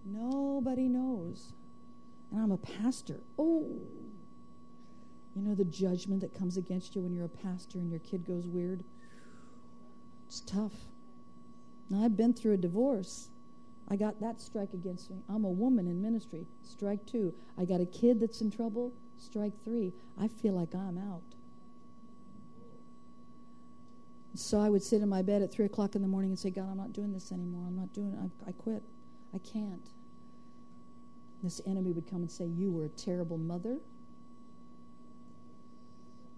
nobody 0.06 0.88
knows. 0.88 1.54
And 2.32 2.42
I'm 2.42 2.52
a 2.52 2.58
pastor. 2.58 3.22
Oh, 3.40 3.80
you 5.36 5.42
know 5.42 5.56
the 5.56 5.66
judgment 5.66 6.22
that 6.22 6.38
comes 6.38 6.58
against 6.58 6.96
you 6.96 7.02
when 7.02 7.14
you're 7.14 7.26
a 7.26 7.30
pastor 7.30 7.80
and 7.80 7.90
your 7.90 8.00
kid 8.00 8.26
goes 8.26 8.46
weird? 8.46 8.84
It's 10.28 10.42
tough. 10.42 10.74
Now, 11.90 12.04
I've 12.04 12.18
been 12.18 12.34
through 12.34 12.54
a 12.54 12.58
divorce. 12.58 13.30
I 13.90 13.96
got 13.96 14.20
that 14.22 14.42
strike 14.42 14.74
against 14.74 15.10
me. 15.12 15.18
I'm 15.30 15.44
a 15.44 15.50
woman 15.50 15.88
in 15.88 16.02
ministry. 16.02 16.46
Strike 16.64 17.06
two. 17.06 17.34
I 17.58 17.66
got 17.66 17.82
a 17.82 17.86
kid 17.86 18.20
that's 18.20 18.42
in 18.42 18.50
trouble. 18.50 18.94
Strike 19.18 19.54
three. 19.64 19.94
I 20.20 20.28
feel 20.28 20.54
like 20.54 20.74
I'm 20.74 20.98
out. 20.98 21.22
So 24.36 24.60
I 24.60 24.70
would 24.70 24.82
sit 24.82 25.02
in 25.02 25.10
my 25.10 25.22
bed 25.22 25.42
at 25.42 25.52
three 25.52 25.66
o'clock 25.66 25.96
in 25.96 26.02
the 26.02 26.08
morning 26.08 26.32
and 26.32 26.40
say, 26.40 26.50
God, 26.50 26.68
I'm 26.70 26.78
not 26.78 26.94
doing 26.94 27.14
this 27.14 27.32
anymore. 27.32 27.66
I'm 27.68 27.76
not 27.76 27.94
doing 27.94 28.14
it. 28.14 28.32
I, 28.48 28.50
I 28.50 28.52
quit. 28.54 28.82
I 29.34 29.38
can't. 29.40 29.88
This 31.44 31.62
enemy 31.68 31.92
would 31.92 32.10
come 32.10 32.22
and 32.22 32.32
say, 32.32 32.46
You 32.46 32.72
were 32.72 32.86
a 32.86 32.90
terrible 32.90 33.38
mother. 33.38 33.78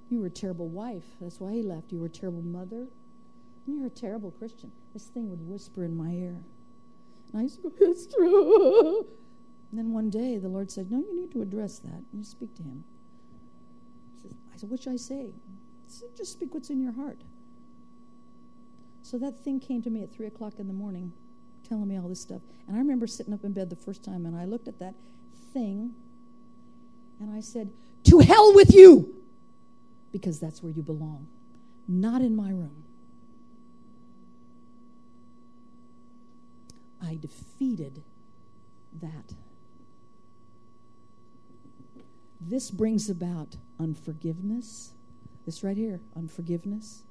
You 0.10 0.20
were 0.20 0.28
a 0.28 0.32
terrible 0.32 0.68
wife. 0.68 1.06
That's 1.22 1.40
why 1.40 1.54
he 1.54 1.64
left. 1.64 1.92
You 1.92 2.00
were 2.00 2.08
a 2.08 2.10
terrible 2.10 2.42
mother. 2.42 2.88
And 3.66 3.78
you're 3.78 3.88
a 3.88 3.90
terrible 3.90 4.32
Christian. 4.32 4.72
This 4.94 5.06
thing 5.06 5.30
would 5.30 5.48
whisper 5.48 5.84
in 5.84 5.96
my 5.96 6.12
ear. 6.12 6.36
And 7.34 7.42
I 7.42 7.62
go, 7.62 7.72
It's 7.80 8.14
true. 8.14 9.06
And 9.72 9.80
then 9.80 9.92
one 9.92 10.10
day 10.10 10.38
the 10.38 10.48
Lord 10.48 10.72
said, 10.72 10.92
No, 10.92 11.00
you 11.00 11.16
need 11.16 11.32
to 11.32 11.42
address 11.42 11.80
that. 11.80 12.04
You 12.14 12.24
speak 12.24 12.56
to 12.56 12.64
him. 12.64 12.84
I 14.54 14.58
said, 14.58 14.70
What 14.70 14.82
should 14.82 14.94
I 14.94 14.98
say? 14.98 15.34
Said, 15.88 16.10
Just 16.16 16.34
speak 16.34 16.54
what's 16.54 16.70
in 16.70 16.82
your 16.82 16.94
heart. 16.94 17.20
So 19.02 19.18
that 19.20 19.38
thing 19.44 19.60
came 19.60 19.82
to 19.84 19.90
me 19.90 20.02
at 20.02 20.12
3 20.12 20.28
o'clock 20.28 20.54
in 20.60 20.68
the 20.68 20.74
morning, 20.74 21.12
telling 21.68 21.88
me 21.88 21.98
all 22.00 22.08
this 22.08 22.22
stuff. 22.22 22.42
And 22.68 22.76
I 22.76 22.80
remember 22.80 23.06
sitting 23.06 23.34
up 23.34 23.44
in 23.44 23.54
bed 23.54 23.70
the 23.70 23.76
first 23.76 24.04
time 24.04 24.26
and 24.26 24.36
I 24.36 24.46
looked 24.46 24.68
at 24.68 24.80
that 24.80 24.96
thing 25.54 25.94
and 27.20 27.36
I 27.36 27.42
said, 27.42 27.72
To 28.06 28.20
hell 28.20 28.56
with 28.56 28.74
you! 28.74 29.14
Because 30.12 30.40
that's 30.40 30.64
where 30.64 30.72
you 30.72 30.82
belong, 30.82 31.28
not 31.88 32.22
in 32.22 32.36
my 32.36 32.50
room. 32.50 32.85
I 37.04 37.18
defeated 37.22 38.04
that. 39.02 39.34
This 42.40 42.70
brings 42.72 43.10
about 43.10 43.56
unforgiveness. 43.80 44.94
This 45.46 45.64
right 45.64 45.78
here, 45.78 46.00
unforgiveness, 46.16 47.04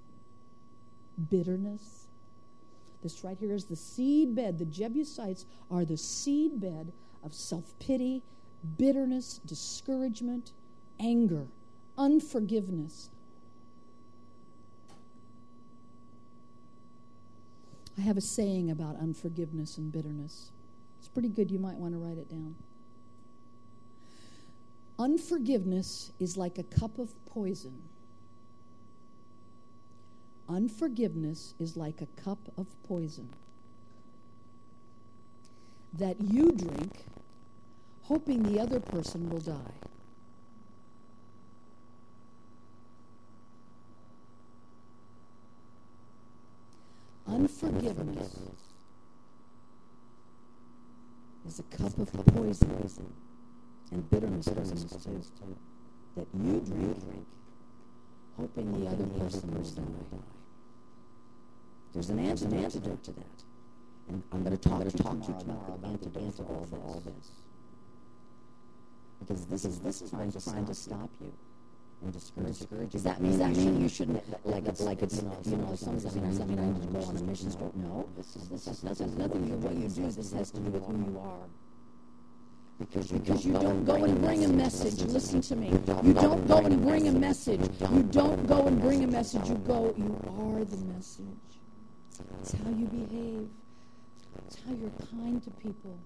bitterness. 1.31 2.06
This 3.02 3.23
right 3.23 3.36
here 3.39 3.55
is 3.55 3.66
the 3.66 3.77
seed 3.77 4.35
bed. 4.35 4.59
The 4.59 4.65
Jebusites 4.65 5.44
are 5.70 5.85
the 5.85 5.97
seed 5.97 6.61
bed 6.61 6.93
of 7.23 7.35
self 7.35 7.78
pity, 7.78 8.23
bitterness, 8.78 9.40
discouragement, 9.44 10.52
anger, 10.98 11.47
unforgiveness. 11.98 13.11
I 17.98 18.00
have 18.02 18.16
a 18.16 18.20
saying 18.20 18.70
about 18.70 18.96
unforgiveness 18.96 19.78
and 19.78 19.92
bitterness. 19.92 20.50
It's 20.98 21.08
pretty 21.08 21.28
good. 21.28 21.50
You 21.50 21.58
might 21.58 21.76
want 21.76 21.94
to 21.94 21.98
write 21.98 22.18
it 22.18 22.28
down. 22.28 22.54
Unforgiveness 24.98 26.12
is 26.18 26.36
like 26.36 26.58
a 26.58 26.62
cup 26.62 26.98
of 26.98 27.12
poison. 27.26 27.82
Unforgiveness 30.48 31.54
is 31.58 31.76
like 31.76 32.00
a 32.00 32.06
cup 32.20 32.38
of 32.56 32.66
poison 32.86 33.28
that 35.98 36.20
you 36.20 36.52
drink, 36.52 37.04
hoping 38.02 38.42
the 38.42 38.60
other 38.60 38.80
person 38.80 39.30
will 39.30 39.40
die. 39.40 39.72
Unforgiveness 47.26 48.38
is 51.46 51.59
a 51.59 51.62
cup 51.76 51.98
of 51.98 52.26
poison 52.26 53.12
and 53.92 54.10
bitterness 54.10 54.48
poisons 54.48 55.30
too, 55.38 55.56
that 56.16 56.26
you 56.34 56.60
drink, 56.60 57.26
hoping 58.36 58.80
the 58.80 58.90
other 58.90 59.06
person 59.18 59.55
will 59.55 59.62
die. 59.62 60.18
There's 61.94 62.10
an 62.10 62.18
antidote 62.18 63.02
to 63.05 63.12
that. 63.12 63.42
And 64.09 64.22
I'm 64.32 64.42
going 64.42 64.56
to 64.56 64.68
talk, 64.68 64.84
to 64.84 64.90
talk 64.90 65.20
to 65.22 65.28
you 65.28 65.38
about 65.68 66.02
the 66.02 66.20
antidote 66.20 66.34
for 66.68 66.76
all, 66.76 67.02
this. 67.06 67.30
Because 69.20 69.46
this 69.46 69.64
is 69.64 69.78
this 69.80 70.02
is 70.02 70.10
to, 70.10 70.44
trying 70.44 70.66
to 70.66 70.74
stop 70.74 71.09
you 71.20 71.32
and 72.05 72.12
discourage 72.12 72.60
you. 72.60 72.89
Does 72.90 73.02
that 73.02 73.20
mean, 73.20 73.39
that 73.39 73.56
mean 73.56 73.81
you 73.81 73.89
shouldn't 73.89 74.22
like 74.47 74.66
it's 74.66 74.81
like 74.81 75.02
it's 75.02 75.16
you 75.16 75.28
know, 75.28 75.39
you 75.44 75.56
know 75.56 75.74
something 75.74 76.02
does 76.02 76.39
that 76.39 76.48
mean 76.48 76.59
I 76.59 76.66
need 76.66 76.82
to 76.82 76.89
go 76.89 77.05
on 77.05 77.16
a 77.16 77.22
mission 77.22 77.51
trip? 77.51 77.74
No, 77.74 78.09
this 78.16 78.36
is 78.36 78.48
this 78.48 78.66
has 78.66 78.85
nothing 78.85 79.16
nothing 79.18 79.43
to 79.43 79.48
do 79.48 79.55
with 79.55 79.64
what 79.64 79.74
you 79.74 79.89
do. 79.89 80.10
This 80.10 80.32
has 80.32 80.51
to 80.52 80.60
do 80.60 80.70
with 80.70 80.85
who 80.85 80.93
you 80.93 81.18
are. 81.18 81.48
Because 82.78 83.12
you, 83.12 83.18
because 83.20 83.47
you 83.47 83.52
don't 83.52 83.85
go 83.85 83.94
and 83.94 84.20
bring 84.20 84.44
a 84.44 84.48
message. 84.48 85.01
Listen 85.02 85.40
to 85.43 85.56
me. 85.56 85.68
You 86.02 86.12
don't 86.12 86.47
go 86.48 86.59
and 86.59 86.82
bring 86.82 87.06
a 87.06 87.12
message. 87.12 87.60
You 87.93 88.02
don't 88.02 88.47
go 88.48 88.66
and 88.66 88.81
bring 88.81 89.05
a 89.05 89.06
message. 89.06 89.48
You 89.48 89.55
go. 89.55 89.94
You 89.97 90.12
are 90.26 90.64
the 90.64 90.76
message. 90.93 91.24
It's 92.40 92.52
how 92.52 92.70
you 92.70 92.86
behave. 92.86 93.48
It's 94.47 94.56
how 94.66 94.72
you're 94.74 94.90
kind 95.10 95.43
to 95.44 95.51
people. 95.51 95.97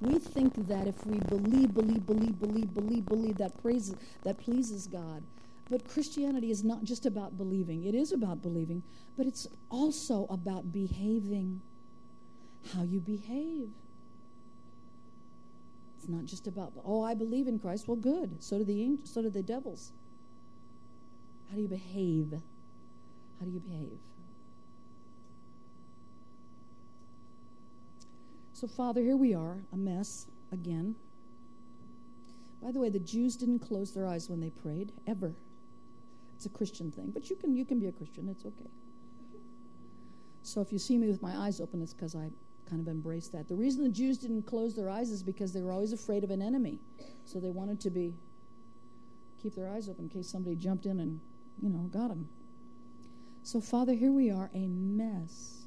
We 0.00 0.18
think 0.18 0.68
that 0.68 0.86
if 0.86 1.06
we 1.06 1.20
believe, 1.20 1.74
believe, 1.74 2.06
believe, 2.06 2.38
believe, 2.38 2.74
believe, 2.74 3.08
believe, 3.08 3.38
that 3.38 3.60
praises, 3.62 3.96
that 4.24 4.40
pleases 4.40 4.86
God. 4.86 5.22
But 5.70 5.88
Christianity 5.88 6.50
is 6.50 6.62
not 6.62 6.84
just 6.84 7.06
about 7.06 7.36
believing. 7.36 7.84
It 7.84 7.94
is 7.94 8.12
about 8.12 8.42
believing, 8.42 8.82
but 9.16 9.26
it's 9.26 9.46
also 9.70 10.26
about 10.30 10.72
behaving. 10.72 11.60
How 12.74 12.82
you 12.82 12.98
behave. 12.98 13.70
It's 15.96 16.08
not 16.08 16.24
just 16.24 16.46
about 16.46 16.72
oh, 16.84 17.02
I 17.02 17.14
believe 17.14 17.46
in 17.46 17.58
Christ. 17.58 17.88
Well, 17.88 17.96
good. 17.96 18.42
So 18.42 18.58
do 18.58 18.64
the 18.64 18.82
angels. 18.82 19.10
So 19.12 19.22
do 19.22 19.30
the 19.30 19.42
devils. 19.42 19.92
How 21.48 21.56
do 21.56 21.62
you 21.62 21.68
behave? 21.68 22.32
How 23.38 23.46
do 23.46 23.50
you 23.52 23.60
behave? 23.60 23.98
So, 28.56 28.66
Father, 28.66 29.02
here 29.02 29.18
we 29.18 29.34
are, 29.34 29.58
a 29.74 29.76
mess 29.76 30.28
again. 30.50 30.94
By 32.62 32.72
the 32.72 32.80
way, 32.80 32.88
the 32.88 32.98
Jews 32.98 33.36
didn't 33.36 33.58
close 33.58 33.92
their 33.92 34.06
eyes 34.06 34.30
when 34.30 34.40
they 34.40 34.48
prayed, 34.48 34.92
ever. 35.06 35.34
It's 36.34 36.46
a 36.46 36.48
Christian 36.48 36.90
thing, 36.90 37.10
but 37.10 37.28
you 37.28 37.36
can 37.36 37.54
you 37.54 37.66
can 37.66 37.78
be 37.78 37.88
a 37.88 37.92
Christian. 37.92 38.30
It's 38.30 38.46
okay. 38.46 38.70
So 40.42 40.62
if 40.62 40.72
you 40.72 40.78
see 40.78 40.96
me 40.96 41.06
with 41.06 41.20
my 41.20 41.36
eyes 41.36 41.60
open, 41.60 41.82
it's 41.82 41.92
because 41.92 42.14
I 42.14 42.30
kind 42.66 42.80
of 42.80 42.88
embrace 42.88 43.28
that. 43.28 43.46
The 43.46 43.54
reason 43.54 43.84
the 43.84 43.90
Jews 43.90 44.16
didn't 44.16 44.44
close 44.44 44.74
their 44.74 44.88
eyes 44.88 45.10
is 45.10 45.22
because 45.22 45.52
they 45.52 45.60
were 45.60 45.70
always 45.72 45.92
afraid 45.92 46.24
of 46.24 46.30
an 46.30 46.40
enemy. 46.40 46.78
So 47.26 47.38
they 47.38 47.50
wanted 47.50 47.78
to 47.80 47.90
be 47.90 48.14
keep 49.42 49.54
their 49.54 49.68
eyes 49.68 49.86
open 49.90 50.04
in 50.04 50.08
case 50.08 50.30
somebody 50.30 50.56
jumped 50.56 50.86
in 50.86 50.98
and, 51.00 51.20
you 51.60 51.68
know, 51.68 51.90
got 51.92 52.08
them. 52.08 52.26
So 53.42 53.60
Father, 53.60 53.92
here 53.92 54.12
we 54.12 54.30
are, 54.30 54.48
a 54.54 54.66
mess. 54.66 55.66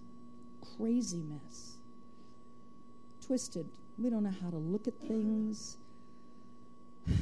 Crazy 0.75 1.21
mess. 1.21 1.78
Twisted. 3.29 3.69
We 3.99 4.09
don't 4.09 4.23
know 4.23 4.33
how 4.41 4.49
to 4.49 4.57
look 4.57 4.87
at 4.87 4.99
things. 4.99 5.77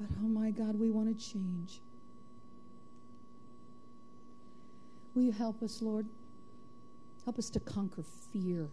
But 0.00 0.10
oh 0.20 0.26
my 0.26 0.50
God, 0.50 0.80
we 0.80 0.90
want 0.90 1.16
to 1.16 1.32
change. 1.32 1.80
Will 5.14 5.22
you 5.22 5.30
help 5.30 5.62
us, 5.62 5.80
Lord? 5.80 6.08
Help 7.24 7.38
us 7.38 7.48
to 7.50 7.60
conquer 7.60 8.02
fear. 8.32 8.68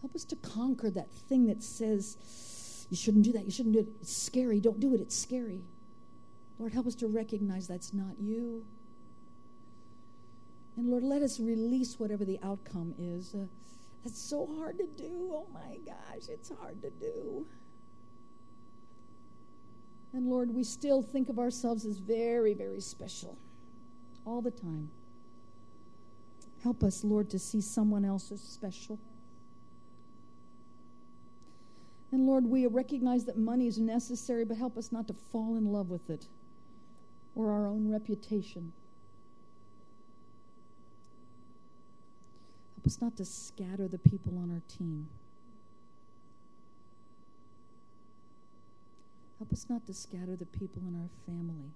Help 0.00 0.14
us 0.14 0.24
to 0.24 0.36
conquer 0.36 0.88
that 0.88 1.10
thing 1.10 1.46
that 1.48 1.62
says, 1.62 2.86
you 2.88 2.96
shouldn't 2.96 3.24
do 3.24 3.32
that, 3.32 3.44
you 3.44 3.50
shouldn't 3.50 3.74
do 3.74 3.80
it. 3.80 3.88
It's 4.00 4.16
scary. 4.16 4.60
Don't 4.60 4.80
do 4.80 4.94
it, 4.94 5.00
it's 5.02 5.18
scary. 5.18 5.60
Lord, 6.58 6.72
help 6.72 6.86
us 6.86 6.94
to 6.94 7.06
recognize 7.06 7.68
that's 7.68 7.92
not 7.92 8.18
you. 8.18 8.64
And 10.78 10.88
Lord, 10.88 11.02
let 11.02 11.20
us 11.20 11.38
release 11.38 12.00
whatever 12.00 12.24
the 12.24 12.38
outcome 12.42 12.94
is. 12.98 13.34
Uh, 13.34 13.44
that's 14.02 14.20
so 14.20 14.48
hard 14.58 14.78
to 14.78 14.86
do. 14.96 15.30
Oh 15.32 15.46
my 15.52 15.78
gosh, 15.84 16.28
it's 16.28 16.50
hard 16.60 16.82
to 16.82 16.90
do. 16.90 17.46
And 20.12 20.28
Lord, 20.28 20.54
we 20.54 20.64
still 20.64 21.02
think 21.02 21.28
of 21.28 21.38
ourselves 21.38 21.86
as 21.86 21.98
very, 21.98 22.52
very 22.52 22.80
special 22.80 23.38
all 24.26 24.42
the 24.42 24.50
time. 24.50 24.90
Help 26.62 26.82
us, 26.82 27.02
Lord, 27.02 27.30
to 27.30 27.38
see 27.38 27.60
someone 27.60 28.04
else 28.04 28.30
as 28.30 28.40
special. 28.40 28.98
And 32.12 32.26
Lord, 32.26 32.44
we 32.44 32.66
recognize 32.66 33.24
that 33.24 33.38
money 33.38 33.66
is 33.66 33.78
necessary, 33.78 34.44
but 34.44 34.58
help 34.58 34.76
us 34.76 34.92
not 34.92 35.08
to 35.08 35.14
fall 35.14 35.56
in 35.56 35.72
love 35.72 35.88
with 35.88 36.10
it 36.10 36.26
or 37.34 37.50
our 37.50 37.66
own 37.66 37.90
reputation. 37.90 38.72
Help 42.82 42.94
us 42.94 43.00
not 43.00 43.16
to 43.18 43.24
scatter 43.24 43.86
the 43.86 43.98
people 43.98 44.36
on 44.38 44.50
our 44.50 44.62
team. 44.66 45.06
Help 49.38 49.52
us 49.52 49.66
not 49.68 49.86
to 49.86 49.94
scatter 49.94 50.34
the 50.34 50.46
people 50.46 50.82
in 50.88 50.96
our 50.96 51.08
family. 51.24 51.70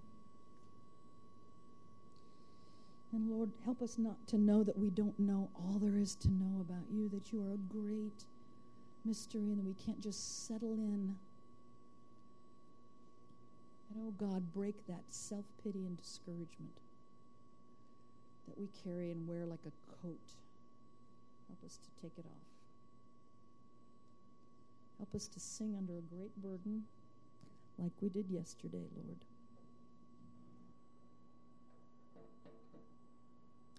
And 3.12 3.30
Lord, 3.30 3.52
help 3.64 3.82
us 3.82 3.98
not 3.98 4.26
to 4.26 4.36
know 4.36 4.64
that 4.64 4.76
we 4.76 4.90
don't 4.90 5.16
know 5.16 5.48
all 5.54 5.78
there 5.78 5.96
is 5.96 6.16
to 6.16 6.28
know 6.28 6.60
about 6.60 6.90
you, 6.90 7.08
that 7.10 7.32
you 7.32 7.40
are 7.40 7.52
a 7.52 7.56
great 7.56 8.24
mystery 9.04 9.50
and 9.50 9.58
that 9.58 9.64
we 9.64 9.74
can't 9.74 10.00
just 10.00 10.48
settle 10.48 10.74
in. 10.74 11.14
And 13.94 14.00
oh 14.00 14.10
God, 14.18 14.52
break 14.52 14.88
that 14.88 15.04
self 15.10 15.44
pity 15.62 15.86
and 15.86 15.96
discouragement 15.96 16.80
that 18.48 18.58
we 18.58 18.68
carry 18.82 19.12
and 19.12 19.24
wear 19.28 19.46
like 19.46 19.60
a 19.66 20.02
coat. 20.02 20.18
Help 21.48 21.64
us 21.64 21.78
to 21.78 22.02
take 22.02 22.12
it 22.18 22.24
off. 22.26 22.46
Help 24.98 25.14
us 25.14 25.28
to 25.28 25.40
sing 25.40 25.74
under 25.76 25.92
a 25.98 26.02
great 26.14 26.34
burden 26.42 26.84
like 27.78 27.92
we 28.00 28.08
did 28.08 28.30
yesterday, 28.30 28.84
Lord. 28.96 29.18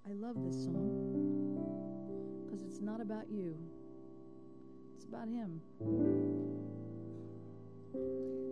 I 0.07 0.13
love 0.13 0.35
this 0.45 0.63
song 0.63 2.45
because 2.45 2.61
it's 2.61 2.79
not 2.79 3.01
about 3.01 3.25
you, 3.29 3.57
it's 4.95 5.03
about 5.05 5.27
Him. 5.27 5.59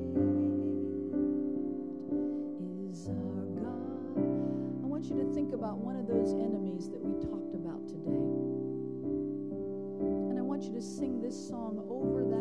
is 2.91 3.09
our 3.09 3.45
God. 3.61 4.83
I 4.83 4.87
want 4.87 5.05
you 5.07 5.17
to 5.17 5.25
think 5.35 5.53
about 5.53 5.79
one 5.79 5.97
of 5.97 6.07
those 6.07 6.33
enemies 6.33 6.91
that 6.91 7.04
Sing 10.85 11.23
this 11.23 11.48
song 11.48 11.82
over 11.89 12.34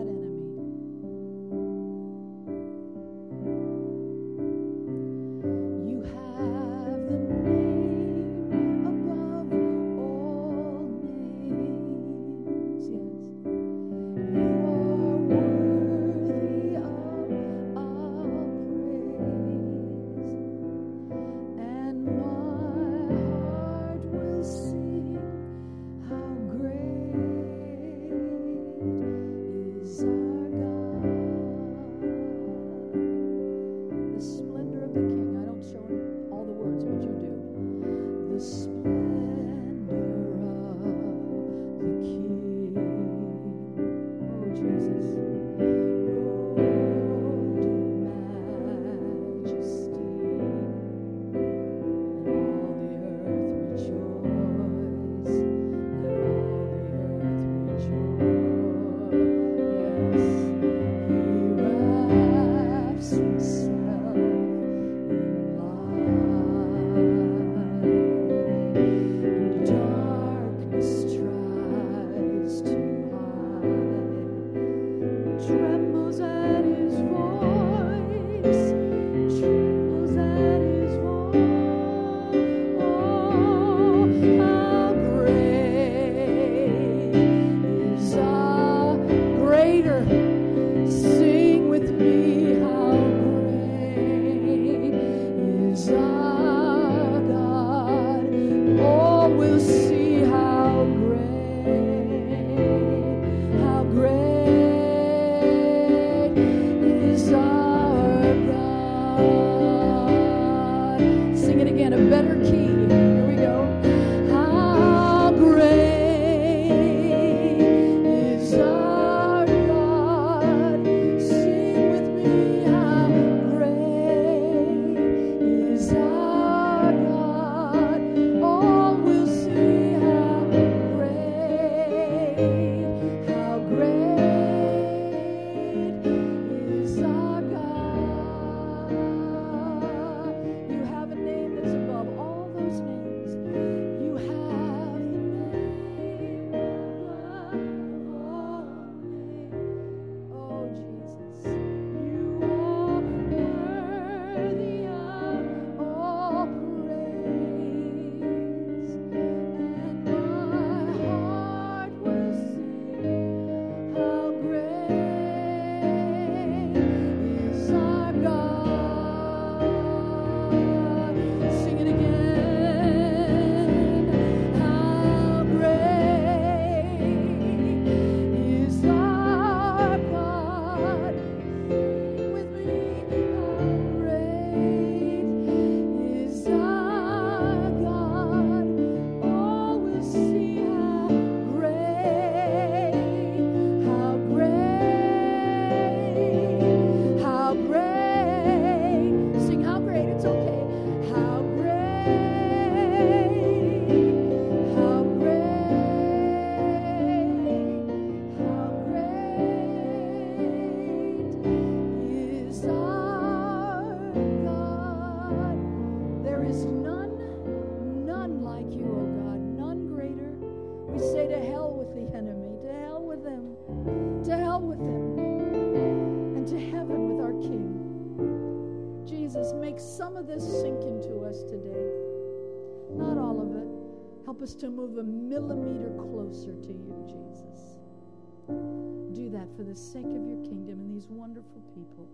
the 239.73 239.79
sake 239.79 240.05
of 240.05 240.27
your 240.27 240.37
kingdom 240.43 240.79
and 240.81 240.95
these 240.95 241.07
wonderful 241.09 241.59
people. 241.73 242.07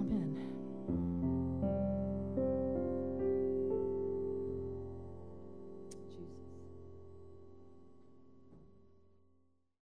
Amen. 0.00 0.34